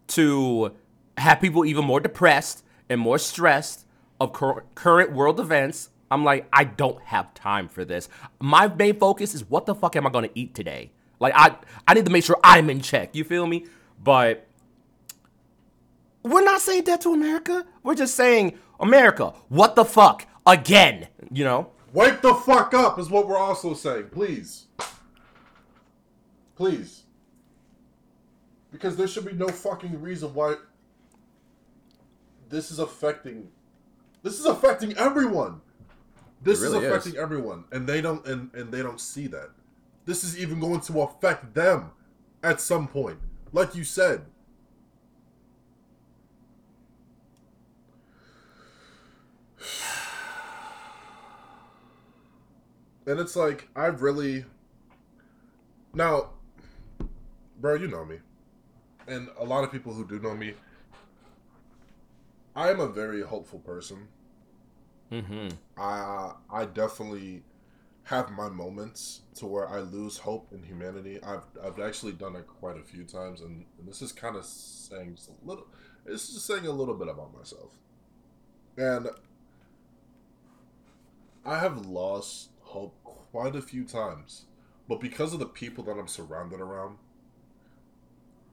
to 0.06 0.72
have 1.18 1.40
people 1.40 1.64
even 1.64 1.84
more 1.84 2.00
depressed 2.00 2.64
and 2.88 3.00
more 3.00 3.18
stressed 3.18 3.86
of 4.20 4.32
cur- 4.32 4.64
current 4.74 5.12
world 5.12 5.40
events. 5.40 5.90
I'm 6.10 6.24
like, 6.24 6.46
I 6.52 6.64
don't 6.64 7.00
have 7.02 7.34
time 7.34 7.68
for 7.68 7.84
this. 7.84 8.08
My 8.40 8.68
main 8.68 8.98
focus 8.98 9.34
is 9.34 9.48
what 9.48 9.66
the 9.66 9.74
fuck 9.74 9.96
am 9.96 10.06
I 10.06 10.10
gonna 10.10 10.28
eat 10.34 10.54
today? 10.54 10.92
Like, 11.18 11.32
I 11.34 11.56
I 11.88 11.94
need 11.94 12.04
to 12.04 12.12
make 12.12 12.24
sure 12.24 12.38
I'm 12.44 12.70
in 12.70 12.80
check. 12.80 13.14
You 13.14 13.24
feel 13.24 13.46
me? 13.46 13.66
But 14.04 14.46
we're 16.22 16.44
not 16.44 16.60
saying 16.60 16.84
that 16.84 17.00
to 17.00 17.14
America. 17.14 17.64
We're 17.82 17.94
just 17.94 18.14
saying, 18.14 18.58
America, 18.78 19.32
what 19.48 19.74
the 19.74 19.84
fuck 19.84 20.26
again? 20.46 21.08
You 21.32 21.44
know? 21.44 21.70
Wake 21.94 22.20
the 22.20 22.34
fuck 22.34 22.74
up 22.74 22.98
is 22.98 23.08
what 23.08 23.26
we're 23.26 23.38
also 23.38 23.72
saying. 23.72 24.08
Please. 24.10 24.66
Please. 26.54 27.04
Because 28.70 28.96
there 28.96 29.08
should 29.08 29.24
be 29.24 29.32
no 29.32 29.48
fucking 29.48 30.00
reason 30.00 30.34
why 30.34 30.56
this 32.48 32.70
is 32.70 32.78
affecting 32.78 33.48
this 34.22 34.40
is 34.40 34.46
affecting 34.46 34.96
everyone. 34.96 35.60
This 36.42 36.60
really 36.60 36.78
is 36.78 36.84
is. 36.84 36.90
affecting 36.90 37.16
everyone. 37.16 37.64
And 37.72 37.86
they 37.86 38.00
don't 38.00 38.26
and, 38.26 38.52
and 38.54 38.72
they 38.72 38.82
don't 38.82 39.00
see 39.00 39.26
that. 39.28 39.50
This 40.04 40.24
is 40.24 40.38
even 40.38 40.60
going 40.60 40.80
to 40.82 41.02
affect 41.02 41.54
them 41.54 41.90
at 42.42 42.60
some 42.60 42.88
point. 42.88 43.18
Like 43.54 43.76
you 43.76 43.84
said. 43.84 44.26
And 53.06 53.20
it's 53.20 53.36
like 53.36 53.68
I 53.76 53.86
really 53.86 54.44
now, 55.92 56.30
bro, 57.60 57.74
you 57.74 57.86
know 57.86 58.04
me, 58.04 58.16
and 59.06 59.28
a 59.38 59.44
lot 59.44 59.62
of 59.62 59.70
people 59.70 59.92
who 59.92 60.04
do 60.04 60.18
know 60.18 60.34
me. 60.34 60.54
I 62.56 62.70
am 62.70 62.80
a 62.80 62.88
very 62.88 63.22
hopeful 63.22 63.60
person. 63.60 64.08
Mm-hmm. 65.12 65.48
I 65.78 66.32
I 66.50 66.64
definitely 66.64 67.44
have 68.04 68.30
my 68.30 68.48
moments 68.48 69.22
to 69.36 69.46
where 69.46 69.68
I 69.68 69.80
lose 69.80 70.18
hope 70.18 70.52
in 70.52 70.62
humanity. 70.62 71.18
I've 71.22 71.44
I've 71.62 71.80
actually 71.80 72.12
done 72.12 72.36
it 72.36 72.46
quite 72.46 72.76
a 72.78 72.82
few 72.82 73.04
times, 73.04 73.40
and, 73.40 73.64
and 73.78 73.88
this 73.88 74.02
is 74.02 74.12
kind 74.12 74.36
of 74.36 74.44
saying 74.44 75.16
just 75.16 75.30
a 75.30 75.32
little. 75.44 75.66
It's 76.06 76.32
just 76.32 76.46
saying 76.46 76.66
a 76.66 76.72
little 76.72 76.94
bit 76.94 77.08
about 77.08 77.36
myself, 77.36 77.72
and 78.76 79.08
I 81.44 81.58
have 81.58 81.86
lost 81.86 82.50
hope 82.60 82.94
quite 83.04 83.56
a 83.56 83.62
few 83.62 83.84
times, 83.84 84.46
but 84.88 85.00
because 85.00 85.32
of 85.32 85.38
the 85.38 85.46
people 85.46 85.84
that 85.84 85.98
I'm 85.98 86.08
surrounded 86.08 86.60
around, 86.60 86.98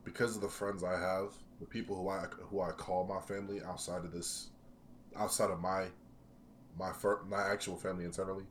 because 0.04 0.36
of 0.36 0.42
the 0.42 0.50
friends 0.50 0.84
I 0.84 0.98
have, 0.98 1.34
the 1.60 1.66
people 1.66 1.96
who 1.96 2.10
I 2.10 2.26
who 2.50 2.62
I 2.62 2.72
call 2.72 3.06
my 3.06 3.20
family 3.20 3.62
outside 3.62 4.06
of 4.06 4.12
this, 4.14 4.50
outside 5.16 5.52
of 5.52 5.60
my 5.60 5.88
my 6.78 6.94
fir- 6.94 7.24
my 7.28 7.44
actual 7.50 7.76
family 7.76 8.06
internally. 8.06 8.46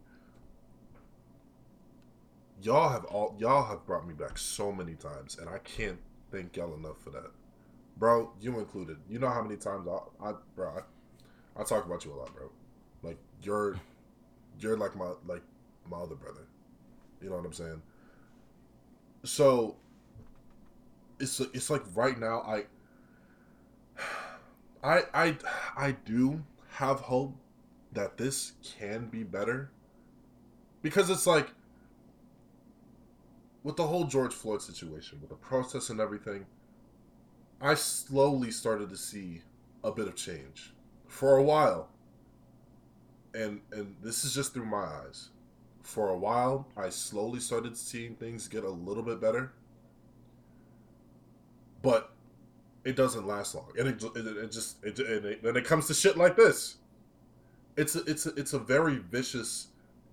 Y'all 2.62 2.88
have 2.90 3.04
all 3.06 3.34
y'all 3.38 3.64
have 3.64 3.86
brought 3.86 4.06
me 4.06 4.14
back 4.14 4.36
so 4.38 4.70
many 4.72 4.94
times, 4.94 5.38
and 5.38 5.48
I 5.48 5.58
can't 5.58 5.98
thank 6.30 6.56
y'all 6.56 6.74
enough 6.74 7.00
for 7.02 7.10
that, 7.10 7.30
bro. 7.96 8.32
You 8.40 8.58
included. 8.58 8.98
You 9.08 9.18
know 9.18 9.28
how 9.28 9.42
many 9.42 9.56
times 9.56 9.88
I, 9.88 10.28
I 10.28 10.34
bro, 10.54 10.68
I, 11.56 11.60
I 11.60 11.64
talk 11.64 11.86
about 11.86 12.04
you 12.04 12.12
a 12.12 12.16
lot, 12.16 12.34
bro. 12.34 12.50
Like 13.02 13.18
you're, 13.42 13.76
you're 14.58 14.76
like 14.76 14.94
my 14.96 15.12
like 15.26 15.42
my 15.90 15.98
other 15.98 16.16
brother. 16.16 16.46
You 17.22 17.30
know 17.30 17.36
what 17.36 17.46
I'm 17.46 17.52
saying? 17.52 17.82
So. 19.24 19.76
It's 21.18 21.38
it's 21.38 21.68
like 21.68 21.82
right 21.94 22.18
now 22.18 22.40
I. 22.40 22.64
I 24.82 25.02
I 25.12 25.36
I 25.76 25.90
do 26.06 26.42
have 26.70 27.00
hope 27.00 27.34
that 27.92 28.16
this 28.16 28.52
can 28.62 29.08
be 29.08 29.22
better 29.22 29.70
because 30.80 31.10
it's 31.10 31.26
like 31.26 31.50
with 33.62 33.76
the 33.76 33.86
whole 33.86 34.04
George 34.04 34.32
Floyd 34.32 34.62
situation 34.62 35.18
with 35.20 35.30
the 35.30 35.36
protests 35.36 35.90
and 35.90 36.00
everything 36.00 36.46
I 37.60 37.74
slowly 37.74 38.50
started 38.50 38.88
to 38.88 38.96
see 38.96 39.42
a 39.84 39.92
bit 39.92 40.08
of 40.08 40.16
change 40.16 40.72
for 41.06 41.36
a 41.36 41.42
while. 41.42 41.88
And 43.34 43.60
and 43.72 43.94
this 44.02 44.24
is 44.24 44.34
just 44.34 44.54
through 44.54 44.66
my 44.66 44.84
eyes. 44.84 45.28
For 45.82 46.08
a 46.08 46.16
while 46.16 46.68
I 46.76 46.88
slowly 46.88 47.40
started 47.40 47.76
seeing 47.76 48.14
things 48.14 48.48
get 48.48 48.64
a 48.64 48.70
little 48.70 49.02
bit 49.02 49.20
better. 49.20 49.52
But 51.82 52.12
it 52.84 52.96
doesn't 52.96 53.26
last 53.26 53.54
long. 53.54 53.72
And 53.78 53.88
it, 53.88 54.02
it, 54.02 54.26
it 54.26 54.52
just 54.52 54.82
it, 54.82 54.98
and 54.98 55.26
it, 55.26 55.42
then 55.42 55.56
it 55.56 55.64
comes 55.64 55.86
to 55.88 55.94
shit 55.94 56.16
like 56.16 56.36
this. 56.36 56.76
It's 57.76 57.94
a, 57.94 58.00
it's 58.04 58.26
a, 58.26 58.34
it's 58.34 58.52
a 58.52 58.58
very 58.58 58.96
vicious 58.96 59.68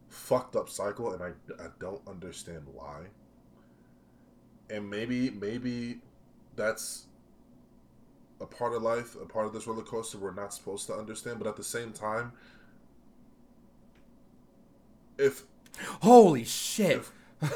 fucked 0.10 0.56
up 0.56 0.70
cycle 0.70 1.14
and 1.14 1.22
I, 1.22 1.30
I 1.62 1.68
don't 1.80 2.02
understand 2.08 2.64
why 2.74 3.08
and 4.70 4.90
maybe 4.90 5.30
maybe 5.32 6.00
that's 6.56 7.06
a 8.42 8.46
part 8.46 8.74
of 8.74 8.82
life 8.84 9.16
a 9.22 9.26
part 9.26 9.46
of 9.46 9.54
this 9.54 9.66
roller 9.68 9.82
coaster 9.84 10.18
we're 10.18 10.34
not 10.34 10.54
supposed 10.54 10.86
to 10.88 10.94
understand 10.94 11.40
but 11.40 11.48
at 11.48 11.56
the 11.56 11.64
same 11.64 11.92
time 11.92 12.32
if 15.18 15.44
Holy 16.02 16.44
shit. 16.44 16.98
if 17.42 17.54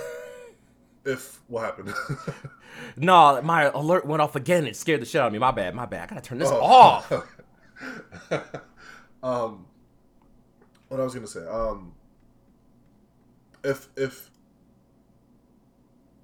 if 1.05 1.39
what 1.47 1.66
happened 1.66 1.93
No, 2.95 3.41
my 3.41 3.64
alert 3.64 4.05
went 4.05 4.22
off 4.22 4.36
again. 4.36 4.66
It 4.66 4.76
scared 4.76 5.01
the 5.01 5.05
shit 5.05 5.20
out 5.22 5.28
of 5.28 5.34
me. 5.34 5.39
My 5.39 5.51
bad. 5.51 5.76
My 5.76 5.86
bad. 5.86 6.03
I 6.03 6.16
gotta 6.16 6.22
turn 6.22 6.38
this 6.39 6.49
Oh. 6.49 6.62
off. 6.62 7.12
um, 9.24 9.66
what 10.88 10.99
I 10.99 11.03
was 11.03 11.14
gonna 11.14 11.28
say. 11.28 11.45
Um, 11.47 11.93
if 13.64 13.89
if 13.95 14.30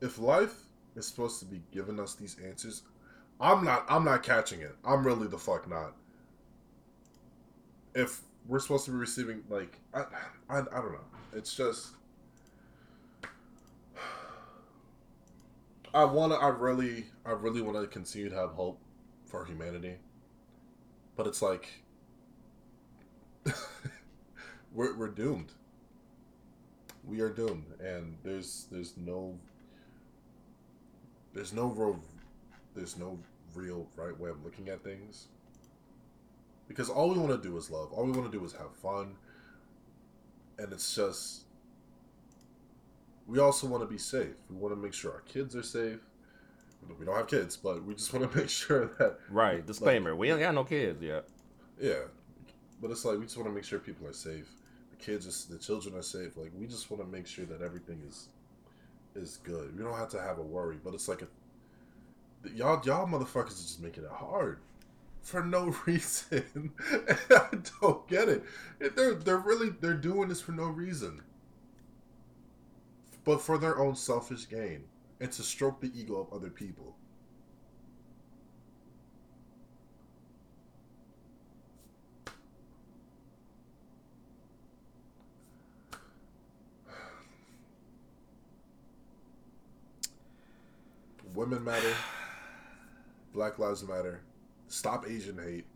if 0.01 0.17
life 0.19 0.66
is 0.97 1.07
supposed 1.07 1.39
to 1.39 1.45
be 1.45 1.61
giving 1.71 1.99
us 1.99 2.15
these 2.15 2.35
answers, 2.45 2.81
I'm 3.39 3.63
not. 3.63 3.85
I'm 3.87 4.03
not 4.03 4.23
catching 4.23 4.61
it. 4.61 4.75
I'm 4.83 5.05
really 5.05 5.27
the 5.27 5.37
fuck 5.37 5.69
not. 5.69 5.93
If 7.93 8.21
we're 8.47 8.59
supposed 8.59 8.85
to 8.85 8.91
be 8.91 8.97
receiving 8.97 9.43
like 9.49 9.77
I 9.93 10.05
I, 10.49 10.59
I 10.59 10.61
don't 10.61 10.91
know. 10.91 11.05
It's 11.33 11.55
just. 11.55 11.89
I 15.93 16.03
wanna. 16.03 16.35
I 16.35 16.49
really. 16.49 17.05
I 17.25 17.31
really 17.31 17.61
want 17.61 17.79
to 17.79 17.87
continue 17.87 18.29
to 18.29 18.35
have 18.35 18.51
hope 18.51 18.79
for 19.25 19.45
humanity 19.45 19.95
but 21.17 21.27
it's 21.27 21.41
like 21.41 21.67
we're, 24.73 24.95
we're 24.95 25.09
doomed 25.09 25.51
we 27.07 27.21
are 27.21 27.29
doomed, 27.29 27.65
and 27.79 28.17
there's 28.23 28.67
there's 28.69 28.95
no 28.97 29.37
there's 31.37 31.53
no 31.53 31.67
real 31.67 31.99
there's 32.75 32.97
no 32.97 33.19
real 33.53 33.85
right 33.95 34.19
way 34.19 34.31
of 34.31 34.43
looking 34.43 34.69
at 34.69 34.83
things 34.83 35.27
because 36.67 36.89
all 36.89 37.09
we 37.11 37.19
want 37.19 37.31
to 37.31 37.47
do 37.47 37.55
is 37.57 37.69
love. 37.69 37.93
All 37.93 38.05
we 38.05 38.11
want 38.11 38.29
to 38.29 38.35
do 38.35 38.43
is 38.43 38.53
have 38.53 38.75
fun, 38.75 39.15
and 40.57 40.73
it's 40.73 40.95
just 40.95 41.43
we 43.27 43.37
also 43.37 43.67
want 43.67 43.83
to 43.83 43.87
be 43.87 43.99
safe. 43.99 44.33
We 44.49 44.55
want 44.55 44.73
to 44.73 44.81
make 44.81 44.95
sure 44.95 45.11
our 45.13 45.21
kids 45.21 45.55
are 45.55 45.61
safe. 45.61 45.99
We 46.99 47.05
don't 47.05 47.15
have 47.15 47.27
kids, 47.27 47.55
but 47.55 47.83
we 47.83 47.93
just 47.93 48.11
want 48.15 48.31
to 48.31 48.35
make 48.35 48.49
sure 48.49 48.87
that 48.97 49.19
right. 49.29 49.63
Disclaimer: 49.63 50.11
like, 50.11 50.19
We 50.19 50.31
ain't 50.31 50.39
got 50.39 50.55
no 50.55 50.63
kids 50.63 51.03
yet. 51.03 51.25
Yeah, 51.79 52.05
but 52.81 52.89
it's 52.89 53.05
like 53.05 53.19
we 53.19 53.25
just 53.25 53.37
want 53.37 53.47
to 53.47 53.53
make 53.53 53.63
sure 53.63 53.77
people 53.77 54.07
are 54.07 54.13
safe. 54.13 54.49
The 54.89 54.95
kids, 54.95 55.27
are, 55.27 55.53
the 55.53 55.59
children 55.59 55.95
are 55.95 56.01
safe. 56.01 56.35
Like 56.35 56.51
we 56.57 56.65
just 56.65 56.89
want 56.89 57.03
to 57.03 57.07
make 57.07 57.27
sure 57.27 57.45
that 57.45 57.61
everything 57.61 58.01
is 58.07 58.29
is 59.17 59.39
good. 59.43 59.77
We 59.77 59.83
don't 59.83 59.97
have 59.97 60.09
to 60.09 60.21
have 60.21 60.37
a 60.37 60.43
worry. 60.43 60.77
But 60.83 60.93
it's 60.93 61.07
like 61.07 61.21
a 61.21 61.27
y'all 62.53 62.81
y'all 62.85 63.07
motherfuckers 63.07 63.45
are 63.45 63.67
just 63.67 63.81
making 63.81 64.03
it 64.03 64.11
hard 64.11 64.59
for 65.21 65.43
no 65.43 65.75
reason. 65.85 66.71
I 67.29 67.47
don't 67.81 68.07
get 68.07 68.29
it. 68.29 68.43
They're 68.79 69.15
they're 69.15 69.37
really 69.37 69.69
they're 69.69 69.93
doing 69.93 70.29
this 70.29 70.41
for 70.41 70.53
no 70.53 70.65
reason, 70.65 71.21
but 73.23 73.41
for 73.41 73.57
their 73.57 73.79
own 73.79 73.95
selfish 73.95 74.47
gain 74.47 74.83
and 75.19 75.31
to 75.31 75.43
stroke 75.43 75.81
the 75.81 75.91
ego 75.99 76.15
of 76.15 76.33
other 76.33 76.49
people. 76.49 76.95
Women 91.37 91.63
matter. 91.63 91.93
Black 93.31 93.59
Lives 93.59 93.87
Matter. 93.87 94.21
Stop 94.69 95.05
Asian 95.07 95.37
hate. 95.37 95.67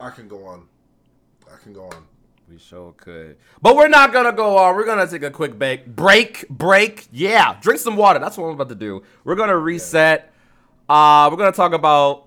I 0.00 0.10
can 0.10 0.26
go 0.26 0.44
on. 0.44 0.66
I 1.46 1.56
can 1.62 1.72
go 1.72 1.84
on. 1.84 2.04
We 2.50 2.58
sure 2.58 2.94
could. 2.96 3.36
But 3.62 3.76
we're 3.76 3.86
not 3.86 4.12
gonna 4.12 4.32
go 4.32 4.58
on. 4.58 4.74
We're 4.74 4.84
gonna 4.84 5.06
take 5.06 5.22
a 5.22 5.30
quick 5.30 5.56
break. 5.56 5.86
Break, 5.86 6.48
break. 6.48 7.06
Yeah. 7.12 7.56
Drink 7.60 7.78
some 7.78 7.94
water. 7.96 8.18
That's 8.18 8.36
what 8.36 8.46
I'm 8.46 8.54
about 8.54 8.70
to 8.70 8.74
do. 8.74 9.04
We're 9.22 9.36
gonna 9.36 9.56
reset. 9.56 10.32
Uh 10.88 11.28
we're 11.30 11.38
gonna 11.38 11.52
talk 11.52 11.74
about 11.74 12.26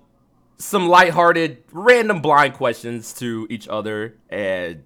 some 0.56 0.88
lighthearted, 0.88 1.62
random 1.72 2.22
blind 2.22 2.54
questions 2.54 3.12
to 3.18 3.46
each 3.50 3.68
other. 3.68 4.16
And 4.30 4.84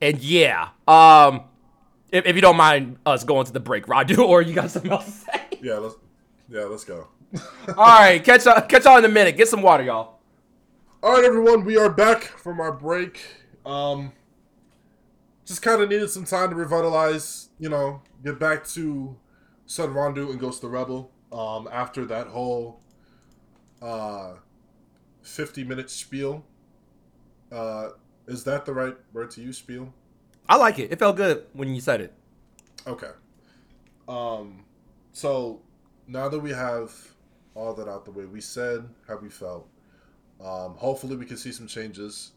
and 0.00 0.18
yeah. 0.18 0.70
Um 0.88 1.44
if, 2.14 2.26
if 2.26 2.36
you 2.36 2.42
don't 2.42 2.56
mind 2.56 2.96
us 3.04 3.24
going 3.24 3.44
to 3.44 3.52
the 3.52 3.60
break, 3.60 3.86
Radu, 3.86 4.18
or 4.28 4.40
you 4.40 4.54
got 4.54 4.70
something 4.70 4.90
else 4.90 5.04
to 5.04 5.10
say? 5.10 5.40
Yeah, 5.62 5.78
let's 5.78 5.94
yeah, 6.50 6.64
let's 6.64 6.84
go. 6.84 7.08
All 7.68 7.74
right, 7.76 8.22
catch 8.22 8.44
y'all, 8.44 8.60
catch 8.60 8.84
y'all 8.84 8.98
in 8.98 9.04
a 9.06 9.08
minute. 9.08 9.34
Get 9.34 9.48
some 9.48 9.62
water, 9.62 9.82
y'all. 9.82 10.18
All 11.02 11.12
right, 11.12 11.24
everyone, 11.24 11.64
we 11.64 11.78
are 11.78 11.88
back 11.88 12.22
from 12.22 12.60
our 12.60 12.70
break. 12.70 13.22
Um, 13.64 14.12
just 15.46 15.62
kind 15.62 15.80
of 15.80 15.88
needed 15.88 16.10
some 16.10 16.26
time 16.26 16.50
to 16.50 16.56
revitalize, 16.56 17.48
you 17.58 17.70
know, 17.70 18.02
get 18.22 18.38
back 18.38 18.66
to 18.68 19.16
Sonn 19.66 19.94
Rondue 19.94 20.30
and 20.30 20.38
Ghost 20.38 20.60
the 20.60 20.68
Rebel. 20.68 21.10
Um, 21.32 21.66
after 21.72 22.04
that 22.04 22.26
whole 22.26 22.80
uh, 23.80 24.34
fifty 25.22 25.64
minute 25.64 25.88
spiel. 25.88 26.44
Uh, 27.50 27.88
is 28.26 28.44
that 28.44 28.66
the 28.66 28.74
right 28.74 28.96
word 29.14 29.30
to 29.30 29.40
use? 29.40 29.56
Spiel. 29.56 29.94
I 30.48 30.56
like 30.56 30.78
it. 30.78 30.92
It 30.92 30.98
felt 30.98 31.16
good 31.16 31.46
when 31.52 31.74
you 31.74 31.80
said 31.80 32.00
it. 32.00 32.12
Okay. 32.86 33.10
Um, 34.08 34.64
so 35.12 35.62
now 36.06 36.28
that 36.28 36.38
we 36.38 36.50
have 36.50 36.92
all 37.54 37.72
that 37.74 37.88
out 37.88 38.04
the 38.04 38.10
way, 38.10 38.26
we 38.26 38.40
said 38.40 38.88
how 39.08 39.16
we 39.16 39.28
felt. 39.28 39.68
Um, 40.44 40.74
hopefully, 40.74 41.16
we 41.16 41.24
can 41.24 41.36
see 41.36 41.52
some 41.52 41.66
changes. 41.66 42.32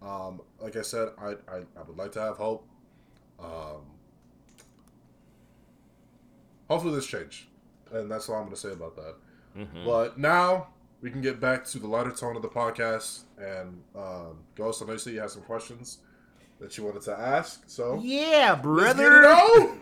Um, 0.00 0.40
like 0.58 0.76
I 0.76 0.82
said, 0.82 1.08
I, 1.18 1.30
I, 1.48 1.58
I 1.76 1.82
would 1.86 1.98
like 1.98 2.12
to 2.12 2.20
have 2.20 2.36
hope. 2.36 2.66
Um, 3.38 3.82
hopefully, 6.68 6.94
this 6.94 7.06
change, 7.06 7.48
and 7.92 8.10
that's 8.10 8.28
all 8.28 8.36
I'm 8.36 8.44
going 8.44 8.54
to 8.54 8.60
say 8.60 8.72
about 8.72 8.96
that. 8.96 9.14
Mm-hmm. 9.58 9.84
But 9.84 10.18
now 10.18 10.68
we 11.02 11.10
can 11.10 11.20
get 11.20 11.40
back 11.40 11.64
to 11.66 11.78
the 11.78 11.86
lighter 11.86 12.12
tone 12.12 12.36
of 12.36 12.42
the 12.42 12.48
podcast. 12.48 13.24
And 13.38 13.82
um, 13.94 14.38
Ghost, 14.54 14.82
I 14.82 14.86
know 14.86 14.92
you 14.92 14.98
said 14.98 15.12
you 15.12 15.20
have 15.20 15.30
some 15.30 15.42
questions 15.42 15.98
that 16.60 16.76
you 16.76 16.84
wanted 16.84 17.02
to 17.02 17.18
ask. 17.18 17.62
So 17.66 17.98
yeah, 18.02 18.54
brother. 18.54 19.26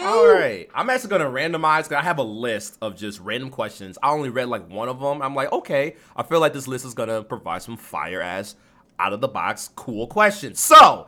All 0.00 0.26
right, 0.26 0.68
I'm 0.74 0.90
actually 0.90 1.08
gonna 1.10 1.24
randomize. 1.24 1.84
Cause 1.84 1.92
I 1.92 2.02
have 2.02 2.18
a 2.18 2.22
list 2.22 2.76
of 2.82 2.94
just 2.94 3.20
random 3.20 3.50
questions. 3.50 3.98
I 4.02 4.10
only 4.10 4.28
read 4.28 4.48
like 4.48 4.68
one 4.70 4.88
of 4.88 5.00
them. 5.00 5.22
I'm 5.22 5.34
like, 5.34 5.50
okay, 5.50 5.96
I 6.14 6.22
feel 6.22 6.40
like 6.40 6.52
this 6.52 6.68
list 6.68 6.84
is 6.84 6.94
gonna 6.94 7.22
provide 7.22 7.62
some 7.62 7.78
fire 7.78 8.20
ass, 8.20 8.54
out 8.98 9.12
of 9.12 9.20
the 9.20 9.28
box, 9.28 9.70
cool 9.74 10.06
questions. 10.06 10.60
So, 10.60 11.06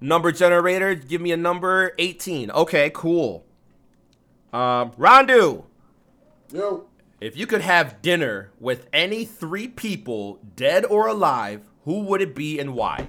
number 0.00 0.30
generator, 0.30 0.94
give 0.94 1.20
me 1.20 1.32
a 1.32 1.36
number 1.36 1.92
18. 1.98 2.52
Okay, 2.52 2.90
cool. 2.94 3.44
Um, 4.52 4.92
Rondue. 4.96 5.64
Yo. 6.52 6.86
If 7.20 7.36
you 7.36 7.46
could 7.46 7.60
have 7.60 8.00
dinner 8.00 8.50
with 8.58 8.86
any 8.92 9.24
three 9.24 9.68
people, 9.68 10.38
dead 10.56 10.86
or 10.86 11.06
alive, 11.06 11.62
who 11.84 12.00
would 12.04 12.22
it 12.22 12.34
be 12.34 12.58
and 12.58 12.74
why? 12.74 13.08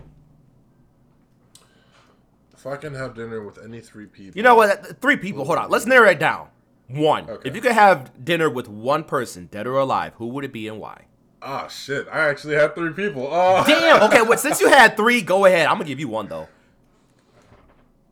If 2.62 2.68
I 2.68 2.76
can 2.76 2.94
have 2.94 3.16
dinner 3.16 3.44
with 3.44 3.58
any 3.58 3.80
three 3.80 4.06
people. 4.06 4.38
You 4.38 4.44
know 4.44 4.54
what? 4.54 5.02
Three 5.02 5.18
people. 5.18 5.46
Hold 5.46 5.58
on. 5.58 5.72
Let's 5.72 5.88
narrow 5.88 6.12
it 6.12 6.20
down. 6.20 6.50
One. 6.90 7.28
Okay. 7.28 7.50
If 7.50 7.56
you 7.56 7.62
could 7.62 7.72
have 7.72 8.24
dinner 8.24 8.52
with 8.52 8.68
one 8.70 9.04
person, 9.04 9.48
dead 9.50 9.66
or 9.66 9.78
alive, 9.78 10.14
who 10.18 10.28
would 10.28 10.46
it 10.46 10.54
be 10.54 10.68
and 10.68 10.80
why? 10.80 11.06
Ah, 11.42 11.68
shit. 11.68 12.08
I 12.12 12.30
actually 12.30 12.54
had 12.54 12.76
three 12.76 12.94
people. 12.94 13.28
Oh. 13.32 13.64
Damn. 13.66 14.04
Okay. 14.08 14.22
Well, 14.22 14.38
since 14.38 14.62
you 14.62 14.70
had 14.70 14.96
three, 14.96 15.24
go 15.24 15.46
ahead. 15.46 15.66
I'm 15.66 15.78
gonna 15.78 15.86
give 15.86 16.00
you 16.00 16.08
one 16.08 16.28
though. 16.28 16.48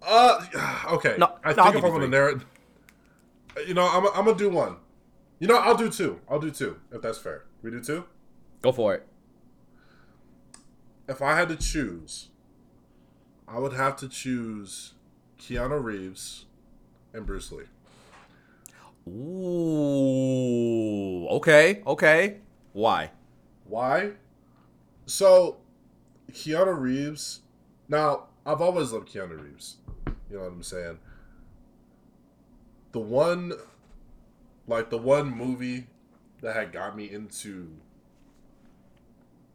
Uh. 0.01 0.43
Okay. 0.93 1.13
No. 1.19 1.37
I 1.43 1.53
no, 1.53 1.65
think 1.65 1.75
if 1.75 1.83
I'm 1.83 1.91
gonna 1.91 2.07
narrow 2.07 2.41
it, 3.55 3.67
you 3.67 3.75
know, 3.75 3.87
I'm, 3.87 4.07
I'm 4.07 4.25
gonna 4.25 4.35
do 4.35 4.49
one. 4.49 4.77
You 5.37 5.47
know, 5.47 5.57
I'll 5.57 5.77
do 5.77 5.91
two. 5.91 6.21
I'll 6.27 6.39
do 6.39 6.49
two 6.49 6.79
if 6.91 7.03
that's 7.03 7.19
fair. 7.19 7.45
We 7.61 7.69
do 7.69 7.83
two. 7.83 8.05
Go 8.63 8.71
for 8.71 8.95
it. 8.95 9.05
If 11.07 11.21
I 11.21 11.35
had 11.35 11.49
to 11.49 11.55
choose 11.55 12.29
I 13.51 13.57
would 13.57 13.73
have 13.73 13.95
to 13.97 14.07
choose 14.07 14.93
Keanu 15.39 15.83
Reeves 15.83 16.45
and 17.13 17.25
Bruce 17.25 17.51
Lee. 17.51 17.63
Ooh, 19.07 20.27
okay, 21.29 21.81
okay. 21.87 22.37
Why? 22.73 23.09
Why? 23.65 24.11
So, 25.07 25.57
Keanu 26.31 26.79
Reeves. 26.79 27.41
Now, 27.87 28.27
I've 28.45 28.61
always 28.61 28.91
loved 28.91 29.11
Keanu 29.11 29.41
Reeves. 29.43 29.77
You 30.29 30.37
know 30.37 30.43
what 30.43 30.51
I'm 30.51 30.61
saying? 30.61 30.99
The 32.91 32.99
one, 32.99 33.53
like 34.67 34.91
the 34.91 34.99
one 34.99 35.29
movie 35.35 35.87
that 36.41 36.55
had 36.55 36.71
got 36.71 36.95
me 36.95 37.09
into 37.09 37.71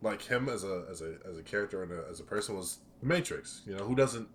like 0.03 0.23
him 0.23 0.49
as 0.49 0.65
a 0.65 0.85
as 0.91 1.01
a 1.01 1.15
as 1.29 1.39
a 1.39 1.43
character 1.43 1.83
and 1.83 1.91
a, 1.93 2.05
as 2.11 2.21
a 2.21 2.25
person 2.25 2.57
was 2.57 2.79
the 3.05 3.15
Matrix. 3.15 3.63
You 3.67 3.77
know 3.77 3.85
who 3.85 3.95
doesn't 3.95 4.29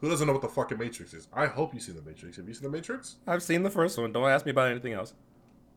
who 0.00 0.10
doesn't 0.10 0.26
know 0.26 0.34
what 0.34 0.42
the 0.42 0.48
fucking 0.48 0.78
Matrix 0.78 1.14
is? 1.14 1.28
I 1.32 1.46
hope 1.46 1.74
you 1.74 1.80
see 1.80 1.92
the 1.92 2.02
Matrix. 2.02 2.36
Have 2.36 2.46
you 2.46 2.54
seen 2.54 2.70
the 2.70 2.76
Matrix? 2.76 3.16
I've 3.26 3.42
seen 3.42 3.62
the 3.62 3.70
first 3.70 3.98
one. 3.98 4.12
Don't 4.12 4.28
ask 4.28 4.44
me 4.44 4.50
about 4.50 4.70
anything 4.70 4.92
else. 4.92 5.14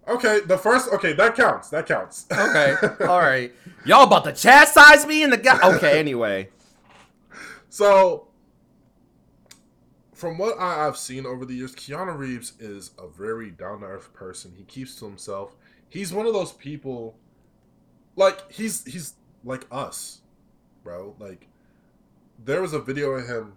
Okay, 0.08 0.42
the 0.42 0.58
first. 0.58 0.92
Okay, 0.92 1.14
that 1.14 1.36
counts. 1.36 1.70
That 1.70 1.86
counts. 1.86 2.26
Okay, 2.32 2.76
all 3.06 3.20
right. 3.20 3.54
Y'all 3.86 4.04
about 4.04 4.26
to 4.26 4.34
chastise 4.34 5.06
me 5.06 5.24
in 5.24 5.30
the 5.30 5.38
guy? 5.38 5.60
Okay, 5.76 6.00
anyway. 6.00 6.50
So, 7.70 8.28
from 10.14 10.38
what 10.38 10.60
I, 10.60 10.86
have 10.86 10.98
seen 10.98 11.26
over 11.26 11.46
the 11.46 11.54
years, 11.54 11.76
Keanu 11.76 12.18
Reeves 12.18 12.54
is 12.60 12.92
a 12.98 13.08
very 13.08 13.52
down 13.52 13.82
to 13.82 13.86
earth 13.86 14.12
person. 14.14 14.54
He 14.58 14.64
keeps 14.64 14.96
to 14.96 15.06
himself. 15.06 15.56
He's 15.88 16.12
one 16.12 16.26
of 16.26 16.34
those 16.34 16.52
people. 16.52 17.16
Like 18.16 18.52
he's 18.52 18.84
he's 18.86 19.14
like 19.44 19.66
us, 19.72 20.22
bro. 20.84 21.16
Like 21.20 21.49
there 22.44 22.62
was 22.62 22.74
a 22.74 22.80
video 22.80 23.12
of 23.12 23.28
him, 23.28 23.54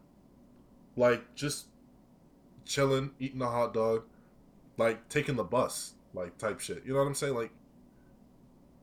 like 0.96 1.34
just 1.34 1.66
chilling, 2.64 3.12
eating 3.18 3.42
a 3.42 3.48
hot 3.48 3.74
dog, 3.74 4.04
like 4.76 5.08
taking 5.08 5.36
the 5.36 5.44
bus, 5.44 5.94
like 6.14 6.36
type 6.38 6.60
shit. 6.60 6.82
You 6.84 6.92
know 6.92 7.00
what 7.00 7.06
I'm 7.06 7.14
saying? 7.14 7.34
Like 7.34 7.52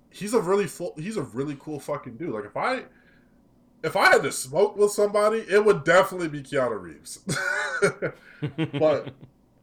he's 0.09 0.33
a 0.33 0.39
really 0.39 0.67
full, 0.67 0.93
he's 0.97 1.17
a 1.17 1.23
really 1.23 1.57
cool 1.59 1.79
fucking 1.79 2.17
dude. 2.17 2.29
Like 2.29 2.45
if 2.45 2.57
I 2.57 2.83
if 3.83 3.95
I 3.95 4.07
had 4.07 4.23
to 4.23 4.31
smoke 4.31 4.77
with 4.77 4.91
somebody, 4.91 5.39
it 5.39 5.63
would 5.63 5.83
definitely 5.83 6.27
be 6.27 6.41
Keanu 6.41 6.81
Reeves. 6.81 7.19
but 8.79 9.13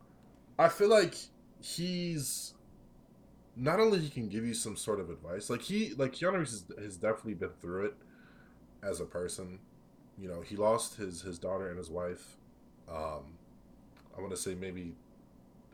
I 0.59 0.69
feel 0.69 0.89
like 0.89 1.15
he's 1.61 2.55
not 3.57 3.81
only 3.81 3.99
he 3.99 4.11
can 4.11 4.29
give 4.29 4.45
you 4.45 4.55
some 4.55 4.77
sort 4.77 5.01
of 5.01 5.11
advice, 5.11 5.51
like 5.51 5.63
he 5.63 5.95
like 5.97 6.13
Keanu 6.13 6.39
Reeves 6.39 6.51
has, 6.51 6.85
has 6.85 6.97
definitely 6.97 7.35
been 7.35 7.53
through 7.61 7.87
it 7.87 7.95
as 8.83 9.01
a 9.01 9.05
person 9.05 9.59
you 10.19 10.29
know, 10.29 10.41
he 10.41 10.57
lost 10.57 10.97
his 10.97 11.23
his 11.23 11.39
daughter 11.39 11.69
and 11.69 11.79
his 11.79 11.91
wife. 11.91 12.37
Um, 12.89 13.39
I 14.17 14.21
want 14.21 14.31
to 14.31 14.37
say 14.37 14.55
maybe 14.55 14.95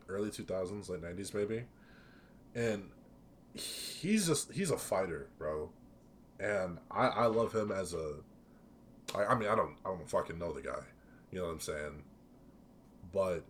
early 0.09 0.29
two 0.29 0.43
thousands, 0.43 0.89
late 0.89 1.01
nineties, 1.01 1.33
maybe. 1.33 1.63
And 2.55 2.89
he's 3.53 4.27
just 4.27 4.51
he's 4.51 4.71
a 4.71 4.77
fighter, 4.77 5.29
bro. 5.37 5.69
And 6.39 6.79
I 6.91 7.07
I 7.07 7.25
love 7.27 7.53
him 7.53 7.71
as 7.71 7.93
a. 7.93 8.15
I, 9.15 9.25
I 9.25 9.35
mean 9.35 9.49
I 9.49 9.55
don't 9.55 9.75
I 9.85 9.89
don't 9.89 10.09
fucking 10.09 10.37
know 10.39 10.53
the 10.53 10.61
guy, 10.61 10.83
you 11.31 11.39
know 11.39 11.45
what 11.45 11.53
I'm 11.53 11.59
saying. 11.59 12.03
But 13.11 13.43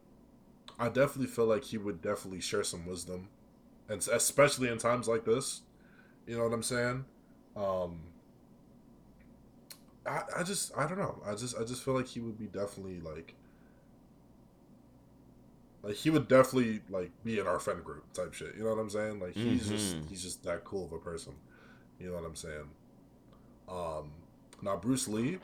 I 0.79 0.89
definitely 0.89 1.27
feel 1.27 1.45
like 1.45 1.63
he 1.63 1.77
would 1.77 2.01
definitely 2.01 2.41
share 2.41 2.63
some 2.63 2.85
wisdom, 2.85 3.29
and 3.87 4.05
especially 4.11 4.69
in 4.69 4.77
times 4.77 5.07
like 5.07 5.25
this, 5.25 5.61
you 6.27 6.37
know 6.37 6.43
what 6.43 6.53
I'm 6.53 6.63
saying. 6.63 7.05
Um, 7.55 8.01
I, 10.05 10.21
I 10.37 10.43
just 10.43 10.75
I 10.77 10.87
don't 10.87 10.97
know. 10.97 11.21
I 11.25 11.35
just 11.35 11.57
I 11.57 11.63
just 11.63 11.83
feel 11.83 11.93
like 11.93 12.07
he 12.07 12.19
would 12.19 12.37
be 12.37 12.47
definitely 12.47 12.99
like 12.99 13.35
like 15.81 15.95
he 15.95 16.09
would 16.09 16.27
definitely 16.27 16.81
like 16.89 17.11
be 17.23 17.39
in 17.39 17.47
our 17.47 17.59
friend 17.59 17.83
group 17.83 18.11
type 18.13 18.33
shit. 18.33 18.55
You 18.57 18.63
know 18.63 18.69
what 18.71 18.79
I'm 18.79 18.89
saying? 18.89 19.19
Like 19.19 19.33
he's 19.33 19.63
mm-hmm. 19.63 19.71
just 19.71 19.97
he's 20.09 20.23
just 20.23 20.43
that 20.43 20.63
cool 20.63 20.85
of 20.85 20.93
a 20.93 20.99
person. 20.99 21.33
You 21.99 22.09
know 22.09 22.15
what 22.15 22.25
I'm 22.25 22.35
saying? 22.35 22.69
Um 23.69 24.11
now 24.61 24.77
Bruce 24.77 25.07
Lee 25.07 25.39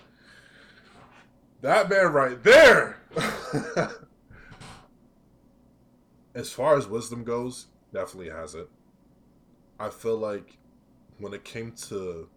that 1.62 1.90
man 1.90 2.14
right 2.14 2.42
there 2.42 3.02
as 6.36 6.52
far 6.52 6.78
as 6.78 6.88
wisdom 6.88 7.24
goes, 7.24 7.68
definitely 7.94 8.30
has 8.30 8.56
it. 8.56 8.70
I 9.80 9.90
feel 9.90 10.18
like 10.18 10.58
when 11.18 11.34
it 11.34 11.44
came 11.44 11.74
to 11.90 12.30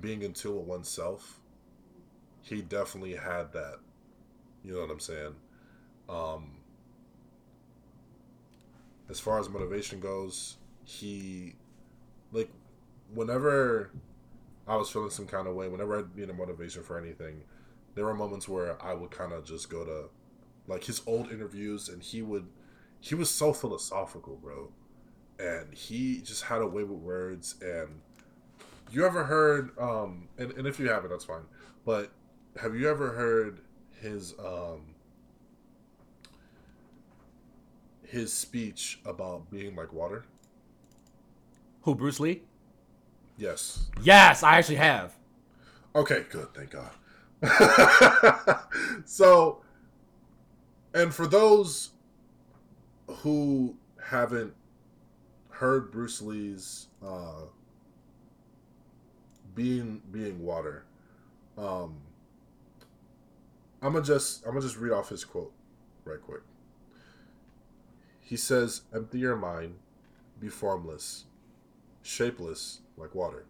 being 0.00 0.22
in 0.22 0.32
tune 0.32 0.56
with 0.56 0.66
oneself, 0.66 1.39
he 2.42 2.62
definitely 2.62 3.14
had 3.14 3.52
that. 3.52 3.76
You 4.64 4.74
know 4.74 4.80
what 4.80 4.90
I'm 4.90 5.00
saying? 5.00 5.34
Um, 6.08 6.58
as 9.08 9.20
far 9.20 9.38
as 9.38 9.48
motivation 9.48 10.00
goes, 10.00 10.56
he 10.84 11.54
like 12.32 12.50
whenever 13.12 13.90
I 14.66 14.76
was 14.76 14.90
feeling 14.90 15.10
some 15.10 15.26
kind 15.26 15.48
of 15.48 15.54
way, 15.54 15.68
whenever 15.68 15.98
I'd 15.98 16.14
be 16.14 16.22
in 16.22 16.30
a 16.30 16.34
motivation 16.34 16.82
for 16.82 16.98
anything, 16.98 17.42
there 17.94 18.04
were 18.04 18.14
moments 18.14 18.48
where 18.48 18.80
I 18.82 18.94
would 18.94 19.10
kind 19.10 19.32
of 19.32 19.44
just 19.44 19.68
go 19.68 19.84
to 19.84 20.10
like 20.68 20.84
his 20.84 21.02
old 21.06 21.30
interviews 21.32 21.88
and 21.88 22.02
he 22.02 22.22
would 22.22 22.46
he 23.00 23.14
was 23.14 23.30
so 23.30 23.52
philosophical, 23.52 24.36
bro. 24.36 24.70
And 25.38 25.72
he 25.74 26.20
just 26.20 26.44
had 26.44 26.60
a 26.60 26.66
way 26.66 26.84
with 26.84 26.98
words 27.00 27.56
and 27.60 28.00
you 28.92 29.06
ever 29.06 29.24
heard 29.24 29.76
um 29.78 30.28
and, 30.38 30.52
and 30.52 30.66
if 30.66 30.78
you 30.78 30.88
haven't 30.88 31.10
that's 31.10 31.24
fine. 31.24 31.42
But 31.84 32.12
have 32.56 32.74
you 32.74 32.88
ever 32.88 33.12
heard 33.12 33.60
his 34.00 34.34
um 34.38 34.94
his 38.06 38.32
speech 38.32 39.00
about 39.04 39.50
being 39.50 39.76
like 39.76 39.92
water? 39.92 40.24
Who, 41.82 41.94
Bruce 41.94 42.20
Lee? 42.20 42.42
Yes. 43.38 43.88
Yes, 44.02 44.42
I 44.42 44.58
actually 44.58 44.76
have. 44.76 45.16
Okay, 45.94 46.24
good, 46.30 46.48
thank 46.54 46.70
God. 46.70 46.90
so 49.06 49.62
and 50.94 51.14
for 51.14 51.26
those 51.26 51.90
who 53.06 53.76
haven't 54.02 54.54
heard 55.50 55.90
Bruce 55.90 56.20
Lee's 56.20 56.88
uh, 57.04 57.44
being 59.54 60.02
being 60.10 60.42
water, 60.42 60.84
um, 61.56 61.96
I'm 63.82 63.92
gonna 63.92 64.04
just 64.04 64.44
I'm 64.44 64.52
gonna 64.52 64.62
just 64.62 64.76
read 64.76 64.92
off 64.92 65.08
his 65.08 65.24
quote 65.24 65.52
right 66.04 66.20
quick. 66.20 66.42
He 68.20 68.36
says, 68.36 68.82
"Empty 68.94 69.18
your 69.18 69.36
mind, 69.36 69.78
be 70.38 70.48
formless, 70.48 71.24
shapeless 72.02 72.80
like 72.96 73.14
water. 73.14 73.46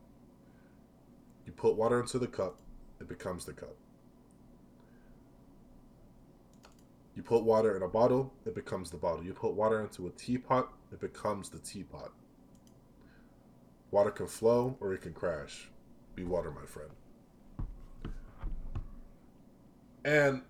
You 1.46 1.52
put 1.52 1.74
water 1.74 2.00
into 2.00 2.18
the 2.18 2.28
cup, 2.28 2.58
it 3.00 3.08
becomes 3.08 3.44
the 3.44 3.52
cup. 3.52 3.74
You 7.16 7.24
put 7.24 7.42
water 7.42 7.76
in 7.76 7.82
a 7.82 7.88
bottle, 7.88 8.32
it 8.46 8.54
becomes 8.54 8.90
the 8.90 8.96
bottle. 8.96 9.24
You 9.24 9.34
put 9.34 9.54
water 9.54 9.80
into 9.80 10.06
a 10.06 10.10
teapot, 10.10 10.72
it 10.92 11.00
becomes 11.00 11.50
the 11.50 11.58
teapot. 11.58 12.12
Water 13.90 14.10
can 14.12 14.28
flow 14.28 14.76
or 14.80 14.94
it 14.94 15.02
can 15.02 15.12
crash. 15.12 15.68
Be 16.14 16.22
water, 16.22 16.52
my 16.52 16.64
friend. 16.64 16.90
And 20.04 20.42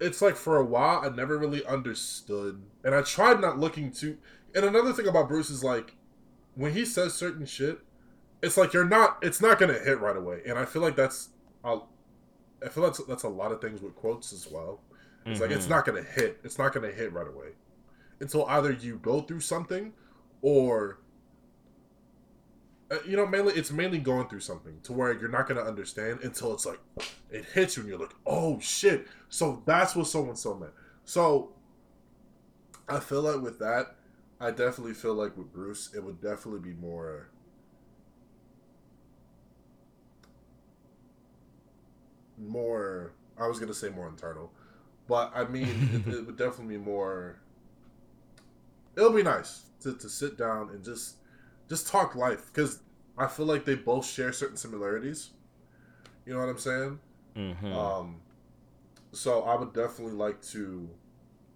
it's 0.00 0.22
like 0.22 0.36
for 0.36 0.56
a 0.56 0.64
while 0.64 1.00
I 1.04 1.08
never 1.08 1.36
really 1.36 1.64
understood 1.66 2.62
and 2.84 2.94
I 2.94 3.02
tried 3.02 3.40
not 3.40 3.58
looking 3.58 3.90
too 3.90 4.16
and 4.54 4.64
another 4.64 4.92
thing 4.92 5.06
about 5.06 5.28
Bruce 5.28 5.50
is 5.50 5.64
like 5.64 5.94
when 6.54 6.72
he 6.72 6.84
says 6.84 7.14
certain 7.14 7.46
shit, 7.46 7.78
it's 8.42 8.56
like 8.56 8.72
you're 8.72 8.84
not 8.84 9.18
it's 9.22 9.40
not 9.40 9.58
gonna 9.58 9.78
hit 9.78 10.00
right 10.00 10.16
away. 10.16 10.42
And 10.46 10.58
I 10.58 10.64
feel 10.64 10.82
like 10.82 10.96
that's 10.96 11.30
I 11.64 11.78
feel 12.68 12.82
that's 12.82 13.04
that's 13.04 13.22
a 13.22 13.28
lot 13.28 13.52
of 13.52 13.60
things 13.60 13.80
with 13.80 13.94
quotes 13.94 14.32
as 14.32 14.48
well. 14.50 14.80
It's 15.24 15.34
mm-hmm. 15.34 15.42
like 15.42 15.50
it's 15.52 15.64
mm-hmm. 15.64 15.74
not 15.74 15.84
gonna 15.84 16.02
hit. 16.02 16.40
It's 16.42 16.58
not 16.58 16.72
gonna 16.72 16.90
hit 16.90 17.12
right 17.12 17.28
away 17.28 17.50
until 18.20 18.46
either 18.46 18.72
you 18.72 18.98
go 18.98 19.20
through 19.20 19.40
something 19.40 19.92
or 20.42 20.98
Uh, 22.90 22.96
you 23.06 23.16
know 23.16 23.26
mainly 23.26 23.52
it's 23.54 23.70
mainly 23.70 23.98
going 23.98 24.26
through 24.28 24.40
something 24.40 24.78
to 24.82 24.92
where 24.92 25.12
you're 25.12 25.28
not 25.28 25.46
gonna 25.46 25.60
understand 25.60 26.20
until 26.22 26.54
it's 26.54 26.64
like 26.64 26.80
it 27.30 27.44
hits 27.52 27.76
you 27.76 27.82
and 27.82 27.90
you're 27.90 27.98
like 27.98 28.14
oh 28.26 28.58
shit 28.60 29.06
so 29.28 29.62
that's 29.66 29.94
what 29.94 30.06
someone 30.06 30.34
so 30.34 30.54
meant 30.54 30.72
so 31.04 31.50
i 32.88 32.98
feel 32.98 33.20
like 33.20 33.42
with 33.42 33.58
that 33.58 33.96
i 34.40 34.50
definitely 34.50 34.94
feel 34.94 35.12
like 35.12 35.36
with 35.36 35.52
bruce 35.52 35.90
it 35.94 36.02
would 36.02 36.18
definitely 36.22 36.60
be 36.60 36.74
more 36.80 37.28
more 42.38 43.12
i 43.38 43.46
was 43.46 43.58
gonna 43.58 43.74
say 43.74 43.90
more 43.90 44.08
internal 44.08 44.50
but 45.08 45.32
I 45.34 45.44
mean, 45.44 46.04
it, 46.06 46.12
it, 46.12 46.26
would 46.26 46.36
definitely 46.36 46.76
be 46.76 46.84
more. 46.84 47.40
It'll 48.94 49.10
be 49.10 49.22
nice 49.22 49.62
to, 49.80 49.94
to 49.94 50.08
sit 50.08 50.36
down 50.36 50.68
and 50.70 50.84
just 50.84 51.16
just 51.68 51.88
talk 51.88 52.14
life 52.14 52.46
because 52.52 52.80
I 53.16 53.26
feel 53.26 53.46
like 53.46 53.64
they 53.64 53.74
both 53.74 54.06
share 54.06 54.32
certain 54.32 54.56
similarities. 54.56 55.30
You 56.24 56.34
know 56.34 56.40
what 56.40 56.48
I'm 56.48 56.58
saying? 56.58 56.98
Mm-hmm. 57.36 57.72
Um, 57.72 58.20
so 59.12 59.42
I 59.42 59.56
would 59.56 59.72
definitely 59.72 60.14
like 60.14 60.42
to, 60.48 60.88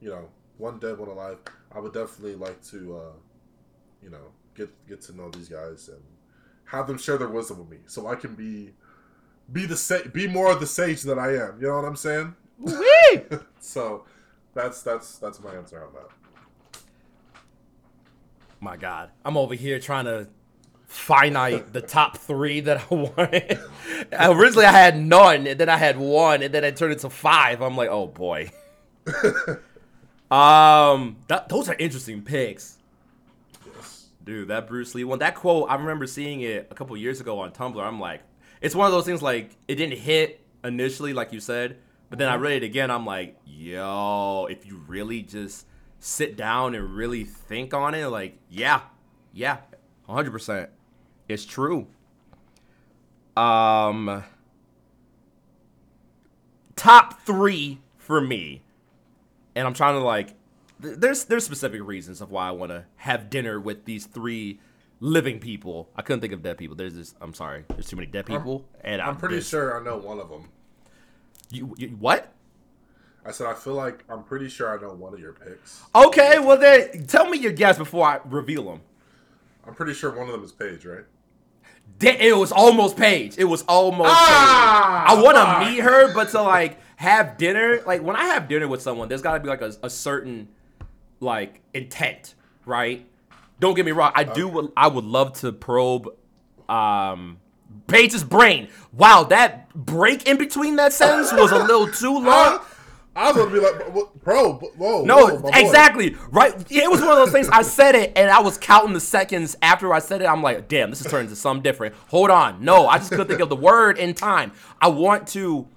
you 0.01 0.11
know, 0.11 0.29
one 0.59 0.79
dead, 0.79 0.99
one 0.99 1.09
alive. 1.09 1.39
I 1.75 1.81
would 1.81 1.93
definitely 1.93 2.37
like 2.37 2.63
to, 2.67 2.97
uh, 2.97 3.13
you 4.03 4.11
know, 4.11 4.33
get 4.55 4.71
get 4.87 5.01
to 5.03 5.17
know 5.17 5.31
these 5.31 5.49
guys 5.49 5.89
and 5.89 6.03
have 6.65 6.87
them 6.87 6.99
share 6.99 7.19
their 7.19 7.29
wisdom 7.29 7.59
with 7.59 7.69
me, 7.69 7.79
so 7.87 8.07
I 8.07 8.15
can 8.15 8.35
be 8.35 8.73
be 9.51 9.67
the 9.67 9.77
sa- 9.77 10.09
be 10.13 10.27
more 10.27 10.51
of 10.51 10.61
the 10.61 10.67
sage 10.67 11.03
that 11.03 11.19
I 11.19 11.37
am. 11.37 11.59
You 11.61 11.69
know 11.69 11.77
what 11.77 11.85
I'm 11.85 11.97
saying? 11.97 12.35
So 13.61 14.05
that's 14.55 14.83
that's 14.83 15.19
that's 15.19 15.41
my 15.43 15.55
answer 15.55 15.85
on 15.85 15.93
that. 15.95 16.09
My 18.63 18.77
God, 18.77 19.11
I'm 19.25 19.37
over 19.37 19.57
here 19.57 19.81
trying 19.81 20.05
to 20.05 20.29
finite 20.87 21.73
the 21.73 21.81
top 21.81 22.17
three 22.17 22.61
that 22.61 22.85
I 22.89 22.95
wanted. 22.95 23.59
Originally, 24.13 24.67
I 24.67 24.71
had 24.71 24.97
none, 24.97 25.49
and 25.49 25.59
then 25.59 25.69
I 25.69 25.77
had 25.77 25.99
one, 25.99 26.45
and 26.45 26.55
then 26.55 26.63
it 26.63 26.77
turned 26.77 26.93
into 26.93 27.11
five. 27.11 27.61
I'm 27.61 27.77
like, 27.77 27.89
oh 27.89 28.07
boy. 28.07 28.53
um, 30.31 31.17
that, 31.27 31.49
those 31.49 31.69
are 31.69 31.75
interesting 31.75 32.23
picks. 32.23 32.79
Yes. 33.75 34.07
Dude, 34.23 34.47
that 34.47 34.69
Bruce 34.69 34.95
Lee 34.95 35.03
one, 35.03 35.19
that 35.19 35.35
quote, 35.35 35.69
I 35.69 35.75
remember 35.75 36.07
seeing 36.07 36.43
it 36.43 36.69
a 36.71 36.75
couple 36.77 36.97
years 36.97 37.21
ago 37.21 37.41
on 37.41 37.51
Tumblr. 37.51 37.83
I'm 37.83 37.99
like, 37.99 38.21
it's 38.61 38.77
one 38.77 38.87
of 38.87 38.93
those 38.93 39.07
things 39.07 39.23
like 39.23 39.51
it 39.67 39.75
didn't 39.75 39.99
hit 39.99 40.41
initially, 40.63 41.13
like 41.13 41.33
you 41.33 41.41
said, 41.41 41.79
but 42.11 42.21
then 42.21 42.29
I 42.29 42.37
read 42.37 42.63
it 42.63 42.67
again. 42.67 42.93
I'm 42.93 43.07
like, 43.07 43.37
yo, 43.45 44.47
if 44.49 44.67
you 44.67 44.77
really 44.87 45.23
just 45.23 45.67
sit 46.05 46.37
down 46.37 46.75
and 46.75 46.97
really 46.97 47.23
think 47.23 47.73
on 47.73 47.95
it, 47.95 48.09
like, 48.09 48.37
yeah, 48.51 48.81
yeah, 49.33 49.59
100%. 50.09 50.67
It's 51.29 51.47
true. 51.47 51.87
Um, 53.37 54.25
top 56.75 57.21
three 57.23 57.79
for 57.97 58.21
me, 58.21 58.63
and 59.55 59.67
I'm 59.67 59.75
trying 59.75 59.95
to 59.95 60.01
like, 60.01 60.35
there's 60.81 61.25
there's 61.25 61.45
specific 61.45 61.81
reasons 61.83 62.21
of 62.21 62.33
why 62.33 62.49
I 62.49 62.51
want 62.51 62.73
to 62.73 62.85
have 62.97 63.31
dinner 63.31 63.61
with 63.61 63.85
these 63.85 64.05
three 64.05 64.59
living 64.99 65.39
people. 65.39 65.89
I 65.95 66.03
couldn't 66.03 66.21
think 66.21 66.33
of 66.33 66.43
dead 66.43 66.59
people. 66.59 66.77
There's 66.77 66.95
this. 66.95 67.15
I'm 67.21 67.33
sorry. 67.33 67.65
There's 67.69 67.87
too 67.87 67.97
many 67.97 68.09
dead 68.09 68.27
people, 68.27 68.67
I'm, 68.75 68.81
and 68.93 69.01
I'm, 69.01 69.11
I'm 69.11 69.17
pretty 69.17 69.41
sure 69.41 69.81
I 69.81 69.85
know 69.85 69.97
one 69.97 70.19
of 70.19 70.29
them. 70.29 70.49
You, 71.51 71.75
you 71.79 71.89
what? 71.91 72.32
I 73.25 73.31
said 73.31 73.47
I 73.47 73.55
feel 73.55 73.75
like 73.75 74.05
I'm 74.09 74.25
pretty 74.25 74.49
sure 74.49 74.77
I 74.77 74.81
know 74.81 74.93
one 74.93 75.15
of 75.15 75.21
your 75.21 75.33
picks. 75.33 75.83
Okay, 75.95 76.39
well 76.39 76.57
then 76.59 77.07
tell 77.07 77.29
me 77.29 77.39
your 77.39 77.53
guess 77.53 77.79
before 77.79 78.07
I 78.07 78.21
reveal 78.25 78.65
them. 78.65 78.81
I'm 79.67 79.75
pretty 79.75 79.95
sure 79.95 80.11
one 80.11 80.27
of 80.27 80.33
them 80.33 80.43
is 80.43 80.53
Paige, 80.53 80.85
right? 80.85 81.05
It 82.01 82.37
was 82.37 82.51
almost 82.51 82.97
Paige. 82.97 83.39
It 83.39 83.45
was 83.45 83.63
almost. 83.63 84.11
Ah, 84.11 85.05
Paige. 85.07 85.19
I 85.19 85.23
want 85.23 85.37
to 85.37 85.71
meet 85.71 85.81
her, 85.81 86.13
but 86.13 86.31
to 86.31 86.43
like 86.43 86.79
have 86.97 87.37
dinner, 87.37 87.81
like 87.87 88.03
when 88.03 88.17
I 88.17 88.25
have 88.25 88.49
dinner 88.49 88.67
with 88.67 88.83
someone, 88.83 89.09
there's 89.09 89.23
got 89.23 89.35
to 89.35 89.41
be 89.41 89.49
like 89.49 89.63
a, 89.63 89.73
a 89.83 89.91
certain 89.91 90.49
like 91.21 91.61
intent, 91.75 92.35
right? 92.67 93.07
Don't 93.61 93.75
get 93.75 93.87
me 93.87 93.93
wrong. 93.93 94.11
I 94.15 94.25
do. 94.25 94.49
would 94.49 94.73
I 94.77 94.89
would 94.89 95.05
love 95.05 95.35
to 95.41 95.53
probe 95.53 96.09
um 96.69 97.39
Paige's 97.87 98.25
brain. 98.25 98.69
Wow, 98.93 99.25
that 99.25 99.73
break 99.75 100.27
in 100.27 100.37
between 100.39 100.77
that 100.77 100.93
sentence 100.93 101.33
was 101.33 101.53
a 101.53 101.59
little 101.59 101.87
too 101.89 102.19
long. 102.19 102.61
I 103.15 103.29
was 103.31 103.37
gonna 103.37 103.51
be 103.51 103.61
like, 103.61 103.95
"What- 103.95 104.23
bro, 104.25 104.55
whoa, 104.55 105.03
No, 105.05 105.17
whoa, 105.27 105.35
my 105.39 105.51
boy." 105.51 105.59
exactly. 105.59 106.17
Right. 106.31 106.55
It 106.71 106.91
was 106.91 107.01
one 107.01 107.11
of 107.11 107.17
those 107.17 107.31
things. 107.33 107.49
I 107.51 107.63
said 107.63 107.95
it 107.95 108.13
and 108.17 108.31
I 108.31 108.41
was 108.41 108.57
counting 108.57 108.95
the 108.95 109.01
seconds 109.01 109.55
after 109.61 109.93
I 109.93 109.99
said 109.99 110.23
it. 110.23 110.27
I'm 110.27 110.43
like, 110.43 110.67
damn, 110.69 110.89
this 110.91 111.01
is 111.03 111.11
turning 111.11 111.27
into 111.27 111.37
something 111.37 111.63
different. 111.63 111.95
Hold 112.09 112.31
on. 112.31 112.65
No, 112.65 112.87
I 112.89 112.99
just 112.99 113.11
couldn't 113.11 113.27
think 113.29 113.41
of 113.41 113.49
the 113.51 113.57
word 113.57 113.99
in 113.99 114.15
time. 114.15 114.53
I 114.81 114.89
want 114.89 115.27
to 115.29 115.69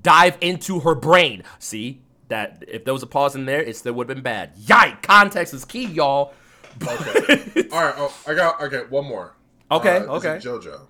dive 0.00 0.38
into 0.40 0.80
her 0.80 0.94
brain. 0.94 1.42
See? 1.58 2.00
That 2.28 2.64
if 2.66 2.86
there 2.86 2.94
was 2.94 3.02
a 3.02 3.06
pause 3.06 3.34
in 3.34 3.44
there, 3.44 3.60
it 3.62 3.76
still 3.76 3.92
would 3.92 4.08
have 4.08 4.16
been 4.16 4.22
bad. 4.22 4.52
Yike! 4.56 5.02
Context 5.02 5.52
is 5.52 5.66
key, 5.66 5.84
y'all. 5.84 6.32
Okay. 6.82 7.68
All 7.70 7.82
right, 7.84 7.94
oh, 7.98 8.14
I 8.26 8.32
got 8.32 8.58
okay. 8.62 8.84
One 8.88 9.04
more. 9.04 9.34
Okay, 9.70 9.98
Uh, 9.98 10.14
okay. 10.14 10.38
JoJo. 10.42 10.80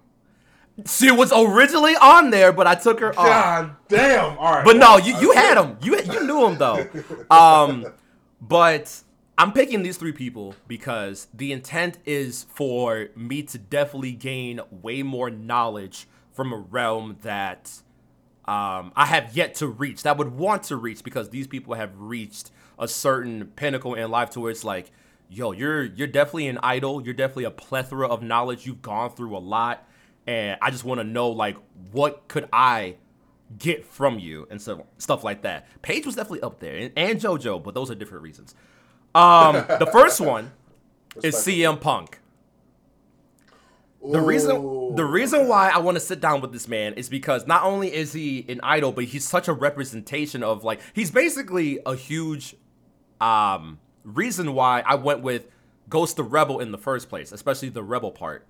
She 0.87 1.11
was 1.11 1.33
originally 1.33 1.95
on 1.97 2.31
there, 2.31 2.53
but 2.53 2.67
I 2.67 2.75
took 2.75 3.01
her 3.01 3.11
off. 3.19 3.27
God 3.27 3.77
damn! 3.89 4.39
All 4.39 4.53
right, 4.55 4.65
But 4.65 4.77
no, 4.77 4.97
you, 4.97 5.17
you 5.19 5.33
had 5.33 5.59
him. 5.59 5.77
You 5.83 5.99
you 6.01 6.27
knew 6.27 6.47
him 6.47 6.59
though. 6.59 6.87
Um, 7.31 7.87
but 8.41 9.03
I'm 9.39 9.53
picking 9.53 9.83
these 9.83 9.97
three 9.97 10.13
people 10.13 10.55
because 10.67 11.29
the 11.33 11.53
intent 11.53 11.99
is 12.05 12.45
for 12.51 13.09
me 13.17 13.43
to 13.45 13.59
definitely 13.59 14.13
gain 14.13 14.61
way 14.71 15.03
more 15.03 15.31
knowledge 15.31 16.07
from 16.33 16.53
a 16.53 16.57
realm 16.57 17.19
that 17.23 17.71
um, 18.47 18.93
I 18.97 19.07
have 19.07 19.37
yet 19.37 19.55
to 19.57 19.67
reach. 19.67 20.03
That 20.03 20.17
I 20.17 20.19
would 20.19 20.37
want 20.37 20.65
to 20.65 20.77
reach 20.77 21.05
because 21.05 21.31
these 21.31 21.47
people 21.47 21.75
have 21.75 21.91
reached 21.97 22.51
a 22.79 22.89
certain 22.89 23.47
pinnacle 23.57 23.95
in 23.95 24.11
life 24.11 24.31
to 24.31 24.41
where 24.41 24.51
it's 24.51 24.65
like, 24.65 24.91
yo, 25.31 25.53
you're 25.53 25.85
you're 25.85 26.07
definitely 26.09 26.49
an 26.49 26.59
idol. 26.63 27.03
You're 27.03 27.15
definitely 27.15 27.45
a 27.45 27.51
plethora 27.51 28.09
of 28.09 28.23
knowledge. 28.23 28.67
You've 28.67 28.83
gone 28.83 29.11
through 29.11 29.37
a 29.37 29.39
lot, 29.39 29.87
and 30.27 30.59
I 30.63 30.71
just 30.71 30.85
want 30.85 31.01
to 31.01 31.05
know 31.05 31.31
like 31.31 31.57
what 31.91 32.29
could 32.29 32.49
I 32.53 32.97
get 33.59 33.85
from 33.85 34.19
you 34.19 34.47
and 34.51 34.61
so 34.61 34.87
stuff 34.99 35.25
like 35.25 35.43
that. 35.43 35.67
Paige 35.83 36.07
was 36.07 36.15
definitely 36.15 36.43
up 36.43 36.61
there, 36.61 36.77
and, 36.77 36.93
and 36.97 37.21
JoJo, 37.21 37.63
but 37.63 37.75
those 37.75 37.91
are 37.91 37.95
different 37.95 38.23
reasons. 38.23 38.55
Um, 39.15 39.55
the 39.79 39.89
first 39.93 40.21
one 40.21 40.53
is 41.23 41.37
CM 41.37 41.81
Punk. 41.81 42.19
The 44.05 44.21
reason 44.21 44.97
the 44.97 45.05
reason 45.05 45.47
why 45.47 45.71
I 45.71 45.79
want 45.79 45.95
to 45.95 46.01
sit 46.01 46.21
down 46.21 46.41
with 46.41 46.53
this 46.53 46.67
man 46.67 46.95
is 46.95 47.09
because 47.09 47.47
not 47.47 47.63
only 47.63 47.95
is 47.95 48.13
he 48.13 48.45
an 48.49 48.61
idol, 48.63 48.91
but 48.91 49.05
he's 49.05 49.25
such 49.25 49.47
a 49.47 49.53
representation 49.53 50.43
of 50.43 50.65
like 50.65 50.81
he's 50.93 51.13
basically 51.13 51.79
a 51.87 51.95
huge 51.95 52.57
um 53.21 53.79
reason 54.03 54.55
why 54.55 54.83
I 54.85 54.97
went 54.97 55.21
with 55.21 55.47
Ghost 55.89 56.17
the 56.17 56.25
Rebel 56.25 56.59
in 56.59 56.73
the 56.73 56.79
first 56.79 57.09
place, 57.09 57.31
especially 57.31 57.69
the 57.69 57.85
rebel 57.85 58.11
part. 58.11 58.45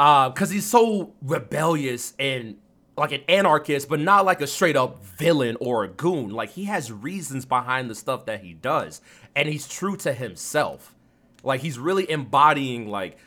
Uh, 0.00 0.30
cause 0.30 0.48
he's 0.48 0.64
so 0.64 1.12
rebellious 1.20 2.14
and 2.18 2.56
like 2.96 3.12
an 3.12 3.20
anarchist, 3.28 3.86
but 3.86 4.00
not 4.00 4.24
like 4.24 4.40
a 4.40 4.46
straight 4.46 4.74
up 4.74 5.04
villain 5.04 5.58
or 5.60 5.84
a 5.84 5.88
goon. 5.88 6.30
Like 6.30 6.48
he 6.52 6.64
has 6.64 6.90
reasons 6.90 7.44
behind 7.44 7.90
the 7.90 7.94
stuff 7.94 8.24
that 8.24 8.42
he 8.42 8.54
does, 8.54 9.02
and 9.36 9.46
he's 9.46 9.68
true 9.68 9.98
to 9.98 10.14
himself. 10.14 10.94
Like 11.42 11.60
he's 11.60 11.78
really 11.78 12.10
embodying 12.10 12.88
like 12.88 13.18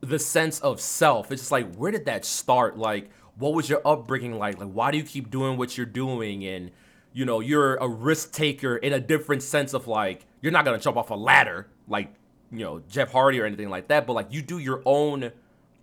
the 0.00 0.20
sense 0.20 0.60
of 0.60 0.80
self. 0.80 1.32
It's 1.32 1.42
just 1.42 1.50
like, 1.50 1.74
where 1.74 1.90
did 1.90 2.04
that 2.06 2.24
start? 2.24 2.78
Like, 2.78 3.10
what 3.36 3.52
was 3.52 3.68
your 3.68 3.82
upbringing 3.84 4.38
like? 4.38 4.60
Like, 4.60 4.70
why 4.70 4.92
do 4.92 4.98
you 4.98 5.04
keep 5.04 5.28
doing 5.28 5.56
what 5.56 5.76
you're 5.76 5.86
doing? 5.86 6.44
And, 6.44 6.70
you 7.12 7.24
know, 7.24 7.40
you're 7.40 7.74
a 7.76 7.88
risk 7.88 8.30
taker 8.30 8.76
in 8.76 8.92
a 8.92 9.00
different 9.00 9.42
sense 9.42 9.74
of 9.74 9.88
like, 9.88 10.24
you're 10.40 10.52
not 10.52 10.64
gonna 10.64 10.78
jump 10.78 10.96
off 10.96 11.10
a 11.10 11.16
ladder 11.16 11.66
like, 11.88 12.14
you 12.52 12.60
know, 12.60 12.80
Jeff 12.88 13.10
Hardy 13.10 13.40
or 13.40 13.44
anything 13.44 13.70
like 13.70 13.88
that, 13.88 14.06
but 14.06 14.12
like, 14.12 14.32
you 14.32 14.40
do 14.40 14.58
your 14.58 14.82
own, 14.84 15.32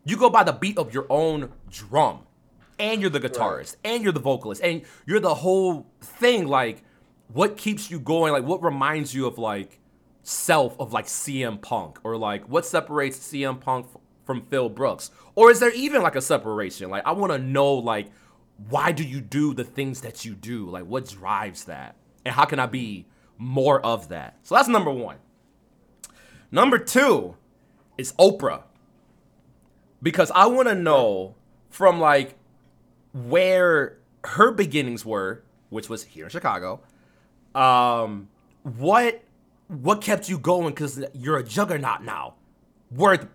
you 0.10 0.18
go 0.18 0.30
by 0.30 0.43
the 0.43 0.53
beat 0.53 0.78
of 0.78 0.93
your 0.93 1.05
own 1.10 1.51
drum. 1.70 2.22
And 2.78 3.01
you're 3.01 3.10
the 3.10 3.20
guitarist, 3.20 3.76
and 3.84 4.03
you're 4.03 4.14
the 4.14 4.22
vocalist, 4.22 4.62
and 4.64 4.84
you're 5.05 5.20
the 5.20 5.36
whole 5.36 5.86
thing. 5.99 6.47
Like, 6.47 6.82
what 7.28 7.57
keeps 7.57 7.91
you 7.91 7.99
going? 7.99 8.32
Like, 8.32 8.45
what 8.45 8.64
reminds 8.64 9.14
you 9.14 9.28
of 9.28 9.38
like 9.38 9.80
self 10.24 10.80
of 10.80 10.93
like 10.93 11.05
CM 11.05 11.60
Punk 11.60 11.97
or 12.03 12.16
like 12.16 12.47
what 12.47 12.66
separates 12.66 13.18
CM 13.18 13.60
Punk 13.60 13.88
f- 13.89 13.99
from 14.26 14.41
Phil 14.43 14.70
Brooks? 14.70 15.12
Or 15.36 15.51
is 15.51 15.60
there 15.60 15.74
even 15.74 16.01
like 16.01 16.16
a 16.16 16.22
separation? 16.22 16.89
Like 16.89 17.05
I 17.05 17.12
want 17.12 17.32
to 17.32 17.39
know 17.39 17.74
like 17.74 18.07
why 18.70 18.91
do 18.91 19.03
you 19.03 19.22
do 19.22 19.53
the 19.53 19.64
things 19.64 20.01
that 20.01 20.26
you 20.26 20.36
do? 20.36 20.70
Like 20.70 20.86
what 20.86 21.07
drives 21.07 21.66
that? 21.66 21.95
And 22.26 22.34
how 22.34 22.45
can 22.45 22.60
I 22.60 22.66
be 22.68 23.07
more 23.38 23.84
of 23.84 24.10
that? 24.10 24.38
So 24.43 24.55
that's 24.55 24.68
number 24.68 24.91
1. 24.91 25.18
Number 26.51 26.78
2 26.78 27.36
is 27.97 28.14
Oprah. 28.14 28.64
Because 30.02 30.32
I 30.32 30.45
want 30.47 30.68
to 30.68 30.76
know 30.76 31.36
from 31.70 32.00
like 32.00 32.36
where 33.14 33.97
her 34.24 34.52
beginnings 34.52 35.06
were, 35.06 35.43
which 35.70 35.89
was 35.89 36.04
here 36.04 36.26
in 36.26 36.30
Chicago, 36.30 36.82
um, 37.56 38.30
what 38.64 39.24
what 39.68 40.02
kept 40.02 40.30
you 40.30 40.38
going? 40.39 40.74
Because 40.74 41.04
you're 41.14 41.38
a 41.38 41.43
juggernaut 41.43 42.04
now, 42.04 42.36
worth 42.91 43.28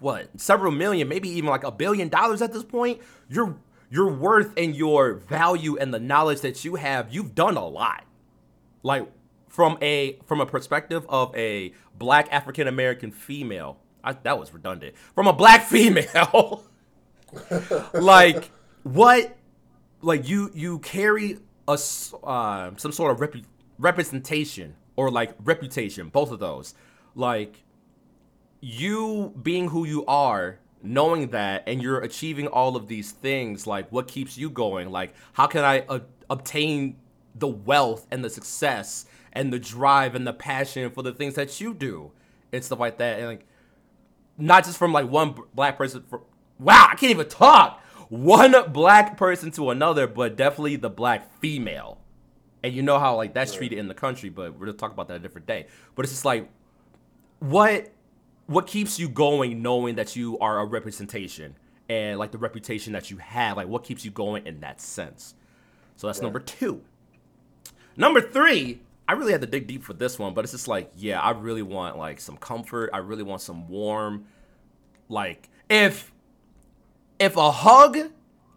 what 0.00 0.28
several 0.40 0.72
million, 0.72 1.08
maybe 1.08 1.28
even 1.28 1.50
like 1.50 1.64
a 1.64 1.70
billion 1.70 2.08
dollars 2.08 2.42
at 2.42 2.52
this 2.52 2.64
point. 2.64 3.00
Your 3.28 3.56
your 3.90 4.10
worth 4.12 4.52
and 4.56 4.74
your 4.74 5.14
value 5.14 5.76
and 5.76 5.92
the 5.92 5.98
knowledge 5.98 6.40
that 6.42 6.64
you 6.64 6.76
have, 6.76 7.12
you've 7.12 7.34
done 7.34 7.56
a 7.56 7.66
lot. 7.66 8.04
Like 8.82 9.10
from 9.48 9.78
a 9.82 10.18
from 10.26 10.40
a 10.40 10.46
perspective 10.46 11.04
of 11.08 11.34
a 11.36 11.72
black 11.98 12.28
African 12.30 12.66
American 12.66 13.10
female, 13.10 13.78
I, 14.02 14.12
that 14.12 14.38
was 14.38 14.52
redundant. 14.52 14.96
From 15.14 15.26
a 15.26 15.32
black 15.32 15.62
female, 15.66 16.64
like 17.94 18.50
what 18.82 19.36
like 20.02 20.28
you 20.28 20.50
you 20.54 20.78
carry 20.80 21.38
a 21.68 21.78
uh, 22.24 22.70
some 22.76 22.92
sort 22.92 23.12
of 23.12 23.18
repu- 23.18 23.44
representation 23.78 24.74
or 24.96 25.10
like 25.10 25.34
reputation 25.44 26.08
both 26.08 26.30
of 26.30 26.38
those. 26.38 26.74
Like 27.14 27.62
you 28.60 29.34
being 29.42 29.68
who 29.68 29.86
you 29.86 30.04
are 30.06 30.58
knowing 30.82 31.28
that 31.28 31.62
and 31.66 31.82
you're 31.82 32.00
achieving 32.00 32.46
all 32.46 32.76
of 32.76 32.88
these 32.88 33.12
things 33.12 33.66
like 33.66 33.90
what 33.90 34.08
keeps 34.08 34.36
you 34.36 34.50
going? 34.50 34.90
Like 34.90 35.14
how 35.32 35.46
can 35.46 35.64
i 35.64 35.80
uh, 35.88 36.00
obtain 36.28 36.96
the 37.34 37.48
wealth 37.48 38.06
and 38.10 38.24
the 38.24 38.30
success 38.30 39.06
and 39.32 39.52
the 39.52 39.58
drive 39.58 40.14
and 40.14 40.26
the 40.26 40.32
passion 40.32 40.90
for 40.90 41.02
the 41.02 41.12
things 41.12 41.34
that 41.34 41.60
you 41.60 41.74
do 41.74 42.12
and 42.52 42.64
stuff 42.64 42.80
like 42.80 42.98
that? 42.98 43.18
And 43.18 43.28
like 43.28 43.46
not 44.40 44.64
just 44.64 44.78
from 44.78 44.92
like 44.92 45.08
one 45.08 45.34
black 45.54 45.76
person 45.76 46.02
for, 46.08 46.22
wow 46.58 46.88
i 46.90 46.94
can't 46.94 47.10
even 47.10 47.28
talk. 47.28 47.82
One 48.08 48.54
black 48.72 49.16
person 49.16 49.52
to 49.52 49.70
another 49.70 50.06
but 50.08 50.36
definitely 50.36 50.76
the 50.76 50.90
black 50.90 51.32
female. 51.38 51.98
And 52.62 52.74
you 52.74 52.82
know 52.82 52.98
how 52.98 53.16
like 53.16 53.34
that's 53.34 53.54
treated 53.54 53.78
in 53.78 53.86
the 53.86 53.94
country 53.94 54.30
but 54.30 54.54
we're 54.54 54.66
gonna 54.66 54.78
talk 54.78 54.92
about 54.92 55.08
that 55.08 55.14
a 55.14 55.20
different 55.20 55.46
day. 55.46 55.66
But 55.94 56.04
it's 56.04 56.12
just 56.12 56.24
like 56.24 56.48
what 57.38 57.92
what 58.46 58.66
keeps 58.66 58.98
you 58.98 59.08
going 59.08 59.62
knowing 59.62 59.94
that 59.94 60.16
you 60.16 60.38
are 60.40 60.58
a 60.58 60.64
representation 60.64 61.54
and 61.88 62.18
like 62.18 62.32
the 62.32 62.38
reputation 62.38 62.92
that 62.94 63.10
you 63.10 63.18
have? 63.18 63.56
Like 63.56 63.68
what 63.68 63.84
keeps 63.84 64.04
you 64.04 64.10
going 64.10 64.46
in 64.46 64.60
that 64.60 64.80
sense? 64.80 65.34
So 65.96 66.08
that's 66.08 66.20
number 66.20 66.40
two. 66.40 66.82
Number 67.96 68.20
three 68.20 68.80
i 69.10 69.12
really 69.12 69.32
had 69.32 69.40
to 69.40 69.46
dig 69.46 69.66
deep 69.66 69.82
for 69.82 69.92
this 69.92 70.18
one 70.18 70.32
but 70.34 70.44
it's 70.44 70.52
just 70.52 70.68
like 70.68 70.90
yeah 70.96 71.20
i 71.20 71.30
really 71.30 71.62
want 71.62 71.98
like 71.98 72.20
some 72.20 72.36
comfort. 72.36 72.90
I 72.92 72.98
really 72.98 73.22
want 73.22 73.42
some 73.42 73.68
warm 73.68 74.26
like 75.08 75.48
if 75.68 76.12
if 77.18 77.36
a 77.36 77.50
hug 77.50 77.98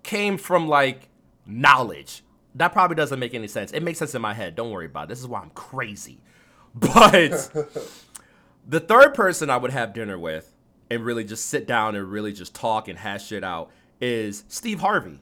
came 0.03 0.37
from 0.37 0.67
like 0.67 1.09
knowledge 1.45 2.23
that 2.55 2.71
probably 2.71 2.95
doesn't 2.95 3.19
make 3.19 3.33
any 3.33 3.47
sense. 3.47 3.71
It 3.71 3.81
makes 3.81 3.99
sense 3.99 4.13
in 4.13 4.21
my 4.21 4.33
head. 4.33 4.55
Don't 4.55 4.71
worry 4.71 4.85
about 4.85 5.05
it. 5.05 5.09
This 5.09 5.19
is 5.19 5.27
why 5.27 5.41
i'm 5.41 5.49
crazy. 5.51 6.19
But 6.75 7.51
the 8.67 8.79
third 8.79 9.13
person 9.13 9.51
I 9.51 9.57
would 9.57 9.71
have 9.71 9.93
dinner 9.93 10.17
with 10.17 10.53
and 10.89 11.05
really 11.05 11.23
just 11.23 11.45
sit 11.45 11.67
down 11.67 11.95
and 11.95 12.09
really 12.09 12.33
just 12.33 12.55
talk 12.55 12.87
and 12.87 12.97
hash 12.97 13.27
shit 13.27 13.43
out 13.43 13.69
is 14.01 14.43
Steve 14.47 14.79
Harvey. 14.79 15.19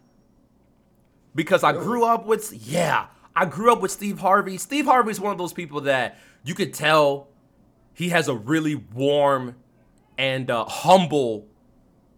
Because 1.36 1.62
I 1.64 1.74
grew 1.74 2.06
up 2.06 2.26
with, 2.26 2.54
yeah, 2.54 3.08
I 3.36 3.46
grew 3.46 3.72
up 3.72 3.82
with 3.82 3.92
Steve 3.92 4.20
Harvey. 4.20 4.58
Steve 4.58 4.86
Harvey's 4.86 5.20
one 5.20 5.32
of 5.32 5.38
those 5.38 5.54
people 5.54 5.82
that 5.82 6.18
you 6.44 6.54
could 6.54 6.74
tell 6.74 7.28
he 7.94 8.10
has 8.10 8.28
a 8.28 8.36
really 8.36 8.76
warm 8.76 9.56
and 10.18 10.50
uh, 10.50 10.66
humble, 10.66 11.48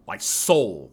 like, 0.08 0.22
soul. 0.22 0.92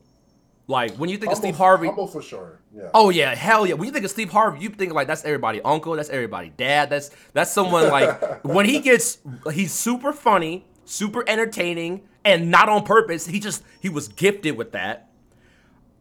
Like, 0.66 0.94
when 0.96 1.10
you 1.10 1.18
think 1.18 1.32
of 1.32 1.38
Steve 1.38 1.56
Harvey, 1.56 1.86
humble 1.86 2.06
for 2.06 2.22
sure. 2.22 2.60
Yeah. 2.72 2.90
Oh 2.94 3.10
yeah, 3.10 3.34
hell 3.34 3.66
yeah. 3.66 3.74
When 3.74 3.86
you 3.86 3.92
think 3.92 4.04
of 4.04 4.12
Steve 4.12 4.30
Harvey, 4.30 4.60
you 4.60 4.68
think 4.68 4.92
like 4.92 5.08
that's 5.08 5.24
everybody 5.24 5.60
uncle, 5.62 5.94
that's 5.96 6.08
everybody 6.08 6.50
dad. 6.56 6.88
That's 6.88 7.10
that's 7.32 7.50
someone 7.50 7.88
like 7.88 8.44
when 8.44 8.64
he 8.66 8.78
gets 8.78 9.18
he's 9.52 9.72
super 9.72 10.12
funny, 10.12 10.64
super 10.84 11.24
entertaining 11.28 12.02
and 12.24 12.48
not 12.48 12.68
on 12.68 12.84
purpose. 12.84 13.26
He 13.26 13.40
just 13.40 13.64
he 13.80 13.88
was 13.88 14.06
gifted 14.06 14.56
with 14.56 14.70
that. 14.72 15.09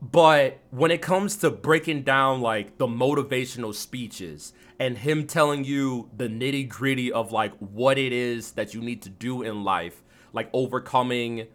But 0.02 0.60
when 0.72 0.92
it 0.92 1.02
comes 1.02 1.36
to 1.38 1.50
breaking 1.50 2.04
down 2.04 2.42
like 2.42 2.78
the 2.78 2.88
motivational 2.88 3.76
speeches 3.76 4.54
and 4.80 4.98
him 4.98 5.28
telling 5.28 5.66
you 5.66 6.10
the 6.16 6.30
nitty 6.30 6.70
gritty 6.70 7.12
of 7.12 7.34
like 7.34 7.54
what 7.58 7.98
it 7.98 8.14
is 8.14 8.54
that 8.54 8.74
you 8.74 8.82
need 8.82 9.02
to 9.02 9.10
do 9.10 9.42
in 9.42 9.64
life, 9.66 10.02
like 10.32 10.50
overcoming 10.54 11.48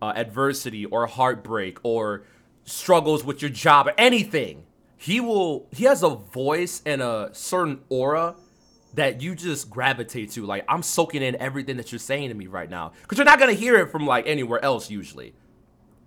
uh, 0.00 0.12
adversity 0.14 0.84
or 0.84 1.06
heartbreak 1.06 1.78
or 1.82 2.22
struggles 2.64 3.24
with 3.24 3.42
your 3.42 3.50
job 3.50 3.88
or 3.88 3.94
anything, 3.98 4.64
he 4.96 5.20
will. 5.20 5.66
He 5.72 5.84
has 5.84 6.02
a 6.04 6.10
voice 6.10 6.82
and 6.86 7.02
a 7.02 7.30
certain 7.32 7.80
aura 7.88 8.36
that 8.94 9.20
you 9.20 9.34
just 9.34 9.68
gravitate 9.68 10.30
to. 10.32 10.46
Like 10.46 10.64
I'm 10.68 10.84
soaking 10.84 11.22
in 11.22 11.36
everything 11.36 11.76
that 11.78 11.90
you're 11.90 11.98
saying 11.98 12.28
to 12.28 12.34
me 12.34 12.46
right 12.46 12.70
now, 12.70 12.92
because 13.02 13.18
you're 13.18 13.24
not 13.24 13.40
gonna 13.40 13.52
hear 13.52 13.76
it 13.76 13.90
from 13.90 14.06
like 14.06 14.28
anywhere 14.28 14.64
else 14.64 14.90
usually. 14.90 15.34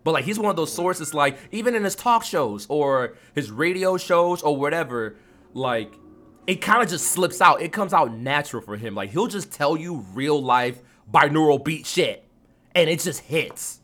But 0.04 0.14
like 0.14 0.26
he's 0.26 0.40
one 0.40 0.50
of 0.50 0.56
those 0.56 0.74
sources, 0.74 1.14
like 1.14 1.38
even 1.52 1.76
in 1.76 1.84
his 1.84 1.96
talk 1.96 2.24
shows 2.24 2.66
or 2.70 3.16
his 3.36 3.52
radio 3.52 3.98
shows 3.98 4.42
or 4.42 4.56
whatever, 4.58 5.16
like 5.54 5.94
it 6.48 6.56
kind 6.56 6.84
of 6.84 6.90
just 6.90 7.08
slips 7.08 7.42
out. 7.42 7.62
It 7.62 7.72
comes 7.72 7.94
out 7.94 8.14
natural 8.14 8.62
for 8.62 8.76
him. 8.76 8.96
Like 8.96 9.12
he'll 9.12 9.28
just 9.28 9.52
tell 9.52 9.78
you 9.78 10.06
real 10.14 10.42
life 10.42 10.80
binaural 11.12 11.64
beat 11.64 11.86
shit, 11.86 12.26
and 12.76 12.90
it 12.90 13.00
just 13.00 13.22
hits. 13.22 13.80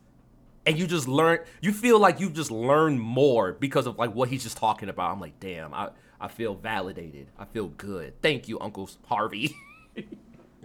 And 0.66 0.78
you 0.78 0.86
just 0.86 1.08
learn. 1.08 1.40
You 1.62 1.72
feel 1.72 2.00
like 2.00 2.20
you 2.20 2.30
just 2.30 2.52
learn 2.52 3.00
more 3.00 3.54
because 3.54 3.88
of 3.88 3.98
like 3.98 4.14
what 4.14 4.30
he's 4.30 4.44
just 4.44 4.58
talking 4.58 4.90
about. 4.90 5.12
I'm 5.12 5.20
like, 5.20 5.40
damn, 5.40 5.74
I 5.74 5.90
I 6.20 6.28
feel 6.28 6.54
validated. 6.54 7.28
I 7.40 7.46
feel 7.46 7.70
good. 7.70 8.22
Thank 8.22 8.48
you, 8.50 8.60
Uncle 8.60 8.90
Harvey. 9.08 9.56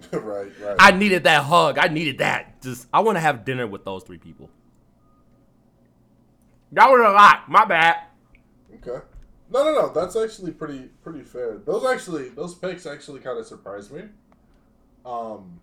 right, 0.12 0.50
right. 0.60 0.76
I 0.78 0.90
needed 0.92 1.24
that 1.24 1.44
hug. 1.44 1.78
I 1.78 1.88
needed 1.88 2.18
that. 2.18 2.60
Just 2.62 2.88
I 2.92 3.00
want 3.00 3.16
to 3.16 3.20
have 3.20 3.44
dinner 3.44 3.66
with 3.66 3.84
those 3.84 4.02
three 4.02 4.18
people. 4.18 4.50
That 6.74 6.90
was 6.90 7.00
a 7.00 7.10
lot. 7.10 7.48
My 7.48 7.64
bad. 7.64 7.96
Okay. 8.74 9.04
No, 9.50 9.64
no, 9.64 9.72
no. 9.72 9.92
That's 9.92 10.16
actually 10.16 10.50
pretty 10.50 10.90
pretty 11.04 11.22
fair. 11.22 11.58
Those 11.58 11.86
actually 11.86 12.30
those 12.30 12.54
picks 12.54 12.84
actually 12.84 13.20
kind 13.20 13.38
of 13.38 13.46
surprised 13.46 13.92
me. 13.92 14.02
Um, 15.06 15.60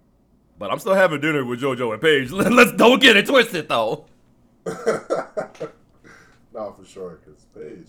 but 0.57 0.71
I'm 0.71 0.79
still 0.79 0.93
having 0.93 1.19
dinner 1.19 1.43
with 1.43 1.59
JoJo 1.59 1.93
and 1.93 2.01
Paige. 2.01 2.31
Let's 2.31 2.71
don't 2.73 3.01
get 3.01 3.17
it 3.17 3.25
twisted 3.25 3.67
though. 3.67 4.05
no, 4.65 6.71
for 6.71 6.85
sure, 6.85 7.19
because 7.19 7.45
Paige. 7.53 7.87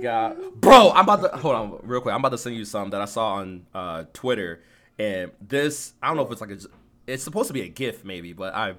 God, 0.00 0.38
bro, 0.54 0.92
I'm 0.92 1.04
about 1.04 1.30
to 1.30 1.36
hold 1.36 1.54
on 1.54 1.78
real 1.82 2.00
quick. 2.00 2.14
I'm 2.14 2.20
about 2.20 2.30
to 2.30 2.38
send 2.38 2.56
you 2.56 2.64
some 2.64 2.88
that 2.90 3.02
I 3.02 3.04
saw 3.04 3.34
on 3.34 3.66
uh, 3.74 4.04
Twitter, 4.14 4.62
and 4.98 5.30
this 5.46 5.92
I 6.02 6.06
don't 6.06 6.16
know 6.16 6.24
if 6.24 6.32
it's 6.32 6.40
like 6.40 6.52
a, 6.52 6.58
it's 7.06 7.22
supposed 7.22 7.48
to 7.48 7.54
be 7.54 7.62
a 7.62 7.68
GIF 7.68 8.02
maybe, 8.02 8.32
but 8.32 8.54
I 8.54 8.76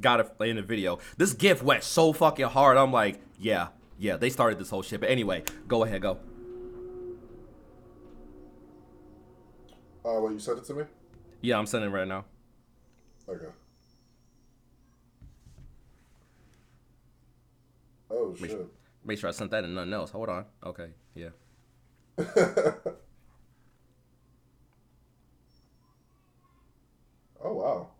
got 0.00 0.20
it 0.20 0.30
in 0.40 0.56
the 0.56 0.62
video. 0.62 0.98
This 1.16 1.32
GIF 1.32 1.62
went 1.62 1.82
so 1.82 2.12
fucking 2.12 2.46
hard. 2.46 2.76
I'm 2.76 2.92
like, 2.92 3.20
yeah, 3.38 3.68
yeah, 3.98 4.16
they 4.16 4.30
started 4.30 4.58
this 4.58 4.70
whole 4.70 4.82
shit. 4.82 5.00
But 5.00 5.10
anyway, 5.10 5.44
go 5.68 5.84
ahead, 5.84 6.02
go. 6.02 6.18
Uh, 10.04 10.20
what 10.20 10.32
you 10.32 10.38
sent 10.38 10.58
it 10.58 10.64
to 10.64 10.74
me? 10.74 10.84
Yeah, 11.42 11.58
I'm 11.58 11.66
sending 11.66 11.90
it 11.90 11.94
right 11.94 12.08
now. 12.08 12.24
Okay. 13.28 13.46
Oh 18.10 18.34
make, 18.40 18.50
shit. 18.50 18.66
Make 19.04 19.18
sure 19.18 19.28
I 19.28 19.32
sent 19.32 19.50
that 19.52 19.64
and 19.64 19.74
nothing 19.74 19.92
else. 19.92 20.10
Hold 20.10 20.28
on. 20.28 20.44
Okay. 20.64 20.88
Yeah. 21.14 21.28
oh 27.42 27.52
wow. 27.54 27.90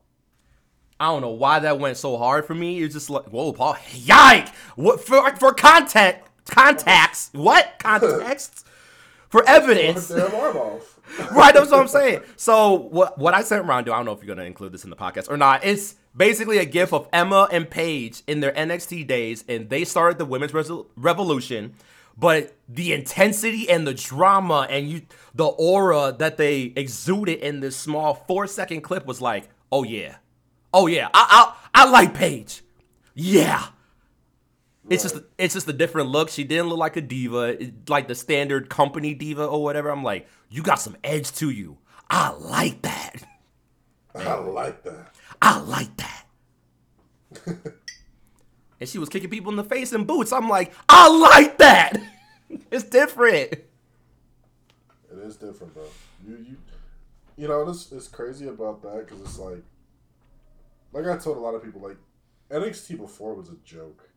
I 1.00 1.06
don't 1.06 1.22
know 1.22 1.30
why 1.30 1.58
that 1.60 1.80
went 1.80 1.96
so 1.96 2.16
hard 2.18 2.44
for 2.44 2.54
me. 2.54 2.80
It's 2.82 2.94
just 2.94 3.10
like, 3.10 3.24
whoa, 3.24 3.52
Paul, 3.52 3.76
yike! 3.92 4.48
What 4.76 5.00
for? 5.04 5.34
For 5.36 5.52
content, 5.52 6.18
contacts, 6.44 7.30
what 7.32 7.76
context? 7.78 8.66
for 9.30 9.48
evidence. 9.48 10.10
right, 11.32 11.54
that's 11.54 11.70
what 11.70 11.80
I'm 11.80 11.88
saying. 11.88 12.20
So 12.36 12.74
what 12.74 13.16
what 13.16 13.32
I 13.32 13.42
sent 13.42 13.66
around 13.66 13.86
to, 13.86 13.92
I 13.94 13.96
don't 13.96 14.04
know 14.04 14.12
if 14.12 14.22
you're 14.22 14.34
gonna 14.34 14.46
include 14.46 14.72
this 14.72 14.84
in 14.84 14.90
the 14.90 14.96
podcast 14.96 15.30
or 15.30 15.36
not. 15.36 15.64
It's 15.64 15.94
basically 16.14 16.58
a 16.58 16.64
gif 16.64 16.92
of 16.92 17.08
Emma 17.12 17.48
and 17.50 17.70
Paige 17.70 18.22
in 18.26 18.40
their 18.40 18.52
NXT 18.52 19.06
days, 19.06 19.44
and 19.48 19.70
they 19.70 19.84
started 19.84 20.18
the 20.18 20.26
women's 20.26 20.52
revolution. 20.96 21.74
But 22.18 22.54
the 22.68 22.92
intensity 22.92 23.70
and 23.70 23.86
the 23.86 23.94
drama 23.94 24.66
and 24.68 24.90
you, 24.90 25.02
the 25.34 25.46
aura 25.46 26.14
that 26.18 26.36
they 26.36 26.72
exuded 26.76 27.38
in 27.38 27.60
this 27.60 27.76
small 27.76 28.12
four 28.12 28.46
second 28.46 28.82
clip 28.82 29.06
was 29.06 29.22
like, 29.22 29.48
oh 29.72 29.84
yeah, 29.84 30.16
Oh 30.72 30.86
yeah, 30.86 31.08
I 31.12 31.54
I, 31.74 31.82
I 31.82 31.90
like 31.90 32.14
Paige. 32.14 32.62
Yeah. 33.14 33.58
Right. 33.58 33.72
It's 34.94 35.02
just 35.02 35.16
it's 35.38 35.54
just 35.54 35.68
a 35.68 35.72
different 35.72 36.08
look. 36.08 36.30
She 36.30 36.44
didn't 36.44 36.68
look 36.68 36.78
like 36.78 36.96
a 36.96 37.00
diva, 37.00 37.56
eh, 37.60 37.70
like 37.88 38.08
the 38.08 38.14
standard 38.14 38.70
company 38.70 39.14
diva 39.14 39.44
or 39.44 39.62
whatever. 39.62 39.90
I'm 39.90 40.02
like, 40.02 40.28
you 40.48 40.62
got 40.62 40.76
some 40.76 40.96
edge 41.04 41.32
to 41.32 41.50
you. 41.50 41.78
I 42.08 42.30
like 42.30 42.82
that. 42.82 43.16
I 44.14 44.34
like 44.34 44.82
that. 44.84 45.14
I 45.40 45.60
like 45.60 45.96
that. 45.98 46.24
and 48.80 48.88
she 48.88 48.98
was 48.98 49.08
kicking 49.08 49.30
people 49.30 49.50
in 49.50 49.56
the 49.56 49.64
face 49.64 49.92
in 49.92 50.04
boots. 50.04 50.32
I'm 50.32 50.48
like, 50.48 50.72
I 50.88 51.08
like 51.08 51.58
that. 51.58 51.96
it's 52.70 52.84
different. 52.84 53.52
It 53.52 53.66
is 55.12 55.36
different, 55.36 55.74
bro. 55.74 55.84
You 56.26 56.36
you 56.36 56.56
you 57.36 57.48
know, 57.48 57.64
this 57.64 57.90
is 57.92 58.08
crazy 58.08 58.48
about 58.48 58.82
that 58.82 59.06
because 59.06 59.20
it's 59.20 59.38
like 59.38 59.62
like 60.92 61.06
I 61.06 61.16
told 61.16 61.36
a 61.36 61.40
lot 61.40 61.54
of 61.54 61.62
people, 61.62 61.80
like 61.80 61.96
NXT 62.50 62.98
before 62.98 63.34
was 63.34 63.48
a 63.48 63.56
joke 63.64 64.08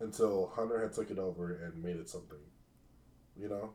until 0.00 0.52
Hunter 0.54 0.80
had 0.80 0.92
took 0.92 1.10
it 1.10 1.18
over 1.18 1.54
and 1.64 1.82
made 1.82 1.96
it 1.96 2.08
something. 2.08 2.38
You 3.38 3.48
know. 3.48 3.70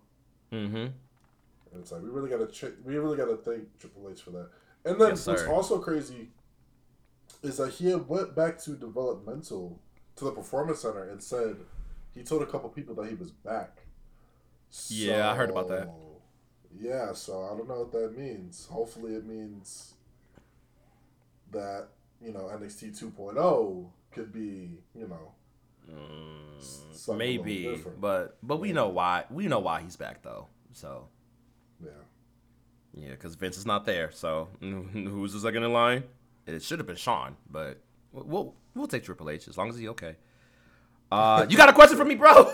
Mm-hmm. 0.51 0.75
And 0.75 1.81
it's 1.81 1.91
like 1.91 2.01
we 2.01 2.09
really 2.09 2.29
gotta 2.29 2.47
ch- 2.47 2.75
we 2.83 2.97
really 2.97 3.17
gotta 3.17 3.37
thank 3.37 3.77
Triple 3.79 4.09
H 4.11 4.21
for 4.21 4.31
that. 4.31 4.49
And 4.85 4.99
then 4.99 5.09
yes, 5.09 5.25
what's 5.27 5.43
also 5.43 5.79
crazy 5.79 6.29
is 7.41 7.57
that 7.57 7.73
he 7.73 7.93
went 7.95 8.35
back 8.35 8.59
to 8.63 8.71
developmental 8.71 9.79
to 10.15 10.25
the 10.25 10.31
performance 10.31 10.81
center 10.81 11.09
and 11.09 11.21
said 11.21 11.57
he 12.13 12.23
told 12.23 12.41
a 12.41 12.45
couple 12.45 12.69
people 12.69 12.95
that 12.95 13.07
he 13.07 13.15
was 13.15 13.31
back. 13.31 13.81
Yeah, 14.87 15.31
I 15.31 15.35
heard 15.35 15.49
about 15.49 15.69
that. 15.69 15.89
Yeah, 16.77 17.13
so 17.13 17.43
I 17.43 17.57
don't 17.57 17.67
know 17.67 17.79
what 17.79 17.91
that 17.93 18.17
means. 18.17 18.67
Hopefully, 18.69 19.13
it 19.15 19.25
means 19.25 19.94
that 21.51 21.89
you 22.21 22.31
know 22.31 22.49
NXT 22.53 22.99
2.0 22.99 23.89
could 24.11 24.31
be 24.31 24.79
you 24.93 25.07
know 25.07 25.33
mm, 25.89 27.17
maybe, 27.17 27.81
but 27.99 28.37
but 28.43 28.57
we 28.57 28.71
know 28.73 28.89
why 28.89 29.25
we 29.29 29.47
know 29.47 29.59
why 29.59 29.81
he's 29.81 29.95
back 29.95 30.21
though. 30.23 30.47
So 30.71 31.07
yeah, 31.83 31.91
yeah, 32.93 33.11
because 33.11 33.35
Vince 33.35 33.57
is 33.57 33.65
not 33.65 33.85
there. 33.85 34.11
So 34.11 34.49
who's 34.59 35.33
the 35.33 35.39
second 35.39 35.63
in 35.63 35.73
line? 35.73 36.03
It 36.47 36.61
should 36.63 36.79
have 36.79 36.87
been 36.87 36.95
Shawn, 36.95 37.35
but 37.49 37.79
we'll 38.11 38.53
we'll 38.75 38.87
take 38.87 39.03
Triple 39.03 39.29
H 39.29 39.47
as 39.47 39.57
long 39.57 39.69
as 39.69 39.77
he's 39.77 39.89
okay. 39.89 40.15
Uh, 41.11 41.45
you 41.49 41.57
got 41.57 41.69
a 41.69 41.73
question 41.73 41.97
for 41.97 42.05
me, 42.05 42.15
bro? 42.15 42.51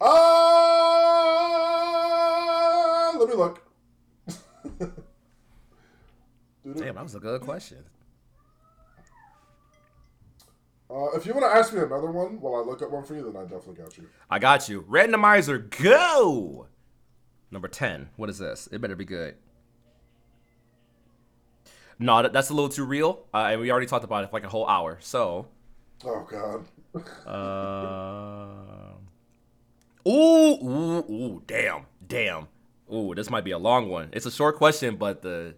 Uh, 0.00 0.12
let 3.18 3.28
me 3.28 3.34
look. 3.34 3.62
Damn, 6.64 6.94
that 6.94 7.02
was 7.02 7.14
a 7.14 7.20
good 7.20 7.42
question. 7.42 7.84
Uh, 10.90 11.10
if 11.14 11.26
you 11.26 11.34
want 11.34 11.44
to 11.44 11.58
ask 11.58 11.72
me 11.72 11.80
another 11.80 12.10
one 12.10 12.40
while 12.40 12.56
I 12.56 12.60
look 12.60 12.80
up 12.80 12.90
one 12.90 13.04
for 13.04 13.14
you, 13.14 13.24
then 13.24 13.36
I 13.36 13.42
definitely 13.42 13.82
got 13.82 13.96
you. 13.98 14.08
I 14.30 14.38
got 14.38 14.68
you. 14.68 14.82
Randomizer, 14.82 15.70
go! 15.82 16.68
Number 17.50 17.68
10. 17.68 18.10
What 18.16 18.30
is 18.30 18.38
this? 18.38 18.68
It 18.70 18.80
better 18.80 18.96
be 18.96 19.04
good. 19.04 19.36
No, 21.98 22.26
that's 22.28 22.50
a 22.50 22.54
little 22.54 22.68
too 22.68 22.84
real. 22.84 23.26
Uh, 23.32 23.48
and 23.50 23.60
we 23.60 23.70
already 23.70 23.86
talked 23.86 24.04
about 24.04 24.24
it 24.24 24.30
for 24.30 24.36
like 24.36 24.44
a 24.44 24.48
whole 24.48 24.66
hour. 24.66 24.98
So. 25.00 25.46
Oh, 26.04 26.26
God. 26.30 26.66
uh, 27.26 28.94
ooh, 30.08 30.54
ooh, 30.62 31.12
ooh, 31.12 31.42
damn, 31.46 31.86
damn. 32.06 32.48
Ooh, 32.92 33.14
this 33.14 33.30
might 33.30 33.44
be 33.44 33.52
a 33.52 33.58
long 33.58 33.88
one. 33.88 34.10
It's 34.12 34.26
a 34.26 34.30
short 34.30 34.56
question, 34.56 34.96
but 34.96 35.22
the 35.22 35.54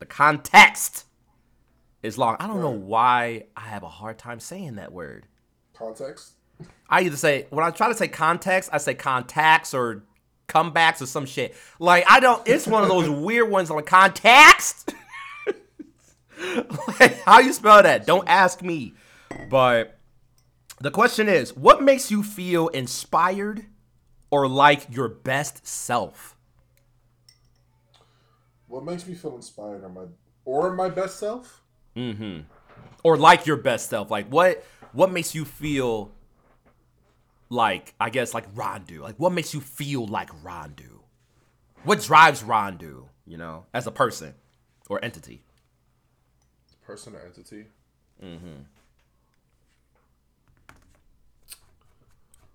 the, 0.00 0.06
context 0.06 1.04
is 2.02 2.18
long. 2.18 2.36
I 2.40 2.46
don't 2.46 2.60
know 2.60 2.70
why 2.70 3.44
I 3.56 3.60
have 3.60 3.82
a 3.82 3.88
hard 3.88 4.18
time 4.18 4.40
saying 4.40 4.74
that 4.76 4.92
word. 4.92 5.26
Context. 5.74 6.32
I 6.88 7.02
either 7.02 7.16
say 7.16 7.46
when 7.50 7.64
I 7.64 7.70
try 7.70 7.88
to 7.88 7.94
say 7.94 8.08
context, 8.08 8.70
I 8.72 8.78
say 8.78 8.94
contacts 8.94 9.72
or 9.72 10.02
comebacks 10.48 11.00
or 11.00 11.06
some 11.06 11.26
shit. 11.26 11.54
Like 11.78 12.04
I 12.08 12.20
don't. 12.20 12.46
It's 12.46 12.66
one 12.66 12.82
of 12.82 12.88
those 12.88 13.08
weird 13.24 13.48
ones 13.48 13.70
on 13.70 13.82
context. 13.84 14.92
like, 17.00 17.20
how 17.22 17.38
you 17.38 17.52
spell 17.52 17.82
that? 17.82 18.06
Don't 18.06 18.28
ask 18.28 18.62
me. 18.62 18.94
But 19.48 19.98
the 20.80 20.90
question 20.90 21.28
is, 21.28 21.56
what 21.56 21.82
makes 21.82 22.10
you 22.10 22.22
feel 22.22 22.68
inspired 22.68 23.66
or 24.30 24.48
like 24.48 24.86
your 24.90 25.08
best 25.08 25.66
self? 25.66 26.36
What 28.70 28.84
makes 28.84 29.04
me 29.04 29.14
feel 29.14 29.34
inspired 29.34 29.82
are 29.82 29.88
my 29.88 30.04
or 30.44 30.72
my 30.74 30.88
best 30.88 31.18
self. 31.18 31.60
Mm-hmm. 31.96 32.42
Or 33.02 33.16
like 33.16 33.44
your 33.44 33.56
best 33.56 33.90
self. 33.90 34.12
Like 34.12 34.28
what 34.28 34.64
what 34.92 35.10
makes 35.10 35.34
you 35.34 35.44
feel 35.44 36.12
like 37.48 37.94
I 37.98 38.10
guess 38.10 38.32
like 38.32 38.46
Rondue? 38.54 39.02
Like 39.02 39.16
what 39.16 39.32
makes 39.32 39.52
you 39.52 39.60
feel 39.60 40.06
like 40.06 40.30
Rondue? 40.44 41.00
What 41.82 42.00
drives 42.00 42.44
Rondue, 42.44 43.08
you 43.26 43.36
know, 43.36 43.66
as 43.74 43.88
a 43.88 43.90
person 43.90 44.34
or 44.88 45.04
entity? 45.04 45.42
Person 46.86 47.16
or 47.16 47.22
entity? 47.26 47.66
Mm-hmm. 48.22 48.62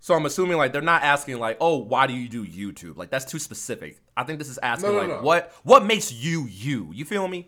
So 0.05 0.13
I'm 0.13 0.27
assuming 0.27 0.57
like 0.57 0.71
they're 0.71 0.83
not 0.83 1.01
asking 1.01 1.39
like, 1.39 1.57
oh, 1.59 1.77
why 1.77 2.05
do 2.05 2.13
you 2.13 2.29
do 2.29 2.45
YouTube? 2.45 2.95
Like 2.95 3.09
that's 3.09 3.25
too 3.25 3.39
specific. 3.39 3.99
I 4.15 4.21
think 4.21 4.37
this 4.37 4.49
is 4.49 4.59
asking 4.59 4.91
No, 4.91 4.93
no, 4.93 4.99
like 4.99 5.09
no. 5.09 5.21
what 5.23 5.51
what 5.63 5.83
makes 5.83 6.13
you 6.13 6.45
you? 6.45 6.91
You 6.93 7.05
feel 7.05 7.27
me? 7.27 7.47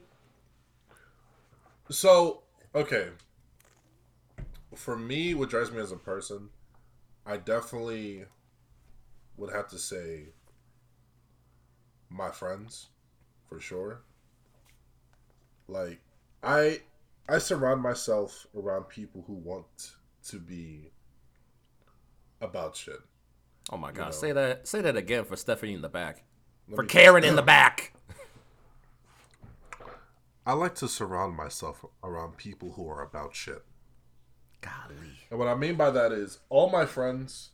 So, 1.91 2.41
okay. 2.73 3.09
For 4.73 4.97
me, 4.97 5.35
what 5.35 5.51
drives 5.51 5.71
me 5.71 5.77
as 5.79 5.91
a 5.91 5.97
person, 5.97 6.49
I 7.27 7.37
definitely 7.37 8.25
would 9.37 9.53
have 9.53 9.67
to 9.67 9.77
say 9.77 10.29
my 12.09 12.31
friends, 12.31 12.87
for 13.47 13.59
sure. 13.59 14.01
Like, 15.67 15.99
I 16.41 16.81
I 17.29 17.37
surround 17.37 17.83
myself 17.83 18.47
around 18.57 18.85
people 18.85 19.23
who 19.27 19.33
want 19.33 19.91
to 20.29 20.39
be 20.39 20.89
about 22.41 22.75
shit. 22.75 22.99
Oh 23.71 23.77
my 23.77 23.91
god, 23.91 24.05
know. 24.05 24.11
say 24.11 24.31
that 24.31 24.67
say 24.67 24.81
that 24.81 24.95
again 24.95 25.25
for 25.25 25.35
Stephanie 25.35 25.73
in 25.73 25.81
the 25.81 25.89
back. 25.89 26.23
Let 26.67 26.75
for 26.75 26.83
Karen 26.83 27.23
in 27.23 27.35
the 27.35 27.41
back. 27.43 27.93
I 30.45 30.53
like 30.53 30.75
to 30.75 30.87
surround 30.87 31.35
myself 31.35 31.83
around 32.01 32.37
people 32.37 32.71
who 32.71 32.89
are 32.89 33.03
about 33.03 33.35
shit. 33.35 33.63
Golly. 34.61 34.95
And 35.29 35.39
what 35.39 35.49
I 35.49 35.55
mean 35.55 35.75
by 35.75 35.91
that 35.91 36.13
is 36.13 36.39
all 36.49 36.69
my 36.69 36.85
friends, 36.85 37.49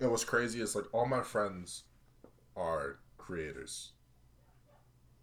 and 0.00 0.10
what's 0.10 0.24
crazy 0.24 0.60
is 0.60 0.74
like 0.74 0.86
all 0.92 1.06
my 1.06 1.22
friends 1.22 1.84
are 2.56 2.98
creators. 3.16 3.92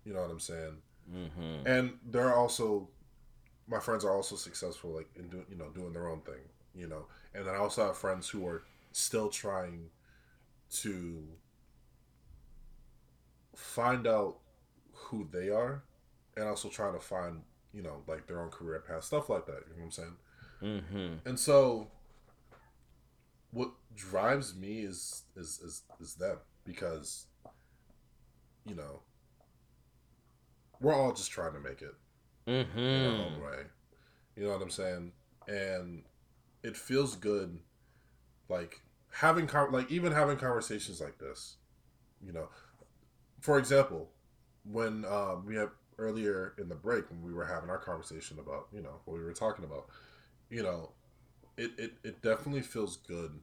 You 0.05 0.13
know 0.13 0.21
what 0.21 0.31
I'm 0.31 0.39
saying? 0.39 0.77
Mm-hmm. 1.13 1.67
And 1.67 1.93
they're 2.05 2.33
also, 2.33 2.87
my 3.67 3.79
friends 3.79 4.05
are 4.05 4.15
also 4.15 4.37
successful, 4.37 4.91
like 4.91 5.09
in 5.17 5.27
doing, 5.27 5.45
you 5.49 5.57
know, 5.57 5.69
doing 5.69 5.91
their 5.91 6.07
own 6.07 6.21
thing. 6.21 6.41
You 6.73 6.87
know, 6.87 7.05
and 7.35 7.45
then 7.45 7.53
I 7.53 7.57
also 7.57 7.85
have 7.85 7.97
friends 7.97 8.29
who 8.29 8.47
are 8.47 8.63
still 8.93 9.29
trying 9.29 9.91
to 10.81 11.23
find 13.55 14.07
out 14.07 14.37
who 14.93 15.27
they 15.31 15.49
are, 15.49 15.83
and 16.35 16.47
also 16.47 16.69
trying 16.69 16.93
to 16.93 16.99
find, 16.99 17.43
you 17.73 17.83
know, 17.83 18.03
like 18.07 18.27
their 18.27 18.41
own 18.41 18.49
career 18.49 18.83
path, 18.87 19.03
stuff 19.03 19.29
like 19.29 19.45
that. 19.47 19.63
You 19.69 19.75
know 19.75 19.79
what 19.79 19.85
I'm 19.85 19.91
saying? 19.91 20.17
Mm-hmm. 20.63 21.15
And 21.25 21.39
so, 21.39 21.91
what 23.51 23.71
drives 23.95 24.55
me 24.55 24.79
is 24.81 25.23
is 25.35 25.59
is, 25.63 25.83
is 25.99 26.15
them 26.15 26.37
because, 26.65 27.27
you 28.65 28.75
know, 28.75 29.03
we're 30.79 30.93
all 30.93 31.13
just 31.13 31.31
trying 31.31 31.53
to 31.53 31.59
make 31.59 31.81
it 31.81 31.95
in 32.91 33.01
our 33.01 33.17
Mm-hmm. 33.17 33.21
own 33.21 33.39
way. 33.39 33.63
You 34.35 34.45
know 34.45 34.51
what 34.53 34.61
I'm 34.61 34.69
saying? 34.69 35.13
And 35.47 36.03
it 36.63 36.77
feels 36.77 37.15
good, 37.15 37.59
like 38.49 38.81
having 39.11 39.47
con- 39.47 39.71
like 39.71 39.91
even 39.91 40.11
having 40.11 40.37
conversations 40.37 41.01
like 41.01 41.17
this. 41.17 41.57
You 42.25 42.33
know, 42.33 42.49
for 43.41 43.57
example, 43.57 44.09
when 44.63 45.05
um, 45.05 45.45
we 45.45 45.55
had 45.55 45.69
earlier 45.97 46.53
in 46.57 46.69
the 46.69 46.75
break 46.75 47.09
when 47.09 47.21
we 47.21 47.33
were 47.33 47.45
having 47.45 47.69
our 47.69 47.77
conversation 47.77 48.39
about 48.39 48.67
you 48.73 48.81
know 48.81 48.99
what 49.05 49.17
we 49.17 49.23
were 49.23 49.33
talking 49.33 49.65
about, 49.65 49.87
you 50.49 50.63
know, 50.63 50.91
it 51.57 51.71
it, 51.77 51.93
it 52.03 52.21
definitely 52.21 52.61
feels 52.61 52.97
good 52.97 53.39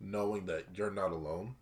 knowing 0.00 0.46
that 0.46 0.66
you're 0.74 0.90
not 0.90 1.12
alone. 1.12 1.54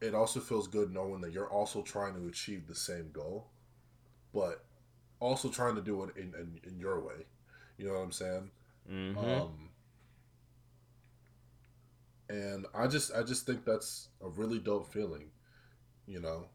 It 0.00 0.14
also 0.14 0.40
feels 0.40 0.66
good 0.68 0.92
knowing 0.92 1.20
that 1.22 1.32
you're 1.32 1.48
also 1.48 1.82
trying 1.82 2.14
to 2.14 2.26
achieve 2.28 2.66
the 2.66 2.74
same 2.74 3.10
goal, 3.12 3.46
but 4.34 4.64
also 5.20 5.48
trying 5.48 5.76
to 5.76 5.80
do 5.80 6.02
it 6.04 6.16
in, 6.16 6.34
in, 6.34 6.60
in 6.64 6.78
your 6.78 7.00
way. 7.00 7.26
You 7.78 7.86
know 7.86 7.94
what 7.94 8.00
I'm 8.00 8.12
saying? 8.12 8.50
Mm-hmm. 8.90 9.18
Um, 9.18 9.70
and 12.28 12.66
I 12.74 12.86
just 12.86 13.12
I 13.14 13.22
just 13.22 13.46
think 13.46 13.64
that's 13.64 14.08
a 14.22 14.28
really 14.28 14.58
dope 14.58 14.92
feeling, 14.92 15.30
you 16.06 16.20
know, 16.20 16.46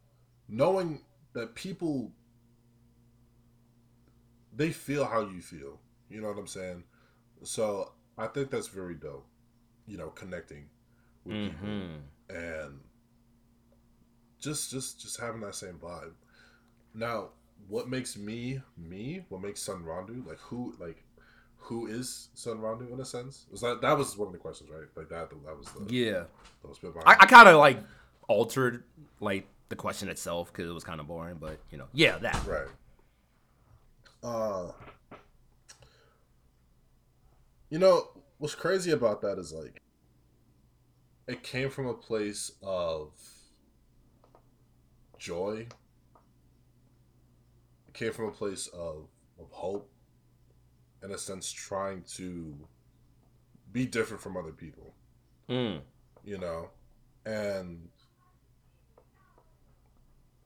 knowing 0.48 1.02
that 1.34 1.56
people 1.56 2.12
they 4.56 4.72
feel 4.72 5.06
how 5.06 5.22
you 5.22 5.42
feel. 5.42 5.80
You 6.10 6.22
know 6.22 6.30
what 6.30 6.38
I'm 6.38 6.48
saying? 6.48 6.84
So 7.44 7.92
I 8.18 8.28
think 8.28 8.52
that's 8.52 8.68
very 8.68 8.96
dope. 8.96 9.26
You 9.88 9.98
know, 9.98 10.10
connecting 10.10 10.70
with 11.26 11.42
people 11.42 11.76
Mm-hmm. 11.76 12.00
and 12.30 12.80
just 14.40 14.72
just 14.72 15.02
just 15.02 15.20
having 15.20 15.42
that 15.42 15.56
same 15.56 15.76
vibe. 15.76 16.12
Now, 16.94 17.30
what 17.68 17.90
makes 17.90 18.18
me 18.18 18.62
me? 18.78 19.26
What 19.30 19.42
makes 19.42 19.66
Sonn 19.66 19.86
Rondue 19.86 20.24
like 20.28 20.40
who 20.40 20.76
like 20.80 21.04
who 21.60 21.88
is 21.88 22.30
Sonn 22.36 22.62
Rondue 22.62 22.92
in 22.92 23.00
a 23.00 23.06
sense? 23.06 23.46
Was 23.52 23.62
that 23.62 23.82
that 23.82 23.98
was 23.98 24.18
one 24.18 24.28
of 24.28 24.34
the 24.34 24.40
questions, 24.40 24.70
right? 24.70 24.88
Like 24.96 25.10
that 25.10 25.30
that 25.30 25.58
was 25.58 25.68
the 25.68 25.94
Yeah. 25.94 26.24
I, 27.06 27.18
I 27.22 27.26
kind 27.26 27.48
of 27.48 27.58
like 27.58 27.80
altered 28.28 28.84
like 29.20 29.48
the 29.70 29.76
question 29.76 30.10
itself 30.10 30.52
because 30.52 30.70
it 30.70 30.74
was 30.74 30.84
kind 30.84 31.00
of 31.00 31.08
boring, 31.08 31.38
but 31.40 31.60
you 31.72 31.78
know, 31.78 31.88
yeah, 31.94 32.18
that. 32.18 32.44
right. 32.46 32.68
Uh, 34.22 34.72
you 37.70 37.80
know 37.80 38.10
what's 38.40 38.56
crazy 38.56 38.92
about 38.92 39.22
that 39.22 39.38
is 39.38 39.54
like 39.54 39.82
it 41.28 41.44
came 41.44 41.70
from 41.70 41.86
a 41.86 41.94
place 41.94 42.52
of 42.64 43.12
joy. 45.20 45.68
It 47.88 47.94
came 47.94 48.12
from 48.12 48.26
a 48.26 48.32
place 48.32 48.68
of 48.68 49.08
of 49.40 49.52
hope, 49.52 49.90
in 51.04 51.12
a 51.12 51.18
sense, 51.18 51.52
trying 51.52 52.04
to 52.16 52.56
be 53.72 53.86
different 53.86 54.22
from 54.22 54.38
other 54.38 54.52
people. 54.52 54.94
Mm. 55.50 55.82
you 56.24 56.38
know, 56.38 56.70
and 57.26 57.90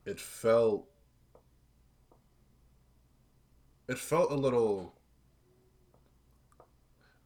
it 0.05 0.19
felt 0.19 0.87
it 3.89 3.97
felt 3.97 4.31
a 4.31 4.35
little 4.35 4.95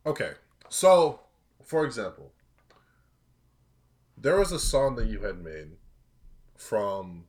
okay. 0.08 0.32
So, 0.70 1.20
for 1.64 1.86
example, 1.86 2.34
there 4.18 4.40
was 4.40 4.52
a 4.52 4.60
song 4.60 4.96
that 4.96 5.06
you 5.06 5.22
had 5.22 5.38
made 5.44 5.74
from 6.58 7.26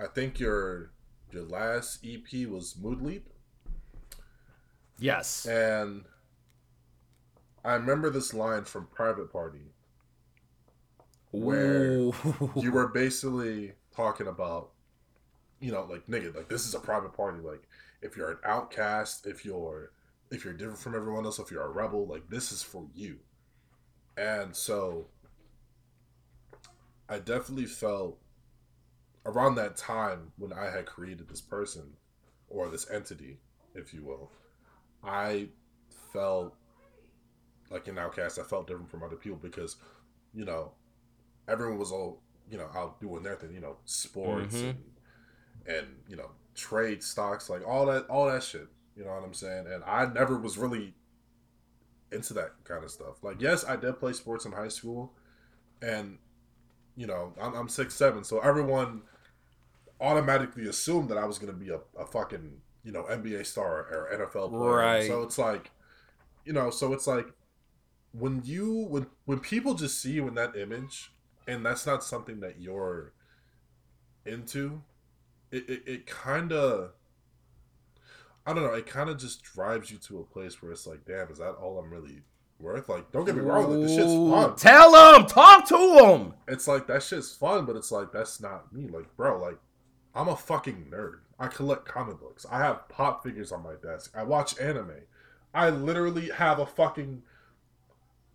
I 0.00 0.06
think 0.06 0.40
your 0.40 0.92
your 1.30 1.42
last 1.42 2.04
EP 2.04 2.48
was 2.48 2.74
Mood 2.80 3.02
Leap 3.02 3.28
Yes. 4.98 5.46
and 5.46 6.04
I 7.64 7.74
remember 7.74 8.10
this 8.10 8.32
line 8.34 8.64
from 8.64 8.86
Private 8.86 9.32
Party 9.32 9.72
where 11.30 11.82
Ooh. 11.82 12.14
you 12.56 12.72
were 12.72 12.88
basically 12.88 13.72
talking 13.94 14.26
about, 14.26 14.70
you 15.60 15.72
know, 15.72 15.86
like 15.88 16.06
nigga, 16.06 16.34
like 16.34 16.48
this 16.48 16.66
is 16.66 16.74
a 16.74 16.80
private 16.80 17.12
party. 17.12 17.40
Like 17.40 17.62
if 18.02 18.16
you're 18.16 18.30
an 18.30 18.38
outcast, 18.44 19.26
if 19.26 19.44
you're 19.44 19.92
if 20.30 20.44
you're 20.44 20.54
different 20.54 20.78
from 20.78 20.94
everyone 20.94 21.24
else, 21.24 21.38
if 21.38 21.50
you're 21.50 21.64
a 21.64 21.70
rebel, 21.70 22.06
like 22.06 22.28
this 22.28 22.52
is 22.52 22.62
for 22.62 22.86
you. 22.94 23.18
And 24.16 24.54
so 24.54 25.06
I 27.08 27.18
definitely 27.18 27.66
felt 27.66 28.18
around 29.24 29.54
that 29.56 29.76
time 29.76 30.32
when 30.36 30.52
I 30.52 30.70
had 30.70 30.86
created 30.86 31.28
this 31.28 31.40
person 31.40 31.94
or 32.48 32.68
this 32.68 32.90
entity, 32.90 33.38
if 33.74 33.92
you 33.92 34.04
will, 34.04 34.30
I 35.02 35.48
felt 36.12 36.54
like 37.70 37.86
an 37.88 37.98
outcast. 37.98 38.38
I 38.38 38.42
felt 38.42 38.66
different 38.66 38.90
from 38.90 39.02
other 39.02 39.16
people 39.16 39.38
because, 39.38 39.76
you 40.34 40.44
know, 40.44 40.72
everyone 41.46 41.78
was 41.78 41.92
all 41.92 42.22
you 42.50 42.56
know 42.56 42.68
out 42.74 43.00
doing 43.00 43.22
their 43.22 43.36
thing, 43.36 43.52
you 43.52 43.60
know, 43.60 43.76
sports 43.84 44.56
Mhm. 44.56 44.70
and, 44.70 44.84
and 45.66 45.86
you 46.08 46.16
know 46.16 46.30
trade 46.54 47.02
stocks, 47.02 47.48
like 47.50 47.66
all 47.66 47.86
that, 47.86 48.06
all 48.08 48.26
that 48.26 48.42
shit. 48.42 48.68
You 48.96 49.04
know 49.04 49.10
what 49.10 49.22
I'm 49.24 49.34
saying? 49.34 49.66
And 49.66 49.84
I 49.84 50.06
never 50.06 50.36
was 50.38 50.58
really 50.58 50.94
into 52.10 52.32
that 52.34 52.52
kind 52.64 52.82
of 52.82 52.90
stuff. 52.90 53.22
Like, 53.22 53.40
yes, 53.40 53.64
I 53.64 53.76
did 53.76 53.98
play 54.00 54.12
sports 54.12 54.44
in 54.46 54.52
high 54.52 54.68
school, 54.68 55.14
and 55.82 56.18
you 56.96 57.06
know, 57.06 57.32
I'm, 57.40 57.54
I'm 57.54 57.68
six 57.68 57.94
seven, 57.94 58.24
so 58.24 58.40
everyone 58.40 59.02
automatically 60.00 60.66
assumed 60.68 61.08
that 61.10 61.18
I 61.18 61.26
was 61.26 61.38
gonna 61.38 61.52
be 61.52 61.70
a, 61.70 61.80
a 61.98 62.06
fucking 62.06 62.60
you 62.88 62.94
know 62.94 63.02
NBA 63.02 63.44
star 63.44 63.80
or 63.80 64.08
NFL 64.14 64.48
player. 64.48 64.76
Right. 64.76 65.06
So 65.06 65.22
it's 65.22 65.36
like, 65.36 65.70
you 66.46 66.54
know, 66.54 66.70
so 66.70 66.94
it's 66.94 67.06
like 67.06 67.26
when 68.12 68.40
you 68.46 68.86
when 68.88 69.06
when 69.26 69.40
people 69.40 69.74
just 69.74 70.00
see 70.00 70.12
you 70.12 70.26
in 70.26 70.34
that 70.36 70.56
image, 70.56 71.12
and 71.46 71.66
that's 71.66 71.86
not 71.86 72.02
something 72.02 72.40
that 72.40 72.62
you're 72.62 73.12
into, 74.24 74.80
it, 75.50 75.68
it, 75.68 75.82
it 75.86 76.06
kind 76.06 76.50
of 76.50 76.92
I 78.46 78.54
don't 78.54 78.62
know. 78.62 78.72
It 78.72 78.86
kind 78.86 79.10
of 79.10 79.18
just 79.18 79.42
drives 79.42 79.90
you 79.90 79.98
to 79.98 80.20
a 80.20 80.24
place 80.24 80.62
where 80.62 80.72
it's 80.72 80.86
like, 80.86 81.04
damn, 81.04 81.30
is 81.30 81.36
that 81.36 81.56
all 81.60 81.78
I'm 81.78 81.90
really 81.90 82.22
worth? 82.58 82.88
Like, 82.88 83.12
don't 83.12 83.26
get 83.26 83.36
me 83.36 83.42
wrong, 83.42 83.70
like, 83.70 83.86
this 83.86 83.94
shit's 83.94 84.14
fun. 84.14 84.56
Tell 84.56 84.92
them, 84.92 85.26
talk 85.26 85.68
to 85.68 85.76
them. 85.76 86.32
It's 86.48 86.66
like 86.66 86.86
that 86.86 87.02
shit's 87.02 87.34
fun, 87.34 87.66
but 87.66 87.76
it's 87.76 87.92
like 87.92 88.12
that's 88.12 88.40
not 88.40 88.72
me. 88.72 88.88
Like, 88.88 89.14
bro, 89.14 89.38
like 89.38 89.58
I'm 90.14 90.28
a 90.28 90.36
fucking 90.36 90.86
nerd. 90.90 91.18
I 91.38 91.46
collect 91.46 91.84
comic 91.84 92.18
books. 92.20 92.44
I 92.50 92.58
have 92.58 92.88
pop 92.88 93.22
figures 93.22 93.52
on 93.52 93.62
my 93.62 93.74
desk. 93.82 94.12
I 94.16 94.24
watch 94.24 94.58
anime. 94.58 95.02
I 95.54 95.70
literally 95.70 96.30
have 96.30 96.58
a 96.58 96.66
fucking. 96.66 97.22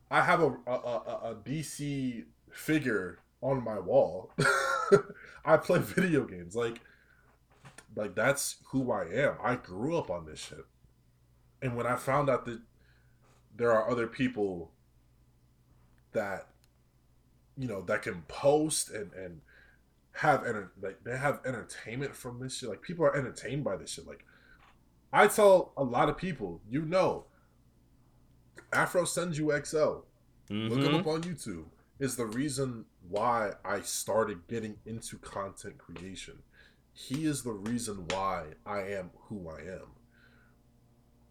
I 0.10 0.22
have 0.22 0.42
a 0.42 0.56
a, 0.68 0.72
a, 0.72 1.20
a 1.32 1.36
DC 1.36 2.26
figure 2.52 3.20
on 3.42 3.64
my 3.64 3.80
wall. 3.80 4.32
I 5.46 5.58
play 5.58 5.80
video 5.80 6.24
games. 6.26 6.56
Like, 6.56 6.80
like 7.96 8.16
that's 8.16 8.58
who 8.70 8.92
I 8.92 9.06
am. 9.06 9.36
I 9.44 9.56
grew 9.56 9.98
up 9.98 10.10
on 10.10 10.26
this 10.26 10.40
shit. 10.40 10.66
And 11.62 11.76
when 11.76 11.86
I 11.86 11.96
found 11.96 12.30
out 12.30 12.46
that 12.46 12.62
there 13.56 13.72
are 13.72 13.90
other 13.90 14.08
people 14.08 14.72
that 16.14 16.48
you 17.58 17.68
know 17.68 17.82
that 17.82 18.02
can 18.02 18.24
post 18.28 18.90
and 18.90 19.12
and 19.14 19.42
have 20.14 20.46
enter- 20.46 20.72
like 20.82 21.04
they 21.04 21.18
have 21.18 21.40
entertainment 21.46 22.16
from 22.16 22.40
this 22.40 22.58
shit. 22.58 22.70
Like 22.70 22.82
people 22.82 23.06
are 23.06 23.16
entertained 23.16 23.64
by 23.64 23.76
this 23.76 23.92
shit. 23.92 24.08
Like 24.08 24.26
I 25.12 25.28
tell 25.28 25.74
a 25.78 25.84
lot 25.84 26.10
of 26.10 26.18
people, 26.18 26.62
you 26.70 26.84
know, 26.84 27.26
Afro 28.72 29.04
Senju 29.04 29.66
XL. 29.66 30.06
Mm-hmm. 30.52 30.68
Look 30.68 30.84
him 30.84 30.96
up 30.96 31.08
on 31.08 31.22
YouTube. 31.24 31.66
Is 32.00 32.16
the 32.16 32.26
reason 32.26 32.86
why 33.08 33.52
I 33.64 33.82
started 33.82 34.48
getting 34.48 34.76
into 34.86 35.18
content 35.18 35.78
creation. 35.78 36.40
He 36.92 37.26
is 37.26 37.44
the 37.44 37.54
reason 37.54 38.06
why 38.10 38.46
I 38.66 38.82
am 38.82 39.12
who 39.28 39.50
I 39.50 39.62
am. 39.62 39.94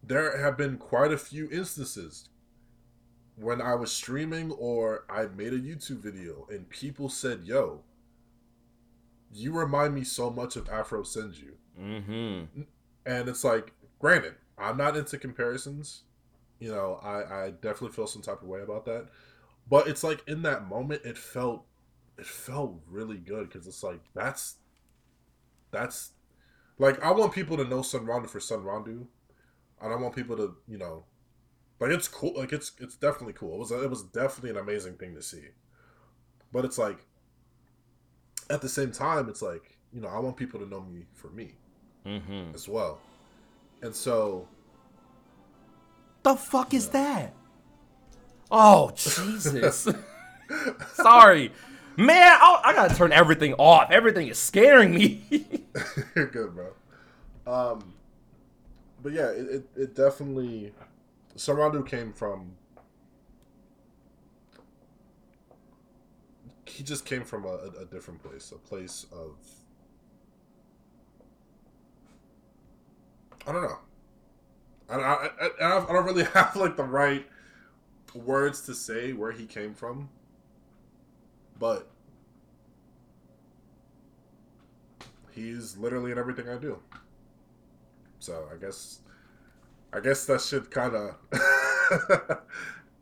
There 0.01 0.41
have 0.41 0.57
been 0.57 0.77
quite 0.77 1.11
a 1.11 1.17
few 1.17 1.49
instances 1.51 2.29
when 3.35 3.61
I 3.61 3.75
was 3.75 3.91
streaming 3.91 4.51
or 4.51 5.05
I 5.09 5.25
made 5.27 5.53
a 5.53 5.59
YouTube 5.59 5.99
video 5.99 6.47
and 6.49 6.69
people 6.69 7.07
said, 7.07 7.43
"Yo, 7.43 7.83
you 9.33 9.51
remind 9.51 9.95
me 9.95 10.03
so 10.03 10.29
much 10.29 10.55
of 10.55 10.69
Afro 10.69 11.03
Senju." 11.03 11.51
Mm-hmm. 11.79 12.61
And 13.05 13.29
it's 13.29 13.43
like, 13.43 13.73
granted, 13.99 14.35
I'm 14.57 14.77
not 14.77 14.95
into 14.95 15.17
comparisons. 15.17 16.03
You 16.59 16.71
know, 16.71 16.99
I, 17.03 17.45
I 17.45 17.51
definitely 17.51 17.91
feel 17.91 18.07
some 18.07 18.21
type 18.21 18.41
of 18.41 18.47
way 18.47 18.61
about 18.61 18.85
that. 18.85 19.07
But 19.69 19.87
it's 19.87 20.03
like 20.03 20.23
in 20.27 20.43
that 20.43 20.67
moment, 20.67 21.01
it 21.03 21.17
felt, 21.17 21.65
it 22.17 22.25
felt 22.25 22.81
really 22.87 23.17
good 23.17 23.49
because 23.49 23.67
it's 23.67 23.83
like 23.83 24.01
that's, 24.13 24.55
that's, 25.71 26.11
like 26.77 27.03
I 27.03 27.11
want 27.11 27.33
people 27.33 27.57
to 27.57 27.65
know 27.65 27.79
Sonn 27.79 28.07
Rondue 28.07 28.27
for 28.27 28.39
Sonn 28.39 28.63
Rondue, 28.63 29.07
and 29.81 29.93
I 29.93 29.95
want 29.95 30.15
people 30.15 30.35
to, 30.37 30.55
you 30.67 30.77
know, 30.77 31.05
like 31.79 31.91
it's 31.91 32.07
cool. 32.07 32.33
Like 32.35 32.51
it's 32.51 32.71
it's 32.79 32.95
definitely 32.95 33.33
cool. 33.33 33.55
It 33.55 33.59
was 33.59 33.71
it 33.71 33.89
was 33.89 34.03
definitely 34.03 34.51
an 34.51 34.57
amazing 34.57 34.95
thing 34.95 35.13
to 35.15 35.21
see. 35.21 35.49
But 36.51 36.65
it's 36.65 36.77
like, 36.77 37.05
at 38.49 38.61
the 38.61 38.69
same 38.69 38.91
time, 38.91 39.29
it's 39.29 39.41
like 39.41 39.77
you 39.91 40.01
know 40.01 40.07
I 40.07 40.19
want 40.19 40.37
people 40.37 40.59
to 40.59 40.65
know 40.67 40.81
me 40.81 41.05
for 41.13 41.29
me 41.29 41.53
Mm-hmm. 42.05 42.53
as 42.53 42.67
well. 42.67 42.99
And 43.81 43.95
so, 43.95 44.47
The 46.23 46.35
fuck 46.35 46.73
is 46.73 46.89
that? 46.89 47.33
Oh 48.51 48.91
Jesus! 48.95 49.87
Sorry, 50.93 51.51
man. 51.97 52.37
I, 52.41 52.61
I 52.65 52.73
gotta 52.73 52.93
turn 52.95 53.11
everything 53.13 53.53
off. 53.55 53.89
Everything 53.91 54.27
is 54.27 54.37
scaring 54.37 54.93
me. 54.93 55.23
you're 56.15 56.27
good, 56.27 56.53
bro. 56.55 56.73
Um, 57.47 57.93
but 59.01 59.13
yeah, 59.13 59.29
it, 59.29 59.47
it, 59.49 59.65
it 59.75 59.95
definitely. 59.95 60.73
Sonn 61.37 61.57
Rondue 61.57 61.83
came 61.83 62.13
from. 62.13 62.51
He 66.73 66.83
just 66.83 67.05
came 67.05 67.23
from 67.23 67.45
a, 67.45 67.59
a, 67.81 67.85
different 67.85 68.23
place, 68.23 68.51
a 68.51 68.57
place 68.57 69.05
of. 69.11 69.37
I 73.45 73.51
don't 73.51 73.61
know. 73.61 73.77
I, 74.89 74.95
I, 74.95 75.29
I, 75.61 75.77
I 75.83 75.93
don't 75.93 76.05
really 76.05 76.23
have 76.33 76.55
like 76.55 76.75
the 76.75 76.83
right 76.83 77.27
words 78.15 78.61
to 78.61 78.73
say 78.73 79.13
where 79.13 79.31
he 79.31 79.45
came 79.45 79.75
from, 79.75 80.09
but 81.59 81.87
he's 85.29 85.77
literally 85.77 86.11
in 86.11 86.17
everything 86.17 86.49
I 86.49 86.57
do. 86.57 86.79
So 88.17 88.47
I 88.51 88.57
guess, 88.57 89.01
I 89.93 89.99
guess 89.99 90.25
that 90.25 90.41
should 90.41 90.71
kind 90.71 90.95
of 90.95 91.15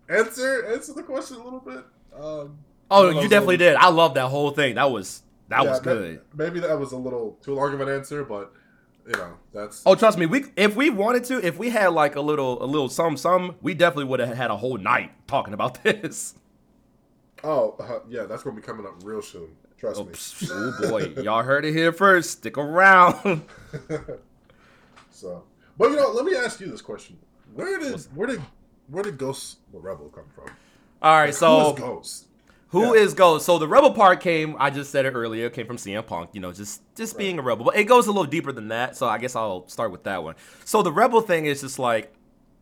answer 0.10 0.65
answer 0.73 0.91
the 0.91 1.03
question 1.03 1.38
a 1.38 1.43
little 1.43 1.61
bit. 1.61 1.85
Um, 2.14 2.57
oh, 2.92 3.10
you 3.10 3.28
definitely 3.28 3.58
did. 3.58 3.76
I 3.76 3.90
love 3.90 4.14
that 4.16 4.28
whole 4.28 4.52
thing. 4.52 4.76
That 4.76 4.92
was 4.92 5.24
that 5.50 5.64
yeah, 5.64 5.70
was 5.70 5.80
good. 5.80 6.22
Maybe 6.36 6.60
that 6.60 6.78
was 6.80 6.92
a 6.92 6.98
little 6.98 7.38
too 7.44 7.54
long 7.56 7.74
of 7.74 7.82
an 7.82 7.90
answer, 7.90 8.24
but 8.24 8.54
you 9.06 9.14
know 9.14 9.34
that's 9.54 9.82
Oh, 9.86 9.96
trust 9.96 10.18
me. 10.18 10.26
We 10.26 10.46
if 10.56 10.76
we 10.76 10.90
wanted 10.90 11.24
to, 11.26 11.46
if 11.46 11.58
we 11.58 11.70
had 11.70 11.88
like 11.88 12.16
a 12.16 12.22
little 12.22 12.64
a 12.64 12.66
little 12.66 12.90
some 12.90 13.18
some, 13.18 13.56
we 13.62 13.74
definitely 13.74 14.06
would 14.06 14.20
have 14.20 14.36
had 14.38 14.52
a 14.52 14.58
whole 14.58 14.78
night 14.78 15.12
talking 15.28 15.54
about 15.54 15.84
this. 15.84 16.36
oh 17.44 17.76
uh, 17.80 18.00
yeah, 18.10 18.24
that's 18.24 18.44
gonna 18.44 18.56
be 18.56 18.62
coming 18.62 18.86
up 18.86 18.94
real 19.04 19.22
soon. 19.22 19.50
Trust 19.78 20.00
Oh, 20.00 20.04
me. 20.06 20.12
psh, 20.14 20.50
oh 20.52 20.90
boy, 20.90 21.22
y'all 21.24 21.42
heard 21.42 21.66
it 21.66 21.74
here 21.74 21.92
first. 21.92 22.32
Stick 22.32 22.58
around. 22.58 23.44
So, 25.10 25.44
but 25.78 25.90
you 25.92 25.98
know, 25.98 26.12
let 26.12 26.26
me 26.26 26.36
ask 26.36 26.60
you 26.60 26.68
this 26.68 26.82
question: 26.82 27.18
Where 27.54 27.80
did 27.80 28.00
where 28.16 28.28
did 28.28 28.42
where 28.88 29.04
did 29.04 29.18
Ghost 29.18 29.58
the 29.72 29.80
Rebel 29.80 30.10
come 30.10 30.26
from? 30.34 30.46
All 31.02 31.16
right, 31.20 31.28
Who 31.28 31.34
so 31.34 31.74
Ghost? 31.74 32.28
Who 32.72 32.95
Yeah. 32.95 33.02
is 33.02 33.14
Ghost? 33.14 33.45
So 33.45 33.57
the 33.57 33.68
rebel 33.68 33.91
part 33.91 34.22
came. 34.22 34.56
I 34.57 34.69
just 34.69 34.91
said 34.91 35.06
it 35.06 35.11
earlier. 35.11 35.49
Came 35.49 35.68
from 35.68 35.77
CM 35.77 36.06
Punk. 36.06 36.30
You 36.34 36.39
know, 36.41 36.52
just 36.53 36.81
just 36.95 37.18
being 37.18 37.38
a 37.38 37.41
rebel. 37.41 37.65
But 37.65 37.76
it 37.77 37.84
goes 37.84 38.07
a 38.07 38.11
little 38.11 38.26
deeper 38.30 38.52
than 38.52 38.69
that. 38.69 38.95
So 38.95 39.07
I 39.07 39.18
guess 39.18 39.35
I'll 39.35 39.68
start 39.68 39.91
with 39.91 40.03
that 40.03 40.23
one. 40.23 40.35
So 40.64 40.81
the 40.81 40.91
rebel 40.91 41.22
thing 41.22 41.45
is 41.45 41.61
just 41.61 41.80
like 41.80 42.14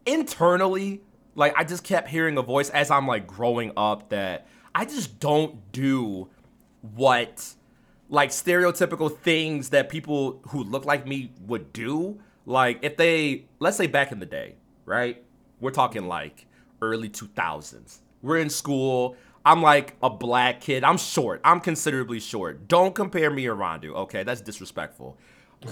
internally, 0.05 1.01
like 1.35 1.53
I 1.57 1.63
just 1.63 1.83
kept 1.83 2.09
hearing 2.09 2.37
a 2.37 2.41
voice 2.41 2.69
as 2.71 2.89
I'm 2.91 3.07
like 3.07 3.27
growing 3.27 3.71
up 3.77 4.09
that 4.09 4.47
I 4.73 4.85
just 4.85 5.19
don't 5.19 5.71
do 5.71 6.29
what 6.95 7.53
like 8.09 8.31
stereotypical 8.31 9.15
things 9.15 9.69
that 9.69 9.89
people 9.89 10.41
who 10.49 10.63
look 10.63 10.85
like 10.85 11.05
me 11.05 11.31
would 11.45 11.71
do. 11.71 12.19
Like 12.47 12.79
if 12.81 12.97
they 12.97 13.45
let's 13.59 13.77
say 13.77 13.85
back 13.87 14.11
in 14.11 14.19
the 14.19 14.25
day, 14.25 14.55
right? 14.85 15.23
We're 15.59 15.71
talking 15.71 16.07
like 16.07 16.47
early 16.81 17.09
2000s. 17.09 17.99
We're 18.21 18.37
in 18.39 18.49
school. 18.49 19.15
I'm 19.49 19.63
like 19.63 19.95
a 20.03 20.11
black 20.11 20.61
kid. 20.61 20.83
I'm 20.83 20.97
short. 20.97 21.41
I'm 21.43 21.59
considerably 21.59 22.19
short. 22.19 22.67
Don't 22.67 22.93
compare 22.93 23.31
me 23.31 23.47
or 23.47 23.55
Rondue, 23.55 23.95
okay? 23.95 24.21
That's 24.21 24.41
disrespectful. 24.41 25.17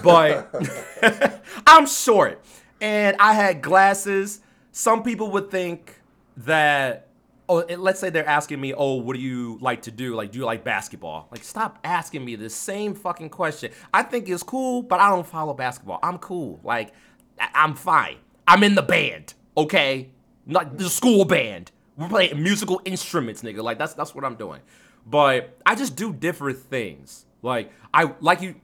But 0.02 0.52
I'm 1.66 1.86
short 1.86 2.44
and 2.80 3.16
I 3.20 3.34
had 3.34 3.62
glasses. 3.62 4.40
Some 4.72 5.04
people 5.04 5.30
would 5.30 5.52
think 5.52 6.00
that 6.38 7.06
oh, 7.48 7.64
let's 7.78 8.00
say 8.00 8.10
they're 8.10 8.28
asking 8.28 8.60
me, 8.60 8.74
"Oh, 8.74 8.94
what 8.94 9.14
do 9.14 9.22
you 9.22 9.58
like 9.60 9.82
to 9.82 9.92
do? 9.92 10.16
Like 10.16 10.32
do 10.32 10.40
you 10.40 10.44
like 10.44 10.64
basketball?" 10.64 11.28
Like 11.30 11.44
stop 11.44 11.78
asking 11.84 12.24
me 12.24 12.34
the 12.34 12.50
same 12.50 12.94
fucking 12.96 13.30
question. 13.30 13.70
I 13.94 14.02
think 14.02 14.28
it's 14.28 14.42
cool, 14.42 14.82
but 14.82 14.98
I 14.98 15.08
don't 15.10 15.26
follow 15.26 15.54
basketball. 15.54 16.00
I'm 16.02 16.18
cool. 16.18 16.58
Like 16.64 16.92
I- 17.40 17.50
I'm 17.54 17.76
fine. 17.76 18.16
I'm 18.48 18.64
in 18.64 18.74
the 18.74 18.82
band, 18.82 19.34
okay? 19.56 20.08
Not 20.46 20.78
the 20.78 20.90
school 20.90 21.24
band. 21.24 21.70
We're 21.98 22.08
playing 22.08 22.40
musical 22.40 22.80
instruments, 22.84 23.42
nigga. 23.42 23.62
Like 23.62 23.78
that's 23.78 23.92
that's 23.94 24.14
what 24.14 24.24
I'm 24.24 24.36
doing. 24.36 24.60
But 25.04 25.58
I 25.66 25.74
just 25.74 25.96
do 25.96 26.12
different 26.12 26.58
things. 26.58 27.26
Like 27.42 27.72
I 27.92 28.12
like 28.20 28.40
you 28.40 28.54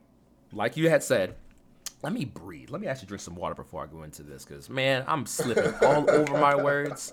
like 0.52 0.76
you 0.76 0.88
had 0.88 1.02
said, 1.02 1.34
let 2.02 2.12
me 2.12 2.24
breathe. 2.24 2.70
Let 2.70 2.80
me 2.80 2.86
actually 2.86 3.08
drink 3.08 3.22
some 3.22 3.34
water 3.34 3.54
before 3.56 3.82
I 3.82 3.86
go 3.86 4.04
into 4.04 4.22
this, 4.22 4.44
cause 4.44 4.70
man, 4.70 5.04
I'm 5.08 5.26
slipping 5.26 5.74
all 5.82 6.08
over 6.08 6.38
my 6.38 6.54
words. 6.54 7.12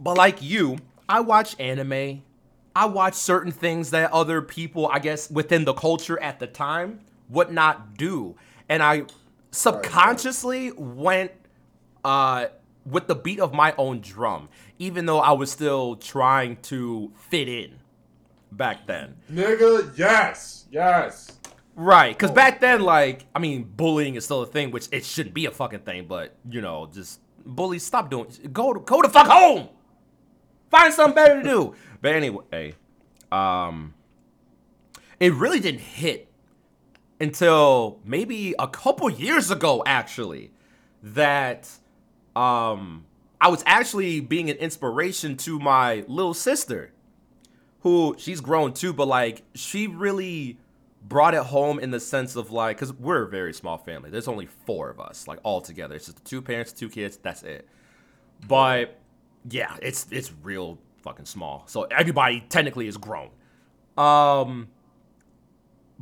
But 0.00 0.16
like 0.16 0.42
you, 0.42 0.78
I 1.08 1.20
watch 1.20 1.54
anime. 1.60 2.22
I 2.74 2.86
watch 2.86 3.14
certain 3.14 3.52
things 3.52 3.90
that 3.90 4.10
other 4.10 4.42
people, 4.42 4.88
I 4.88 4.98
guess, 4.98 5.30
within 5.30 5.64
the 5.64 5.74
culture 5.74 6.20
at 6.20 6.40
the 6.40 6.46
time 6.46 7.00
would 7.28 7.50
not 7.52 7.96
do. 7.96 8.36
And 8.68 8.82
I 8.82 9.04
subconsciously 9.50 10.72
went 10.72 11.30
uh, 12.04 12.46
with 12.84 13.06
the 13.06 13.14
beat 13.14 13.40
of 13.40 13.52
my 13.52 13.74
own 13.78 14.00
drum, 14.00 14.48
even 14.78 15.06
though 15.06 15.20
I 15.20 15.32
was 15.32 15.50
still 15.50 15.96
trying 15.96 16.56
to 16.62 17.12
fit 17.16 17.48
in 17.48 17.78
back 18.52 18.86
then. 18.86 19.16
Nigga, 19.30 19.96
yes, 19.96 20.66
yes. 20.70 21.32
Right, 21.76 22.16
because 22.16 22.30
back 22.30 22.60
then, 22.60 22.82
like, 22.82 23.26
I 23.34 23.40
mean, 23.40 23.64
bullying 23.64 24.14
is 24.14 24.24
still 24.24 24.42
a 24.42 24.46
thing, 24.46 24.70
which 24.70 24.88
it 24.92 25.04
shouldn't 25.04 25.34
be 25.34 25.46
a 25.46 25.50
fucking 25.50 25.80
thing, 25.80 26.06
but 26.06 26.36
you 26.48 26.60
know, 26.60 26.88
just 26.92 27.20
bullies, 27.44 27.84
stop 27.84 28.10
doing. 28.10 28.26
Go 28.52 28.72
to 28.72 28.80
go 28.80 29.02
to 29.02 29.08
fuck 29.08 29.26
home. 29.26 29.68
Find 30.70 30.92
something 30.92 31.14
better 31.14 31.42
to 31.42 31.48
do. 31.48 31.74
But 32.00 32.14
anyway, 32.14 32.74
um, 33.32 33.94
it 35.18 35.32
really 35.32 35.60
didn't 35.60 35.80
hit 35.80 36.28
until 37.20 38.00
maybe 38.04 38.54
a 38.58 38.68
couple 38.68 39.08
years 39.10 39.50
ago, 39.50 39.82
actually, 39.86 40.52
that 41.02 41.70
um, 42.36 43.04
I 43.40 43.48
was 43.48 43.62
actually 43.66 44.20
being 44.20 44.50
an 44.50 44.56
inspiration 44.56 45.36
to 45.38 45.58
my 45.58 46.04
little 46.08 46.34
sister, 46.34 46.92
who 47.80 48.14
she's 48.18 48.40
grown 48.40 48.72
too, 48.72 48.92
but 48.92 49.06
like 49.06 49.42
she 49.54 49.86
really 49.86 50.58
brought 51.06 51.34
it 51.34 51.42
home 51.42 51.78
in 51.78 51.90
the 51.90 52.00
sense 52.00 52.34
of 52.36 52.50
like, 52.50 52.76
because 52.78 52.92
we're 52.94 53.24
a 53.24 53.28
very 53.28 53.52
small 53.52 53.76
family. 53.76 54.10
There's 54.10 54.28
only 54.28 54.46
four 54.46 54.90
of 54.90 54.98
us, 54.98 55.28
like 55.28 55.38
all 55.42 55.60
together. 55.60 55.94
It's 55.94 56.06
just 56.06 56.24
two 56.24 56.40
parents, 56.40 56.72
two 56.72 56.88
kids. 56.88 57.18
That's 57.18 57.42
it. 57.42 57.68
But 58.48 58.98
yeah, 59.50 59.76
it's 59.82 60.06
it's 60.10 60.32
real 60.42 60.78
fucking 61.02 61.26
small. 61.26 61.64
So 61.66 61.82
everybody 61.84 62.44
technically 62.48 62.88
is 62.88 62.96
grown. 62.96 63.30
Um, 63.96 64.68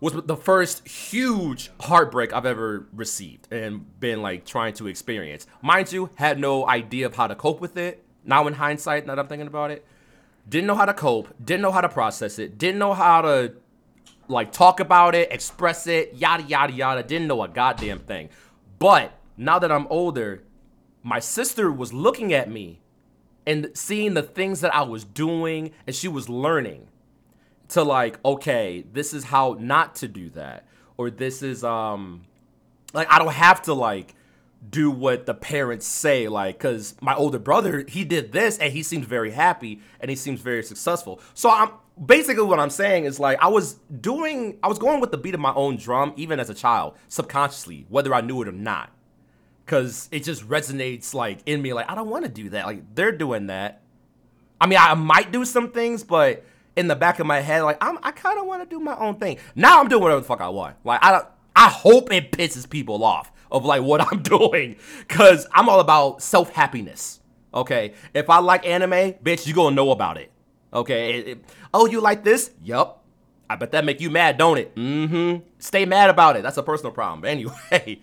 was 0.00 0.14
the 0.14 0.36
first 0.36 0.88
huge 0.88 1.70
heartbreak 1.80 2.32
I've 2.32 2.46
ever 2.46 2.86
received 2.92 3.52
and 3.52 4.00
been 4.00 4.22
like 4.22 4.46
trying 4.46 4.72
to 4.74 4.86
experience. 4.86 5.46
Mind 5.60 5.92
you, 5.92 6.10
had 6.14 6.38
no 6.38 6.66
idea 6.66 7.06
of 7.06 7.14
how 7.14 7.26
to 7.26 7.34
cope 7.34 7.60
with 7.60 7.76
it. 7.76 8.02
Now 8.24 8.46
in 8.46 8.54
hindsight, 8.54 9.06
now 9.06 9.14
that 9.14 9.20
I'm 9.20 9.28
thinking 9.28 9.46
about 9.46 9.70
it, 9.70 9.84
didn't 10.48 10.66
know 10.66 10.74
how 10.74 10.86
to 10.86 10.94
cope, 10.94 11.28
didn't 11.42 11.62
know 11.62 11.70
how 11.70 11.82
to 11.82 11.88
process 11.88 12.38
it, 12.38 12.56
didn't 12.58 12.78
know 12.78 12.94
how 12.94 13.22
to 13.22 13.54
like 14.28 14.52
talk 14.52 14.80
about 14.80 15.14
it, 15.14 15.30
express 15.30 15.86
it, 15.86 16.14
yada 16.14 16.42
yada 16.44 16.72
yada, 16.72 17.02
didn't 17.02 17.28
know 17.28 17.42
a 17.42 17.48
goddamn 17.48 17.98
thing. 17.98 18.30
But 18.78 19.12
now 19.36 19.58
that 19.58 19.70
I'm 19.70 19.86
older, 19.88 20.42
my 21.02 21.18
sister 21.18 21.70
was 21.70 21.92
looking 21.92 22.32
at 22.32 22.50
me 22.50 22.80
and 23.46 23.70
seeing 23.74 24.14
the 24.14 24.22
things 24.22 24.60
that 24.60 24.74
I 24.74 24.82
was 24.82 25.04
doing 25.04 25.72
and 25.86 25.94
she 25.94 26.08
was 26.08 26.28
learning 26.28 26.88
to 27.70 27.82
like, 27.82 28.18
okay, 28.24 28.84
this 28.92 29.14
is 29.14 29.24
how 29.24 29.56
not 29.58 29.96
to 29.96 30.08
do 30.08 30.30
that. 30.30 30.66
Or 30.96 31.10
this 31.10 31.42
is 31.42 31.64
um 31.64 32.22
like 32.92 33.10
I 33.10 33.18
don't 33.18 33.32
have 33.32 33.62
to 33.62 33.74
like 33.74 34.14
do 34.68 34.90
what 34.90 35.24
the 35.24 35.32
parents 35.32 35.86
say 35.86 36.28
like 36.28 36.58
cuz 36.58 36.94
my 37.00 37.14
older 37.14 37.38
brother, 37.38 37.84
he 37.88 38.04
did 38.04 38.32
this 38.32 38.58
and 38.58 38.72
he 38.72 38.82
seems 38.82 39.06
very 39.06 39.30
happy 39.30 39.80
and 40.00 40.10
he 40.10 40.16
seems 40.16 40.40
very 40.40 40.62
successful. 40.62 41.20
So 41.32 41.50
I'm 41.50 41.70
basically 42.04 42.44
what 42.44 42.60
I'm 42.60 42.70
saying 42.70 43.04
is 43.04 43.18
like 43.18 43.38
I 43.40 43.48
was 43.48 43.74
doing 44.00 44.58
I 44.62 44.68
was 44.68 44.78
going 44.78 45.00
with 45.00 45.10
the 45.10 45.18
beat 45.18 45.34
of 45.34 45.40
my 45.40 45.54
own 45.54 45.76
drum 45.76 46.12
even 46.16 46.38
as 46.40 46.50
a 46.50 46.54
child, 46.54 46.94
subconsciously, 47.08 47.86
whether 47.88 48.14
I 48.14 48.20
knew 48.20 48.42
it 48.42 48.48
or 48.48 48.52
not. 48.52 48.90
Cuz 49.64 50.08
it 50.10 50.24
just 50.24 50.46
resonates 50.46 51.14
like 51.14 51.38
in 51.46 51.62
me 51.62 51.72
like 51.72 51.90
I 51.90 51.94
don't 51.94 52.10
want 52.10 52.24
to 52.24 52.30
do 52.30 52.50
that. 52.50 52.66
Like 52.66 52.94
they're 52.94 53.12
doing 53.12 53.46
that. 53.46 53.80
I 54.60 54.66
mean, 54.66 54.78
I 54.78 54.92
might 54.94 55.32
do 55.32 55.46
some 55.46 55.70
things, 55.70 56.04
but 56.04 56.44
in 56.80 56.88
the 56.88 56.96
back 56.96 57.20
of 57.20 57.26
my 57.26 57.40
head, 57.40 57.62
like 57.62 57.78
I'm, 57.80 57.98
I 58.02 58.10
kind 58.10 58.38
of 58.38 58.46
want 58.46 58.62
to 58.62 58.68
do 58.68 58.80
my 58.80 58.96
own 58.96 59.16
thing. 59.16 59.38
Now 59.54 59.80
I'm 59.80 59.88
doing 59.88 60.02
whatever 60.02 60.20
the 60.20 60.26
fuck 60.26 60.40
I 60.40 60.48
want. 60.48 60.76
Like 60.82 60.98
I, 61.02 61.22
I 61.54 61.68
hope 61.68 62.12
it 62.12 62.32
pisses 62.32 62.68
people 62.68 63.04
off 63.04 63.30
of 63.52 63.64
like 63.64 63.82
what 63.82 64.00
I'm 64.12 64.22
doing, 64.22 64.76
cause 65.06 65.46
I'm 65.52 65.68
all 65.68 65.80
about 65.80 66.22
self 66.22 66.50
happiness. 66.50 67.20
Okay, 67.52 67.94
if 68.14 68.30
I 68.30 68.38
like 68.38 68.66
anime, 68.66 69.12
bitch, 69.22 69.46
you 69.46 69.54
gonna 69.54 69.76
know 69.76 69.90
about 69.90 70.16
it. 70.16 70.32
Okay, 70.72 71.18
it, 71.18 71.28
it, 71.28 71.44
oh, 71.74 71.86
you 71.86 72.00
like 72.00 72.24
this? 72.24 72.50
Yup. 72.62 73.04
I 73.48 73.56
bet 73.56 73.72
that 73.72 73.84
make 73.84 74.00
you 74.00 74.10
mad, 74.10 74.38
don't 74.38 74.58
it? 74.58 74.74
Mm-hmm. 74.76 75.44
Stay 75.58 75.84
mad 75.84 76.08
about 76.08 76.36
it. 76.36 76.44
That's 76.44 76.56
a 76.56 76.62
personal 76.62 76.92
problem. 76.92 77.22
But 77.22 77.30
anyway, 77.30 78.00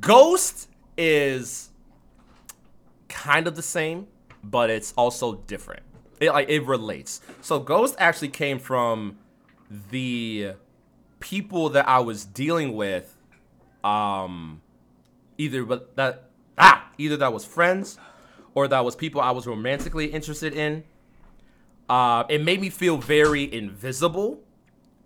Ghost 0.00 0.68
is 0.96 1.68
kind 3.08 3.46
of 3.46 3.54
the 3.54 3.62
same, 3.62 4.06
but 4.42 4.70
it's 4.70 4.94
also 4.96 5.34
different 5.34 5.82
it 6.20 6.30
like 6.32 6.48
it 6.48 6.64
relates. 6.64 7.20
So 7.40 7.58
Ghost 7.60 7.94
actually 7.98 8.28
came 8.28 8.58
from 8.58 9.18
the 9.90 10.52
people 11.20 11.70
that 11.70 11.88
I 11.88 12.00
was 12.00 12.24
dealing 12.24 12.74
with, 12.74 13.16
um, 13.84 14.62
either 15.36 15.64
but 15.64 15.96
that 15.96 16.24
ah 16.56 16.90
either 16.98 17.16
that 17.18 17.32
was 17.32 17.44
friends 17.44 17.98
or 18.54 18.68
that 18.68 18.84
was 18.84 18.96
people 18.96 19.20
I 19.20 19.30
was 19.30 19.46
romantically 19.46 20.06
interested 20.06 20.54
in. 20.54 20.84
Uh, 21.88 22.24
it 22.28 22.42
made 22.42 22.60
me 22.60 22.68
feel 22.68 22.98
very 22.98 23.52
invisible, 23.52 24.40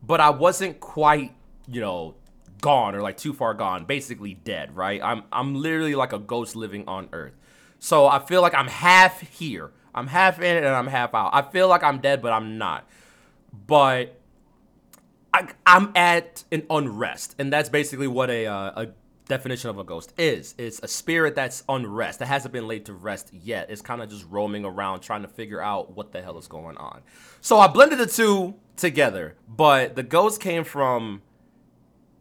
but 0.03 0.21
I 0.21 0.31
wasn't 0.31 0.81
quite 0.81 1.35
you 1.69 1.81
know 1.81 2.15
gone 2.61 2.95
or 2.95 3.03
like 3.03 3.17
too 3.17 3.33
far 3.33 3.55
gone, 3.55 3.85
basically 3.85 4.35
dead. 4.35 4.75
Right? 4.75 5.01
I'm 5.03 5.25
I'm 5.33 5.55
literally 5.55 5.95
like 5.95 6.13
a 6.13 6.19
ghost 6.19 6.57
living 6.57 6.85
on 6.89 7.09
Earth. 7.13 7.35
So 7.79 8.07
I 8.07 8.21
feel 8.21 8.43
like 8.43 8.55
I'm 8.55 8.69
half 8.69 9.21
here 9.21 9.73
I'm 9.95 10.07
half 10.07 10.39
in 10.41 10.57
it 10.57 10.65
and 10.65 10.75
I'm 10.75 10.87
half 10.87 11.15
out. 11.15 11.31
I 11.33 11.43
feel 11.43 11.69
like 11.69 11.83
I'm 11.83 11.99
dead, 11.99 12.23
but 12.23 12.33
I'm 12.33 12.59
not. 12.59 12.89
But 13.67 14.19
I, 15.35 15.49
am 15.67 15.93
at 15.95 16.45
an 16.53 16.65
unrest, 16.71 17.35
and 17.39 17.53
that's 17.53 17.69
basically 17.69 18.07
what 18.07 18.31
a, 18.31 18.47
uh, 18.47 18.83
a 18.83 18.89
definition 19.29 19.71
of 19.71 19.79
a 19.79 19.85
ghost 19.85 20.13
is. 20.19 20.55
It's 20.59 20.81
a 20.83 20.89
spirit 20.89 21.35
that's 21.35 21.65
unrest 21.69 22.19
that 22.19 22.27
hasn't 22.27 22.53
been 22.53 22.67
laid 22.67 22.87
to 22.87 22.95
rest 22.95 23.33
yet. 23.33 23.71
It's 23.71 23.83
kind 23.83 24.03
of 24.03 24.11
just 24.11 24.27
roaming 24.29 24.65
around 24.65 25.01
trying 25.01 25.23
to 25.23 25.29
figure 25.29 25.61
out 25.61 25.95
what 25.97 26.13
the 26.13 26.23
hell 26.23 26.39
is 26.39 26.47
going 26.47 26.77
on. 26.77 27.03
So 27.41 27.59
I 27.59 27.67
blended 27.67 27.99
the 27.99 28.07
two 28.07 28.55
together, 28.77 29.37
but 29.49 29.97
the 29.97 30.03
ghost 30.03 30.41
came 30.41 30.65
from 30.65 31.23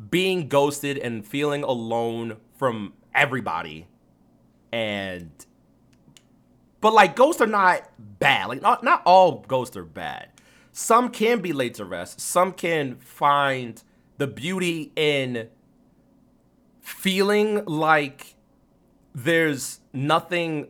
being 0.10 0.48
ghosted 0.48 0.98
and 0.98 1.26
feeling 1.26 1.64
alone 1.64 2.38
from 2.58 2.94
everybody 3.14 3.88
and 4.72 5.30
but 6.82 6.94
like 6.94 7.16
ghosts 7.16 7.42
are 7.42 7.48
not 7.48 7.84
bad. 7.98 8.50
Like 8.50 8.62
not 8.62 8.84
not 8.84 9.02
all 9.06 9.46
ghosts 9.48 9.78
are 9.78 9.86
bad. 9.86 10.30
Some 10.74 11.10
can 11.10 11.40
be 11.42 11.54
laid 11.54 11.76
to 11.76 11.86
rest. 11.86 12.20
Some 12.20 12.54
can 12.54 12.96
find 12.96 13.82
the 14.18 14.28
beauty 14.28 14.92
in 14.96 15.50
feeling 16.82 17.66
like 17.66 18.36
there's 19.14 19.80
nothing 19.94 20.68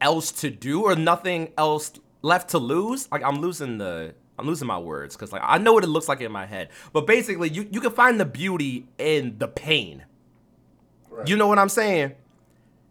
else 0.00 0.30
to 0.32 0.50
do 0.50 0.82
or 0.82 0.94
nothing 0.94 1.52
else 1.56 1.92
left 2.22 2.50
to 2.50 2.58
lose. 2.58 3.10
Like 3.10 3.22
I'm 3.22 3.40
losing 3.40 3.78
the 3.78 4.14
I'm 4.38 4.46
losing 4.46 4.68
my 4.68 4.78
words 4.78 5.16
because 5.16 5.32
like 5.32 5.42
I 5.44 5.58
know 5.58 5.72
what 5.72 5.84
it 5.84 5.88
looks 5.88 6.08
like 6.08 6.20
in 6.20 6.30
my 6.30 6.46
head. 6.46 6.68
But 6.92 7.06
basically 7.06 7.48
you, 7.48 7.68
you 7.70 7.80
can 7.80 7.90
find 7.90 8.20
the 8.20 8.24
beauty 8.24 8.86
in 8.98 9.38
the 9.38 9.48
pain. 9.48 10.04
Right. 11.10 11.28
You 11.28 11.36
know 11.36 11.48
what 11.48 11.58
I'm 11.58 11.68
saying? 11.68 12.12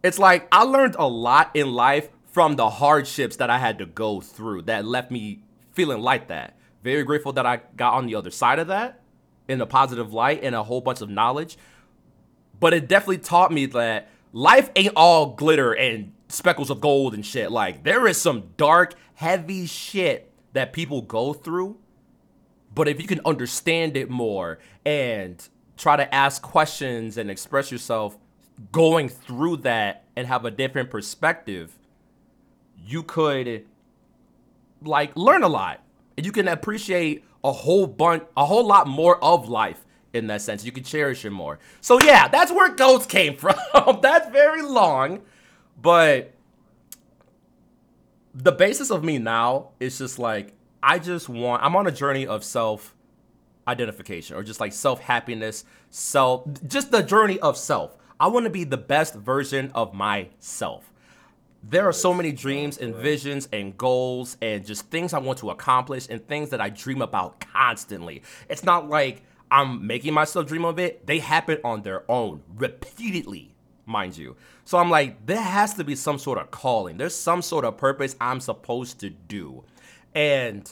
It's 0.03 0.19
like 0.19 0.47
I 0.51 0.63
learned 0.63 0.95
a 0.99 1.07
lot 1.07 1.51
in 1.53 1.71
life 1.71 2.09
from 2.37 2.55
the 2.55 2.69
hardships 2.69 3.37
that 3.37 3.49
I 3.49 3.57
had 3.57 3.79
to 3.79 3.87
go 3.87 4.21
through 4.21 4.61
that 4.61 4.85
left 4.85 5.09
me 5.09 5.39
feeling 5.71 6.03
like 6.03 6.27
that. 6.27 6.55
Very 6.83 7.03
grateful 7.03 7.33
that 7.33 7.47
I 7.47 7.61
got 7.75 7.95
on 7.95 8.05
the 8.05 8.13
other 8.13 8.29
side 8.29 8.59
of 8.59 8.67
that 8.67 9.01
in 9.47 9.59
a 9.59 9.65
positive 9.65 10.13
light 10.13 10.43
and 10.43 10.53
a 10.53 10.61
whole 10.61 10.79
bunch 10.79 11.01
of 11.01 11.09
knowledge. 11.09 11.57
But 12.59 12.75
it 12.75 12.87
definitely 12.87 13.17
taught 13.17 13.51
me 13.51 13.65
that 13.65 14.09
life 14.33 14.69
ain't 14.75 14.93
all 14.95 15.31
glitter 15.31 15.73
and 15.73 16.13
speckles 16.27 16.69
of 16.69 16.79
gold 16.79 17.15
and 17.15 17.25
shit. 17.25 17.51
Like, 17.51 17.83
there 17.83 18.05
is 18.05 18.21
some 18.21 18.51
dark, 18.55 18.93
heavy 19.15 19.65
shit 19.65 20.31
that 20.53 20.73
people 20.73 21.01
go 21.01 21.33
through. 21.33 21.79
But 22.71 22.87
if 22.87 23.01
you 23.01 23.07
can 23.07 23.21
understand 23.25 23.97
it 23.97 24.11
more 24.11 24.59
and 24.85 25.43
try 25.75 25.95
to 25.95 26.13
ask 26.13 26.43
questions 26.43 27.17
and 27.17 27.31
express 27.31 27.71
yourself 27.71 28.15
going 28.71 29.09
through 29.09 29.57
that 29.57 30.05
and 30.15 30.27
have 30.27 30.45
a 30.45 30.51
different 30.51 30.91
perspective, 30.91 31.76
you 32.85 33.03
could 33.03 33.65
like 34.81 35.15
learn 35.15 35.43
a 35.43 35.47
lot. 35.47 35.81
And 36.17 36.25
you 36.25 36.31
can 36.31 36.47
appreciate 36.47 37.23
a 37.43 37.51
whole 37.51 37.87
bunch 37.87 38.23
a 38.35 38.45
whole 38.45 38.65
lot 38.65 38.87
more 38.87 39.23
of 39.23 39.47
life 39.49 39.85
in 40.13 40.27
that 40.27 40.41
sense. 40.41 40.65
You 40.65 40.71
can 40.71 40.83
cherish 40.83 41.25
it 41.25 41.29
more. 41.31 41.59
So 41.81 41.99
yeah 42.01 42.27
that's 42.27 42.51
where 42.51 42.69
ghosts 42.69 43.07
came 43.07 43.35
from. 43.37 43.55
That's 44.01 44.29
very 44.29 44.61
long. 44.61 45.21
But 45.79 46.33
the 48.33 48.51
basis 48.51 48.91
of 48.91 49.03
me 49.03 49.17
now 49.17 49.69
is 49.79 49.97
just 49.97 50.19
like 50.19 50.53
I 50.81 50.99
just 50.99 51.29
want 51.29 51.63
I'm 51.63 51.75
on 51.75 51.87
a 51.87 51.91
journey 51.91 52.25
of 52.25 52.43
self 52.43 52.95
identification 53.67 54.37
or 54.37 54.43
just 54.43 54.59
like 54.59 54.73
self 54.73 55.01
happiness, 55.01 55.65
self 55.89 56.47
just 56.67 56.91
the 56.91 57.03
journey 57.03 57.39
of 57.39 57.57
self. 57.57 57.97
I 58.19 58.27
want 58.27 58.45
to 58.45 58.49
be 58.49 58.63
the 58.63 58.77
best 58.77 59.13
version 59.13 59.71
of 59.75 59.93
myself. 59.93 60.91
There 61.63 61.87
are 61.87 61.93
so 61.93 62.13
many 62.13 62.31
dreams 62.31 62.77
and 62.77 62.95
visions 62.95 63.49
and 63.51 63.77
goals 63.77 64.37
and 64.41 64.65
just 64.65 64.89
things 64.89 65.13
I 65.13 65.19
want 65.19 65.39
to 65.39 65.49
accomplish 65.49 66.07
and 66.09 66.25
things 66.27 66.49
that 66.51 66.61
I 66.61 66.69
dream 66.69 67.01
about 67.01 67.39
constantly. 67.39 68.23
It's 68.49 68.63
not 68.63 68.87
like 68.89 69.23
I'm 69.51 69.85
making 69.85 70.13
myself 70.13 70.47
dream 70.47 70.65
of 70.65 70.79
it. 70.79 71.05
They 71.07 71.19
happen 71.19 71.59
on 71.63 71.81
their 71.81 72.09
own 72.09 72.41
repeatedly, 72.55 73.55
mind 73.85 74.17
you. 74.17 74.35
So 74.65 74.77
I'm 74.77 74.89
like, 74.89 75.25
there 75.25 75.41
has 75.41 75.73
to 75.75 75.83
be 75.83 75.95
some 75.95 76.19
sort 76.19 76.37
of 76.37 76.51
calling. 76.51 76.97
There's 76.97 77.15
some 77.15 77.41
sort 77.41 77.65
of 77.65 77.77
purpose 77.77 78.15
I'm 78.21 78.39
supposed 78.39 78.99
to 78.99 79.09
do. 79.09 79.63
And 80.13 80.71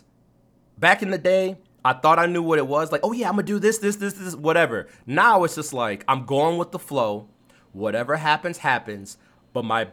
back 0.77 1.01
in 1.01 1.11
the 1.11 1.17
day, 1.17 1.57
I 1.83 1.93
thought 1.93 2.19
I 2.19 2.25
knew 2.25 2.41
what 2.41 2.57
it 2.57 2.67
was. 2.67 2.91
Like, 2.91 3.01
oh 3.03 3.11
yeah, 3.11 3.27
I'm 3.27 3.35
gonna 3.35 3.43
do 3.43 3.59
this, 3.59 3.77
this, 3.77 3.97
this, 3.97 4.13
this, 4.13 4.35
whatever. 4.35 4.87
Now 5.05 5.43
it's 5.43 5.55
just 5.55 5.73
like 5.73 6.03
I'm 6.07 6.25
going 6.25 6.57
with 6.57 6.71
the 6.71 6.79
flow. 6.79 7.29
Whatever 7.73 8.15
happens, 8.15 8.57
happens. 8.57 9.17
But 9.53 9.65
my 9.65 9.89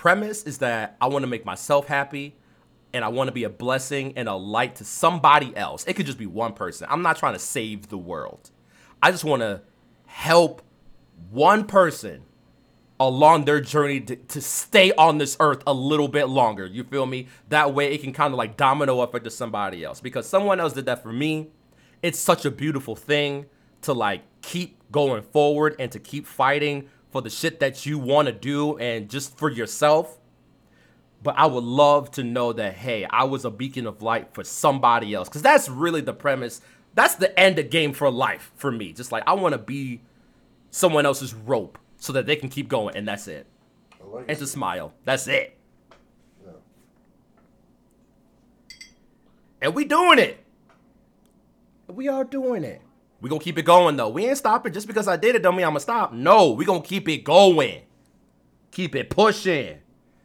premise 0.00 0.44
is 0.44 0.56
that 0.58 0.96
I 0.98 1.08
want 1.08 1.24
to 1.24 1.26
make 1.26 1.44
myself 1.44 1.86
happy 1.86 2.34
and 2.94 3.04
I 3.04 3.08
want 3.08 3.28
to 3.28 3.32
be 3.32 3.44
a 3.44 3.50
blessing 3.50 4.14
and 4.16 4.30
a 4.30 4.34
light 4.34 4.76
to 4.76 4.84
somebody 4.84 5.54
else. 5.54 5.84
It 5.86 5.92
could 5.92 6.06
just 6.06 6.16
be 6.16 6.24
one 6.24 6.54
person. 6.54 6.86
I'm 6.90 7.02
not 7.02 7.18
trying 7.18 7.34
to 7.34 7.38
save 7.38 7.88
the 7.88 7.98
world. 7.98 8.50
I 9.02 9.10
just 9.10 9.24
want 9.24 9.42
to 9.42 9.60
help 10.06 10.62
one 11.30 11.66
person 11.66 12.22
along 12.98 13.44
their 13.44 13.60
journey 13.60 14.00
to, 14.00 14.16
to 14.16 14.40
stay 14.40 14.90
on 14.92 15.18
this 15.18 15.36
earth 15.38 15.62
a 15.66 15.74
little 15.74 16.08
bit 16.08 16.30
longer. 16.30 16.64
You 16.64 16.82
feel 16.84 17.04
me? 17.04 17.28
That 17.50 17.74
way 17.74 17.92
it 17.92 18.00
can 18.00 18.14
kind 18.14 18.32
of 18.32 18.38
like 18.38 18.56
domino 18.56 19.02
effect 19.02 19.24
to 19.24 19.30
somebody 19.30 19.84
else 19.84 20.00
because 20.00 20.26
someone 20.26 20.60
else 20.60 20.72
did 20.72 20.86
that 20.86 21.02
for 21.02 21.12
me. 21.12 21.50
It's 22.02 22.18
such 22.18 22.46
a 22.46 22.50
beautiful 22.50 22.96
thing 22.96 23.44
to 23.82 23.92
like 23.92 24.22
keep 24.40 24.78
going 24.90 25.24
forward 25.24 25.76
and 25.78 25.92
to 25.92 25.98
keep 25.98 26.26
fighting 26.26 26.88
for 27.10 27.22
the 27.22 27.30
shit 27.30 27.60
that 27.60 27.86
you 27.86 27.98
want 27.98 28.26
to 28.26 28.32
do 28.32 28.78
and 28.78 29.08
just 29.08 29.36
for 29.36 29.50
yourself. 29.50 30.18
But 31.22 31.34
I 31.36 31.46
would 31.46 31.64
love 31.64 32.10
to 32.12 32.24
know 32.24 32.52
that, 32.54 32.74
hey, 32.74 33.04
I 33.04 33.24
was 33.24 33.44
a 33.44 33.50
beacon 33.50 33.86
of 33.86 34.00
light 34.00 34.32
for 34.32 34.42
somebody 34.42 35.12
else. 35.12 35.28
Because 35.28 35.42
that's 35.42 35.68
really 35.68 36.00
the 36.00 36.14
premise. 36.14 36.62
That's 36.94 37.14
the 37.16 37.38
end 37.38 37.58
of 37.58 37.70
game 37.70 37.92
for 37.92 38.10
life 38.10 38.52
for 38.56 38.72
me. 38.72 38.92
Just 38.92 39.12
like 39.12 39.22
I 39.26 39.34
want 39.34 39.52
to 39.52 39.58
be 39.58 40.00
someone 40.70 41.04
else's 41.04 41.34
rope 41.34 41.78
so 41.98 42.12
that 42.14 42.26
they 42.26 42.36
can 42.36 42.48
keep 42.48 42.68
going, 42.68 42.96
and 42.96 43.06
that's 43.06 43.28
it. 43.28 43.46
Like 44.02 44.24
and 44.28 44.38
to 44.38 44.46
smile. 44.46 44.94
That's 45.04 45.28
it. 45.28 45.56
Yeah. 46.42 46.52
And 49.60 49.74
we 49.74 49.84
doing 49.84 50.18
it. 50.18 50.42
We 51.86 52.08
are 52.08 52.24
doing 52.24 52.64
it. 52.64 52.80
We 53.20 53.28
gonna 53.28 53.40
keep 53.40 53.58
it 53.58 53.64
going 53.64 53.96
though. 53.96 54.08
We 54.08 54.26
ain't 54.26 54.38
stopping 54.38 54.72
just 54.72 54.86
because 54.86 55.06
I 55.06 55.16
did 55.16 55.34
it. 55.34 55.42
Don't 55.42 55.56
mean 55.56 55.66
I'm 55.66 55.70
gonna 55.70 55.80
stop. 55.80 56.12
No, 56.12 56.52
we 56.52 56.64
gonna 56.64 56.80
keep 56.82 57.08
it 57.08 57.18
going. 57.18 57.82
Keep 58.70 58.96
it 58.96 59.10
pushing. 59.10 59.78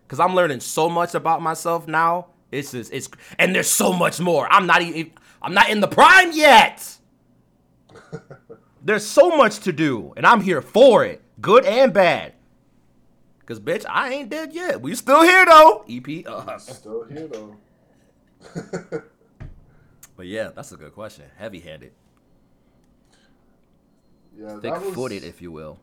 Cause 0.08 0.20
I'm 0.20 0.36
learning 0.36 0.60
so 0.60 0.88
much 0.88 1.16
about 1.16 1.42
myself 1.42 1.88
now. 1.88 2.28
It's 2.52 2.72
just 2.72 2.94
it's 2.94 3.10
and 3.38 3.54
there's 3.54 3.70
so 3.70 3.92
much 3.92 4.20
more. 4.20 4.48
I'm 4.52 4.66
not 4.68 4.82
even 4.82 5.12
I'm 5.42 5.54
not 5.54 5.70
in 5.70 5.80
the 5.82 5.88
prime 5.88 6.32
yet. 6.32 6.98
there's 8.84 9.06
so 9.06 9.36
much 9.36 9.60
to 9.62 9.74
do, 9.74 10.14
and 10.16 10.26
I'm 10.26 10.42
here 10.42 10.62
for 10.62 11.04
it, 11.04 11.22
good 11.42 11.66
and 11.66 11.92
bad. 11.92 12.34
Cause 13.46 13.60
bitch, 13.60 13.86
I 13.88 14.14
ain't 14.14 14.30
dead 14.30 14.54
yet. 14.54 14.82
We 14.82 14.96
still 14.96 15.22
here 15.22 15.46
though. 15.46 15.86
EP. 15.90 16.26
Uh. 16.26 16.58
Still 16.58 17.04
here 17.04 17.28
though. 17.28 17.56
but 20.16 20.26
yeah, 20.26 20.50
that's 20.56 20.72
a 20.72 20.78
good 20.78 20.94
question. 20.94 21.26
Heavy 21.38 21.60
handed. 21.60 21.92
Yeah, 24.38 24.60
thick 24.60 24.76
footed, 24.94 25.24
if 25.24 25.42
you 25.42 25.52
will. 25.52 25.80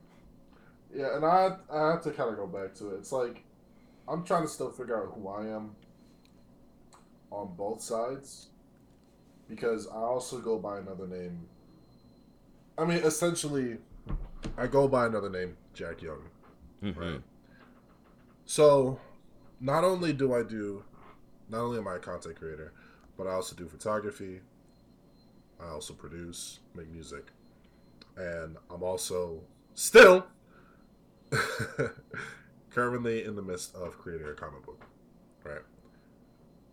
Yeah, 0.94 1.16
and 1.16 1.24
I 1.24 1.56
I 1.70 1.90
have 1.92 2.02
to 2.02 2.10
kind 2.10 2.30
of 2.30 2.36
go 2.36 2.46
back 2.46 2.74
to 2.76 2.90
it. 2.90 2.98
It's 2.98 3.12
like 3.12 3.44
I'm 4.08 4.24
trying 4.24 4.42
to 4.42 4.48
still 4.48 4.70
figure 4.70 5.02
out 5.02 5.14
who 5.14 5.28
I 5.28 5.46
am 5.46 5.74
on 7.30 7.54
both 7.56 7.80
sides 7.80 8.48
because 9.48 9.86
I 9.86 9.96
also 9.96 10.38
go 10.38 10.58
by 10.58 10.78
another 10.78 11.06
name. 11.06 11.46
I 12.76 12.84
mean, 12.84 12.98
essentially, 12.98 13.78
I 14.56 14.66
go 14.66 14.88
by 14.88 15.06
another 15.06 15.30
name, 15.30 15.56
Jack 15.74 16.02
Young, 16.02 16.22
mm-hmm. 16.82 16.98
right? 16.98 17.20
So, 18.44 18.98
not 19.60 19.84
only 19.84 20.12
do 20.12 20.34
I 20.34 20.42
do, 20.42 20.84
not 21.48 21.60
only 21.60 21.78
am 21.78 21.88
I 21.88 21.96
a 21.96 21.98
content 21.98 22.36
creator, 22.36 22.72
but 23.16 23.26
I 23.26 23.32
also 23.32 23.54
do 23.54 23.66
photography. 23.66 24.40
I 25.60 25.68
also 25.68 25.94
produce, 25.94 26.60
make 26.74 26.90
music 26.90 27.26
and 28.16 28.56
I'm 28.70 28.82
also 28.82 29.40
still 29.74 30.26
currently 32.70 33.24
in 33.24 33.36
the 33.36 33.42
midst 33.42 33.74
of 33.74 33.98
creating 33.98 34.28
a 34.28 34.34
comic 34.34 34.64
book, 34.64 34.84
right? 35.44 35.62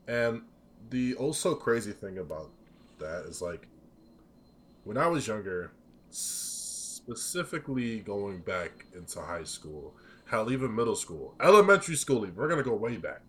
And 0.07 0.41
the 0.89 1.15
also 1.15 1.55
crazy 1.55 1.91
thing 1.91 2.17
about 2.17 2.51
that 2.99 3.25
is 3.25 3.41
like 3.41 3.67
when 4.83 4.97
I 4.97 5.07
was 5.07 5.27
younger, 5.27 5.71
specifically 6.09 7.99
going 7.99 8.39
back 8.39 8.85
into 8.95 9.21
high 9.21 9.43
school, 9.43 9.93
hell, 10.25 10.51
even 10.51 10.75
middle 10.75 10.95
school, 10.95 11.35
elementary 11.41 11.95
school, 11.95 12.23
even, 12.23 12.35
we're 12.35 12.49
gonna 12.49 12.63
go 12.63 12.73
way 12.75 12.97
back. 12.97 13.21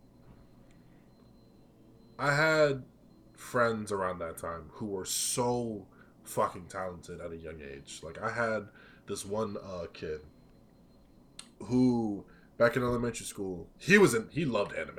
I 2.19 2.35
had 2.35 2.83
friends 3.35 3.91
around 3.91 4.19
that 4.19 4.37
time 4.39 4.65
who 4.73 4.87
were 4.87 5.07
so 5.07 5.87
fucking 6.25 6.67
talented 6.69 7.21
at 7.21 7.33
a 7.33 7.37
young 7.37 7.61
age. 7.61 8.01
Like 8.03 8.21
I 8.21 8.31
had 8.31 8.69
this 9.07 9.25
one 9.25 9.57
uh, 9.57 9.87
kid 9.93 10.21
who 11.65 12.25
back 12.59 12.77
in 12.77 12.83
elementary 12.83 13.27
school, 13.27 13.69
he 13.79 13.99
was 13.99 14.15
in 14.15 14.29
he 14.31 14.45
loved 14.45 14.75
anime. 14.75 14.99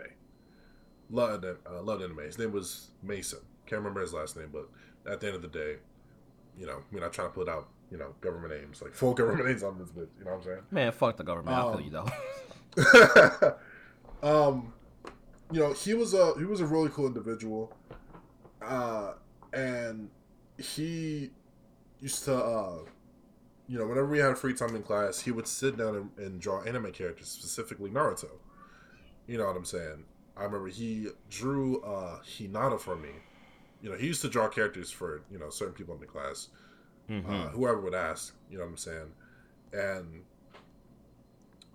Loved 1.10 1.46
uh, 1.46 1.82
loved 1.82 2.04
anime. 2.04 2.20
His 2.20 2.38
name 2.38 2.52
was 2.52 2.90
Mason. 3.04 3.40
Can't 3.66 3.80
remember 3.80 4.02
his 4.02 4.14
last 4.14 4.36
name, 4.38 4.50
but 4.52 4.68
at 5.12 5.20
the 5.20 5.28
end 5.28 5.36
of 5.36 5.42
the 5.42 5.48
day, 5.48 5.78
you 6.58 6.66
know, 6.66 6.78
I 6.78 6.94
mean, 6.96 7.04
I 7.04 7.08
try 7.08 7.26
to 7.26 7.32
put 7.32 7.48
out 7.48 7.68
you 7.92 7.98
know 7.98 8.16
government 8.22 8.54
names 8.54 8.82
like 8.82 8.94
full 8.94 9.14
government 9.14 9.46
names 9.48 9.64
on 9.64 9.78
this 9.78 9.90
bitch. 9.90 10.10
You 10.18 10.26
know 10.26 10.32
what 10.32 10.38
I'm 10.38 10.44
saying? 10.44 10.62
Man, 10.72 10.92
fuck 10.92 11.18
the 11.18 11.24
government. 11.24 11.58
Um, 11.58 11.68
I 11.68 11.72
feel 11.72 11.82
you 11.82 11.92
though. 11.92 13.56
um, 14.24 14.74
you 15.52 15.60
know, 15.60 15.74
he 15.74 15.94
was 15.94 16.14
a 16.14 16.34
he 16.38 16.46
was 16.46 16.62
a 16.62 16.66
really 16.66 16.90
cool 16.90 17.08
individual, 17.08 17.74
uh, 18.62 19.14
and 19.54 20.10
he 20.62 21.32
used 22.00 22.26
to, 22.26 22.36
uh, 22.36 22.80
you 23.68 23.78
know, 23.78 23.88
whenever 23.88 24.08
we 24.08 24.20
had 24.20 24.38
free 24.38 24.54
time 24.54 24.76
in 24.76 24.84
class, 24.84 25.20
he 25.20 25.32
would 25.32 25.48
sit 25.48 25.78
down 25.78 25.96
and, 25.96 26.10
and 26.18 26.42
draw 26.42 26.62
anime 26.64 26.92
characters, 26.92 27.30
specifically 27.30 27.90
Naruto. 27.90 28.30
You 29.28 29.38
know 29.38 29.46
what 29.46 29.56
I'm 29.56 29.66
saying? 29.66 30.04
I 30.36 30.44
remember 30.44 30.68
he 30.68 31.08
drew 31.30 31.82
uh, 31.82 32.20
Hinata 32.22 32.80
for 32.80 32.96
me. 32.96 33.10
You 33.82 33.90
know, 33.90 33.98
he 33.98 34.08
used 34.08 34.22
to 34.22 34.30
draw 34.30 34.48
characters 34.48 34.92
for 34.92 35.24
you 35.32 35.40
know 35.40 35.50
certain 35.50 35.74
people 35.74 35.94
in 35.96 36.02
the 36.02 36.08
class, 36.08 36.50
mm-hmm. 37.10 37.30
uh, 37.30 37.48
whoever 37.50 37.82
would 37.82 37.96
ask. 37.96 38.36
You 38.50 38.58
know 38.58 38.64
what 38.64 38.72
I'm 38.72 38.78
saying? 38.78 39.12
And 39.74 40.24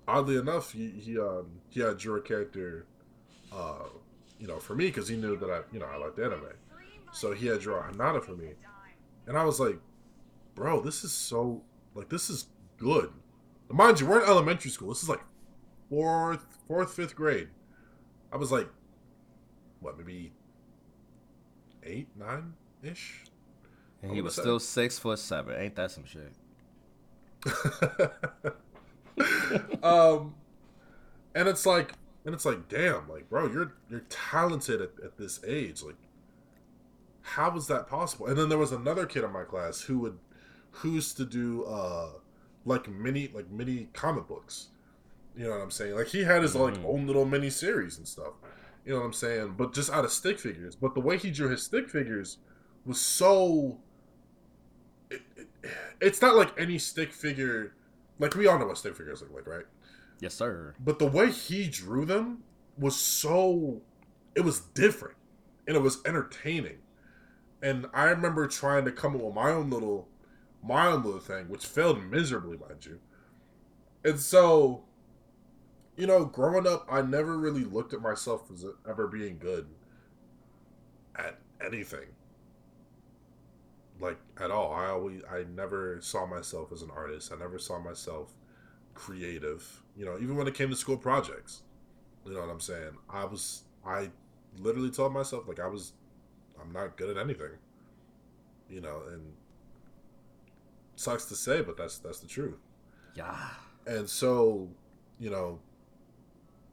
oddly 0.08 0.36
enough, 0.36 0.72
he 0.72 0.90
he 0.90 1.18
um, 1.18 1.46
he 1.68 1.80
had 1.80 1.98
drew 1.98 2.16
a 2.16 2.20
character, 2.20 2.86
uh, 3.52 3.88
you 4.38 4.46
know, 4.46 4.58
for 4.58 4.74
me 4.74 4.86
because 4.86 5.08
he 5.08 5.16
knew 5.16 5.36
that 5.36 5.50
I 5.50 5.60
you 5.72 5.80
know 5.80 5.86
I 5.86 5.96
liked 5.96 6.18
anime, 6.18 6.52
so 7.12 7.32
he 7.32 7.46
had 7.46 7.60
draw 7.60 7.82
Hinata 7.82 8.24
for 8.24 8.32
me, 8.36 8.50
and 9.26 9.36
I 9.36 9.44
was 9.44 9.60
like, 9.60 9.78
bro, 10.54 10.80
this 10.80 11.04
is 11.04 11.12
so 11.12 11.62
like 11.94 12.08
this 12.08 12.30
is 12.30 12.46
good. 12.78 13.10
Mind 13.68 14.00
you, 14.00 14.06
we're 14.06 14.22
in 14.22 14.28
elementary 14.28 14.70
school. 14.70 14.88
This 14.88 15.02
is 15.02 15.08
like 15.08 15.22
fourth, 15.88 16.46
fourth, 16.68 16.94
fifth 16.94 17.16
grade. 17.16 17.48
I 18.32 18.36
was 18.36 18.52
like, 18.52 18.68
what, 19.80 19.98
maybe 19.98 20.32
eight, 21.82 22.08
nine 22.16 22.54
ish. 22.82 23.24
And 24.02 24.12
he 24.12 24.22
was 24.22 24.34
say. 24.34 24.42
still 24.42 24.60
six 24.60 24.98
foot 24.98 25.18
seven. 25.18 25.56
Ain't 25.58 25.74
that 25.76 25.90
some 25.90 26.04
shit? 26.04 26.32
um, 29.82 30.34
and 31.34 31.48
it's 31.48 31.66
like, 31.66 31.92
and 32.24 32.34
it's 32.34 32.44
like, 32.44 32.68
damn, 32.68 33.08
like, 33.08 33.28
bro, 33.28 33.50
you're 33.50 33.72
you're 33.88 34.04
talented 34.08 34.80
at, 34.80 34.90
at 35.04 35.16
this 35.16 35.40
age. 35.46 35.82
Like, 35.82 35.96
how 37.26 37.50
was 37.50 37.66
that 37.66 37.88
possible? 37.88 38.26
And 38.26 38.36
then 38.38 38.48
there 38.48 38.58
was 38.58 38.70
another 38.70 39.04
kid 39.04 39.24
in 39.24 39.32
my 39.32 39.42
class 39.42 39.80
who 39.80 39.98
would 39.98 40.18
who 40.70 40.92
used 40.92 41.16
to 41.16 41.24
do 41.24 41.64
uh 41.64 42.10
like 42.64 42.88
mini 42.88 43.28
like 43.34 43.50
mini 43.50 43.88
comic 43.92 44.28
books. 44.28 44.68
You 45.36 45.44
know 45.44 45.50
what 45.50 45.60
I'm 45.60 45.70
saying? 45.70 45.96
Like 45.96 46.06
he 46.06 46.22
had 46.22 46.42
his 46.42 46.54
like 46.54 46.74
mm. 46.74 46.84
own 46.86 47.06
little 47.06 47.24
mini 47.24 47.50
series 47.50 47.98
and 47.98 48.06
stuff. 48.06 48.34
You 48.84 48.92
know 48.92 49.00
what 49.00 49.06
I'm 49.06 49.12
saying? 49.12 49.54
But 49.56 49.74
just 49.74 49.90
out 49.90 50.04
of 50.04 50.12
stick 50.12 50.38
figures. 50.38 50.76
But 50.76 50.94
the 50.94 51.00
way 51.00 51.18
he 51.18 51.30
drew 51.32 51.48
his 51.48 51.62
stick 51.62 51.90
figures 51.90 52.38
was 52.84 53.00
so. 53.00 53.78
It, 55.10 55.22
it, 55.36 55.48
it's 56.00 56.22
not 56.22 56.36
like 56.36 56.58
any 56.58 56.78
stick 56.78 57.12
figure. 57.12 57.74
Like 58.20 58.36
we 58.36 58.46
all 58.46 58.58
know 58.58 58.66
what 58.66 58.78
stick 58.78 58.96
figures 58.96 59.20
look 59.20 59.34
like, 59.34 59.46
right? 59.48 59.64
Yes, 60.20 60.34
sir. 60.34 60.74
But 60.78 61.00
the 61.00 61.06
way 61.06 61.30
he 61.30 61.68
drew 61.68 62.04
them 62.04 62.44
was 62.78 62.96
so 62.96 63.82
it 64.36 64.42
was 64.42 64.60
different 64.60 65.16
and 65.66 65.76
it 65.76 65.80
was 65.80 65.98
entertaining. 66.06 66.78
And 67.66 67.86
I 67.92 68.04
remember 68.04 68.46
trying 68.46 68.84
to 68.84 68.92
come 68.92 69.16
up 69.16 69.22
with 69.22 69.34
my 69.34 69.50
own 69.50 69.70
little 69.70 70.06
my 70.62 70.86
own 70.86 71.02
little 71.02 71.18
thing, 71.18 71.48
which 71.48 71.66
failed 71.66 72.00
miserably, 72.00 72.56
mind 72.56 72.86
you. 72.86 73.00
And 74.04 74.20
so, 74.20 74.84
you 75.96 76.06
know, 76.06 76.24
growing 76.24 76.64
up, 76.64 76.86
I 76.88 77.02
never 77.02 77.36
really 77.36 77.64
looked 77.64 77.92
at 77.92 78.00
myself 78.00 78.42
as 78.52 78.64
ever 78.88 79.08
being 79.08 79.38
good 79.38 79.66
at 81.16 81.40
anything. 81.60 82.06
Like 83.98 84.18
at 84.40 84.52
all. 84.52 84.72
I 84.72 84.86
always 84.90 85.22
I 85.28 85.42
never 85.52 86.00
saw 86.00 86.24
myself 86.24 86.70
as 86.72 86.82
an 86.82 86.90
artist. 86.94 87.32
I 87.32 87.36
never 87.36 87.58
saw 87.58 87.80
myself 87.80 88.32
creative. 88.94 89.82
You 89.96 90.04
know, 90.04 90.18
even 90.20 90.36
when 90.36 90.46
it 90.46 90.54
came 90.54 90.70
to 90.70 90.76
school 90.76 90.98
projects. 90.98 91.62
You 92.24 92.34
know 92.34 92.42
what 92.42 92.50
I'm 92.50 92.60
saying? 92.60 92.92
I 93.10 93.24
was 93.24 93.64
I 93.84 94.10
literally 94.56 94.90
told 94.90 95.12
myself 95.12 95.48
like 95.48 95.58
I 95.58 95.66
was 95.66 95.94
I'm 96.66 96.72
not 96.72 96.96
good 96.96 97.16
at 97.16 97.22
anything. 97.22 97.52
You 98.68 98.80
know, 98.80 99.02
and 99.12 99.22
sucks 100.96 101.26
to 101.26 101.36
say, 101.36 101.62
but 101.62 101.76
that's 101.76 101.98
that's 101.98 102.20
the 102.20 102.26
truth. 102.26 102.58
Yeah. 103.14 103.34
And 103.86 104.08
so, 104.08 104.68
you 105.18 105.30
know, 105.30 105.60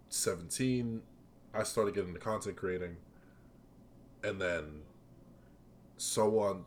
17 0.09 1.01
I 1.53 1.63
started 1.63 1.93
getting 1.93 2.09
into 2.09 2.19
content 2.19 2.55
creating 2.55 2.97
and 4.23 4.41
then 4.41 4.81
so 5.97 6.39
on 6.39 6.65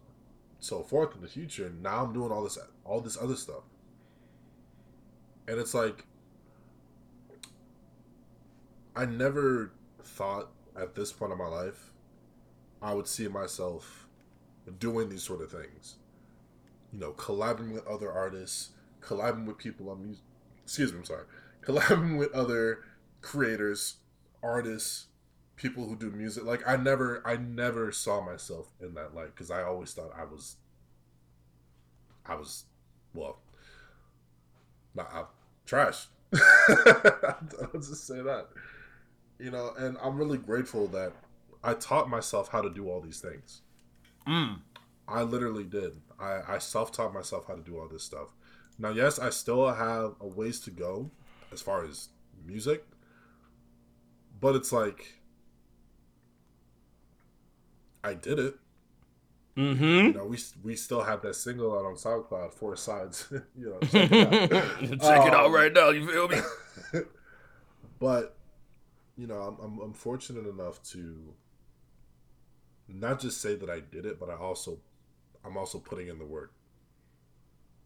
so 0.61 0.83
forth 0.83 1.15
in 1.15 1.21
the 1.21 1.29
future. 1.29 1.67
And 1.67 1.83
Now 1.83 2.05
I'm 2.05 2.13
doing 2.13 2.31
all 2.31 2.45
this 2.45 2.59
all 2.85 3.01
this 3.01 3.19
other 3.21 3.37
stuff. 3.37 3.63
And 5.49 5.59
it's 5.59 5.75
like 5.75 6.07
I 8.95 9.05
never 9.05 9.73
thought 10.03 10.51
at 10.81 10.95
this 10.95 11.13
point 11.13 11.33
in 11.33 11.39
my 11.39 11.49
life 11.49 11.91
I 12.83 12.95
would 12.95 13.09
see 13.09 13.29
myself 13.29 14.07
doing 14.79 15.09
these 15.09 15.23
sort 15.23 15.41
of 15.41 15.51
things. 15.51 15.97
You 16.93 17.01
know, 17.01 17.13
collabing 17.13 17.73
with 17.73 17.87
other 17.87 18.13
artists, 18.13 18.71
collabing 19.01 19.47
with 19.47 19.59
people 19.59 19.91
on 19.91 20.03
music. 20.03 20.25
Excuse 20.65 20.93
me, 20.93 20.99
I'm 20.99 21.05
sorry. 21.05 21.25
Collabing 21.67 22.17
with 22.17 22.33
other 22.33 22.85
creators, 23.23 23.97
artists, 24.43 25.07
people 25.57 25.89
who 25.89 25.97
do 25.97 26.11
music. 26.11 26.45
Like 26.45 26.67
I 26.67 26.77
never, 26.77 27.23
I 27.25 27.37
never 27.37 27.91
saw 27.93 28.21
myself 28.25 28.69
in 28.81 28.95
that 28.95 29.15
light 29.15 29.35
because 29.35 29.51
I 29.51 29.63
always 29.63 29.93
thought 29.93 30.13
I 30.17 30.25
was, 30.25 30.57
I 32.25 32.35
was, 32.35 32.65
well, 33.15 33.41
not 34.95 35.11
I, 35.13 35.25
trash. 35.65 36.07
I'll 36.35 37.71
just 37.75 38.07
say 38.07 38.21
that, 38.23 38.49
you 39.39 39.51
know. 39.51 39.73
And 39.79 39.97
I'm 40.03 40.17
really 40.17 40.39
grateful 40.39 40.87
that 40.89 41.13
I 41.63 41.75
taught 41.75 42.09
myself 42.09 42.49
how 42.49 42.63
to 42.63 42.71
do 42.71 42.89
all 42.89 43.01
these 43.01 43.21
things. 43.21 43.63
Mm. 44.27 44.61
I 45.09 45.23
literally 45.23 45.65
did. 45.65 46.01
I, 46.19 46.41
I 46.49 46.59
self 46.59 46.93
taught 46.93 47.13
myself 47.15 47.47
how 47.47 47.55
to 47.55 47.63
do 47.63 47.79
all 47.79 47.89
this 47.89 48.03
stuff. 48.03 48.35
Now, 48.79 48.91
yes, 48.91 49.19
I 49.19 49.31
still 49.31 49.73
have 49.73 50.15
a 50.21 50.27
ways 50.27 50.61
to 50.61 50.71
go 50.71 51.11
as 51.53 51.63
far 51.63 51.85
as 51.85 52.09
music, 52.47 52.85
but 54.41 54.55
it's 54.55 54.73
like 54.73 55.15
I 58.05 58.15
did 58.15 58.39
it. 58.39 58.55
Mm-hmm. 59.57 59.85
You 59.85 60.13
know, 60.13 60.27
we 60.27 60.39
we 60.63 60.77
still 60.77 61.03
have 61.03 61.23
that 61.23 61.35
single 61.35 61.77
out 61.79 61.87
on 61.87 61.95
SoundCloud, 61.95 62.53
Four 62.53 62.77
Sides. 62.77 63.27
you 63.57 63.71
know, 63.71 63.79
check 63.89 64.11
it 64.13 64.53
out. 64.53 64.71
Check 64.81 65.27
it 65.27 65.35
out 65.35 65.47
Um, 65.47 65.55
right 65.55 65.73
now. 65.73 65.89
You 65.91 66.07
feel 66.07 66.29
me? 66.29 66.39
but 67.99 68.37
you 69.17 69.27
know, 69.27 69.41
I'm, 69.41 69.57
I'm 69.65 69.79
I'm 69.81 69.93
fortunate 69.95 70.47
enough 70.47 70.83
to 70.91 71.33
not 72.89 73.21
just 73.21 73.41
say 73.41 73.55
that 73.57 73.71
I 73.71 73.81
did 73.81 74.07
it, 74.07 74.19
but 74.19 74.31
I 74.31 74.35
also 74.35 74.79
I'm 75.45 75.57
also 75.57 75.79
putting 75.79 76.09
in 76.09 76.19
the 76.19 76.25
work. 76.25 76.53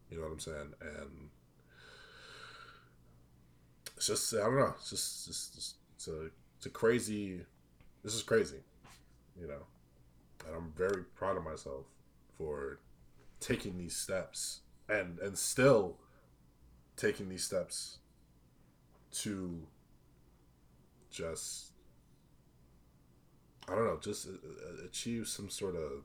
You 0.09 0.17
know 0.17 0.23
what 0.23 0.31
I'm 0.31 0.39
saying? 0.39 0.73
And 0.81 1.29
it's 3.95 4.07
just 4.07 4.33
I 4.33 4.39
don't 4.39 4.57
know. 4.57 4.73
It's 4.77 4.89
just, 4.89 5.27
just, 5.27 5.55
just 5.55 5.75
it's 5.95 6.07
a 6.07 6.29
it's 6.57 6.65
a 6.65 6.69
crazy. 6.69 7.41
This 8.03 8.15
is 8.15 8.23
crazy. 8.23 8.59
You 9.39 9.47
know, 9.47 9.63
and 10.45 10.55
I'm 10.55 10.73
very 10.75 11.03
proud 11.15 11.37
of 11.37 11.43
myself 11.43 11.85
for 12.37 12.79
taking 13.39 13.77
these 13.77 13.95
steps 13.95 14.61
and 14.89 15.19
and 15.19 15.37
still 15.37 15.97
taking 16.97 17.29
these 17.29 17.43
steps 17.43 17.97
to 19.11 19.67
just 21.09 21.70
I 23.71 23.75
don't 23.75 23.85
know, 23.85 23.99
just 24.01 24.27
uh, 24.27 24.31
uh, 24.31 24.85
achieve 24.85 25.27
some 25.27 25.49
sort 25.49 25.75
of 25.75 26.03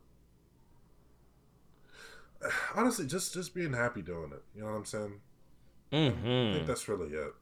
honestly 2.75 3.05
just 3.05 3.33
just 3.33 3.53
being 3.53 3.73
happy 3.73 4.01
doing 4.01 4.31
it. 4.31 4.43
You 4.55 4.61
know 4.61 4.67
what 4.71 4.77
I'm 4.77 4.85
saying? 4.85 5.19
I 5.19 5.43
Mm-hmm. 5.91 6.21
think 6.51 6.65
that's 6.65 6.87
really 6.87 7.13
it. 7.13 7.33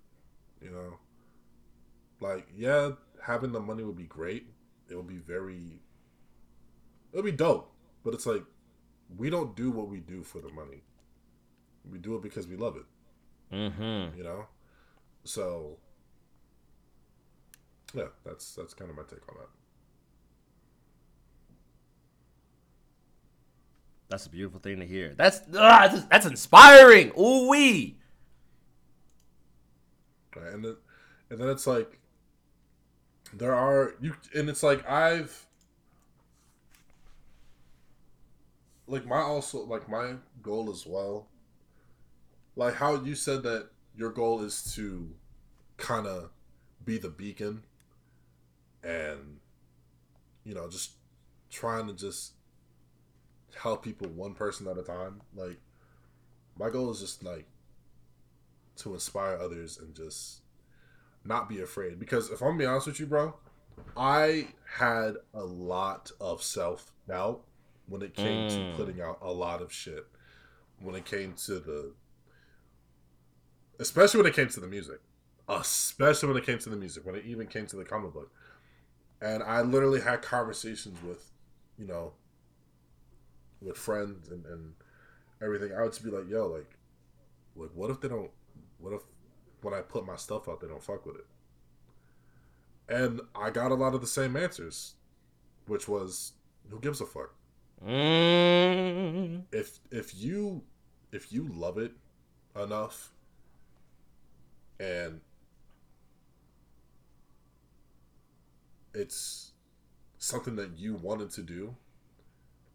You 0.61 0.71
know, 0.71 0.99
like 2.19 2.47
yeah, 2.55 2.91
having 3.23 3.51
the 3.51 3.59
money 3.59 3.83
would 3.83 3.95
be 3.97 4.03
great. 4.05 4.47
It 4.89 4.95
would 4.95 5.07
be 5.07 5.17
very, 5.17 5.81
it 7.11 7.15
would 7.15 7.25
be 7.25 7.31
dope. 7.31 7.71
But 8.03 8.13
it's 8.13 8.25
like 8.25 8.43
we 9.17 9.29
don't 9.29 9.55
do 9.55 9.71
what 9.71 9.89
we 9.89 9.99
do 9.99 10.23
for 10.23 10.41
the 10.41 10.49
money. 10.49 10.83
We 11.89 11.99
do 11.99 12.15
it 12.15 12.21
because 12.21 12.47
we 12.47 12.57
love 12.57 12.75
it. 12.75 12.85
Mm-hmm. 13.51 14.15
You 14.15 14.23
know, 14.23 14.47
so 15.23 15.79
yeah, 17.93 18.07
that's 18.25 18.53
that's 18.55 18.73
kind 18.73 18.89
of 18.89 18.97
my 18.97 19.03
take 19.03 19.27
on 19.29 19.35
that. 19.39 19.49
That's 24.09 24.27
a 24.27 24.29
beautiful 24.29 24.59
thing 24.59 24.79
to 24.79 24.85
hear. 24.85 25.13
That's 25.15 25.41
ah, 25.57 26.03
that's, 26.09 26.25
inspiring. 26.25 27.11
Ooh 27.19 27.47
wee. 27.49 27.97
Right? 30.35 30.53
And 30.53 30.63
then, 30.63 30.75
and 31.29 31.39
then 31.39 31.49
it's 31.49 31.65
like 31.65 31.99
there 33.33 33.55
are 33.55 33.95
you, 33.99 34.15
and 34.35 34.47
it's 34.47 34.61
like 34.61 34.87
I've 34.89 35.45
like 38.87 39.05
my 39.05 39.19
also 39.19 39.65
like 39.65 39.89
my 39.89 40.13
goal 40.41 40.69
as 40.69 40.85
well. 40.85 41.27
Like 42.55 42.75
how 42.75 43.03
you 43.03 43.15
said 43.15 43.43
that 43.43 43.69
your 43.97 44.11
goal 44.11 44.43
is 44.43 44.73
to 44.75 45.09
kind 45.77 46.05
of 46.05 46.29
be 46.85 46.97
the 46.97 47.09
beacon, 47.09 47.63
and 48.83 49.39
you 50.43 50.53
know 50.53 50.69
just 50.69 50.91
trying 51.49 51.87
to 51.87 51.93
just 51.93 52.34
help 53.61 53.83
people 53.83 54.07
one 54.09 54.33
person 54.33 54.67
at 54.67 54.77
a 54.77 54.83
time. 54.83 55.21
Like 55.35 55.59
my 56.57 56.69
goal 56.69 56.91
is 56.91 56.99
just 56.99 57.23
like 57.23 57.47
to 58.77 58.93
inspire 58.93 59.37
others 59.37 59.77
and 59.77 59.95
just 59.95 60.41
not 61.23 61.49
be 61.49 61.61
afraid. 61.61 61.99
Because 61.99 62.29
if 62.29 62.41
I'm 62.41 62.49
gonna 62.49 62.59
be 62.59 62.65
honest 62.65 62.87
with 62.87 62.99
you, 62.99 63.05
bro, 63.05 63.35
I 63.97 64.47
had 64.77 65.15
a 65.33 65.43
lot 65.43 66.11
of 66.19 66.43
self 66.43 66.91
doubt 67.07 67.43
when 67.87 68.01
it 68.01 68.13
came 68.15 68.43
Mm. 68.43 68.47
to 68.55 68.63
putting 68.75 69.01
out 69.01 69.19
a 69.21 69.31
lot 69.31 69.61
of 69.61 69.71
shit. 69.71 70.07
When 70.79 70.95
it 70.95 71.05
came 71.05 71.33
to 71.45 71.59
the, 71.59 71.93
especially 73.79 74.21
when 74.21 74.27
it 74.31 74.35
came 74.35 74.49
to 74.49 74.59
the 74.59 74.67
music, 74.67 74.99
especially 75.47 76.29
when 76.29 76.37
it 76.37 76.45
came 76.45 76.59
to 76.59 76.69
the 76.69 76.75
music, 76.75 77.05
when 77.05 77.15
it 77.15 77.25
even 77.25 77.47
came 77.47 77.65
to 77.67 77.75
the 77.75 77.85
comic 77.85 78.13
book, 78.13 78.31
and 79.21 79.41
I 79.43 79.61
literally 79.61 80.01
had 80.01 80.21
conversations 80.21 81.01
with, 81.03 81.31
you 81.77 81.85
know, 81.85 82.13
with 83.65 83.77
friends 83.77 84.29
and 84.29 84.45
and 84.45 84.73
everything. 85.41 85.73
I 85.75 85.81
would 85.81 85.91
just 85.91 86.03
be 86.03 86.11
like, 86.11 86.29
yo, 86.29 86.47
like, 86.47 86.77
like 87.55 87.71
what 87.73 87.89
if 87.89 87.99
they 88.01 88.07
don't 88.07 88.31
what 88.79 88.93
if 88.93 89.01
when 89.61 89.73
I 89.73 89.81
put 89.81 90.05
my 90.05 90.15
stuff 90.15 90.47
out 90.47 90.61
they 90.61 90.67
don't 90.67 90.83
fuck 90.83 91.05
with 91.05 91.15
it? 91.15 91.25
And 92.87 93.21
I 93.33 93.49
got 93.49 93.71
a 93.71 93.75
lot 93.75 93.95
of 93.95 94.01
the 94.01 94.07
same 94.07 94.35
answers, 94.35 94.93
which 95.67 95.87
was 95.87 96.33
who 96.69 96.79
gives 96.79 97.01
a 97.01 97.05
fuck? 97.05 97.33
Mm. 97.85 99.43
If 99.51 99.79
if 99.91 100.15
you 100.15 100.63
if 101.11 101.31
you 101.31 101.47
love 101.53 101.77
it 101.77 101.93
enough 102.55 103.11
and 104.79 105.21
it's 108.93 109.51
something 110.17 110.55
that 110.55 110.77
you 110.77 110.95
wanted 110.95 111.29
to 111.31 111.41
do, 111.41 111.75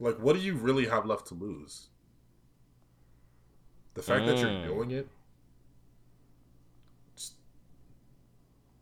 like 0.00 0.16
what 0.18 0.34
do 0.34 0.42
you 0.42 0.54
really 0.54 0.86
have 0.86 1.06
left 1.06 1.26
to 1.28 1.34
lose? 1.34 1.88
The 3.94 4.02
fact 4.02 4.26
that 4.26 4.40
you're 4.42 4.50
Mm. 4.50 4.62
doing 4.62 4.90
it 4.92 5.08
it's, 7.14 7.34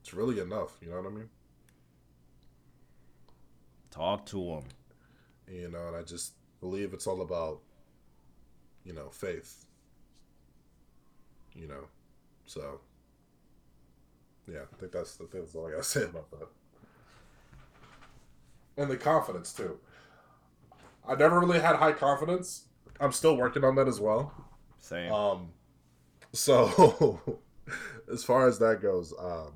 it's 0.00 0.14
really 0.14 0.40
enough, 0.40 0.76
you 0.80 0.90
know 0.90 0.96
what 0.96 1.06
I 1.06 1.10
mean? 1.14 1.28
Talk 3.90 4.26
to 4.26 4.40
him. 4.42 4.64
you 5.50 5.68
know 5.70 5.88
and 5.88 5.96
i 5.96 6.02
just 6.02 6.34
believe 6.60 6.92
it's 6.94 7.06
all 7.06 7.22
about 7.22 7.60
you 8.84 8.92
know 8.92 9.08
faith 9.10 9.64
you 11.54 11.66
know 11.68 11.84
so 12.46 12.80
yeah 14.46 14.60
i 14.72 14.76
think 14.80 14.92
that's 14.92 15.16
the 15.16 15.24
think 15.26 15.44
that's 15.44 15.54
all 15.54 15.66
i 15.68 15.70
gotta 15.70 15.82
say 15.96 16.04
about 16.04 16.30
that 16.30 16.48
and 18.76 18.90
the 18.90 18.96
confidence 18.96 19.52
too. 19.52 19.78
I 21.08 21.14
never 21.14 21.40
really 21.40 21.60
had 21.60 21.76
high 21.76 21.92
confidence. 21.92 22.64
I'm 23.00 23.12
still 23.12 23.36
working 23.36 23.64
on 23.64 23.74
that 23.76 23.88
as 23.88 24.00
well. 24.00 24.32
Same. 24.78 25.12
Um, 25.12 25.48
so 26.32 27.40
as 28.12 28.24
far 28.24 28.46
as 28.46 28.58
that 28.58 28.82
goes, 28.82 29.14
um, 29.18 29.52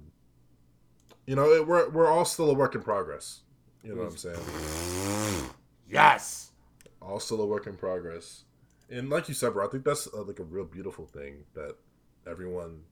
you 1.27 1.37
know, 1.37 1.51
it, 1.53 1.67
we're 1.67 1.89
we're 1.91 2.09
all 2.09 2.25
still 2.25 2.51
a 2.51 2.55
work 2.55 2.75
in 2.75 2.83
progress. 2.83 3.41
You 3.83 3.95
know 3.95 4.03
what 4.03 4.13
I'm 4.13 4.17
saying? 4.17 5.51
yes. 5.91 6.51
All 7.01 7.19
still 7.19 7.41
a 7.41 7.47
work 7.47 7.67
in 7.67 7.77
progress, 7.77 8.45
and 8.89 9.11
like 9.11 9.29
you 9.29 9.35
said, 9.35 9.55
bro, 9.55 9.67
I 9.67 9.71
think 9.71 9.85
that's 9.85 10.07
uh, 10.15 10.23
like 10.23 10.39
a 10.39 10.45
real 10.45 10.65
beautiful 10.65 11.05
thing 11.05 11.45
that 11.55 11.75
everyone 12.27 12.83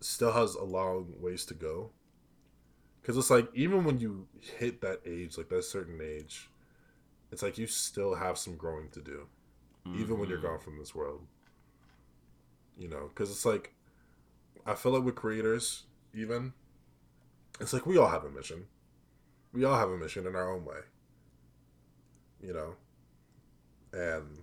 still 0.00 0.32
has 0.32 0.54
a 0.54 0.64
long 0.64 1.14
ways 1.18 1.46
to 1.46 1.54
go. 1.54 1.90
Because 3.00 3.16
it's 3.16 3.30
like 3.30 3.48
even 3.54 3.84
when 3.84 3.98
you 3.98 4.26
hit 4.58 4.80
that 4.82 5.00
age, 5.06 5.38
like 5.38 5.48
that 5.48 5.64
certain 5.64 6.00
age, 6.02 6.50
it's 7.32 7.42
like 7.42 7.58
you 7.58 7.66
still 7.66 8.14
have 8.16 8.38
some 8.38 8.56
growing 8.56 8.88
to 8.90 9.00
do, 9.00 9.26
even 9.94 10.18
when 10.18 10.28
you're 10.28 10.38
Mm-hmm. 10.38 10.48
gone 10.48 10.60
from 10.60 10.78
this 10.78 10.94
world. 10.94 11.26
You 12.78 12.88
know, 12.88 13.08
because 13.08 13.30
it's 13.30 13.44
like 13.46 13.72
I 14.66 14.74
feel 14.74 14.92
like 14.92 15.04
with 15.04 15.16
creators, 15.16 15.84
even 16.14 16.54
it's 17.60 17.72
like 17.72 17.86
we 17.86 17.96
all 17.98 18.08
have 18.08 18.24
a 18.24 18.30
mission. 18.30 18.66
We 19.52 19.64
all 19.64 19.78
have 19.78 19.90
a 19.90 19.98
mission 19.98 20.26
in 20.26 20.36
our 20.36 20.52
own 20.52 20.64
way. 20.64 20.80
You 22.40 22.52
know, 22.52 22.76
and 23.92 24.42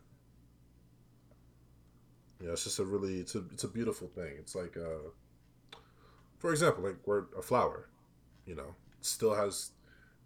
you 2.40 2.48
know, 2.48 2.54
it's 2.54 2.64
just 2.64 2.80
a 2.80 2.84
really 2.86 3.20
it's 3.20 3.36
a 3.36 3.44
it's 3.52 3.64
a 3.64 3.68
beautiful 3.68 4.08
thing. 4.08 4.34
It's 4.40 4.56
like 4.56 4.76
uh, 4.78 5.10
for 6.38 6.52
example, 6.52 6.84
like 6.84 6.98
we're 7.06 7.26
a 7.38 7.42
flower. 7.42 7.88
You 8.46 8.56
know, 8.56 8.76
still 9.02 9.36
has 9.36 9.72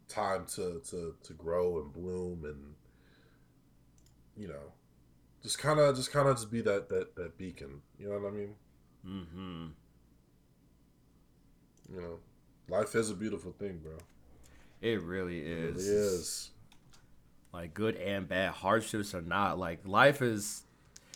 time 0.07 0.45
to 0.55 0.81
to 0.89 1.15
to 1.23 1.33
grow 1.33 1.79
and 1.81 1.91
bloom 1.93 2.43
and 2.45 2.73
you 4.35 4.47
know 4.47 4.71
just 5.43 5.59
kind 5.59 5.79
of 5.79 5.95
just 5.95 6.11
kind 6.11 6.27
of 6.29 6.35
just 6.35 6.49
be 6.51 6.61
that 6.61 6.87
that 6.89 7.15
that 7.15 7.37
beacon 7.37 7.81
you 7.99 8.07
know 8.07 8.19
what 8.19 8.27
i 8.27 8.31
mean 8.31 8.53
Mm-hmm. 9.07 9.67
you 11.93 12.01
know 12.01 12.19
life 12.69 12.93
is 12.95 13.09
a 13.09 13.13
beautiful 13.15 13.53
thing 13.53 13.79
bro 13.81 13.93
It 14.81 15.01
really 15.01 15.39
is. 15.39 15.75
it 15.75 15.77
is. 15.77 15.87
really 15.87 15.99
is 15.99 16.49
Like 17.53 17.73
good 17.73 17.95
and 17.95 18.27
bad, 18.27 18.51
hardships 18.51 19.15
or 19.15 19.21
not. 19.21 19.57
Like 19.57 19.87
life 19.87 20.21
is. 20.21 20.63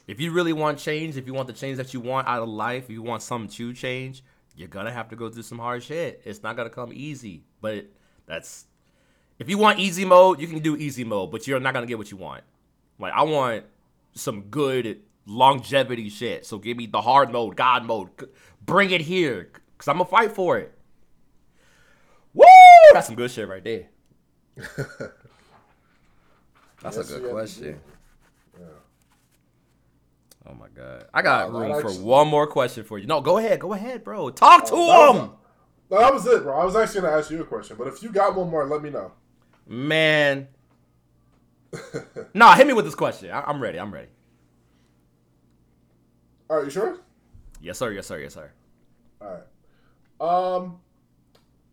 If 0.07 0.19
you 0.19 0.31
really 0.31 0.53
want 0.53 0.79
change, 0.79 1.15
if 1.17 1.27
you 1.27 1.33
want 1.33 1.47
the 1.47 1.53
change 1.53 1.77
that 1.77 1.93
you 1.93 1.99
want 1.99 2.27
out 2.27 2.41
of 2.41 2.49
life, 2.49 2.85
if 2.85 2.89
you 2.89 3.03
want 3.03 3.21
something 3.21 3.49
to 3.57 3.73
change, 3.73 4.23
you're 4.55 4.67
gonna 4.69 4.91
have 4.91 5.09
to 5.09 5.15
go 5.15 5.29
through 5.29 5.43
some 5.43 5.59
hard 5.59 5.83
shit. 5.83 6.21
It's 6.25 6.41
not 6.41 6.55
gonna 6.55 6.69
come 6.71 6.91
easy, 6.93 7.43
but 7.61 7.85
that's. 8.25 8.65
If 9.41 9.49
you 9.49 9.57
want 9.57 9.79
easy 9.79 10.05
mode, 10.05 10.39
you 10.39 10.45
can 10.45 10.59
do 10.59 10.75
easy 10.77 11.03
mode, 11.03 11.31
but 11.31 11.47
you're 11.47 11.59
not 11.59 11.73
gonna 11.73 11.87
get 11.87 11.97
what 11.97 12.11
you 12.11 12.17
want. 12.17 12.43
Like 12.99 13.11
I 13.11 13.23
want 13.23 13.65
some 14.13 14.41
good 14.43 15.01
longevity 15.25 16.09
shit. 16.09 16.45
So 16.45 16.59
give 16.59 16.77
me 16.77 16.85
the 16.85 17.01
hard 17.01 17.31
mode, 17.31 17.55
God 17.55 17.83
mode. 17.83 18.09
Bring 18.63 18.91
it 18.91 19.01
here, 19.01 19.49
cause 19.79 19.87
I'm 19.87 19.95
gonna 19.97 20.05
fight 20.05 20.33
for 20.33 20.59
it. 20.59 20.77
Woo! 22.35 22.43
That's 22.93 23.07
some 23.07 23.15
good 23.15 23.31
shit 23.31 23.47
right 23.49 23.63
there. 23.63 23.87
That's 26.83 26.97
Yes, 26.97 27.09
a 27.09 27.19
good 27.19 27.31
question. 27.31 27.79
yeah. 28.59 28.65
Oh 30.45 30.53
my 30.53 30.67
god, 30.67 31.05
I 31.15 31.23
got 31.23 31.51
Wow, 31.51 31.59
that 31.61 31.65
room 31.65 31.81
for 31.81 31.87
actually- 31.87 32.03
one 32.03 32.27
more 32.27 32.45
question 32.45 32.83
for 32.83 32.99
you. 32.99 33.07
No, 33.07 33.21
go 33.21 33.39
ahead, 33.39 33.59
go 33.59 33.73
ahead, 33.73 34.03
bro. 34.03 34.29
Talk 34.29 34.65
oh, 34.65 34.69
to 34.69 34.75
that 34.75 35.13
was- 35.13 35.17
him, 35.19 35.31
that 35.89 36.13
was 36.13 36.25
it 36.27 36.43
bro 36.43 36.57
i 36.61 36.63
was 36.63 36.75
actually 36.75 37.01
gonna 37.01 37.17
ask 37.17 37.29
you 37.31 37.41
a 37.41 37.45
question 37.45 37.75
but 37.77 37.85
if 37.87 38.01
you 38.01 38.09
got 38.09 38.33
one 38.33 38.49
more 38.49 38.65
let 38.65 38.81
me 38.81 38.89
know 38.89 39.11
man. 39.67 40.47
Nah, 42.33 42.55
hit 42.55 42.67
me 42.67 42.73
with 42.73 42.85
this 42.85 42.95
question. 42.95 43.31
I- 43.31 43.41
I'm 43.43 43.61
ready. 43.61 43.79
I'm 43.79 43.93
ready. 43.93 44.07
all 46.49 46.57
right 46.57 46.65
you 46.65 46.71
sure 46.71 46.97
Yes, 47.61 47.77
sir. 47.77 47.91
Yes, 47.91 48.07
sir. 48.07 48.19
Yes, 48.19 48.33
sir. 48.33 48.51
all 49.21 49.27
right 49.33 49.43
um 50.19 50.79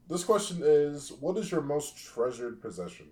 this 0.08 0.24
question 0.24 0.60
is 0.62 1.12
what 1.20 1.36
is 1.36 1.50
your 1.50 1.60
most 1.60 1.96
treasured 1.98 2.62
possession 2.62 3.06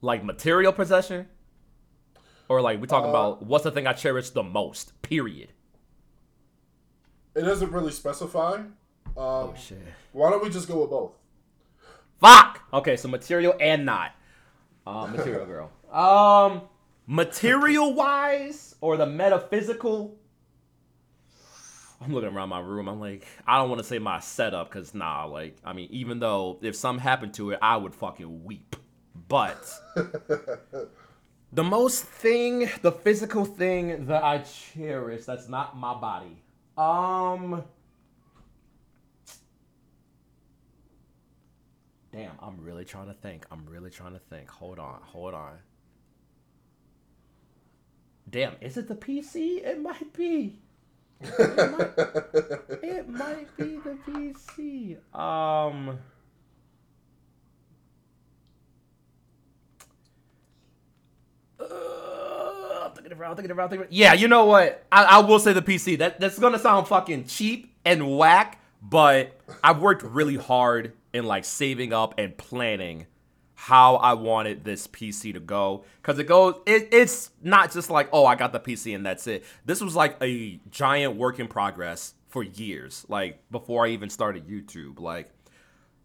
Like 0.00 0.24
material 0.24 0.72
possession, 0.72 1.28
or 2.48 2.60
like 2.60 2.80
we 2.80 2.86
talking 2.86 3.06
Uh, 3.06 3.10
about 3.10 3.44
what's 3.44 3.64
the 3.64 3.70
thing 3.70 3.86
I 3.86 3.92
cherish 3.92 4.30
the 4.30 4.42
most? 4.42 5.00
Period. 5.02 5.52
it 7.34 7.42
doesn't 7.42 7.70
really 7.70 7.92
specify 7.92 8.54
um 8.56 8.72
Oh 9.16 9.54
shit. 9.56 9.78
why 10.12 10.30
don't 10.30 10.42
we 10.42 10.50
just 10.50 10.66
go 10.68 10.80
with 10.80 10.90
both 10.90 11.12
Fuck. 12.20 12.62
Okay, 12.72 12.96
so 12.96 13.08
material 13.08 13.54
and 13.60 13.84
not. 13.84 14.12
Uh, 14.86 15.06
material 15.06 15.46
girl. 15.46 15.70
Um, 15.92 16.62
material 17.06 17.94
wise 17.94 18.74
or 18.80 18.96
the 18.96 19.06
metaphysical. 19.06 20.16
I'm 22.00 22.12
looking 22.12 22.34
around 22.34 22.50
my 22.50 22.60
room. 22.60 22.88
I'm 22.88 23.00
like, 23.00 23.26
I 23.46 23.58
don't 23.58 23.68
want 23.68 23.80
to 23.80 23.86
say 23.86 23.98
my 23.98 24.20
setup 24.20 24.68
because 24.70 24.94
nah, 24.94 25.24
like, 25.24 25.56
I 25.64 25.72
mean, 25.72 25.88
even 25.90 26.18
though 26.18 26.58
if 26.62 26.76
something 26.76 27.02
happened 27.02 27.34
to 27.34 27.50
it, 27.50 27.58
I 27.62 27.76
would 27.76 27.94
fucking 27.94 28.44
weep. 28.44 28.76
But 29.28 29.72
the 31.52 31.64
most 31.64 32.04
thing, 32.04 32.70
the 32.82 32.92
physical 32.92 33.44
thing 33.44 34.06
that 34.06 34.22
I 34.22 34.38
cherish 34.38 35.24
that's 35.24 35.48
not 35.48 35.76
my 35.76 35.94
body. 35.94 36.42
Um. 36.76 37.64
Damn, 42.16 42.32
I'm 42.40 42.56
really 42.62 42.86
trying 42.86 43.08
to 43.08 43.12
think. 43.12 43.44
I'm 43.50 43.66
really 43.66 43.90
trying 43.90 44.14
to 44.14 44.18
think. 44.18 44.48
Hold 44.48 44.78
on, 44.78 45.00
hold 45.02 45.34
on. 45.34 45.58
Damn, 48.30 48.54
is 48.62 48.78
it 48.78 48.88
the 48.88 48.94
PC? 48.94 49.62
It 49.62 49.82
might 49.82 50.14
be. 50.14 50.58
It 51.20 53.06
might 53.06 53.54
be 53.58 53.76
the 53.76 53.98
PC. 54.06 54.96
Um. 55.14 55.98
Uh, 61.60 62.88
thinking 62.94 63.12
around, 63.12 63.36
thinking 63.36 63.54
around, 63.54 63.68
thinking. 63.68 63.88
Yeah, 63.90 64.14
you 64.14 64.28
know 64.28 64.46
what? 64.46 64.86
I, 64.90 65.04
I 65.04 65.18
will 65.18 65.38
say 65.38 65.52
the 65.52 65.60
PC. 65.60 65.98
That 65.98 66.18
that's 66.18 66.38
gonna 66.38 66.58
sound 66.58 66.88
fucking 66.88 67.26
cheap 67.26 67.74
and 67.84 68.16
whack, 68.16 68.58
but 68.80 69.38
I've 69.62 69.82
worked 69.82 70.02
really 70.02 70.36
hard 70.36 70.94
in 71.16 71.24
like 71.24 71.44
saving 71.44 71.92
up 71.92 72.14
and 72.18 72.36
planning 72.36 73.06
how 73.54 73.96
I 73.96 74.12
wanted 74.12 74.64
this 74.64 74.86
PC 74.86 75.32
to 75.32 75.40
go. 75.40 75.84
Cause 76.02 76.18
it 76.18 76.24
goes, 76.24 76.56
it, 76.66 76.88
it's 76.92 77.30
not 77.42 77.72
just 77.72 77.88
like, 77.88 78.08
oh, 78.12 78.26
I 78.26 78.34
got 78.34 78.52
the 78.52 78.60
PC 78.60 78.94
and 78.94 79.04
that's 79.04 79.26
it. 79.26 79.44
This 79.64 79.80
was 79.80 79.96
like 79.96 80.16
a 80.22 80.60
giant 80.70 81.16
work 81.16 81.40
in 81.40 81.48
progress 81.48 82.14
for 82.28 82.42
years, 82.42 83.06
like 83.08 83.40
before 83.50 83.86
I 83.86 83.90
even 83.90 84.10
started 84.10 84.46
YouTube. 84.46 85.00
Like 85.00 85.30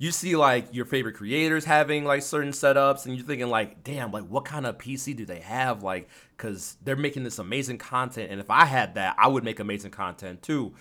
you 0.02 0.12
see 0.12 0.36
like 0.36 0.74
your 0.74 0.86
favorite 0.86 1.14
creators 1.14 1.66
having 1.66 2.06
like 2.06 2.24
certain 2.24 2.54
setups 2.54 3.06
and 3.06 3.16
you're 3.16 3.26
thinking 3.26 3.50
like 3.50 3.84
damn 3.84 4.12
like 4.12 4.24
what 4.24 4.44
kind 4.44 4.66
of 4.66 4.76
pc 4.80 5.16
do 5.16 5.28
they 5.28 5.40
have 5.42 5.84
like 5.84 6.10
because 6.36 6.76
they're 6.84 6.96
making 6.96 7.24
this 7.24 7.38
amazing 7.38 7.78
content 7.78 8.32
and 8.32 8.42
if 8.42 8.50
i 8.50 8.66
had 8.66 8.96
that 8.96 9.16
i 9.20 9.28
would 9.28 9.44
make 9.44 9.60
amazing 9.60 9.92
content 9.92 10.42
too 10.42 10.74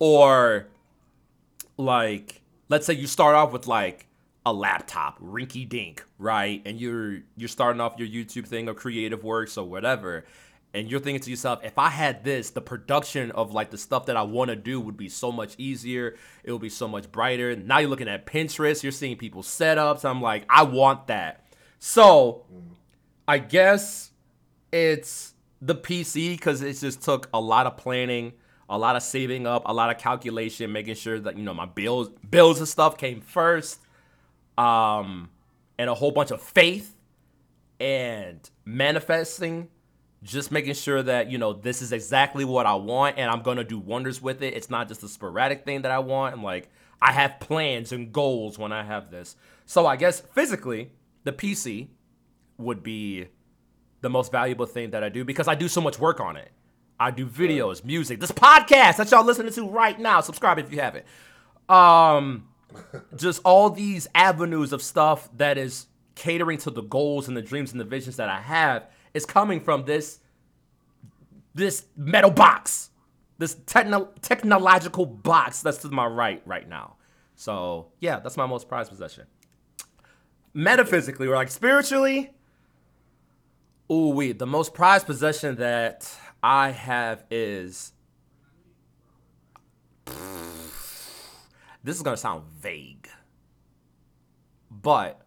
or 0.00 0.66
like 1.76 2.42
let's 2.68 2.86
say 2.86 2.94
you 2.94 3.06
start 3.06 3.34
off 3.34 3.52
with 3.52 3.66
like 3.66 4.06
a 4.44 4.52
laptop 4.52 5.20
rinky 5.20 5.68
dink 5.68 6.04
right? 6.18 6.62
And 6.64 6.80
you're 6.80 7.18
you're 7.36 7.48
starting 7.48 7.80
off 7.80 7.94
your 7.98 8.08
youtube 8.08 8.46
thing 8.46 8.68
or 8.68 8.74
creative 8.74 9.24
works 9.24 9.56
or 9.58 9.64
whatever 9.68 10.24
and 10.74 10.90
you're 10.90 11.00
thinking 11.00 11.20
to 11.22 11.30
yourself 11.30 11.60
if 11.64 11.78
i 11.78 11.88
had 11.88 12.22
this 12.22 12.50
the 12.50 12.60
production 12.60 13.30
of 13.32 13.52
like 13.52 13.70
the 13.70 13.78
stuff 13.78 14.06
that 14.06 14.16
i 14.16 14.22
want 14.22 14.50
to 14.50 14.56
do 14.56 14.80
would 14.80 14.96
be 14.96 15.08
so 15.08 15.32
much 15.32 15.54
easier 15.58 16.16
it 16.44 16.52
would 16.52 16.60
be 16.60 16.68
so 16.68 16.86
much 16.86 17.10
brighter. 17.10 17.56
Now 17.56 17.78
you're 17.78 17.90
looking 17.90 18.08
at 18.08 18.26
pinterest 18.26 18.82
you're 18.82 18.92
seeing 18.92 19.16
people's 19.16 19.48
setups 19.48 20.04
i'm 20.04 20.22
like 20.22 20.44
i 20.48 20.62
want 20.62 21.08
that. 21.08 21.44
So 21.78 22.44
i 23.26 23.38
guess 23.38 24.12
it's 24.72 25.34
the 25.62 25.74
pc 25.74 26.36
because 26.36 26.62
it 26.62 26.74
just 26.74 27.02
took 27.02 27.28
a 27.32 27.40
lot 27.40 27.66
of 27.66 27.76
planning 27.76 28.34
a 28.68 28.76
lot 28.76 28.96
of 28.96 29.02
saving 29.02 29.46
up 29.46 29.62
a 29.66 29.72
lot 29.72 29.90
of 29.90 29.98
calculation 29.98 30.72
making 30.72 30.94
sure 30.94 31.20
that 31.20 31.36
you 31.36 31.42
know 31.42 31.54
my 31.54 31.66
bills 31.66 32.08
bills 32.28 32.58
and 32.58 32.68
stuff 32.68 32.96
came 32.98 33.20
first 33.20 33.80
um 34.58 35.28
and 35.78 35.88
a 35.90 35.94
whole 35.94 36.10
bunch 36.10 36.30
of 36.30 36.40
faith 36.40 36.96
and 37.78 38.50
manifesting 38.64 39.68
just 40.22 40.50
making 40.50 40.74
sure 40.74 41.02
that 41.02 41.30
you 41.30 41.38
know 41.38 41.52
this 41.52 41.82
is 41.82 41.92
exactly 41.92 42.44
what 42.44 42.66
I 42.66 42.74
want 42.74 43.18
and 43.18 43.30
I'm 43.30 43.42
gonna 43.42 43.64
do 43.64 43.78
wonders 43.78 44.20
with 44.20 44.42
it. 44.42 44.54
It's 44.54 44.70
not 44.70 44.88
just 44.88 45.02
a 45.02 45.08
sporadic 45.08 45.64
thing 45.64 45.82
that 45.82 45.92
I 45.92 45.98
want. 46.00 46.34
I'm 46.34 46.42
like 46.42 46.68
I 47.00 47.12
have 47.12 47.38
plans 47.40 47.92
and 47.92 48.12
goals 48.12 48.58
when 48.58 48.72
I 48.72 48.82
have 48.82 49.10
this. 49.10 49.36
So 49.66 49.86
I 49.86 49.96
guess 49.96 50.20
physically, 50.20 50.90
the 51.24 51.32
PC 51.32 51.88
would 52.58 52.82
be 52.82 53.28
the 54.00 54.08
most 54.08 54.32
valuable 54.32 54.66
thing 54.66 54.90
that 54.90 55.04
I 55.04 55.08
do 55.08 55.24
because 55.24 55.48
I 55.48 55.54
do 55.54 55.68
so 55.68 55.80
much 55.80 55.98
work 55.98 56.20
on 56.20 56.36
it. 56.36 56.50
I 56.98 57.10
do 57.10 57.26
videos, 57.26 57.84
music, 57.84 58.20
this 58.20 58.32
podcast 58.32 58.96
that 58.96 59.10
y'all 59.10 59.24
listening 59.24 59.52
to 59.52 59.68
right 59.68 59.98
now. 59.98 60.20
Subscribe 60.20 60.58
if 60.58 60.72
you 60.72 60.80
haven't. 60.80 61.04
Um, 61.68 62.48
just 63.16 63.40
all 63.44 63.70
these 63.70 64.08
avenues 64.14 64.72
of 64.72 64.82
stuff 64.82 65.28
that 65.36 65.58
is 65.58 65.86
catering 66.14 66.58
to 66.58 66.70
the 66.70 66.82
goals 66.82 67.28
and 67.28 67.36
the 67.36 67.42
dreams 67.42 67.72
and 67.72 67.80
the 67.80 67.84
visions 67.84 68.16
that 68.16 68.28
I 68.28 68.40
have 68.40 68.86
is 69.14 69.26
coming 69.26 69.60
from 69.60 69.84
this 69.84 70.20
this 71.54 71.86
metal 71.96 72.30
box, 72.30 72.90
this 73.38 73.56
techno- 73.66 74.10
technological 74.20 75.06
box 75.06 75.62
that's 75.62 75.78
to 75.78 75.88
my 75.88 76.06
right 76.06 76.42
right 76.44 76.68
now. 76.68 76.96
So 77.34 77.88
yeah, 78.00 78.18
that's 78.18 78.36
my 78.36 78.46
most 78.46 78.68
prized 78.68 78.90
possession. 78.90 79.24
Metaphysically, 80.54 81.26
or 81.26 81.34
like 81.34 81.50
spiritually, 81.50 82.30
ooh 83.90 84.08
wee, 84.08 84.32
the 84.32 84.46
most 84.46 84.72
prized 84.72 85.06
possession 85.06 85.56
that 85.56 86.10
I 86.46 86.70
have 86.70 87.24
is. 87.28 87.92
This 91.82 91.96
is 91.96 92.02
gonna 92.02 92.16
sound 92.16 92.44
vague, 92.60 93.08
but 94.70 95.22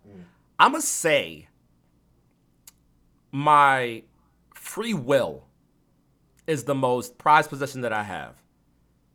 I'm 0.58 0.72
gonna 0.72 0.82
say 0.82 1.50
my 3.34 4.04
free 4.56 4.94
will 4.94 5.44
is 6.48 6.64
the 6.64 6.74
most 6.74 7.18
prized 7.18 7.50
possession 7.50 7.82
that 7.82 7.92
I 7.92 8.04
have 8.04 8.36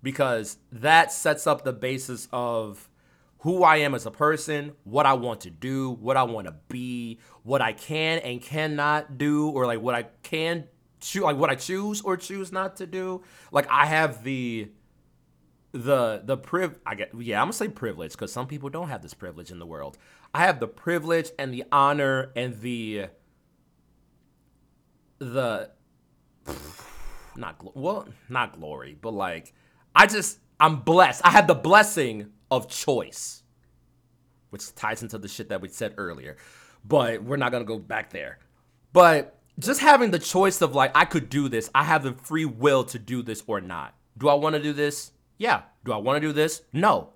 because 0.02 0.58
that 0.72 1.10
sets 1.10 1.46
up 1.46 1.64
the 1.64 1.72
basis 1.72 2.28
of 2.32 2.90
who 3.38 3.62
I 3.62 3.78
am 3.78 3.94
as 3.94 4.04
a 4.04 4.10
person, 4.10 4.72
what 4.84 5.06
I 5.06 5.14
want 5.14 5.40
to 5.40 5.50
do, 5.50 5.92
what 5.92 6.18
I 6.18 6.24
want 6.24 6.48
to 6.48 6.54
be, 6.68 7.18
what 7.44 7.62
I 7.62 7.72
can 7.72 8.18
and 8.18 8.42
cannot 8.42 9.16
do, 9.16 9.48
or 9.48 9.64
like 9.64 9.80
what 9.80 9.94
I 9.94 10.02
can 10.22 10.64
choose, 11.04 11.22
like 11.22 11.36
what 11.36 11.50
I 11.50 11.54
choose 11.54 12.00
or 12.00 12.16
choose 12.16 12.50
not 12.50 12.76
to 12.76 12.86
do. 12.86 13.22
Like 13.52 13.66
I 13.70 13.86
have 13.86 14.24
the 14.24 14.70
the 15.72 16.22
the 16.24 16.36
priv 16.36 16.78
I 16.86 16.94
get 16.94 17.10
yeah 17.18 17.40
I'm 17.40 17.46
gonna 17.46 17.52
say 17.52 17.68
privilege 17.68 18.12
because 18.12 18.32
some 18.32 18.46
people 18.46 18.68
don't 18.68 18.88
have 18.88 19.02
this 19.02 19.14
privilege 19.14 19.50
in 19.50 19.58
the 19.58 19.66
world. 19.66 19.98
I 20.32 20.40
have 20.40 20.60
the 20.60 20.68
privilege 20.68 21.30
and 21.38 21.52
the 21.52 21.64
honor 21.72 22.30
and 22.36 22.60
the 22.60 23.06
the 25.18 25.70
not 27.36 27.76
well 27.76 28.08
not 28.28 28.58
glory 28.58 28.96
but 29.00 29.12
like 29.12 29.52
I 29.94 30.06
just 30.06 30.38
I'm 30.60 30.80
blessed. 30.80 31.22
I 31.24 31.30
have 31.30 31.46
the 31.46 31.54
blessing 31.54 32.30
of 32.50 32.68
choice, 32.68 33.42
which 34.50 34.74
ties 34.74 35.02
into 35.02 35.18
the 35.18 35.28
shit 35.28 35.48
that 35.48 35.60
we 35.60 35.68
said 35.68 35.94
earlier. 35.96 36.36
But 36.84 37.24
we're 37.24 37.36
not 37.36 37.50
gonna 37.50 37.64
go 37.64 37.78
back 37.78 38.10
there. 38.10 38.38
But 38.92 39.38
just 39.58 39.80
having 39.80 40.10
the 40.10 40.18
choice 40.18 40.60
of 40.60 40.74
like 40.74 40.92
I 40.94 41.04
could 41.04 41.28
do 41.28 41.48
this. 41.48 41.70
I 41.74 41.84
have 41.84 42.02
the 42.02 42.12
free 42.12 42.44
will 42.44 42.84
to 42.84 42.98
do 42.98 43.22
this 43.22 43.42
or 43.46 43.60
not. 43.60 43.94
Do 44.16 44.28
I 44.28 44.34
want 44.34 44.54
to 44.54 44.62
do 44.62 44.72
this? 44.72 45.12
Yeah. 45.38 45.62
Do 45.84 45.92
I 45.92 45.96
want 45.96 46.20
to 46.20 46.26
do 46.26 46.32
this? 46.32 46.62
No. 46.72 47.10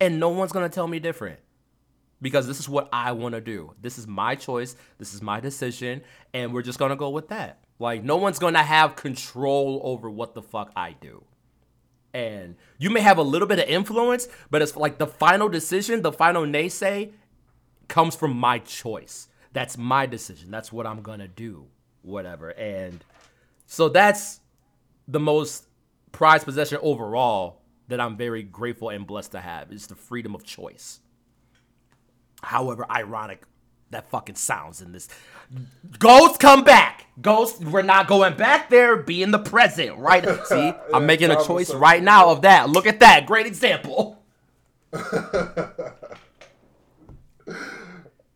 And 0.00 0.20
no 0.20 0.28
one's 0.28 0.52
going 0.52 0.68
to 0.68 0.74
tell 0.74 0.86
me 0.86 0.98
different. 0.98 1.40
Because 2.20 2.46
this 2.46 2.60
is 2.60 2.68
what 2.68 2.88
I 2.92 3.12
want 3.12 3.34
to 3.34 3.40
do. 3.40 3.74
This 3.80 3.98
is 3.98 4.06
my 4.06 4.34
choice. 4.34 4.74
This 4.98 5.14
is 5.14 5.20
my 5.22 5.40
decision. 5.40 6.02
And 6.32 6.52
we're 6.52 6.62
just 6.62 6.78
going 6.78 6.90
to 6.90 6.96
go 6.96 7.10
with 7.10 7.28
that. 7.28 7.60
Like, 7.78 8.02
no 8.02 8.16
one's 8.16 8.38
going 8.38 8.54
to 8.54 8.62
have 8.62 8.96
control 8.96 9.80
over 9.84 10.08
what 10.08 10.34
the 10.34 10.42
fuck 10.42 10.72
I 10.74 10.94
do. 10.98 11.24
And 12.14 12.56
you 12.78 12.88
may 12.88 13.00
have 13.00 13.18
a 13.18 13.22
little 13.22 13.46
bit 13.46 13.58
of 13.58 13.68
influence, 13.68 14.28
but 14.50 14.62
it's 14.62 14.76
like 14.76 14.96
the 14.96 15.06
final 15.06 15.50
decision, 15.50 16.00
the 16.00 16.12
final 16.12 16.44
naysay 16.44 17.12
comes 17.88 18.16
from 18.16 18.34
my 18.34 18.58
choice. 18.60 19.28
That's 19.52 19.78
my 19.78 20.06
decision. 20.06 20.50
That's 20.50 20.72
what 20.72 20.86
I'm 20.86 21.02
going 21.02 21.20
to 21.20 21.28
do. 21.28 21.66
Whatever. 22.02 22.50
And 22.50 23.04
so 23.66 23.88
that's 23.88 24.40
the 25.08 25.20
most 25.20 25.66
prized 26.12 26.44
possession 26.44 26.78
overall 26.82 27.62
that 27.88 28.00
I'm 28.00 28.16
very 28.16 28.42
grateful 28.42 28.90
and 28.90 29.06
blessed 29.06 29.32
to 29.32 29.40
have 29.40 29.72
is 29.72 29.86
the 29.86 29.94
freedom 29.94 30.34
of 30.34 30.44
choice. 30.44 31.00
However 32.42 32.86
ironic 32.90 33.44
that 33.90 34.10
fucking 34.10 34.34
sounds 34.34 34.80
in 34.80 34.92
this. 34.92 35.08
Ghosts 35.98 36.38
come 36.38 36.64
back. 36.64 37.06
Ghosts, 37.20 37.60
we're 37.60 37.82
not 37.82 38.08
going 38.08 38.36
back 38.36 38.68
there. 38.68 38.96
Be 38.96 39.22
in 39.22 39.30
the 39.30 39.38
present, 39.38 39.96
right? 39.98 40.26
See, 40.46 40.72
I'm 40.92 41.06
making 41.06 41.30
a 41.30 41.42
choice 41.44 41.72
right 41.72 42.02
now 42.02 42.30
of 42.30 42.42
that. 42.42 42.68
Look 42.68 42.86
at 42.86 43.00
that. 43.00 43.26
Great 43.26 43.46
example. 43.46 44.22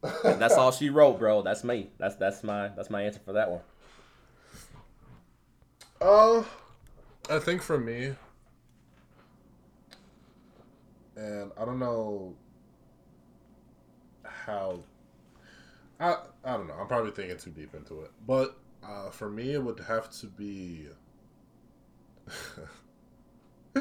that's 0.02 0.56
all 0.56 0.72
she 0.72 0.90
wrote, 0.90 1.18
bro. 1.18 1.42
That's 1.42 1.64
me. 1.64 1.90
That's 1.98 2.16
that's 2.16 2.42
my 2.42 2.68
that's 2.68 2.90
my 2.90 3.02
answer 3.02 3.20
for 3.24 3.32
that 3.32 3.50
one. 3.50 3.60
Uh 6.00 6.42
I 7.28 7.38
think 7.38 7.62
for 7.62 7.78
me, 7.78 8.14
and 11.16 11.52
I 11.56 11.64
don't 11.64 11.78
know 11.78 12.34
how. 14.24 14.80
I 16.00 16.16
I 16.44 16.56
don't 16.56 16.66
know. 16.66 16.74
I'm 16.74 16.88
probably 16.88 17.12
thinking 17.12 17.36
too 17.38 17.50
deep 17.50 17.74
into 17.74 18.00
it, 18.00 18.10
but 18.26 18.58
uh, 18.82 19.10
for 19.10 19.28
me, 19.30 19.52
it 19.52 19.62
would 19.62 19.80
have 19.80 20.10
to 20.20 20.26
be. 20.26 20.88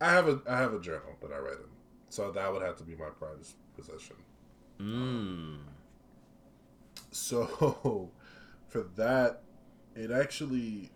I 0.00 0.12
have 0.12 0.28
a 0.28 0.40
I 0.48 0.58
have 0.58 0.74
a 0.74 0.80
journal 0.80 1.16
that 1.22 1.32
I 1.32 1.38
write 1.38 1.54
in, 1.54 1.68
so 2.12 2.30
that 2.30 2.52
would 2.52 2.60
have 2.60 2.76
to 2.76 2.82
be 2.82 2.94
my 2.94 3.08
prized 3.08 3.54
possession. 3.74 4.16
Mm. 4.78 5.60
So, 7.10 8.10
for 8.68 8.82
that, 8.96 9.40
it 9.96 10.10
actually 10.10 10.90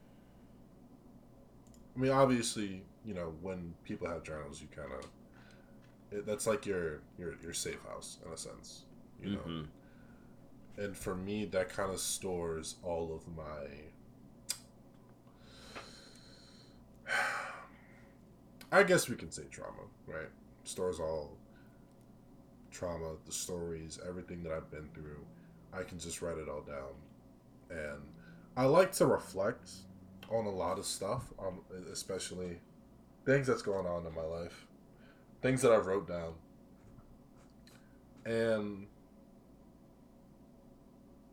I 1.96 1.98
mean 1.98 2.12
obviously, 2.12 2.82
you 3.02 3.14
know, 3.14 3.32
when 3.40 3.72
people 3.82 4.06
have 4.06 4.24
journals 4.24 4.60
you 4.60 4.68
kind 4.76 4.92
of 4.92 6.26
that's 6.26 6.46
like 6.46 6.66
your 6.66 7.00
your 7.18 7.36
your 7.42 7.54
safe 7.54 7.82
house 7.88 8.18
in 8.26 8.30
a 8.30 8.36
sense, 8.36 8.82
you 9.18 9.30
know. 9.30 9.38
Mm-hmm. 9.38 10.82
And 10.82 10.94
for 10.94 11.14
me 11.14 11.46
that 11.46 11.70
kind 11.70 11.90
of 11.90 11.98
stores 11.98 12.74
all 12.82 13.14
of 13.14 13.26
my 13.34 13.68
I 18.70 18.82
guess 18.82 19.08
we 19.08 19.16
can 19.16 19.30
say 19.30 19.44
trauma, 19.50 19.84
right? 20.06 20.28
Stores 20.66 21.00
all 21.00 21.36
trauma, 22.70 23.14
the 23.24 23.32
stories, 23.32 23.98
everything 24.06 24.42
that 24.42 24.52
I've 24.52 24.70
been 24.70 24.88
through. 24.94 25.24
I 25.72 25.82
can 25.82 25.98
just 25.98 26.20
write 26.20 26.38
it 26.38 26.48
all 26.48 26.62
down 26.62 26.94
and 27.70 28.02
I 28.56 28.64
like 28.64 28.92
to 28.92 29.06
reflect 29.06 29.70
on 30.30 30.46
a 30.46 30.50
lot 30.50 30.78
of 30.78 30.86
stuff, 30.86 31.32
um, 31.38 31.60
especially 31.92 32.60
things 33.24 33.46
that's 33.46 33.62
going 33.62 33.86
on 33.86 34.06
in 34.06 34.14
my 34.14 34.22
life, 34.22 34.66
things 35.42 35.62
that 35.62 35.72
I've 35.72 35.86
wrote 35.86 36.08
down, 36.08 36.34
and 38.24 38.86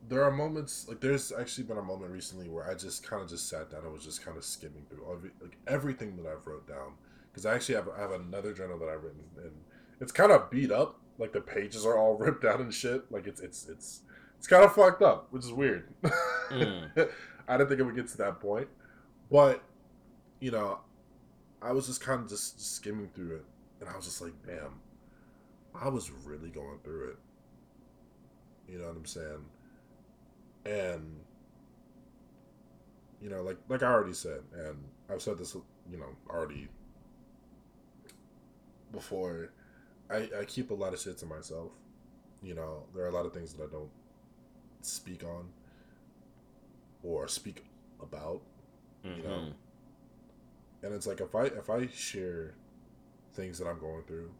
there 0.09 0.23
are 0.23 0.31
moments 0.31 0.85
like 0.87 0.99
there's 0.99 1.31
actually 1.31 1.63
been 1.63 1.77
a 1.77 1.83
moment 1.83 2.11
recently 2.11 2.49
where 2.49 2.69
I 2.69 2.73
just 2.75 3.07
kind 3.07 3.21
of 3.21 3.29
just 3.29 3.49
sat 3.49 3.71
down 3.71 3.83
and 3.83 3.93
was 3.93 4.03
just 4.03 4.23
kind 4.23 4.37
of 4.37 4.43
skimming 4.43 4.85
through 4.89 5.05
every, 5.11 5.31
like 5.41 5.57
everything 5.67 6.17
that 6.17 6.25
I've 6.25 6.45
wrote 6.45 6.67
down 6.67 6.93
because 7.33 7.45
I 7.45 7.55
actually 7.55 7.75
have 7.75 7.89
I 7.89 7.99
have 7.99 8.11
another 8.11 8.53
journal 8.53 8.77
that 8.79 8.89
I've 8.89 9.03
written 9.03 9.23
and 9.37 9.51
it's 9.99 10.11
kind 10.11 10.31
of 10.31 10.51
beat 10.51 10.71
up 10.71 10.99
like 11.17 11.33
the 11.33 11.41
pages 11.41 11.85
are 11.85 11.97
all 11.97 12.15
ripped 12.17 12.45
out 12.45 12.59
and 12.59 12.73
shit 12.73 13.11
like 13.11 13.27
it's 13.27 13.41
it's 13.41 13.67
it's 13.67 14.01
it's 14.43 14.47
kind 14.49 14.65
of 14.65 14.75
fucked 14.75 15.01
up, 15.01 15.27
which 15.31 15.45
is 15.45 15.53
weird. 15.53 15.87
Mm. 16.49 16.89
I 17.47 17.55
didn't 17.55 17.69
think 17.69 17.79
it 17.79 17.83
would 17.83 17.95
get 17.95 18.09
to 18.09 18.17
that 18.17 18.41
point, 18.41 18.67
but 19.31 19.63
you 20.41 20.51
know, 20.51 20.79
I 21.61 21.71
was 21.71 21.87
just 21.87 22.01
kind 22.01 22.19
of 22.19 22.27
just, 22.27 22.57
just 22.57 22.75
skimming 22.75 23.07
through 23.15 23.37
it, 23.37 23.45
and 23.79 23.89
I 23.89 23.95
was 23.95 24.03
just 24.03 24.21
like, 24.21 24.33
damn, 24.45 24.81
I 25.73 25.87
was 25.87 26.11
really 26.11 26.49
going 26.49 26.79
through 26.83 27.11
it. 27.11 27.17
You 28.67 28.79
know 28.79 28.87
what 28.87 28.97
I'm 28.97 29.05
saying? 29.05 29.45
And 30.65 31.15
you 33.21 33.29
know, 33.29 33.43
like 33.43 33.59
like 33.69 33.81
I 33.81 33.87
already 33.87 34.11
said, 34.11 34.41
and 34.53 34.75
I've 35.09 35.21
said 35.21 35.37
this, 35.37 35.55
you 35.89 35.97
know, 35.97 36.09
already 36.29 36.67
before. 38.93 39.49
I 40.09 40.29
I 40.39 40.45
keep 40.45 40.71
a 40.71 40.73
lot 40.73 40.93
of 40.93 40.99
shit 40.99 41.17
to 41.17 41.25
myself. 41.25 41.71
You 42.41 42.53
know, 42.53 42.83
there 42.95 43.03
are 43.03 43.09
a 43.09 43.11
lot 43.11 43.25
of 43.25 43.33
things 43.33 43.53
that 43.53 43.63
I 43.63 43.71
don't 43.71 43.89
speak 44.81 45.23
on 45.23 45.49
or 47.03 47.27
speak 47.27 47.63
about 48.01 48.41
mm-hmm. 49.05 49.17
you 49.17 49.23
know 49.23 49.35
mm-hmm. 49.35 50.85
and 50.85 50.93
it's 50.93 51.07
like 51.07 51.21
if 51.21 51.35
i 51.35 51.43
if 51.45 51.69
i 51.69 51.87
share 51.87 52.53
things 53.33 53.59
that 53.59 53.67
i'm 53.67 53.79
going 53.79 54.03
through 54.03 54.31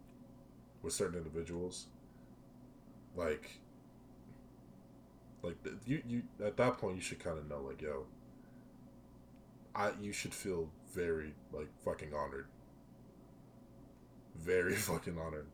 with 0.81 0.93
certain 0.93 1.17
individuals 1.17 1.88
like 3.15 3.59
like 5.41 5.55
you 5.85 6.01
you 6.07 6.23
at 6.43 6.57
that 6.57 6.77
point 6.77 6.95
you 6.95 7.01
should 7.01 7.19
kind 7.19 7.38
of 7.38 7.47
know 7.49 7.61
like 7.61 7.81
yo 7.81 8.05
i 9.75 9.91
you 10.01 10.11
should 10.11 10.34
feel 10.34 10.69
very 10.93 11.34
like 11.51 11.67
fucking 11.84 12.13
honored 12.13 12.47
very 14.35 14.76
fucking 14.89 15.18
honored 15.18 15.47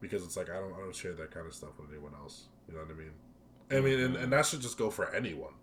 because 0.00 0.24
it's 0.24 0.36
like 0.36 0.50
i 0.50 0.54
don't 0.54 0.72
i 0.74 0.78
don't 0.78 0.94
share 0.94 1.12
that 1.12 1.30
kind 1.30 1.46
of 1.46 1.54
stuff 1.54 1.70
with 1.78 1.90
anyone 1.90 2.12
else 2.14 2.48
you 2.68 2.74
know 2.74 2.80
what 2.80 2.90
i 2.90 2.94
mean 2.94 3.12
I 3.70 3.80
mean, 3.80 4.00
and, 4.00 4.16
and 4.16 4.32
that 4.32 4.46
should 4.46 4.60
just 4.60 4.76
go 4.76 4.90
for 4.90 5.14
anyone. 5.14 5.54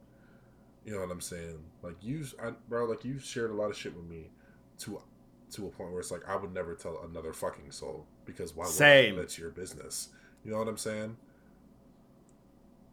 You 0.86 0.94
know 0.94 1.02
what 1.02 1.12
I'm 1.12 1.22
saying? 1.22 1.60
Like 1.82 1.96
you, 2.02 2.26
I, 2.42 2.52
bro, 2.70 2.86
like 2.86 3.04
you've 3.04 3.24
shared 3.24 3.52
a 3.52 3.54
lot 3.54 3.70
of 3.70 3.78
shit 3.78 3.96
with 3.96 4.06
me 4.06 4.30
to 4.80 5.02
to 5.52 5.68
a 5.68 5.70
point 5.70 5.92
where 5.92 6.00
it's 6.00 6.12
like 6.12 6.28
I 6.28 6.36
would 6.36 6.54
never 6.54 6.76
tell 6.76 7.02
another 7.10 7.34
fucking 7.34 7.72
soul 7.72 8.06
because 8.26 8.56
why 8.56 8.66
would 8.66 8.74
Same. 8.74 9.18
that's 9.18 9.38
your 9.38 9.50
business. 9.50 10.10
You 10.46 10.52
know 10.52 10.58
what 10.58 10.68
I'm 10.68 10.78
saying? 10.78 11.18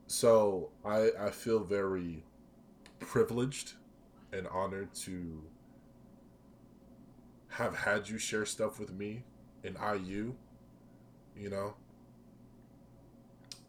So 0.09 0.71
I 0.85 1.11
I 1.21 1.31
feel 1.31 1.61
very 1.61 2.25
privileged 2.99 3.75
and 4.33 4.49
honored 4.49 4.93
to 4.95 5.43
have 7.55 7.77
had 7.77 8.09
you 8.09 8.19
share 8.19 8.45
stuff 8.47 8.79
with 8.81 8.93
me 8.93 9.25
in 9.63 9.77
IU, 9.77 10.35
you 11.37 11.51
know. 11.51 11.75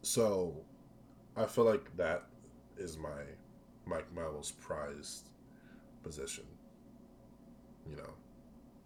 So 0.01 0.53
I 1.35 1.45
feel 1.45 1.65
like 1.65 1.95
that 1.97 2.23
is 2.77 2.97
my 2.97 3.21
my, 3.85 4.01
my 4.15 4.23
most 4.23 4.59
prized 4.59 5.29
position. 6.03 6.45
You 7.89 7.97
know, 7.97 8.13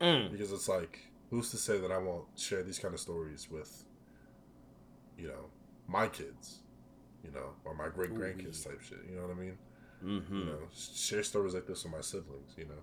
Mm. 0.01 0.31
because 0.31 0.51
it's 0.51 0.67
like 0.69 0.99
who's 1.30 1.51
to 1.51 1.57
say 1.57 1.77
that 1.80 1.91
I 1.91 1.97
won't 1.97 2.26
share 2.38 2.63
these 2.63 2.80
kind 2.80 2.93
of 2.93 2.99
stories 2.99 3.49
with 3.49 3.84
you 5.17 5.27
know 5.27 5.45
my 5.88 6.07
kids, 6.07 6.59
you 7.23 7.31
know, 7.31 7.53
or 7.65 7.73
my 7.73 7.88
great 7.89 8.13
grandkids 8.13 8.63
type 8.63 8.81
shit. 8.81 8.99
You 9.09 9.15
know 9.15 9.21
what 9.23 9.31
I 9.31 9.39
mean? 9.39 9.57
Mm-hmm. 10.03 10.38
You 10.39 10.45
know, 10.45 10.59
share 10.73 11.23
stories 11.23 11.53
like 11.53 11.65
this 11.67 11.84
with 11.84 11.93
my 11.93 12.01
siblings. 12.01 12.53
You 12.57 12.65
know, 12.65 12.81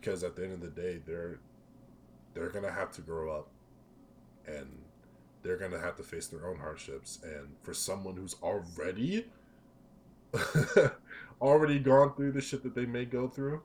because 0.00 0.22
at 0.22 0.36
the 0.36 0.44
end 0.44 0.52
of 0.52 0.60
the 0.60 0.68
day, 0.68 1.00
they're 1.04 1.38
they're 2.34 2.50
gonna 2.50 2.72
have 2.72 2.92
to 2.92 3.00
grow 3.00 3.36
up, 3.36 3.48
and 4.46 4.66
they're 5.42 5.56
gonna 5.56 5.80
have 5.80 5.96
to 5.96 6.02
face 6.02 6.28
their 6.28 6.46
own 6.46 6.58
hardships. 6.58 7.18
And 7.22 7.56
for 7.62 7.74
someone 7.74 8.16
who's 8.16 8.36
already 8.42 9.26
already 11.40 11.78
gone 11.78 12.14
through 12.14 12.32
the 12.32 12.40
shit 12.40 12.62
that 12.62 12.74
they 12.74 12.86
may 12.86 13.04
go 13.04 13.28
through, 13.28 13.62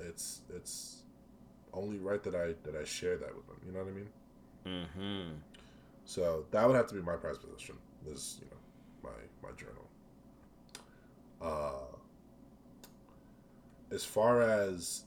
it's 0.00 0.40
it's 0.54 1.02
only 1.72 1.98
right 1.98 2.22
that 2.24 2.34
I 2.34 2.54
that 2.64 2.78
I 2.78 2.84
share 2.84 3.16
that 3.16 3.34
with 3.34 3.46
them. 3.46 3.56
You 3.64 3.72
know 3.72 3.80
what 3.80 3.88
I 3.88 3.92
mean? 3.92 4.08
Mm-hmm. 4.66 5.34
So 6.04 6.46
that 6.50 6.66
would 6.66 6.74
have 6.74 6.88
to 6.88 6.94
be 6.94 7.02
my 7.02 7.16
prize 7.16 7.38
position. 7.38 7.76
Is 8.08 8.40
you 8.40 8.48
know 8.50 9.10
my 9.10 9.48
my 9.48 9.54
journal. 9.56 9.86
Uh, 11.40 11.96
as 13.90 14.04
far 14.04 14.42
as 14.42 15.04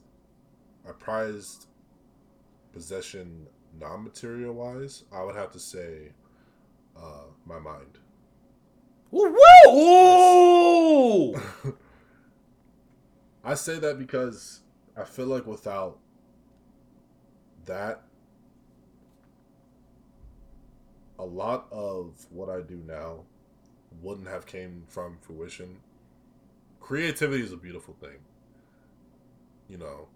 a 0.88 0.94
prized 0.94 1.68
possession, 2.74 3.48
non-material 3.80 4.54
wise, 4.54 5.04
I 5.12 5.24
would 5.24 5.36
have 5.36 5.52
to 5.52 5.60
say 5.60 6.12
uh, 6.98 7.26
my 7.46 7.60
mind. 7.60 8.00
Woo 9.12 9.36
woo! 9.68 11.42
I 13.44 13.56
say 13.56 13.78
that 13.80 14.00
because 14.00 14.62
I 14.98 15.04
feel 15.04 15.28
like 15.28 15.46
without 15.46 16.00
that, 17.66 18.04
a 21.20 21.26
lot 21.26 21.68
of 21.72 22.26
what 22.32 22.50
I 22.50 22.62
do 22.62 22.82
now 22.88 23.26
wouldn't 24.02 24.28
have 24.28 24.46
came 24.46 24.84
from 24.88 25.18
fruition. 25.22 25.78
Creativity 26.80 27.44
is 27.44 27.52
a 27.52 27.58
beautiful 27.58 27.96
thing. 28.00 28.18
You 29.74 29.80
know, 29.80 30.08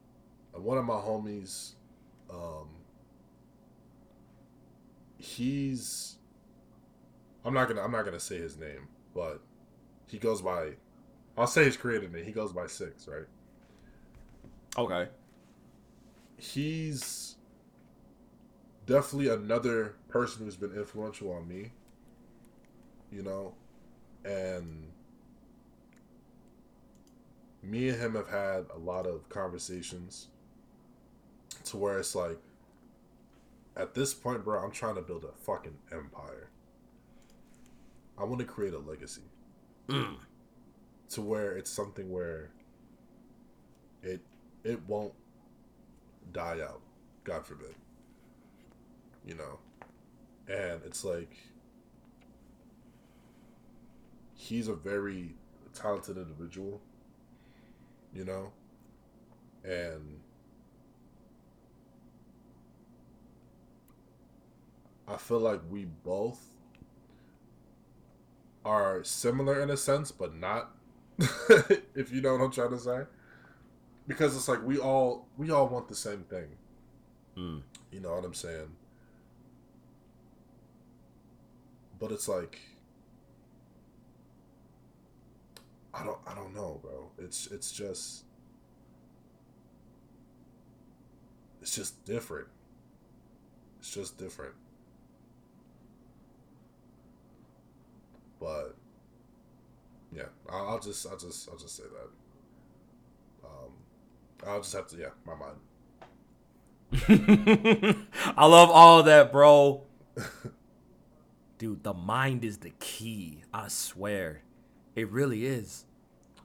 one 0.53 0.77
of 0.77 0.85
my 0.85 0.93
homies, 0.93 1.71
um, 2.29 2.67
he's 5.17 6.17
I'm 7.43 7.55
not 7.55 7.67
gonna 7.67 7.81
I'm 7.81 7.91
not 7.91 8.05
gonna 8.05 8.19
say 8.19 8.37
his 8.37 8.55
name, 8.55 8.87
but 9.15 9.41
he 10.05 10.19
goes 10.19 10.43
by 10.43 10.73
I'll 11.35 11.47
say 11.47 11.63
his 11.63 11.75
creative 11.75 12.13
name. 12.13 12.23
He 12.23 12.31
goes 12.31 12.53
by 12.53 12.67
six, 12.67 13.07
right? 13.07 13.25
okay. 14.77 15.09
He's 16.37 17.37
definitely 18.85 19.29
another 19.29 19.95
person 20.07 20.45
who's 20.45 20.55
been 20.55 20.75
influential 20.75 21.31
on 21.31 21.47
me. 21.47 21.71
You 23.11 23.23
know, 23.23 23.55
and 24.23 24.83
me 27.63 27.89
and 27.89 27.99
him 27.99 28.15
have 28.15 28.29
had 28.29 28.65
a 28.73 28.77
lot 28.77 29.05
of 29.05 29.27
conversations 29.29 30.27
to 31.65 31.77
where 31.77 31.99
it's 31.99 32.15
like 32.15 32.39
at 33.75 33.93
this 33.93 34.13
point, 34.13 34.43
bro, 34.43 34.63
I'm 34.63 34.71
trying 34.71 34.95
to 34.95 35.01
build 35.01 35.23
a 35.23 35.31
fucking 35.43 35.77
empire. 35.91 36.49
I 38.17 38.23
want 38.23 38.39
to 38.39 38.45
create 38.45 38.73
a 38.73 38.79
legacy. 38.79 39.21
Mm. 39.87 40.17
to 41.11 41.21
where 41.21 41.53
it's 41.53 41.71
something 41.71 42.11
where 42.11 42.49
it 44.03 44.19
it 44.65 44.81
won't 44.85 45.13
die 46.33 46.59
out 46.61 46.81
god 47.23 47.45
forbid 47.45 47.73
you 49.25 49.33
know 49.33 49.59
and 50.49 50.81
it's 50.85 51.05
like 51.05 51.37
he's 54.33 54.67
a 54.67 54.75
very 54.75 55.35
talented 55.73 56.17
individual 56.17 56.81
you 58.13 58.25
know 58.25 58.51
and 59.63 60.19
i 65.07 65.17
feel 65.17 65.39
like 65.39 65.61
we 65.69 65.85
both 65.85 66.57
are 68.67 69.01
similar 69.03 69.61
in 69.61 69.69
a 69.69 69.77
sense, 69.77 70.11
but 70.11 70.35
not. 70.35 70.71
if 71.95 72.11
you 72.11 72.21
know 72.21 72.33
what 72.33 72.41
I'm 72.41 72.51
trying 72.51 72.71
to 72.71 72.77
say, 72.77 73.03
because 74.07 74.35
it's 74.35 74.47
like 74.47 74.63
we 74.63 74.77
all 74.77 75.27
we 75.37 75.49
all 75.49 75.67
want 75.67 75.87
the 75.87 75.95
same 75.95 76.23
thing. 76.23 76.47
Mm. 77.37 77.61
You 77.91 78.01
know 78.01 78.13
what 78.13 78.25
I'm 78.25 78.33
saying? 78.33 78.75
But 81.97 82.11
it's 82.11 82.27
like 82.27 82.59
I 85.97 86.03
don't 86.03 86.19
I 86.27 86.35
don't 86.35 86.53
know, 86.53 86.79
bro. 86.81 87.09
It's 87.17 87.47
it's 87.47 87.71
just 87.71 88.25
it's 91.61 91.75
just 91.75 92.05
different. 92.05 92.47
It's 93.79 93.93
just 93.93 94.17
different. 94.17 94.53
But 98.39 98.75
yeah, 100.13 100.27
I'll, 100.49 100.67
I'll 100.69 100.79
just 100.79 101.05
I'll 101.07 101.17
just 101.17 101.49
I'll 101.49 101.57
just 101.57 101.75
say 101.75 101.83
that. 101.83 103.47
Um, 103.47 103.71
I'll 104.45 104.61
just 104.61 104.73
have 104.73 104.87
to 104.89 104.97
yeah, 104.97 105.09
my 105.25 105.33
mind. 105.35 105.57
I 108.37 108.45
love 108.45 108.69
all 108.69 109.03
that, 109.03 109.31
bro. 109.31 109.81
Dude, 111.57 111.83
the 111.83 111.93
mind 111.93 112.45
is 112.45 112.59
the 112.59 112.69
key. 112.79 113.43
I 113.51 113.67
swear. 113.67 114.43
It 114.95 115.11
really 115.11 115.45
is. 115.45 115.85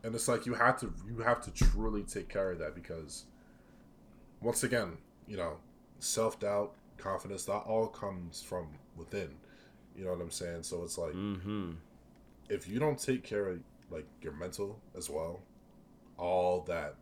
And 0.05 0.15
it's 0.15 0.29
like 0.29 0.47
you 0.47 0.55
have 0.55 0.79
to 0.81 0.93
you 1.07 1.19
have 1.23 1.41
to 1.43 1.51
truly 1.53 2.03
take 2.03 2.29
care 2.29 2.51
of 2.53 2.59
that 2.59 2.75
because 2.75 3.25
once 4.41 4.63
again 4.65 4.97
you 5.27 5.37
know 5.37 5.55
self-doubt 5.99 6.75
confidence 6.99 7.45
that 7.45 7.59
all 7.59 7.87
comes 7.89 8.43
from 8.43 8.69
within. 8.97 9.29
You 9.97 10.05
know 10.05 10.11
what 10.13 10.21
i'm 10.21 10.31
saying? 10.31 10.63
So 10.65 10.83
it's 10.85 10.99
like 10.99 11.13
Mm-hmm. 11.13 11.73
if 12.49 12.69
you 12.69 12.79
don't 12.79 12.99
take 12.99 13.23
care 13.25 13.49
of 13.49 13.61
like 13.91 14.07
your 14.23 14.33
mental 14.33 14.81
as 14.97 15.11
well 15.11 15.41
all 16.19 16.61
that 16.69 16.95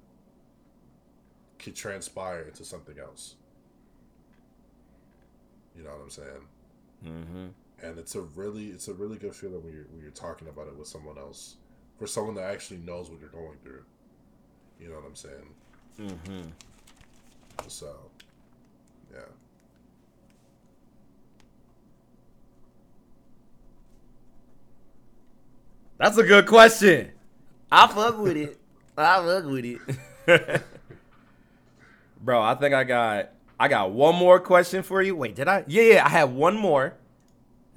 could 1.58 1.74
transpire 1.76 2.42
into 2.42 2.64
something 2.64 2.98
else. 2.98 3.34
You 5.76 5.84
know 5.84 5.90
what 5.90 6.00
i'm 6.02 6.10
saying? 6.10 6.46
Mm-hmm. 7.06 7.46
and 7.86 7.98
it's 7.98 8.14
a 8.14 8.20
really 8.20 8.66
it's 8.68 8.88
a 8.88 8.92
really 8.94 9.16
good 9.16 9.34
feeling 9.34 9.62
when 9.64 9.72
you're 9.72 9.86
when 9.90 10.02
you're 10.02 10.10
talking 10.10 10.48
about 10.48 10.66
it 10.68 10.76
with 10.76 10.86
someone 10.88 11.16
else 11.16 11.56
for 12.00 12.06
someone 12.08 12.34
that 12.34 12.50
actually 12.50 12.78
knows 12.78 13.08
what 13.10 13.20
you're 13.20 13.28
going 13.28 13.56
through 13.62 13.82
you 14.80 14.88
know 14.88 14.96
what 14.96 15.04
i'm 15.06 15.14
saying 15.14 15.54
Mm-hmm. 16.00 16.48
so 17.68 17.94
yeah 19.12 19.20
That's 25.98 26.16
a 26.16 26.22
good 26.22 26.46
question. 26.46 27.10
I 27.70 27.86
fuck 27.86 28.18
with 28.18 28.36
it. 28.36 28.58
I 28.96 29.22
fuck 29.22 29.44
with 29.44 29.64
it. 30.26 30.62
Bro, 32.22 32.40
I 32.42 32.54
think 32.54 32.74
I 32.74 32.84
got 32.84 33.30
I 33.58 33.68
got 33.68 33.90
one 33.90 34.14
more 34.14 34.40
question 34.40 34.82
for 34.82 35.02
you. 35.02 35.14
Wait, 35.14 35.34
did 35.34 35.46
I? 35.48 35.64
Yeah, 35.66 35.82
yeah, 35.82 36.06
I 36.06 36.08
have 36.08 36.32
one 36.32 36.56
more. 36.56 36.94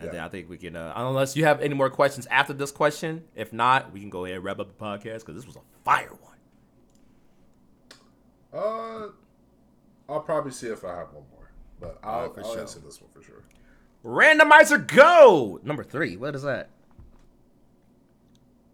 And 0.04 0.14
Yeah. 0.14 0.20
then 0.20 0.24
I 0.24 0.30
think 0.30 0.50
we 0.50 0.58
can 0.58 0.76
uh, 0.76 0.94
unless 0.96 1.36
you 1.36 1.46
have 1.46 1.62
any 1.62 1.74
more 1.76 1.90
questions 1.90 2.28
after 2.30 2.54
this 2.54 2.72
question. 2.72 3.24
If 3.36 3.54
not, 3.54 3.92
we 3.94 4.00
can 4.02 4.10
go 4.10 4.26
ahead 4.26 4.36
and 4.38 4.46
wrap 4.46 4.60
up 4.60 4.68
the 4.68 4.84
podcast 4.86 5.20
because 5.26 5.36
this 5.36 5.46
was 5.48 5.56
a 5.56 5.62
fire 5.84 6.10
one. 6.12 6.32
uh 8.54 9.08
i'll 10.10 10.20
probably 10.20 10.52
see 10.52 10.68
if 10.68 10.84
i 10.86 10.90
have 10.96 11.08
one 11.14 11.24
more 11.32 11.50
but 11.80 11.98
i'll, 12.04 12.32
for 12.34 12.42
I'll 12.44 12.52
sure. 12.52 12.62
answer 12.62 12.80
this 12.80 13.02
one 13.02 13.10
for 13.14 13.22
sure 13.24 13.44
Randomizer 14.06 14.86
go! 14.86 15.62
Number 15.64 15.82
three. 15.82 16.18
What 16.18 16.36
is 16.36 16.42
that? 16.44 16.68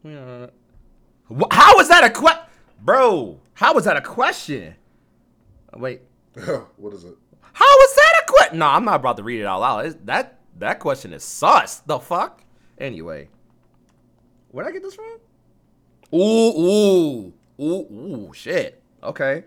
Wh- 0.03 1.43
How 1.51 1.79
is 1.79 1.87
that 1.89 2.03
a 2.03 2.09
question? 2.09 2.43
Bro, 2.81 3.39
How 3.53 3.75
was 3.75 3.85
that 3.85 3.95
a 3.95 4.01
question? 4.01 4.73
Wait. 5.75 6.01
what 6.77 6.93
is 6.95 7.03
it? 7.03 7.15
How 7.53 7.65
was 7.65 7.95
that 7.95 8.23
a 8.23 8.31
question? 8.31 8.57
No, 8.59 8.65
I'm 8.67 8.85
not 8.85 8.95
about 8.95 9.17
to 9.17 9.23
read 9.23 9.41
it 9.41 9.43
all 9.45 9.61
out 9.63 9.77
loud. 9.77 9.85
It's, 9.85 9.97
that 10.05 10.38
that 10.59 10.79
question 10.79 11.13
is 11.13 11.23
sus. 11.23 11.79
The 11.79 11.99
fuck? 11.99 12.43
Anyway. 12.77 13.29
Where 14.51 14.65
did 14.65 14.69
I 14.69 14.73
get 14.73 14.83
this 14.83 14.95
from? 14.95 15.19
Ooh, 16.13 16.17
ooh, 16.21 17.33
ooh, 17.59 17.87
ooh, 17.91 18.31
shit. 18.33 18.81
Okay. 19.03 19.43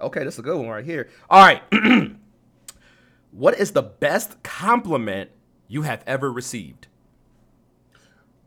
Okay, 0.00 0.24
that's 0.24 0.38
a 0.38 0.42
good 0.42 0.56
one 0.56 0.68
right 0.68 0.84
here. 0.84 1.08
All 1.28 1.44
right. 1.44 1.62
what 3.32 3.58
is 3.58 3.72
the 3.72 3.82
best 3.82 4.42
compliment 4.42 5.30
you 5.66 5.82
have 5.82 6.04
ever 6.06 6.30
received? 6.30 6.88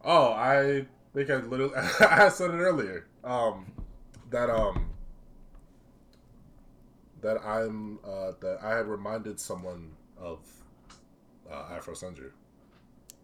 Oh, 0.03 0.31
I 0.31 0.85
think 1.13 1.29
I 1.29 1.37
literally 1.37 1.75
I 1.99 2.29
said 2.29 2.51
it 2.51 2.57
earlier. 2.57 3.07
Um, 3.23 3.71
that 4.29 4.49
um, 4.49 4.89
that 7.21 7.37
I'm 7.45 7.99
uh, 8.05 8.31
that 8.39 8.59
I 8.63 8.77
had 8.77 8.87
reminded 8.87 9.39
someone 9.39 9.91
of 10.17 10.39
uh, 11.51 11.75
Afro 11.75 11.93
Senju, 11.93 12.31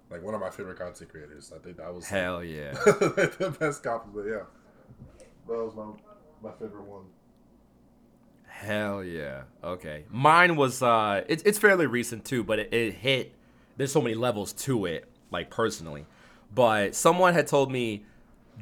like 0.10 0.22
one 0.22 0.34
of 0.34 0.41
my 0.41 0.49
favorite 0.49 0.78
content 0.78 1.10
creators. 1.10 1.52
I 1.56 1.60
think 1.60 1.78
that 1.78 1.94
was 1.94 2.08
hell 2.08 2.44
yeah, 2.44 2.72
the 2.86 3.56
best 3.60 3.84
compliment. 3.84 4.28
Yeah, 4.28 5.26
that 5.48 5.64
was 5.64 5.76
my 5.76 6.49
my 6.49 6.56
favorite 6.58 6.84
one. 6.84 7.06
Hell 8.48 9.04
yeah. 9.04 9.44
Okay. 9.64 10.06
Mine 10.10 10.56
was 10.56 10.82
uh 10.82 11.24
it's 11.28 11.44
it's 11.44 11.60
fairly 11.60 11.86
recent 11.86 12.26
too, 12.26 12.44
but 12.44 12.60
it, 12.60 12.74
it 12.74 12.94
hit 12.95 13.34
there's 13.78 13.91
so 13.91 14.02
many 14.02 14.16
levels 14.16 14.52
to 14.54 14.86
it, 14.86 15.08
like 15.32 15.49
personally. 15.49 16.06
But 16.54 16.95
someone 16.95 17.34
had 17.34 17.45
told 17.48 17.72
me, 17.72 18.06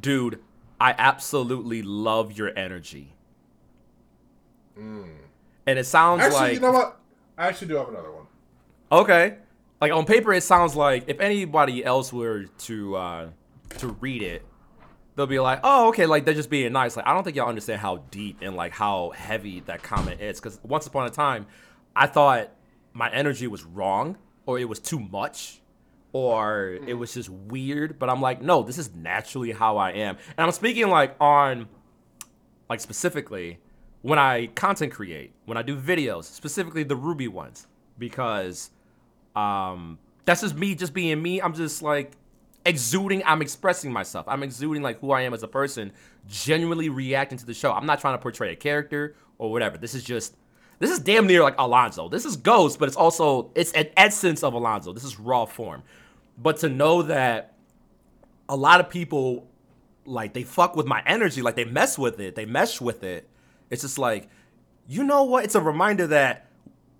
dude, 0.01 0.41
I 0.79 0.93
absolutely 0.97 1.81
love 1.81 2.37
your 2.37 2.51
energy. 2.57 3.13
Mm. 4.77 5.15
And 5.65 5.79
it 5.79 5.85
sounds 5.85 6.21
actually, 6.21 6.39
like 6.39 6.53
you 6.55 6.59
know 6.59 6.71
what? 6.71 6.99
I 7.37 7.47
actually 7.47 7.69
do 7.69 7.75
have 7.77 7.87
another 7.87 8.11
one. 8.11 8.25
Okay. 8.91 9.37
Like 9.85 9.93
on 9.93 10.05
paper 10.07 10.33
it 10.33 10.41
sounds 10.41 10.75
like 10.75 11.03
if 11.05 11.19
anybody 11.19 11.85
else 11.85 12.11
were 12.11 12.45
to 12.45 12.95
uh 12.95 13.29
to 13.77 13.89
read 13.89 14.23
it, 14.23 14.43
they'll 15.15 15.27
be 15.27 15.39
like, 15.39 15.59
"Oh, 15.63 15.89
okay, 15.89 16.07
like 16.07 16.25
they're 16.25 16.33
just 16.33 16.49
being 16.49 16.73
nice." 16.73 16.97
Like 16.97 17.05
I 17.05 17.13
don't 17.13 17.23
think 17.23 17.35
y'all 17.35 17.47
understand 17.47 17.81
how 17.81 17.97
deep 18.09 18.39
and 18.41 18.55
like 18.55 18.71
how 18.71 19.11
heavy 19.11 19.59
that 19.67 19.83
comment 19.83 20.21
is 20.21 20.39
cuz 20.39 20.59
once 20.63 20.87
upon 20.87 21.05
a 21.05 21.11
time 21.11 21.45
I 21.95 22.07
thought 22.07 22.49
my 22.93 23.11
energy 23.11 23.45
was 23.45 23.63
wrong 23.63 24.17
or 24.47 24.57
it 24.57 24.67
was 24.67 24.79
too 24.79 24.99
much 24.99 25.61
or 26.13 26.79
it 26.87 26.95
was 26.95 27.13
just 27.13 27.29
weird, 27.29 27.99
but 27.99 28.09
I'm 28.09 28.21
like, 28.23 28.41
"No, 28.41 28.63
this 28.63 28.79
is 28.79 28.95
naturally 28.95 29.51
how 29.51 29.77
I 29.77 29.91
am." 29.91 30.17
And 30.35 30.47
I'm 30.47 30.51
speaking 30.51 30.89
like 30.89 31.15
on 31.19 31.67
like 32.71 32.79
specifically 32.79 33.59
when 34.01 34.17
I 34.17 34.47
content 34.47 34.93
create, 34.93 35.33
when 35.45 35.59
I 35.59 35.61
do 35.61 35.79
videos, 35.79 36.23
specifically 36.23 36.81
the 36.81 36.95
Ruby 36.95 37.27
ones 37.27 37.67
because 37.99 38.71
um 39.35 39.99
that's 40.25 40.41
just 40.41 40.55
me 40.55 40.75
just 40.75 40.93
being 40.93 41.21
me. 41.21 41.41
I'm 41.41 41.53
just 41.53 41.81
like 41.81 42.13
exuding, 42.65 43.23
I'm 43.25 43.41
expressing 43.41 43.93
myself. 43.93 44.27
I'm 44.27 44.43
exuding 44.43 44.81
like 44.81 44.99
who 44.99 45.11
I 45.11 45.21
am 45.21 45.33
as 45.33 45.43
a 45.43 45.47
person, 45.47 45.91
genuinely 46.27 46.89
reacting 46.89 47.37
to 47.37 47.45
the 47.45 47.53
show. 47.53 47.71
I'm 47.71 47.85
not 47.85 48.01
trying 48.01 48.15
to 48.15 48.21
portray 48.21 48.51
a 48.51 48.55
character 48.55 49.15
or 49.37 49.51
whatever. 49.51 49.77
This 49.77 49.93
is 49.93 50.03
just 50.03 50.35
this 50.79 50.91
is 50.91 50.99
damn 50.99 51.27
near 51.27 51.41
like 51.41 51.55
Alonzo. 51.57 52.09
This 52.09 52.25
is 52.25 52.35
Ghost, 52.35 52.79
but 52.79 52.87
it's 52.87 52.97
also 52.97 53.51
it's 53.55 53.71
an 53.73 53.87
essence 53.95 54.43
of 54.43 54.53
Alonzo. 54.53 54.91
This 54.93 55.03
is 55.03 55.19
raw 55.19 55.45
form. 55.45 55.83
But 56.37 56.57
to 56.57 56.69
know 56.69 57.03
that 57.03 57.53
a 58.49 58.55
lot 58.55 58.79
of 58.79 58.89
people 58.89 59.47
like 60.05 60.33
they 60.33 60.43
fuck 60.43 60.75
with 60.75 60.85
my 60.85 61.01
energy, 61.05 61.41
like 61.41 61.55
they 61.55 61.65
mess 61.65 61.97
with 61.97 62.19
it, 62.19 62.35
they 62.35 62.45
mesh 62.45 62.81
with 62.81 63.03
it. 63.03 63.29
It's 63.69 63.81
just 63.81 63.97
like, 63.97 64.27
you 64.87 65.03
know 65.03 65.23
what? 65.23 65.45
It's 65.45 65.55
a 65.55 65.61
reminder 65.61 66.07
that 66.07 66.47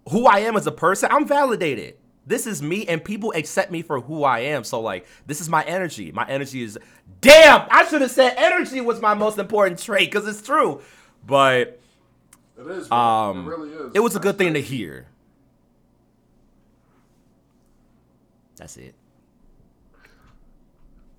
who 0.10 0.26
I 0.26 0.40
am 0.40 0.56
as 0.56 0.68
a 0.68 0.72
person, 0.72 1.10
I'm 1.12 1.28
validated 1.28 1.98
this 2.26 2.48
is 2.48 2.62
me 2.62 2.86
and 2.88 3.04
people 3.04 3.34
accept 3.36 3.72
me 3.72 3.82
for 3.82 4.00
who 4.02 4.24
I 4.24 4.40
am. 4.40 4.64
So 4.64 4.82
like 4.82 5.06
this 5.26 5.42
is 5.42 5.50
my 5.50 5.64
energy. 5.64 6.12
My 6.12 6.28
energy 6.28 6.64
is 6.64 6.78
damn, 7.22 7.68
I 7.70 7.86
should 7.86 8.02
have 8.02 8.12
said 8.12 8.36
energy 8.38 8.82
was 8.82 9.02
my 9.02 9.14
most 9.14 9.38
important 9.38 9.80
trait 9.80 10.12
cuz 10.12 10.28
it's 10.28 10.42
true. 10.42 10.82
But 11.26 11.80
it 12.58 12.68
is. 12.68 12.92
Um, 12.92 13.46
it 13.46 13.50
really 13.50 13.70
is. 13.72 13.92
It 13.96 14.00
was 14.00 14.16
a 14.16 14.20
good 14.20 14.38
thing 14.38 14.54
to 14.54 14.62
hear. 14.62 15.08
That's 18.58 18.78
it. 18.78 18.96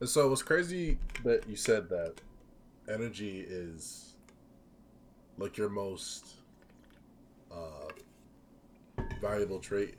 And 0.00 0.08
so 0.08 0.26
it 0.26 0.30
was 0.30 0.42
crazy 0.42 0.98
that 1.24 1.48
you 1.48 1.56
said 1.56 1.88
that 1.90 2.20
energy 2.88 3.44
is 3.46 4.14
like 5.38 5.56
your 5.56 5.68
most 5.68 6.26
uh, 7.50 7.88
valuable 9.20 9.58
trait 9.58 9.96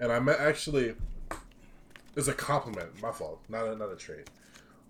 and 0.00 0.12
I 0.12 0.18
met 0.18 0.40
actually 0.40 0.94
it's 2.16 2.28
a 2.28 2.32
compliment. 2.32 3.00
My 3.02 3.12
fault, 3.12 3.42
not 3.48 3.66
another 3.66 3.94
trait. 3.94 4.28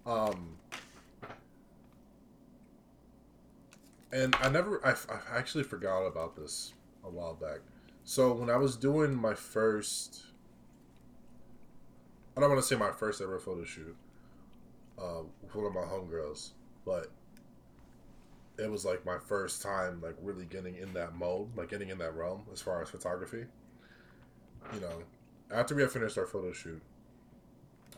Um, 0.07 0.57
and 4.13 4.35
I 4.41 4.49
never, 4.49 4.85
I, 4.87 4.93
I 4.93 5.37
actually 5.37 5.65
forgot 5.65 6.07
about 6.07 6.37
this 6.37 6.73
a 7.05 7.11
while 7.11 7.35
back. 7.35 7.59
So 8.05 8.33
when 8.33 8.49
I 8.49 8.57
was 8.57 8.77
doing 8.77 9.15
my 9.15 9.35
first, 9.35 10.27
I 12.37 12.41
don't 12.41 12.49
want 12.49 12.63
to 12.63 12.67
say 12.67 12.77
my 12.77 12.93
first 12.93 13.21
ever 13.21 13.41
photo 13.41 13.65
shoot 13.65 13.97
uh, 14.97 15.23
with 15.43 15.55
one 15.57 15.67
of 15.67 15.75
my 15.75 15.81
homegirls, 15.81 16.51
but 16.85 17.11
it 18.57 18.71
was 18.71 18.85
like 18.85 19.05
my 19.05 19.19
first 19.19 19.61
time 19.61 20.01
like 20.01 20.15
really 20.23 20.45
getting 20.45 20.77
in 20.77 20.95
that 20.95 21.17
mode, 21.17 21.49
like 21.57 21.71
getting 21.71 21.89
in 21.89 21.99
that 21.99 22.15
realm 22.15 22.43
as 22.53 22.63
far 22.63 22.81
as 22.81 22.89
photography 22.89 23.47
you 24.75 24.81
know, 24.81 25.03
after 25.51 25.75
we 25.75 25.83
have 25.83 25.93
finished 25.93 26.19
our 26.19 26.27
photo 26.27 26.53
shoot, 26.53 26.81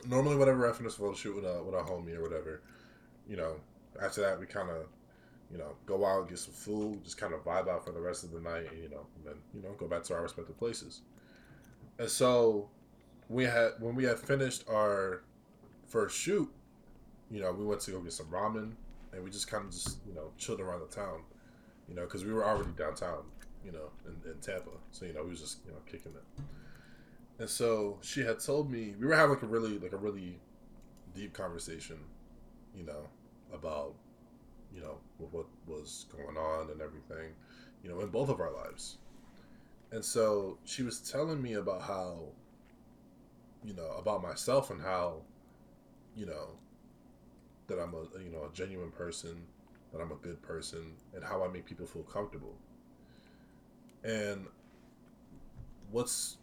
normally 0.07 0.37
whenever 0.37 0.69
I 0.69 0.73
finish 0.73 0.95
a 0.95 0.97
photo 0.97 1.15
shoot 1.15 1.37
with 1.37 1.45
a 1.45 1.63
with 1.63 1.75
a 1.75 1.79
homie 1.79 2.17
or 2.17 2.23
whatever, 2.23 2.63
you 3.29 3.37
know, 3.37 3.57
after 4.01 4.21
that 4.23 4.39
we 4.39 4.47
kind 4.47 4.71
of, 4.71 4.87
you 5.51 5.59
know, 5.59 5.75
go 5.87 6.05
out 6.05 6.21
and 6.21 6.29
get 6.29 6.39
some 6.39 6.55
food, 6.55 7.03
just 7.05 7.19
kind 7.19 7.33
of 7.33 7.45
vibe 7.45 7.69
out 7.69 7.85
for 7.85 7.93
the 7.93 8.01
rest 8.01 8.25
of 8.25 8.33
the 8.33 8.41
night, 8.41 8.71
and, 8.71 8.83
you 8.83 8.89
know, 8.89 9.07
and 9.17 9.27
then 9.27 9.35
you 9.55 9.63
know 9.63 9.73
go 9.79 9.87
back 9.87 10.03
to 10.05 10.15
our 10.15 10.23
respective 10.23 10.59
places. 10.59 11.03
And 11.99 12.09
so, 12.09 12.69
we 13.29 13.45
had 13.45 13.73
when 13.81 13.95
we 13.95 14.05
had 14.05 14.19
finished 14.19 14.65
our 14.69 15.23
first 15.87 16.17
shoot, 16.17 16.51
you 17.31 17.41
know, 17.41 17.53
we 17.53 17.65
went 17.65 17.81
to 17.83 17.91
go 17.91 18.01
get 18.01 18.13
some 18.13 18.27
ramen, 18.27 18.73
and 19.13 19.25
we 19.25 19.31
just 19.31 19.49
kind 19.51 19.65
of 19.65 19.71
just 19.71 19.99
you 20.07 20.15
know 20.15 20.31
chilled 20.39 20.61
around 20.61 20.81
the 20.81 20.95
town, 20.95 21.23
you 21.89 21.95
know, 21.95 22.03
because 22.03 22.25
we 22.25 22.33
were 22.33 22.45
already 22.45 22.71
downtown, 22.77 23.25
you 23.65 23.73
know, 23.73 23.91
in, 24.07 24.31
in 24.31 24.39
Tampa, 24.39 24.71
so 24.91 25.05
you 25.05 25.13
know 25.13 25.23
we 25.23 25.31
was 25.31 25.41
just 25.41 25.59
you 25.67 25.73
know 25.73 25.79
kicking 25.87 26.13
it. 26.13 26.43
And 27.39 27.49
so 27.49 27.99
she 28.03 28.23
had 28.23 28.41
told 28.41 28.71
me 28.71 28.95
we 28.99 29.07
were 29.07 29.15
having 29.15 29.35
like 29.35 29.43
a 29.43 29.47
really 29.47 29.79
like 29.79 29.93
a 29.93 29.97
really 29.97 30.41
deep 31.15 31.33
conversation, 31.33 31.99
you 32.77 32.85
know, 32.85 33.09
about 33.53 33.95
you 34.75 34.81
know 34.81 34.99
what 35.19 35.47
was 35.67 36.07
going 36.15 36.37
on 36.37 36.71
and 36.71 36.81
everything, 36.81 37.33
you 37.83 37.89
know, 37.91 38.01
in 38.01 38.09
both 38.09 38.29
of 38.29 38.41
our 38.41 38.53
lives. 38.53 38.99
And 39.91 40.05
so 40.05 40.59
she 40.65 40.83
was 40.83 41.01
telling 41.01 41.41
me 41.41 41.55
about 41.55 41.83
how, 41.83 42.19
you 43.65 43.73
know, 43.75 43.91
about 43.99 44.23
myself 44.23 44.71
and 44.71 44.83
how, 44.83 45.23
you 46.15 46.27
know, 46.27 46.51
that 47.69 47.79
I'm 47.79 47.95
a 47.95 48.23
you 48.23 48.31
know 48.31 48.49
a 48.51 48.55
genuine 48.55 48.91
person, 48.91 49.43
that 49.93 50.01
I'm 50.01 50.11
a 50.11 50.17
good 50.17 50.43
person, 50.43 50.95
and 51.15 51.23
how 51.23 51.45
I 51.45 51.49
make 51.49 51.67
people 51.67 51.87
feel 51.87 52.03
comfortable. 52.03 52.57
And 54.05 54.47
what's 55.91 56.37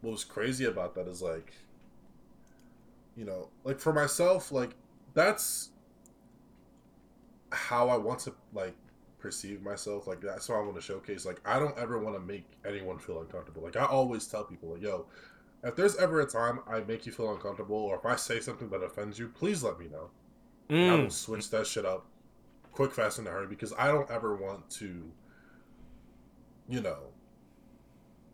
what 0.00 0.10
was 0.12 0.24
crazy 0.24 0.64
about 0.64 0.94
that 0.94 1.08
is 1.08 1.22
like 1.22 1.52
you 3.16 3.24
know 3.24 3.48
like 3.64 3.78
for 3.78 3.92
myself 3.92 4.52
like 4.52 4.70
that's 5.14 5.70
how 7.52 7.88
i 7.88 7.96
want 7.96 8.18
to 8.18 8.32
like 8.54 8.74
perceive 9.18 9.62
myself. 9.62 10.06
Like 10.06 10.20
that's 10.20 10.48
what 10.48 10.56
i 10.56 10.60
want 10.60 10.76
to 10.76 10.80
showcase. 10.80 11.26
Like 11.26 11.40
i 11.44 11.58
don't 11.58 11.76
ever 11.76 11.98
want 11.98 12.14
to 12.14 12.20
make 12.20 12.44
anyone 12.64 12.98
feel 12.98 13.20
uncomfortable. 13.20 13.62
Like 13.62 13.76
i 13.76 13.84
always 13.84 14.26
tell 14.26 14.44
people 14.44 14.72
like 14.72 14.82
yo 14.82 15.06
if 15.64 15.74
there's 15.74 15.96
ever 15.96 16.20
a 16.20 16.26
time 16.26 16.60
i 16.68 16.80
make 16.80 17.06
you 17.06 17.12
feel 17.12 17.32
uncomfortable 17.32 17.76
or 17.76 17.96
if 17.96 18.06
i 18.06 18.14
say 18.14 18.40
something 18.40 18.68
that 18.68 18.82
offends 18.82 19.18
you 19.18 19.28
please 19.28 19.62
let 19.62 19.78
me 19.78 19.86
know. 19.88 20.10
Mm. 20.70 20.90
i 20.90 20.94
will 21.02 21.10
switch 21.10 21.50
that 21.50 21.66
shit 21.66 21.84
up 21.84 22.06
quick 22.72 22.92
fast 22.92 23.18
and 23.18 23.26
hurry 23.26 23.46
because 23.46 23.72
i 23.78 23.86
don't 23.86 24.10
ever 24.10 24.36
want 24.36 24.68
to 24.70 25.10
you 26.68 26.80
know 26.80 26.98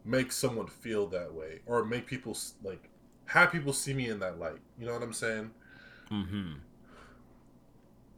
make 0.05 0.33
someone 0.33 0.67
feel 0.67 1.07
that 1.07 1.33
way 1.33 1.61
or 1.67 1.85
make 1.85 2.07
people 2.07 2.37
like 2.63 2.89
have 3.27 3.53
people 3.53 3.73
see 3.73 3.95
me 3.95 4.09
in 4.09 4.19
that 4.21 4.39
light. 4.39 4.61
You 4.79 4.87
know 4.87 4.93
what 4.93 5.03
I'm 5.03 5.13
saying? 5.13 5.51
Mm-hmm. 6.11 6.53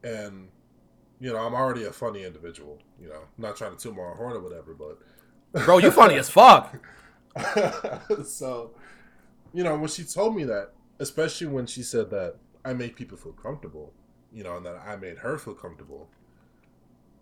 And 0.03 0.49
you 1.21 1.33
know, 1.33 1.39
I'm 1.39 1.55
already 1.55 1.85
a 1.85 1.93
funny 1.93 2.25
individual. 2.25 2.79
You 3.01 3.09
know, 3.09 3.21
I'm 3.37 3.43
not 3.43 3.57
trying 3.57 3.77
to 3.77 3.83
toot 3.83 3.97
my 3.97 4.03
horn 4.03 4.37
or 4.37 4.41
whatever, 4.41 4.75
but 4.75 4.99
bro, 5.65 5.79
you 5.79 5.91
funny 5.91 6.17
as 6.17 6.29
fuck. 6.29 6.77
so, 8.25 8.73
you 9.53 9.65
know, 9.65 9.77
when 9.77 9.89
she 9.89 10.05
told 10.05 10.37
me 10.37 10.45
that, 10.45 10.73
especially 10.99 11.47
when 11.47 11.67
she 11.67 11.83
said 11.83 12.11
that 12.11 12.37
I 12.65 12.73
make 12.73 12.97
people 12.97 13.17
feel 13.17 13.33
comfortable, 13.33 13.93
you 14.33 14.43
know, 14.45 14.57
and 14.57 14.67
that 14.67 14.83
I 14.87 14.97
made 14.97 15.19
her 15.19 15.39
feel 15.39 15.55
comfortable, 15.55 16.09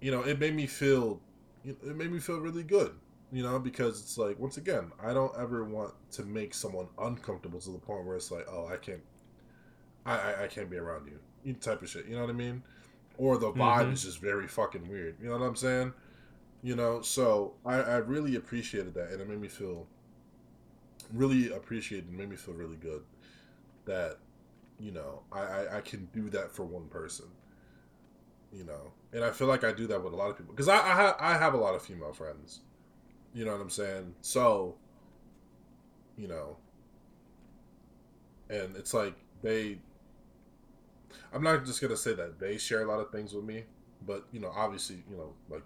you 0.00 0.10
know, 0.10 0.22
it 0.22 0.38
made 0.40 0.54
me 0.54 0.66
feel, 0.66 1.20
it 1.64 1.96
made 1.96 2.10
me 2.12 2.18
feel 2.18 2.38
really 2.40 2.64
good. 2.64 2.94
You 3.32 3.42
know, 3.42 3.58
because 3.58 4.00
it's 4.00 4.18
like 4.18 4.38
once 4.38 4.58
again, 4.58 4.92
I 5.02 5.14
don't 5.14 5.32
ever 5.38 5.64
want 5.64 5.94
to 6.12 6.22
make 6.24 6.52
someone 6.54 6.88
uncomfortable 6.98 7.60
to 7.60 7.70
the 7.70 7.78
point 7.78 8.04
where 8.04 8.16
it's 8.16 8.30
like, 8.30 8.46
oh, 8.50 8.66
I 8.66 8.76
can't, 8.76 9.00
I 10.04 10.18
I, 10.18 10.44
I 10.44 10.46
can't 10.48 10.70
be 10.70 10.76
around 10.76 11.06
you, 11.06 11.18
you 11.44 11.54
type 11.54 11.82
of 11.82 11.88
shit. 11.88 12.06
You 12.06 12.14
know 12.16 12.22
what 12.22 12.30
I 12.30 12.34
mean? 12.34 12.62
Or 13.18 13.38
the 13.38 13.52
vibe 13.52 13.88
Mhm. 13.88 13.92
is 13.92 14.02
just 14.02 14.20
very 14.20 14.48
fucking 14.48 14.88
weird. 14.88 15.16
You 15.20 15.28
know 15.30 15.38
what 15.38 15.46
I'm 15.46 15.56
saying? 15.56 15.92
You 16.62 16.76
know, 16.76 17.02
so 17.02 17.54
I 17.66 17.76
I 17.76 17.96
really 17.98 18.36
appreciated 18.36 18.94
that, 18.94 19.10
and 19.10 19.20
it 19.20 19.28
made 19.28 19.40
me 19.40 19.48
feel 19.48 19.86
really 21.12 21.52
appreciated 21.52 22.08
and 22.08 22.16
made 22.16 22.28
me 22.30 22.36
feel 22.36 22.54
really 22.54 22.76
good 22.76 23.02
that 23.86 24.18
you 24.80 24.92
know 24.92 25.22
I, 25.32 25.40
I 25.40 25.76
I 25.78 25.80
can 25.80 26.08
do 26.12 26.30
that 26.30 26.52
for 26.52 26.64
one 26.64 26.88
person 26.88 27.26
you 28.52 28.64
know 28.64 28.92
and 29.12 29.24
i 29.24 29.30
feel 29.30 29.46
like 29.48 29.64
i 29.64 29.72
do 29.72 29.86
that 29.86 30.02
with 30.02 30.12
a 30.12 30.16
lot 30.16 30.30
of 30.30 30.36
people. 30.36 30.52
Because 30.52 30.68
I, 30.68 30.76
I, 30.76 30.94
ha- 30.94 31.16
I 31.20 31.32
have 31.38 31.54
a 31.54 31.58
lot 31.58 31.74
of 31.74 31.82
female 31.82 32.12
friends. 32.12 32.60
You 33.34 33.44
know 33.44 33.52
what 33.52 33.60
i'm 33.60 33.70
saying? 33.70 34.14
So 34.20 34.76
you 36.16 36.28
know. 36.28 36.56
And 38.50 38.76
it's 38.76 38.92
like 38.92 39.14
they 39.42 39.78
i'm 41.32 41.42
not 41.42 41.64
just 41.64 41.80
gonna 41.80 41.96
say 41.96 42.14
that 42.14 42.38
they 42.38 42.56
share 42.58 42.82
a 42.82 42.88
lot 42.88 43.00
of 43.00 43.10
things 43.10 43.32
with 43.32 43.44
me 43.44 43.64
but 44.06 44.24
you 44.32 44.40
know 44.40 44.52
obviously 44.54 45.02
you 45.10 45.16
know 45.16 45.32
like 45.50 45.62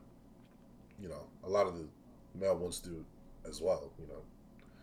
you 1.00 1.08
know 1.08 1.24
a 1.44 1.48
lot 1.48 1.66
of 1.66 1.74
the 1.76 1.86
male 2.34 2.56
ones 2.56 2.80
do 2.80 3.04
as 3.48 3.60
well 3.60 3.90
you 3.98 4.06
know 4.06 4.22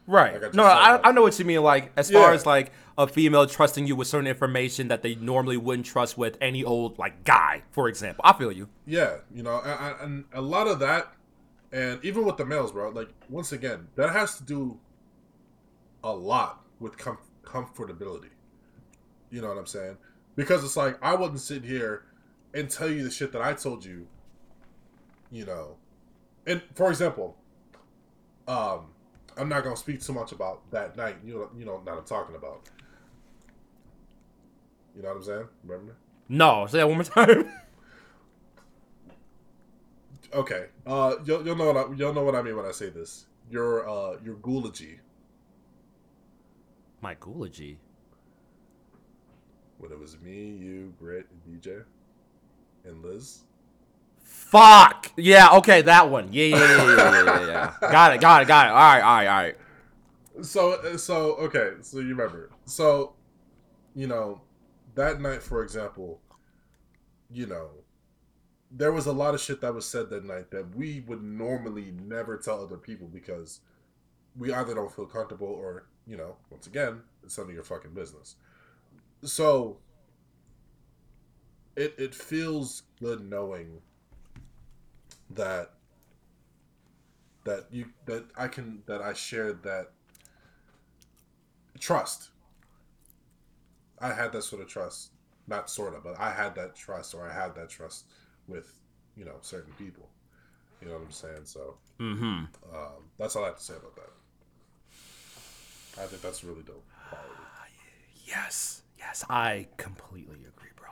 Right. 0.06 0.34
Like 0.42 0.54
I 0.54 0.58
no, 0.58 0.64
I, 0.64 1.00
I 1.10 1.12
know 1.14 1.22
what 1.22 1.38
you 1.40 1.46
mean. 1.46 1.62
Like, 1.64 1.92
as 1.96 2.12
far 2.12 2.34
as 2.34 2.46
like 2.46 2.72
a 2.98 3.08
female 3.08 3.48
trusting 3.48 3.88
you 3.88 3.96
with 3.96 4.08
certain 4.08 4.28
information 4.28 4.90
that 4.90 5.02
they 5.02 5.16
normally 5.16 5.58
wouldn't 5.58 5.86
trust 5.86 6.18
with 6.18 6.38
any 6.42 6.64
old 6.64 7.00
like 7.00 7.24
guy, 7.24 7.64
for 7.72 7.88
example. 7.88 8.22
I 8.26 8.34
feel 8.34 8.52
you. 8.52 8.68
Yeah, 8.86 9.18
you 9.34 9.44
know, 9.44 9.62
and- 9.64 9.80
and, 9.80 10.02
and 10.02 10.26
a 10.34 10.42
lot 10.42 10.68
of 10.68 10.80
that, 10.80 11.14
and 11.72 12.04
even 12.04 12.26
with 12.26 12.38
the 12.38 12.46
males, 12.46 12.72
bro. 12.72 12.90
Like 12.90 13.10
once 13.30 13.52
again, 13.54 13.88
that 13.96 14.10
has 14.12 14.38
to 14.38 14.44
do 14.44 14.78
a 16.04 16.12
lot 16.14 16.62
with 16.80 16.98
com- 16.98 17.18
comfortability. 17.44 18.30
You 19.32 19.42
know 19.42 19.48
what 19.48 19.58
I'm 19.58 19.66
saying? 19.66 19.98
Because 20.36 20.64
it's 20.64 20.76
like 20.78 20.98
I 21.02 21.16
wouldn't 21.16 21.40
sit 21.40 21.64
here 21.64 22.04
and 22.54 22.70
tell 22.70 22.90
you 22.90 23.04
the 23.04 23.10
shit 23.12 23.32
that 23.32 23.42
I 23.42 23.54
told 23.54 23.84
you. 23.86 24.06
You 25.32 25.46
know, 25.46 25.78
and 26.46 26.62
for 26.76 26.90
example, 26.90 27.36
um, 28.48 28.88
I'm 29.38 29.50
not 29.50 29.64
gonna 29.64 29.78
speak 29.78 30.02
too 30.02 30.14
much 30.14 30.32
about 30.32 30.70
that 30.72 30.96
night. 30.96 31.18
You 31.26 31.34
know, 31.34 31.50
you 31.58 31.66
know 31.66 31.76
what 31.84 31.98
I'm 31.98 32.04
talking 32.06 32.36
about. 32.36 32.62
You 34.96 35.02
know 35.02 35.10
what 35.10 35.18
I'm 35.18 35.24
saying? 35.24 35.48
Remember? 35.64 35.96
No, 36.30 36.66
say 36.68 36.78
that 36.80 36.88
one 36.88 36.98
more 36.98 37.04
time. 37.04 37.52
Okay. 40.34 40.66
Uh, 40.86 41.16
you'll, 41.26 41.46
you'll 41.46 41.56
know 41.56 41.72
what 41.72 41.78
I, 41.78 41.94
you'll 41.94 42.14
know 42.14 42.24
what 42.24 42.34
I 42.34 42.42
mean 42.42 42.56
when 42.56 42.66
I 42.66 42.72
say 42.72 42.90
this. 42.90 43.28
Your 43.52 43.88
uh 43.88 44.18
your 44.24 44.36
Goology 44.36 44.98
My 47.02 47.14
Goology. 47.16 47.76
when 49.78 49.92
it 49.92 50.00
was 50.00 50.18
me, 50.22 50.56
you, 50.56 50.94
Britt, 51.00 51.28
and 51.30 51.62
DJ, 51.62 51.84
and 52.86 53.04
Liz. 53.04 53.42
Fuck. 54.34 55.12
Yeah. 55.16 55.50
Okay, 55.58 55.84
that 55.84 56.10
one. 56.10 56.34
Yeah, 56.34 56.46
yeah, 56.46 56.58
yeah, 56.58 56.68
yeah, 56.68 56.96
yeah, 56.96 57.24
yeah, 57.24 57.48
yeah. 57.48 57.74
got 57.92 58.16
it. 58.16 58.20
Got 58.22 58.42
it. 58.42 58.48
Got 58.48 58.66
it. 58.66 58.70
All 58.70 58.76
right. 58.76 59.02
All 59.02 59.16
right. 59.16 59.28
All 59.28 59.44
right. 59.44 59.56
So 60.44 60.98
so 60.98 61.36
okay. 61.36 61.74
So 61.82 62.00
you 62.00 62.10
remember? 62.10 62.50
So 62.66 63.14
you 63.94 64.08
know 64.08 64.42
that 64.96 65.22
night, 65.22 65.44
for 65.44 65.62
example, 65.62 66.20
you 67.32 67.46
know 67.46 67.70
there 68.72 68.92
was 68.92 69.06
a 69.06 69.12
lot 69.12 69.36
of 69.36 69.42
shit 69.42 69.62
that 69.62 69.74
was 69.74 69.88
said 69.88 70.10
that 70.10 70.26
night 70.26 70.50
that 70.50 70.76
we 70.76 71.02
would 71.02 71.24
normally 71.24 71.94
never 72.04 72.36
tell 72.38 72.64
other 72.64 72.78
people 72.78 73.08
because 73.08 73.60
we 74.36 74.52
either 74.52 74.74
don't 74.74 74.92
feel 74.92 75.06
comfortable 75.06 75.48
or 75.48 75.86
you 76.08 76.18
know 76.18 76.38
once 76.50 76.66
again 76.66 77.02
it's 77.24 77.38
none 77.38 77.48
of 77.48 77.54
your 77.54 77.64
fucking 77.64 77.94
business. 77.94 78.36
So 79.24 79.78
it 81.76 81.94
it 82.00 82.16
feels 82.16 82.84
good 83.00 83.30
knowing 83.30 83.82
that 85.32 85.72
that 87.46 87.66
you 87.72 87.88
that 88.06 88.26
I 88.38 88.48
can 88.48 88.84
that 88.86 89.02
I 89.02 89.14
shared 89.14 89.64
that 89.64 89.92
trust. 91.80 92.30
I 94.00 94.12
had 94.14 94.32
that 94.34 94.44
sort 94.44 94.62
of 94.62 94.68
trust, 94.68 95.12
not 95.48 95.70
sort 95.70 95.96
of, 95.96 96.04
but 96.04 96.20
I 96.20 96.32
had 96.32 96.56
that 96.56 96.76
trust, 96.76 97.14
or 97.14 97.28
I 97.30 97.34
had 97.34 97.56
that 97.56 97.70
trust 97.70 98.06
with 98.48 98.80
you 99.16 99.26
know 99.26 99.38
certain 99.42 99.74
people. 99.74 100.10
You 100.82 100.88
know 100.90 100.96
what 100.96 101.04
I'm 101.04 101.12
saying? 101.12 101.46
So 101.46 101.78
Mm-hmm. 102.00 102.46
um, 102.76 103.10
that's 103.18 103.36
all 103.36 103.44
I 103.44 103.48
have 103.48 103.58
to 103.58 103.64
say 103.64 103.76
about 103.76 103.96
that. 103.96 104.10
I 105.98 106.06
think 106.08 106.22
that's 106.22 106.44
really 106.44 106.64
dope. 106.64 106.84
Quality. 107.10 107.30
Yes. 108.26 108.82
Yes. 108.98 109.24
I 109.30 109.68
completely 109.78 110.40
agree, 110.46 110.72
bro. 110.76 110.90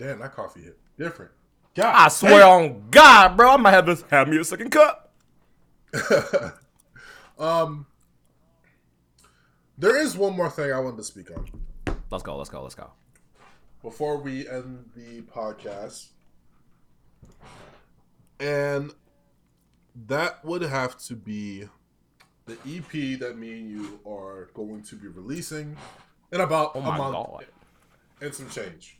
Damn, 0.00 0.18
that 0.20 0.34
coffee 0.34 0.62
hit 0.62 0.78
different. 0.98 1.30
God, 1.74 1.94
I 1.94 2.08
swear 2.08 2.42
on 2.46 2.88
God, 2.90 3.36
bro, 3.36 3.50
I 3.50 3.56
might 3.58 3.72
have 3.72 3.84
this. 3.84 4.02
Have 4.10 4.28
me 4.28 4.38
a 4.38 4.44
second 4.44 4.70
cup. 4.70 5.12
um, 7.38 7.84
there 9.76 10.00
is 10.00 10.16
one 10.16 10.34
more 10.34 10.48
thing 10.48 10.72
I 10.72 10.78
wanted 10.78 10.96
to 10.96 11.04
speak 11.04 11.30
on. 11.30 11.46
Let's 12.10 12.24
go. 12.24 12.38
Let's 12.38 12.48
go. 12.48 12.62
Let's 12.62 12.74
go. 12.74 12.90
before 13.82 14.16
we 14.16 14.48
end 14.48 14.88
the 14.96 15.20
podcast. 15.20 16.06
And 18.40 18.94
that 20.06 20.42
would 20.42 20.62
have 20.62 20.96
to 21.00 21.14
be 21.14 21.68
the 22.46 22.54
EP 22.66 23.20
that 23.20 23.36
me 23.36 23.52
and 23.52 23.70
you 23.70 24.00
are 24.10 24.48
going 24.54 24.82
to 24.84 24.96
be 24.96 25.08
releasing 25.08 25.76
in 26.32 26.40
about 26.40 26.72
Oh 26.74 26.78
a 26.80 26.82
month 26.82 27.12
God. 27.14 27.44
and 28.22 28.34
some 28.34 28.48
change. 28.48 28.96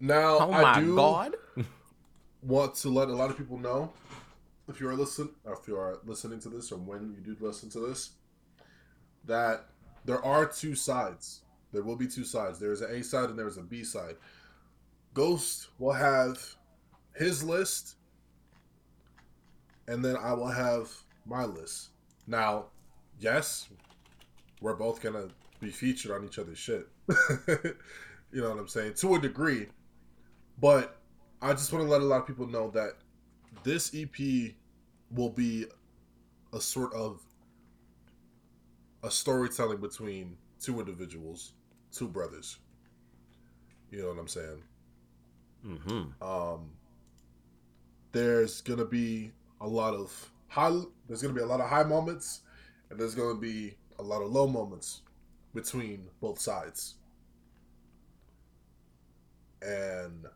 Now, 0.00 0.38
Oh 0.38 0.52
I 0.52 0.80
do 0.80 0.96
God. 0.96 1.34
want 2.42 2.74
to 2.74 2.88
let 2.90 3.08
a 3.08 3.12
lot 3.12 3.30
of 3.30 3.38
people 3.38 3.58
know 3.58 3.90
if 4.68 4.80
you 4.80 4.88
are 4.88 4.94
listen 4.94 5.30
if 5.46 5.66
you 5.66 5.76
are 5.76 5.98
listening 6.04 6.38
to 6.40 6.48
this 6.48 6.70
or 6.72 6.76
when 6.76 7.14
you 7.14 7.34
do 7.34 7.36
listen 7.44 7.70
to 7.70 7.80
this 7.80 8.10
that 9.26 9.66
there 10.04 10.22
are 10.22 10.44
two 10.44 10.74
sides. 10.74 11.40
There 11.72 11.82
will 11.82 11.96
be 11.96 12.06
two 12.06 12.24
sides. 12.24 12.58
There's 12.58 12.82
an 12.82 12.94
a 12.94 13.02
side 13.02 13.30
and 13.30 13.38
there's 13.38 13.56
a 13.56 13.62
b 13.62 13.82
side. 13.82 14.16
Ghost 15.14 15.68
will 15.78 15.92
have 15.92 16.56
his 17.16 17.42
list 17.42 17.96
and 19.86 20.04
then 20.04 20.16
i 20.16 20.32
will 20.32 20.48
have 20.48 20.90
my 21.26 21.44
list. 21.44 21.88
Now 22.26 22.66
yes 23.20 23.68
we're 24.60 24.74
both 24.74 25.00
gonna 25.00 25.28
be 25.60 25.70
featured 25.70 26.10
on 26.12 26.24
each 26.24 26.38
other's 26.38 26.58
shit 26.58 26.88
you 28.32 28.40
know 28.40 28.50
what 28.50 28.58
i'm 28.58 28.68
saying 28.68 28.94
to 28.94 29.14
a 29.14 29.20
degree 29.20 29.66
but 30.60 31.00
I 31.44 31.52
just 31.52 31.72
want 31.72 31.84
to 31.84 31.90
let 31.90 32.00
a 32.00 32.04
lot 32.04 32.22
of 32.22 32.26
people 32.26 32.46
know 32.46 32.70
that 32.70 32.94
this 33.64 33.94
EP 33.94 34.54
will 35.10 35.30
be 35.30 35.66
a 36.52 36.60
sort 36.60 36.92
of 36.94 37.20
a 39.02 39.10
storytelling 39.10 39.78
between 39.78 40.38
two 40.58 40.80
individuals, 40.80 41.52
two 41.92 42.08
brothers. 42.08 42.58
You 43.90 44.02
know 44.02 44.08
what 44.08 44.18
I'm 44.18 44.28
saying? 44.28 44.62
Mm-hmm. 45.66 46.22
Um, 46.26 46.70
there's 48.12 48.60
gonna 48.62 48.86
be 48.86 49.32
a 49.60 49.66
lot 49.66 49.94
of 49.94 50.30
high. 50.48 50.80
There's 51.06 51.20
gonna 51.20 51.34
be 51.34 51.42
a 51.42 51.46
lot 51.46 51.60
of 51.60 51.68
high 51.68 51.84
moments, 51.84 52.40
and 52.88 52.98
there's 52.98 53.14
gonna 53.14 53.38
be 53.38 53.74
a 53.98 54.02
lot 54.02 54.22
of 54.22 54.32
low 54.32 54.46
moments 54.46 55.02
between 55.54 56.08
both 56.20 56.40
sides. 56.40 56.96
And 59.62 60.26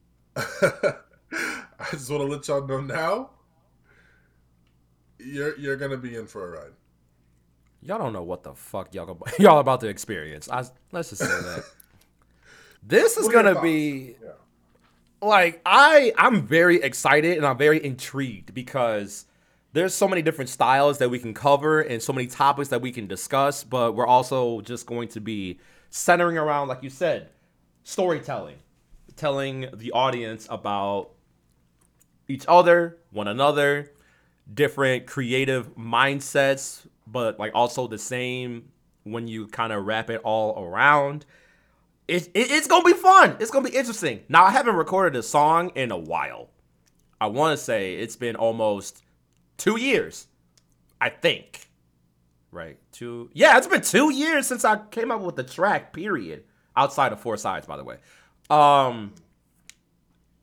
I 0.36 0.94
just 1.90 2.10
want 2.10 2.22
to 2.22 2.26
let 2.26 2.48
y'all 2.48 2.66
know 2.66 2.80
now. 2.80 3.30
You're 5.18 5.58
you're 5.58 5.76
gonna 5.76 5.96
be 5.96 6.14
in 6.16 6.26
for 6.26 6.46
a 6.46 6.60
ride. 6.60 6.72
Y'all 7.82 7.98
don't 7.98 8.12
know 8.12 8.22
what 8.22 8.42
the 8.42 8.54
fuck 8.54 8.94
y'all 8.94 9.18
y'all 9.38 9.58
about 9.60 9.80
to 9.80 9.88
experience. 9.88 10.48
I 10.50 10.64
let's 10.92 11.10
just 11.10 11.26
say 11.26 11.40
that. 11.42 11.64
this 12.82 13.16
is 13.16 13.26
What 13.26 13.34
are 13.34 13.38
your 13.38 13.44
gonna 13.44 13.54
thoughts? 13.54 13.64
be 13.64 14.16
Yeah. 14.22 14.32
like 15.22 15.60
I 15.66 16.12
I'm 16.18 16.46
very 16.46 16.82
excited 16.82 17.36
and 17.36 17.46
I'm 17.46 17.58
very 17.58 17.84
intrigued 17.84 18.54
because 18.54 19.26
there's 19.76 19.94
so 19.94 20.08
many 20.08 20.22
different 20.22 20.48
styles 20.48 20.96
that 20.98 21.10
we 21.10 21.18
can 21.18 21.34
cover 21.34 21.82
and 21.82 22.02
so 22.02 22.10
many 22.10 22.26
topics 22.26 22.70
that 22.70 22.80
we 22.80 22.90
can 22.90 23.06
discuss, 23.06 23.62
but 23.62 23.94
we're 23.94 24.06
also 24.06 24.62
just 24.62 24.86
going 24.86 25.06
to 25.08 25.20
be 25.20 25.58
centering 25.90 26.38
around, 26.38 26.68
like 26.68 26.82
you 26.82 26.88
said, 26.88 27.28
storytelling, 27.84 28.56
telling 29.16 29.68
the 29.74 29.92
audience 29.92 30.46
about 30.48 31.10
each 32.26 32.46
other, 32.48 32.96
one 33.10 33.28
another, 33.28 33.92
different 34.52 35.06
creative 35.06 35.76
mindsets, 35.76 36.86
but 37.06 37.38
like 37.38 37.52
also 37.54 37.86
the 37.86 37.98
same 37.98 38.70
when 39.04 39.28
you 39.28 39.46
kind 39.46 39.74
of 39.74 39.84
wrap 39.84 40.08
it 40.08 40.22
all 40.24 40.64
around. 40.64 41.26
It, 42.08 42.28
it, 42.28 42.50
it's 42.50 42.66
gonna 42.66 42.82
be 42.82 42.94
fun. 42.94 43.36
It's 43.40 43.50
gonna 43.50 43.68
be 43.68 43.76
interesting. 43.76 44.22
Now 44.30 44.46
I 44.46 44.52
haven't 44.52 44.76
recorded 44.76 45.18
a 45.18 45.22
song 45.22 45.70
in 45.74 45.90
a 45.90 45.98
while. 45.98 46.48
I 47.20 47.26
want 47.26 47.58
to 47.58 47.62
say 47.62 47.96
it's 47.96 48.16
been 48.16 48.36
almost 48.36 49.02
two 49.56 49.78
years. 49.78 50.26
I 51.00 51.10
think. 51.10 51.68
Right. 52.50 52.78
Two. 52.92 53.30
Yeah, 53.34 53.58
it's 53.58 53.66
been 53.66 53.82
two 53.82 54.12
years 54.12 54.46
since 54.46 54.64
I 54.64 54.78
came 54.90 55.10
up 55.10 55.20
with 55.20 55.36
the 55.36 55.42
track. 55.42 55.92
Period. 55.92 56.44
Outside 56.76 57.12
of 57.12 57.20
four 57.20 57.36
sides, 57.36 57.66
by 57.66 57.76
the 57.76 57.84
way. 57.84 57.98
Um. 58.50 59.14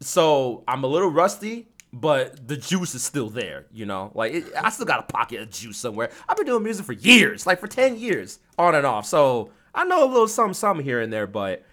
So 0.02 0.64
I'm 0.68 0.84
a 0.84 0.88
little 0.88 1.10
rusty, 1.10 1.70
but 1.94 2.48
the 2.48 2.58
juice 2.58 2.94
is 2.94 3.04
still 3.04 3.30
there. 3.30 3.68
You 3.72 3.86
know, 3.86 4.12
like 4.14 4.34
it, 4.34 4.46
I 4.60 4.70
still 4.70 4.86
got 4.86 5.00
a 5.00 5.04
pocket 5.04 5.42
of 5.42 5.50
juice 5.50 5.78
somewhere. 5.78 6.12
I've 6.28 6.38
been 6.38 6.46
doing 6.46 6.64
music 6.64 6.86
for 6.86 6.94
years, 6.94 7.48
like 7.48 7.60
for 7.60 7.68
ten 7.68 7.98
years, 7.98 8.40
on 8.58 8.76
and 8.76 8.86
off. 8.86 9.06
So 9.06 9.52
I 9.74 9.86
know 9.86 10.04
a 10.04 10.10
little 10.10 10.28
something, 10.28 10.54
something 10.54 10.84
here 10.84 11.00
and 11.02 11.12
there, 11.12 11.28
but 11.28 11.64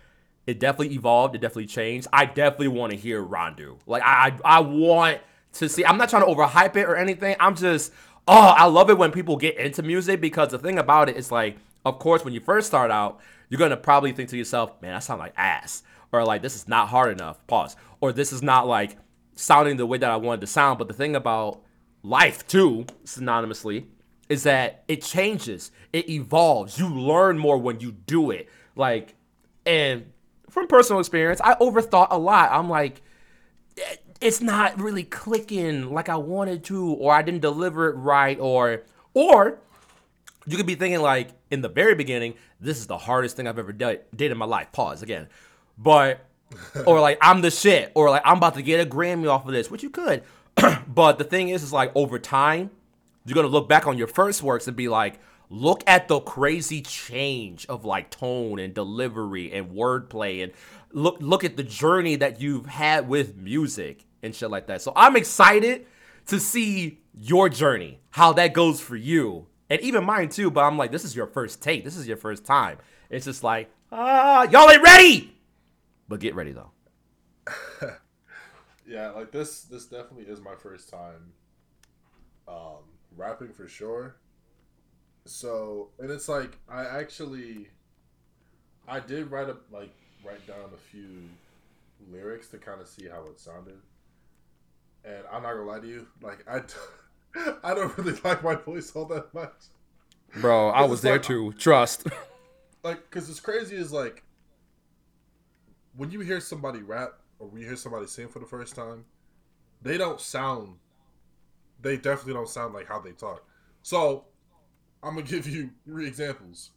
it 0.46 0.58
definitely 0.60 0.94
evolved. 0.94 1.34
It 1.34 1.40
definitely 1.40 1.66
changed. 1.66 2.08
I 2.12 2.24
definitely 2.24 2.68
want 2.68 2.92
to 2.92 2.98
hear 2.98 3.20
Rondue. 3.20 3.78
Like 3.86 4.02
I, 4.04 4.32
I 4.44 4.60
want 4.60 5.20
to 5.54 5.68
see. 5.68 5.84
I'm 5.84 5.98
not 5.98 6.08
trying 6.08 6.24
to 6.24 6.32
overhype 6.32 6.76
it 6.76 6.84
or 6.84 6.96
anything. 6.96 7.36
I'm 7.40 7.54
just, 7.54 7.92
oh, 8.28 8.54
I 8.56 8.66
love 8.66 8.90
it 8.90 8.98
when 8.98 9.10
people 9.12 9.36
get 9.36 9.56
into 9.56 9.82
music 9.82 10.20
because 10.20 10.50
the 10.50 10.58
thing 10.58 10.78
about 10.78 11.08
it 11.08 11.16
is 11.16 11.32
like, 11.32 11.56
of 11.84 11.98
course, 11.98 12.24
when 12.24 12.34
you 12.34 12.40
first 12.40 12.66
start 12.66 12.90
out, 12.90 13.20
you're 13.48 13.58
gonna 13.58 13.76
probably 13.76 14.12
think 14.12 14.28
to 14.30 14.36
yourself, 14.36 14.80
man, 14.80 14.94
I 14.94 15.00
sound 15.00 15.18
like 15.18 15.34
ass, 15.36 15.82
or 16.12 16.24
like 16.24 16.42
this 16.42 16.54
is 16.54 16.68
not 16.68 16.88
hard 16.88 17.12
enough. 17.12 17.44
Pause. 17.46 17.76
Or 18.00 18.12
this 18.12 18.32
is 18.32 18.42
not 18.42 18.66
like 18.66 18.96
sounding 19.34 19.76
the 19.76 19.86
way 19.86 19.98
that 19.98 20.10
I 20.10 20.16
wanted 20.16 20.42
to 20.42 20.46
sound. 20.46 20.78
But 20.78 20.88
the 20.88 20.94
thing 20.94 21.16
about 21.16 21.60
life 22.02 22.46
too, 22.46 22.86
synonymously, 23.04 23.86
is 24.28 24.44
that 24.44 24.84
it 24.86 25.02
changes, 25.02 25.72
it 25.92 26.08
evolves. 26.08 26.78
You 26.78 26.88
learn 26.88 27.38
more 27.38 27.58
when 27.58 27.80
you 27.80 27.92
do 27.92 28.30
it. 28.30 28.48
Like, 28.76 29.16
and 29.66 30.12
from 30.48 30.68
personal 30.68 31.00
experience, 31.00 31.40
I 31.42 31.54
overthought 31.54 32.08
a 32.10 32.18
lot. 32.18 32.50
I'm 32.52 32.68
like, 32.68 33.02
it's 34.20 34.40
not 34.40 34.78
really 34.78 35.04
clicking 35.04 35.92
like 35.92 36.08
I 36.08 36.16
wanted 36.16 36.64
to, 36.64 36.92
or 36.94 37.12
I 37.12 37.22
didn't 37.22 37.40
deliver 37.40 37.88
it 37.88 37.94
right, 37.94 38.38
or 38.38 38.82
or 39.14 39.58
you 40.46 40.56
could 40.56 40.66
be 40.66 40.74
thinking 40.74 41.00
like 41.00 41.30
in 41.50 41.62
the 41.62 41.68
very 41.68 41.94
beginning, 41.94 42.34
this 42.60 42.78
is 42.78 42.86
the 42.86 42.98
hardest 42.98 43.36
thing 43.36 43.48
I've 43.48 43.58
ever 43.58 43.72
done, 43.72 43.98
did 44.14 44.30
in 44.30 44.38
my 44.38 44.44
life. 44.44 44.72
Pause 44.72 45.02
again, 45.02 45.28
but 45.78 46.24
or 46.86 47.00
like 47.00 47.18
I'm 47.22 47.40
the 47.40 47.50
shit, 47.50 47.92
or 47.94 48.10
like 48.10 48.22
I'm 48.24 48.36
about 48.36 48.54
to 48.54 48.62
get 48.62 48.86
a 48.86 48.88
Grammy 48.88 49.28
off 49.28 49.46
of 49.46 49.52
this, 49.52 49.70
which 49.70 49.82
you 49.82 49.90
could. 49.90 50.22
but 50.86 51.18
the 51.18 51.24
thing 51.24 51.48
is, 51.48 51.62
is 51.62 51.72
like 51.72 51.92
over 51.94 52.18
time, 52.18 52.70
you're 53.24 53.34
gonna 53.34 53.48
look 53.48 53.68
back 53.68 53.86
on 53.86 53.96
your 53.96 54.06
first 54.06 54.42
works 54.42 54.66
and 54.66 54.76
be 54.76 54.88
like, 54.88 55.18
look 55.48 55.82
at 55.86 56.08
the 56.08 56.20
crazy 56.20 56.82
change 56.82 57.66
of 57.66 57.84
like 57.84 58.10
tone 58.10 58.58
and 58.58 58.74
delivery 58.74 59.52
and 59.52 59.70
wordplay 59.70 60.42
and 60.42 60.52
look 60.92 61.16
look 61.20 61.42
at 61.42 61.56
the 61.56 61.62
journey 61.62 62.16
that 62.16 62.40
you've 62.40 62.66
had 62.66 63.08
with 63.08 63.36
music 63.36 64.04
and 64.22 64.34
shit 64.34 64.50
like 64.50 64.66
that. 64.66 64.82
So 64.82 64.92
I'm 64.96 65.16
excited 65.16 65.86
to 66.26 66.38
see 66.38 67.00
your 67.14 67.48
journey, 67.48 68.00
how 68.10 68.32
that 68.34 68.52
goes 68.52 68.80
for 68.80 68.96
you. 68.96 69.46
And 69.68 69.80
even 69.82 70.04
mine 70.04 70.28
too, 70.28 70.50
but 70.50 70.62
I'm 70.64 70.76
like, 70.76 70.90
this 70.90 71.04
is 71.04 71.14
your 71.14 71.26
first 71.26 71.62
take. 71.62 71.84
This 71.84 71.96
is 71.96 72.06
your 72.06 72.16
first 72.16 72.44
time. 72.44 72.78
It's 73.08 73.24
just 73.24 73.44
like, 73.44 73.70
ah, 73.92 74.42
y'all 74.50 74.70
ain't 74.70 74.82
ready. 74.82 75.36
But 76.08 76.20
get 76.20 76.34
ready 76.34 76.52
though. 76.52 76.70
yeah, 78.86 79.10
like 79.10 79.30
this 79.30 79.62
this 79.62 79.86
definitely 79.86 80.24
is 80.24 80.40
my 80.40 80.54
first 80.54 80.88
time 80.88 81.32
um 82.48 82.82
rapping 83.16 83.52
for 83.52 83.68
sure. 83.68 84.16
So, 85.24 85.90
and 85.98 86.10
it's 86.10 86.28
like 86.28 86.58
I 86.68 86.84
actually 86.84 87.68
I 88.88 89.00
did 89.00 89.30
write 89.30 89.48
a 89.48 89.56
like 89.70 89.94
write 90.24 90.44
down 90.46 90.70
a 90.74 90.90
few 90.90 91.28
lyrics 92.10 92.48
to 92.48 92.58
kind 92.58 92.80
of 92.80 92.88
see 92.88 93.08
how 93.08 93.26
it 93.26 93.38
sounded. 93.38 93.78
And 95.04 95.24
I'm 95.32 95.42
not 95.42 95.52
gonna 95.52 95.64
lie 95.64 95.80
to 95.80 95.86
you, 95.86 96.06
like 96.22 96.44
I, 96.48 96.62
I 97.64 97.74
don't 97.74 97.96
really 97.96 98.18
like 98.22 98.42
my 98.42 98.54
voice 98.54 98.92
all 98.94 99.06
that 99.06 99.32
much. 99.32 99.52
Bro, 100.36 100.70
I 100.70 100.84
was 100.84 101.00
there 101.00 101.14
like, 101.14 101.22
too. 101.22 101.52
Trust. 101.54 102.06
Like, 102.82 103.10
cause 103.10 103.28
it's 103.28 103.40
crazy 103.40 103.76
is 103.76 103.92
like 103.92 104.22
when 105.96 106.10
you 106.10 106.20
hear 106.20 106.40
somebody 106.40 106.80
rap 106.80 107.12
or 107.38 107.46
when 107.48 107.60
you 107.60 107.66
hear 107.66 107.76
somebody 107.76 108.06
sing 108.06 108.28
for 108.28 108.38
the 108.38 108.46
first 108.46 108.74
time, 108.74 109.04
they 109.82 109.98
don't 109.98 110.18
sound. 110.18 110.76
They 111.82 111.96
definitely 111.96 112.34
don't 112.34 112.48
sound 112.48 112.72
like 112.72 112.88
how 112.88 112.98
they 112.98 113.12
talk. 113.12 113.44
So, 113.82 114.24
I'm 115.02 115.14
gonna 115.14 115.26
give 115.26 115.46
you 115.46 115.70
three 115.84 116.06
examples. 116.06 116.70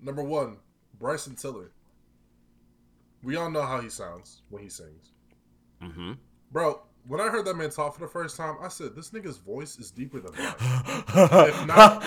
Number 0.00 0.22
one, 0.22 0.58
Bryson 0.98 1.36
Tiller. 1.36 1.70
We 3.22 3.36
all 3.36 3.50
know 3.50 3.62
how 3.62 3.80
he 3.80 3.88
sounds 3.88 4.42
when 4.50 4.62
he 4.62 4.68
sings. 4.68 5.10
Mm-hmm. 5.82 6.12
Bro, 6.56 6.80
when 7.06 7.20
I 7.20 7.28
heard 7.28 7.44
that 7.44 7.54
man 7.54 7.68
talk 7.68 7.92
for 7.92 8.00
the 8.00 8.08
first 8.08 8.34
time, 8.34 8.56
I 8.62 8.68
said, 8.68 8.96
"This 8.96 9.10
nigga's 9.10 9.36
voice 9.36 9.78
is 9.78 9.90
deeper 9.90 10.20
than 10.20 10.32
mine." 10.38 10.54
if 10.58 11.66
not, 11.66 12.02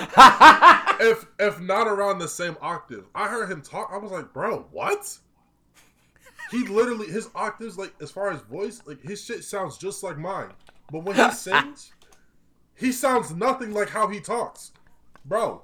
if 0.99 1.27
if 1.37 1.59
not 1.59 1.85
around 1.85 2.17
the 2.17 2.27
same 2.27 2.57
octave, 2.59 3.05
I 3.13 3.27
heard 3.27 3.51
him 3.51 3.61
talk. 3.61 3.91
I 3.93 3.97
was 3.97 4.11
like, 4.11 4.33
"Bro, 4.33 4.65
what?" 4.71 5.19
He 6.49 6.65
literally 6.65 7.05
his 7.05 7.29
octaves, 7.35 7.77
like 7.77 7.93
as 8.01 8.09
far 8.09 8.31
as 8.31 8.41
voice, 8.41 8.81
like 8.87 8.99
his 9.03 9.23
shit 9.23 9.43
sounds 9.43 9.77
just 9.77 10.01
like 10.01 10.17
mine. 10.17 10.49
But 10.91 11.03
when 11.03 11.15
he 11.15 11.31
sings, 11.35 11.93
he 12.73 12.91
sounds 12.91 13.29
nothing 13.29 13.71
like 13.71 13.89
how 13.89 14.07
he 14.07 14.19
talks, 14.19 14.71
bro. 15.25 15.61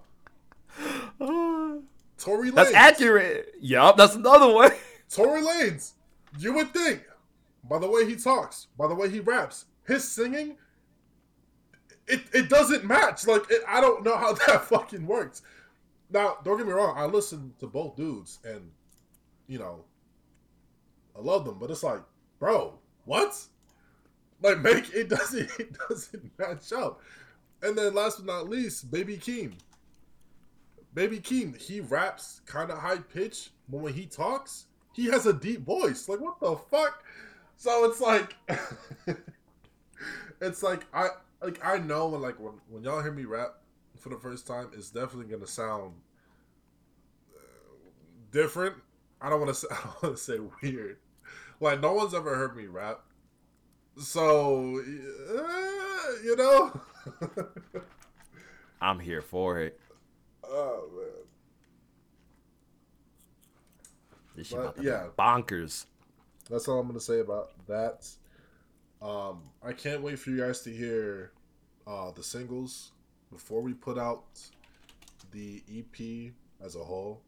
Tory 1.18 2.52
Lanez. 2.52 2.54
That's 2.54 2.74
accurate. 2.76 3.56
Yup, 3.60 3.98
that's 3.98 4.14
another 4.14 4.54
one. 4.54 4.74
Tory 5.10 5.42
Lanez. 5.42 5.94
You 6.38 6.54
would 6.54 6.72
think 6.72 7.02
by 7.70 7.80
the 7.80 7.90
way 7.90 8.06
he 8.06 8.16
talks, 8.16 8.68
by 8.78 8.88
the 8.88 8.96
way 8.96 9.10
he 9.10 9.20
raps, 9.20 9.66
his 9.88 10.04
singing, 10.04 10.58
it, 12.08 12.22
it 12.34 12.50
doesn't 12.50 12.86
match. 12.86 13.26
Like, 13.26 13.44
it, 13.50 13.62
I 13.68 13.82
don't 13.82 14.04
know 14.04 14.18
how 14.18 14.34
that 14.48 14.66
fucking 14.66 15.06
works. 15.06 15.42
Now, 16.10 16.38
don't 16.44 16.58
get 16.58 16.68
me 16.68 16.74
wrong, 16.74 16.96
I 16.98 17.06
listen 17.06 17.54
to 17.60 17.68
both 17.68 17.96
dudes 17.96 18.40
and, 18.44 18.72
you 19.48 19.60
know, 19.60 19.86
I 21.18 21.22
love 21.22 21.46
them, 21.46 21.58
but 21.60 21.72
it's 21.72 21.84
like, 21.84 22.02
bro, 22.40 22.78
what? 23.06 23.40
Like, 24.42 24.60
make 24.62 24.94
it 24.94 25.10
doesn't 25.10 25.50
it 25.60 25.76
doesn't 25.90 26.32
match 26.38 26.72
up. 26.74 27.02
And 27.64 27.78
then 27.78 27.96
last 27.96 28.18
but 28.18 28.26
not 28.26 28.50
least, 28.50 28.92
Baby 28.92 29.18
Keem. 29.18 29.54
Baby 30.94 31.20
Keem, 31.20 31.60
he 31.60 31.82
raps 31.82 32.42
kind 32.46 32.70
of 32.70 32.78
high 32.78 32.98
pitch, 32.98 33.50
but 33.68 33.78
when 33.78 33.94
he 33.94 34.06
talks, 34.06 34.68
he 34.94 35.08
has 35.08 35.26
a 35.26 35.34
deep 35.34 35.66
voice. 35.66 36.08
Like, 36.08 36.22
what 36.22 36.40
the 36.40 36.56
fuck? 36.56 37.04
So 37.58 37.86
it's 37.86 38.02
like, 38.02 38.36
it's 40.42 40.62
like 40.62 40.86
I 40.94 41.10
like 41.42 41.64
I 41.64 41.78
know 41.78 42.08
when 42.08 42.22
like 42.22 42.40
when 42.40 42.54
when 42.70 42.84
y'all 42.84 43.02
hear 43.02 43.12
me 43.12 43.26
rap 43.26 43.56
for 44.00 44.10
the 44.10 44.18
first 44.18 44.46
time, 44.48 44.70
it's 44.74 44.90
definitely 44.90 45.32
gonna 45.32 45.48
sound 45.48 45.94
uh, 47.36 47.40
different. 48.32 48.76
I 49.22 49.30
don't 49.30 49.40
want 49.40 49.54
to 49.54 49.60
say 49.60 49.68
I 49.72 49.76
don't 49.76 50.04
want 50.04 50.18
to 50.18 50.22
say 50.22 50.40
weird. 50.62 50.98
Like 51.60 51.82
no 51.82 51.94
one's 51.94 52.14
ever 52.14 52.36
heard 52.36 52.56
me 52.56 52.66
rap, 52.66 53.02
so 53.98 54.78
uh, 54.78 56.24
you 56.24 56.36
know. 56.36 56.82
I'm 58.82 59.00
here 59.00 59.22
for 59.22 59.60
it. 59.62 59.80
Oh 60.44 60.90
man. 60.94 61.06
This 64.36 64.48
shit 64.48 64.60
about 64.60 64.84
yeah. 64.84 65.06
bonkers. 65.18 65.86
That's 66.50 66.68
all 66.68 66.80
I'm 66.80 66.88
gonna 66.88 67.00
say 67.00 67.20
about 67.20 67.52
that. 67.68 68.08
Um, 69.02 69.44
I 69.64 69.74
can't 69.74 70.02
wait 70.02 70.20
for 70.20 70.30
you 70.30 70.38
guys 70.38 70.62
to 70.62 70.70
hear 70.72 71.32
uh, 71.88 72.12
the 72.12 72.24
singles 72.24 72.92
before 73.32 73.62
we 73.62 73.74
put 73.74 73.98
out 73.98 74.26
the 75.32 75.62
EP 75.70 76.32
as 76.64 76.76
a 76.76 76.84
whole, 76.84 77.22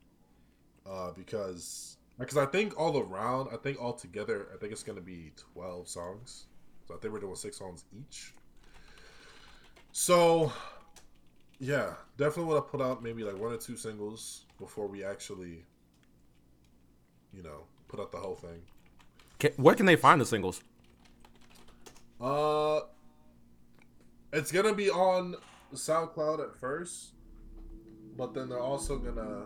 uh, 0.90 1.12
because 1.12 1.98
because 2.20 2.38
I 2.38 2.46
think 2.46 2.80
all 2.80 2.98
around, 2.98 3.50
I 3.54 3.58
think 3.58 3.82
all 3.82 3.94
together, 3.94 4.48
I 4.54 4.58
think 4.58 4.72
it's 4.72 4.84
gonna 4.84 5.02
be 5.02 5.34
twelve 5.36 5.88
songs. 5.88 6.46
So 6.88 6.96
I 6.96 6.98
think 6.98 7.14
we're 7.14 7.20
doing 7.20 7.36
six 7.36 7.58
songs 7.58 7.84
each. 8.00 8.34
So, 9.92 10.54
yeah, 11.60 11.96
definitely 12.18 12.54
want 12.54 12.66
to 12.66 12.72
put 12.72 12.82
out 12.82 13.04
maybe 13.04 13.24
like 13.24 13.38
one 13.38 13.52
or 13.52 13.58
two 13.58 13.76
singles 13.76 14.46
before 14.60 14.88
we 14.88 15.04
actually, 15.04 15.66
you 17.34 17.44
know, 17.44 17.64
put 17.88 18.00
out 18.00 18.12
the 18.12 18.20
whole 18.20 18.36
thing. 18.36 18.62
Can, 19.40 19.52
where 19.58 19.76
can 19.76 19.86
they 19.86 19.96
find 19.96 20.20
the 20.20 20.26
singles? 20.26 20.62
Uh, 22.20 22.82
it's 24.34 24.52
gonna 24.52 24.74
be 24.74 24.90
on 24.90 25.36
SoundCloud 25.74 26.42
at 26.42 26.56
first, 26.60 27.12
but 28.18 28.34
then 28.34 28.50
they're 28.50 28.60
also 28.60 28.98
gonna 28.98 29.46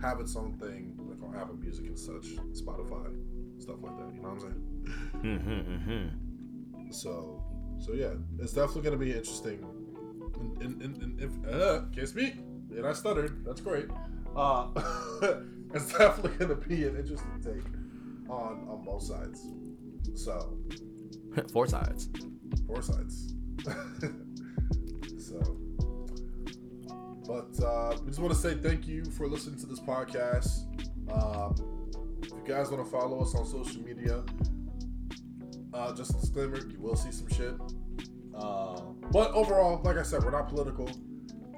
have 0.00 0.20
its 0.20 0.34
own 0.36 0.54
thing 0.58 0.96
like 0.98 1.22
on 1.22 1.40
Apple 1.40 1.56
Music 1.56 1.86
and 1.86 1.98
such, 1.98 2.36
Spotify, 2.52 3.14
stuff 3.60 3.76
like 3.82 3.96
that. 3.98 4.14
You 4.14 4.22
know 4.22 4.28
what 4.28 4.32
I'm 4.32 4.40
saying? 4.40 4.86
Mm-hmm, 5.22 5.90
mm-hmm. 5.90 6.90
So, 6.90 7.42
so 7.78 7.92
yeah, 7.92 8.14
it's 8.38 8.52
definitely 8.52 8.82
gonna 8.82 8.96
be 8.96 9.12
interesting. 9.12 9.64
And, 10.40 10.62
and, 10.62 10.82
and, 10.82 11.02
and 11.02 11.20
if 11.20 11.52
uh, 11.52 11.82
can't 11.94 12.08
speak, 12.08 12.34
and 12.70 12.86
I 12.86 12.92
stuttered. 12.92 13.44
That's 13.44 13.60
great. 13.60 13.88
Uh, 14.36 14.68
it's 15.74 15.92
definitely 15.92 16.36
going 16.38 16.50
to 16.50 16.68
be 16.68 16.86
an 16.86 16.96
interesting 16.96 17.40
take 17.42 17.64
on 18.28 18.66
on 18.68 18.82
both 18.84 19.02
sides. 19.02 19.46
So, 20.14 20.58
Four 21.52 21.66
sides. 21.66 22.08
four 22.66 22.82
sides. 22.82 23.34
so, 25.18 25.56
but 27.26 27.62
uh, 27.64 27.96
we 28.02 28.08
just 28.08 28.18
want 28.18 28.32
to 28.32 28.38
say 28.38 28.54
thank 28.54 28.86
you 28.88 29.04
for 29.04 29.26
listening 29.28 29.58
to 29.60 29.66
this 29.66 29.80
podcast. 29.80 30.64
Um, 31.12 31.54
if 32.22 32.30
you 32.30 32.42
guys 32.46 32.70
want 32.70 32.84
to 32.84 32.90
follow 32.90 33.20
us 33.22 33.34
on 33.34 33.46
social 33.46 33.82
media, 33.82 34.22
uh, 35.74 35.94
just 35.94 36.10
a 36.16 36.20
disclaimer: 36.20 36.58
you 36.70 36.80
will 36.80 36.96
see 36.96 37.12
some 37.12 37.28
shit. 37.28 37.54
Uh, 38.34 38.80
but 39.12 39.30
overall, 39.32 39.80
like 39.84 39.98
I 39.98 40.02
said, 40.02 40.22
we're 40.24 40.30
not 40.30 40.48
political. 40.48 40.88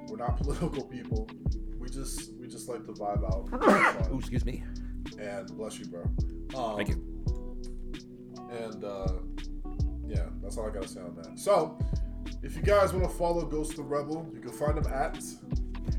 We're 0.09 0.17
not 0.17 0.37
political 0.41 0.83
people. 0.83 1.29
We 1.79 1.89
just 1.89 2.33
we 2.39 2.47
just 2.47 2.67
like 2.69 2.85
to 2.85 2.91
vibe 2.93 3.23
out. 3.25 4.11
Ooh, 4.11 4.19
excuse 4.19 4.45
me. 4.45 4.63
and 5.19 5.47
bless 5.57 5.79
you, 5.79 5.85
bro. 5.87 6.03
Um, 6.55 6.75
Thank 6.75 6.89
you. 6.89 7.57
and 8.51 8.83
uh, 8.83 9.13
yeah, 10.07 10.25
that's 10.41 10.57
all 10.57 10.67
I 10.67 10.71
gotta 10.71 10.87
say 10.87 10.99
on 11.01 11.15
that. 11.15 11.39
So, 11.39 11.77
if 12.43 12.55
you 12.55 12.61
guys 12.61 12.93
want 12.93 13.09
to 13.09 13.15
follow 13.17 13.45
Ghost 13.45 13.75
the 13.75 13.83
Rebel, 13.83 14.29
you 14.33 14.39
can 14.41 14.51
find 14.51 14.77
him 14.77 14.85
at 14.91 15.19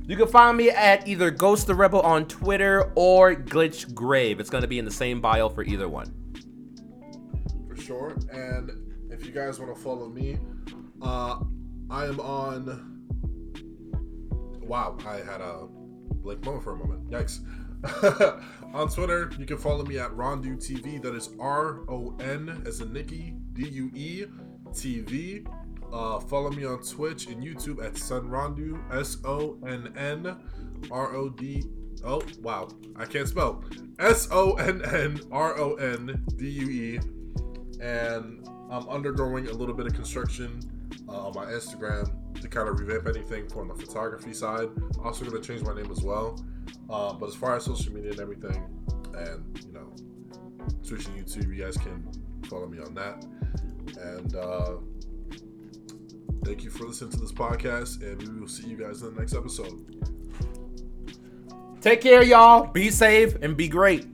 You 0.06 0.16
can 0.16 0.28
find 0.28 0.56
me 0.56 0.70
at 0.70 1.06
either 1.08 1.30
Ghost 1.30 1.66
the 1.66 1.74
Rebel 1.74 2.00
on 2.00 2.26
Twitter 2.26 2.92
or 2.96 3.34
Glitch 3.34 3.92
Grave. 3.94 4.40
It's 4.40 4.50
going 4.50 4.62
to 4.62 4.68
be 4.68 4.78
in 4.78 4.84
the 4.84 4.90
same 4.90 5.20
bio 5.20 5.48
for 5.48 5.62
either 5.62 5.88
one. 5.88 6.12
for 7.68 7.76
sure. 7.76 8.16
And 8.32 8.70
if 9.10 9.24
you 9.24 9.32
guys 9.32 9.58
want 9.58 9.74
to 9.74 9.80
follow 9.80 10.08
me, 10.08 10.38
uh, 11.00 11.40
I 11.90 12.06
am 12.06 12.20
on. 12.20 12.88
Wow, 14.60 14.96
I 15.06 15.16
had 15.16 15.40
a 15.40 15.66
blank 15.68 16.44
moment 16.44 16.64
for 16.64 16.72
a 16.72 16.76
moment. 16.76 17.10
Yikes. 17.10 17.40
on 18.74 18.88
Twitter, 18.88 19.30
you 19.38 19.46
can 19.46 19.58
follow 19.58 19.84
me 19.84 19.98
at 19.98 20.14
Rondue 20.14 20.56
TV. 20.56 21.02
That 21.02 21.14
is 21.14 21.30
R 21.40 21.80
O 21.88 22.16
N 22.20 22.62
as 22.66 22.80
in 22.80 22.92
Nikki, 22.92 23.34
D 23.54 23.68
U 23.68 23.90
E 23.94 24.24
TV. 24.70 25.46
Uh, 25.92 26.20
follow 26.20 26.50
me 26.50 26.64
on 26.64 26.80
Twitch 26.82 27.26
and 27.26 27.42
YouTube 27.42 27.84
at 27.84 27.94
Sonn 27.94 28.30
Rondue, 28.30 28.78
S 28.92 29.18
O 29.24 29.58
N 29.66 29.92
N 29.96 30.36
R 30.90 31.14
O 31.14 31.28
D. 31.28 31.64
Oh, 32.04 32.22
wow. 32.40 32.68
I 32.96 33.04
can't 33.04 33.28
spell. 33.28 33.64
S 33.98 34.28
O 34.30 34.52
N 34.54 34.82
N 34.84 35.20
R 35.30 35.58
O 35.58 35.74
N 35.74 36.24
D 36.36 36.48
U 36.48 36.68
E. 36.68 37.00
And 37.80 38.48
I'm 38.70 38.88
undergoing 38.88 39.48
a 39.48 39.52
little 39.52 39.74
bit 39.74 39.86
of 39.86 39.94
construction 39.94 40.60
uh, 41.12 41.26
on 41.26 41.34
my 41.34 41.44
Instagram 41.46 42.10
to 42.40 42.48
kind 42.48 42.68
of 42.68 42.78
revamp 42.78 43.06
anything 43.06 43.48
from 43.48 43.68
the 43.68 43.74
photography 43.74 44.32
side. 44.32 44.68
Also, 45.04 45.24
going 45.24 45.40
to 45.40 45.46
change 45.46 45.62
my 45.62 45.74
name 45.74 45.90
as 45.90 46.02
well. 46.02 46.42
Uh, 46.88 47.12
but 47.12 47.28
as 47.28 47.34
far 47.34 47.56
as 47.56 47.64
social 47.64 47.92
media 47.92 48.12
and 48.12 48.20
everything, 48.20 48.64
and 49.14 49.64
you 49.66 49.72
know, 49.72 49.92
Twitch 50.86 51.06
and 51.06 51.16
YouTube, 51.18 51.54
you 51.54 51.62
guys 51.62 51.76
can 51.76 52.08
follow 52.48 52.66
me 52.66 52.78
on 52.78 52.94
that. 52.94 53.24
And 54.00 54.34
uh, 54.34 54.76
thank 56.44 56.64
you 56.64 56.70
for 56.70 56.86
listening 56.86 57.10
to 57.12 57.18
this 57.18 57.32
podcast, 57.32 58.02
and 58.02 58.22
we 58.22 58.40
will 58.40 58.48
see 58.48 58.68
you 58.68 58.76
guys 58.76 59.02
in 59.02 59.14
the 59.14 59.20
next 59.20 59.34
episode. 59.34 59.98
Take 61.80 62.00
care, 62.00 62.22
y'all. 62.22 62.66
Be 62.68 62.90
safe 62.90 63.34
and 63.42 63.56
be 63.56 63.68
great. 63.68 64.06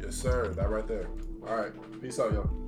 Yes, 0.00 0.16
sir. 0.16 0.48
That 0.54 0.70
right 0.70 0.88
there. 0.88 1.08
All 1.46 1.56
right. 1.56 1.72
Peace 2.00 2.18
out, 2.18 2.32
y'all. 2.32 2.61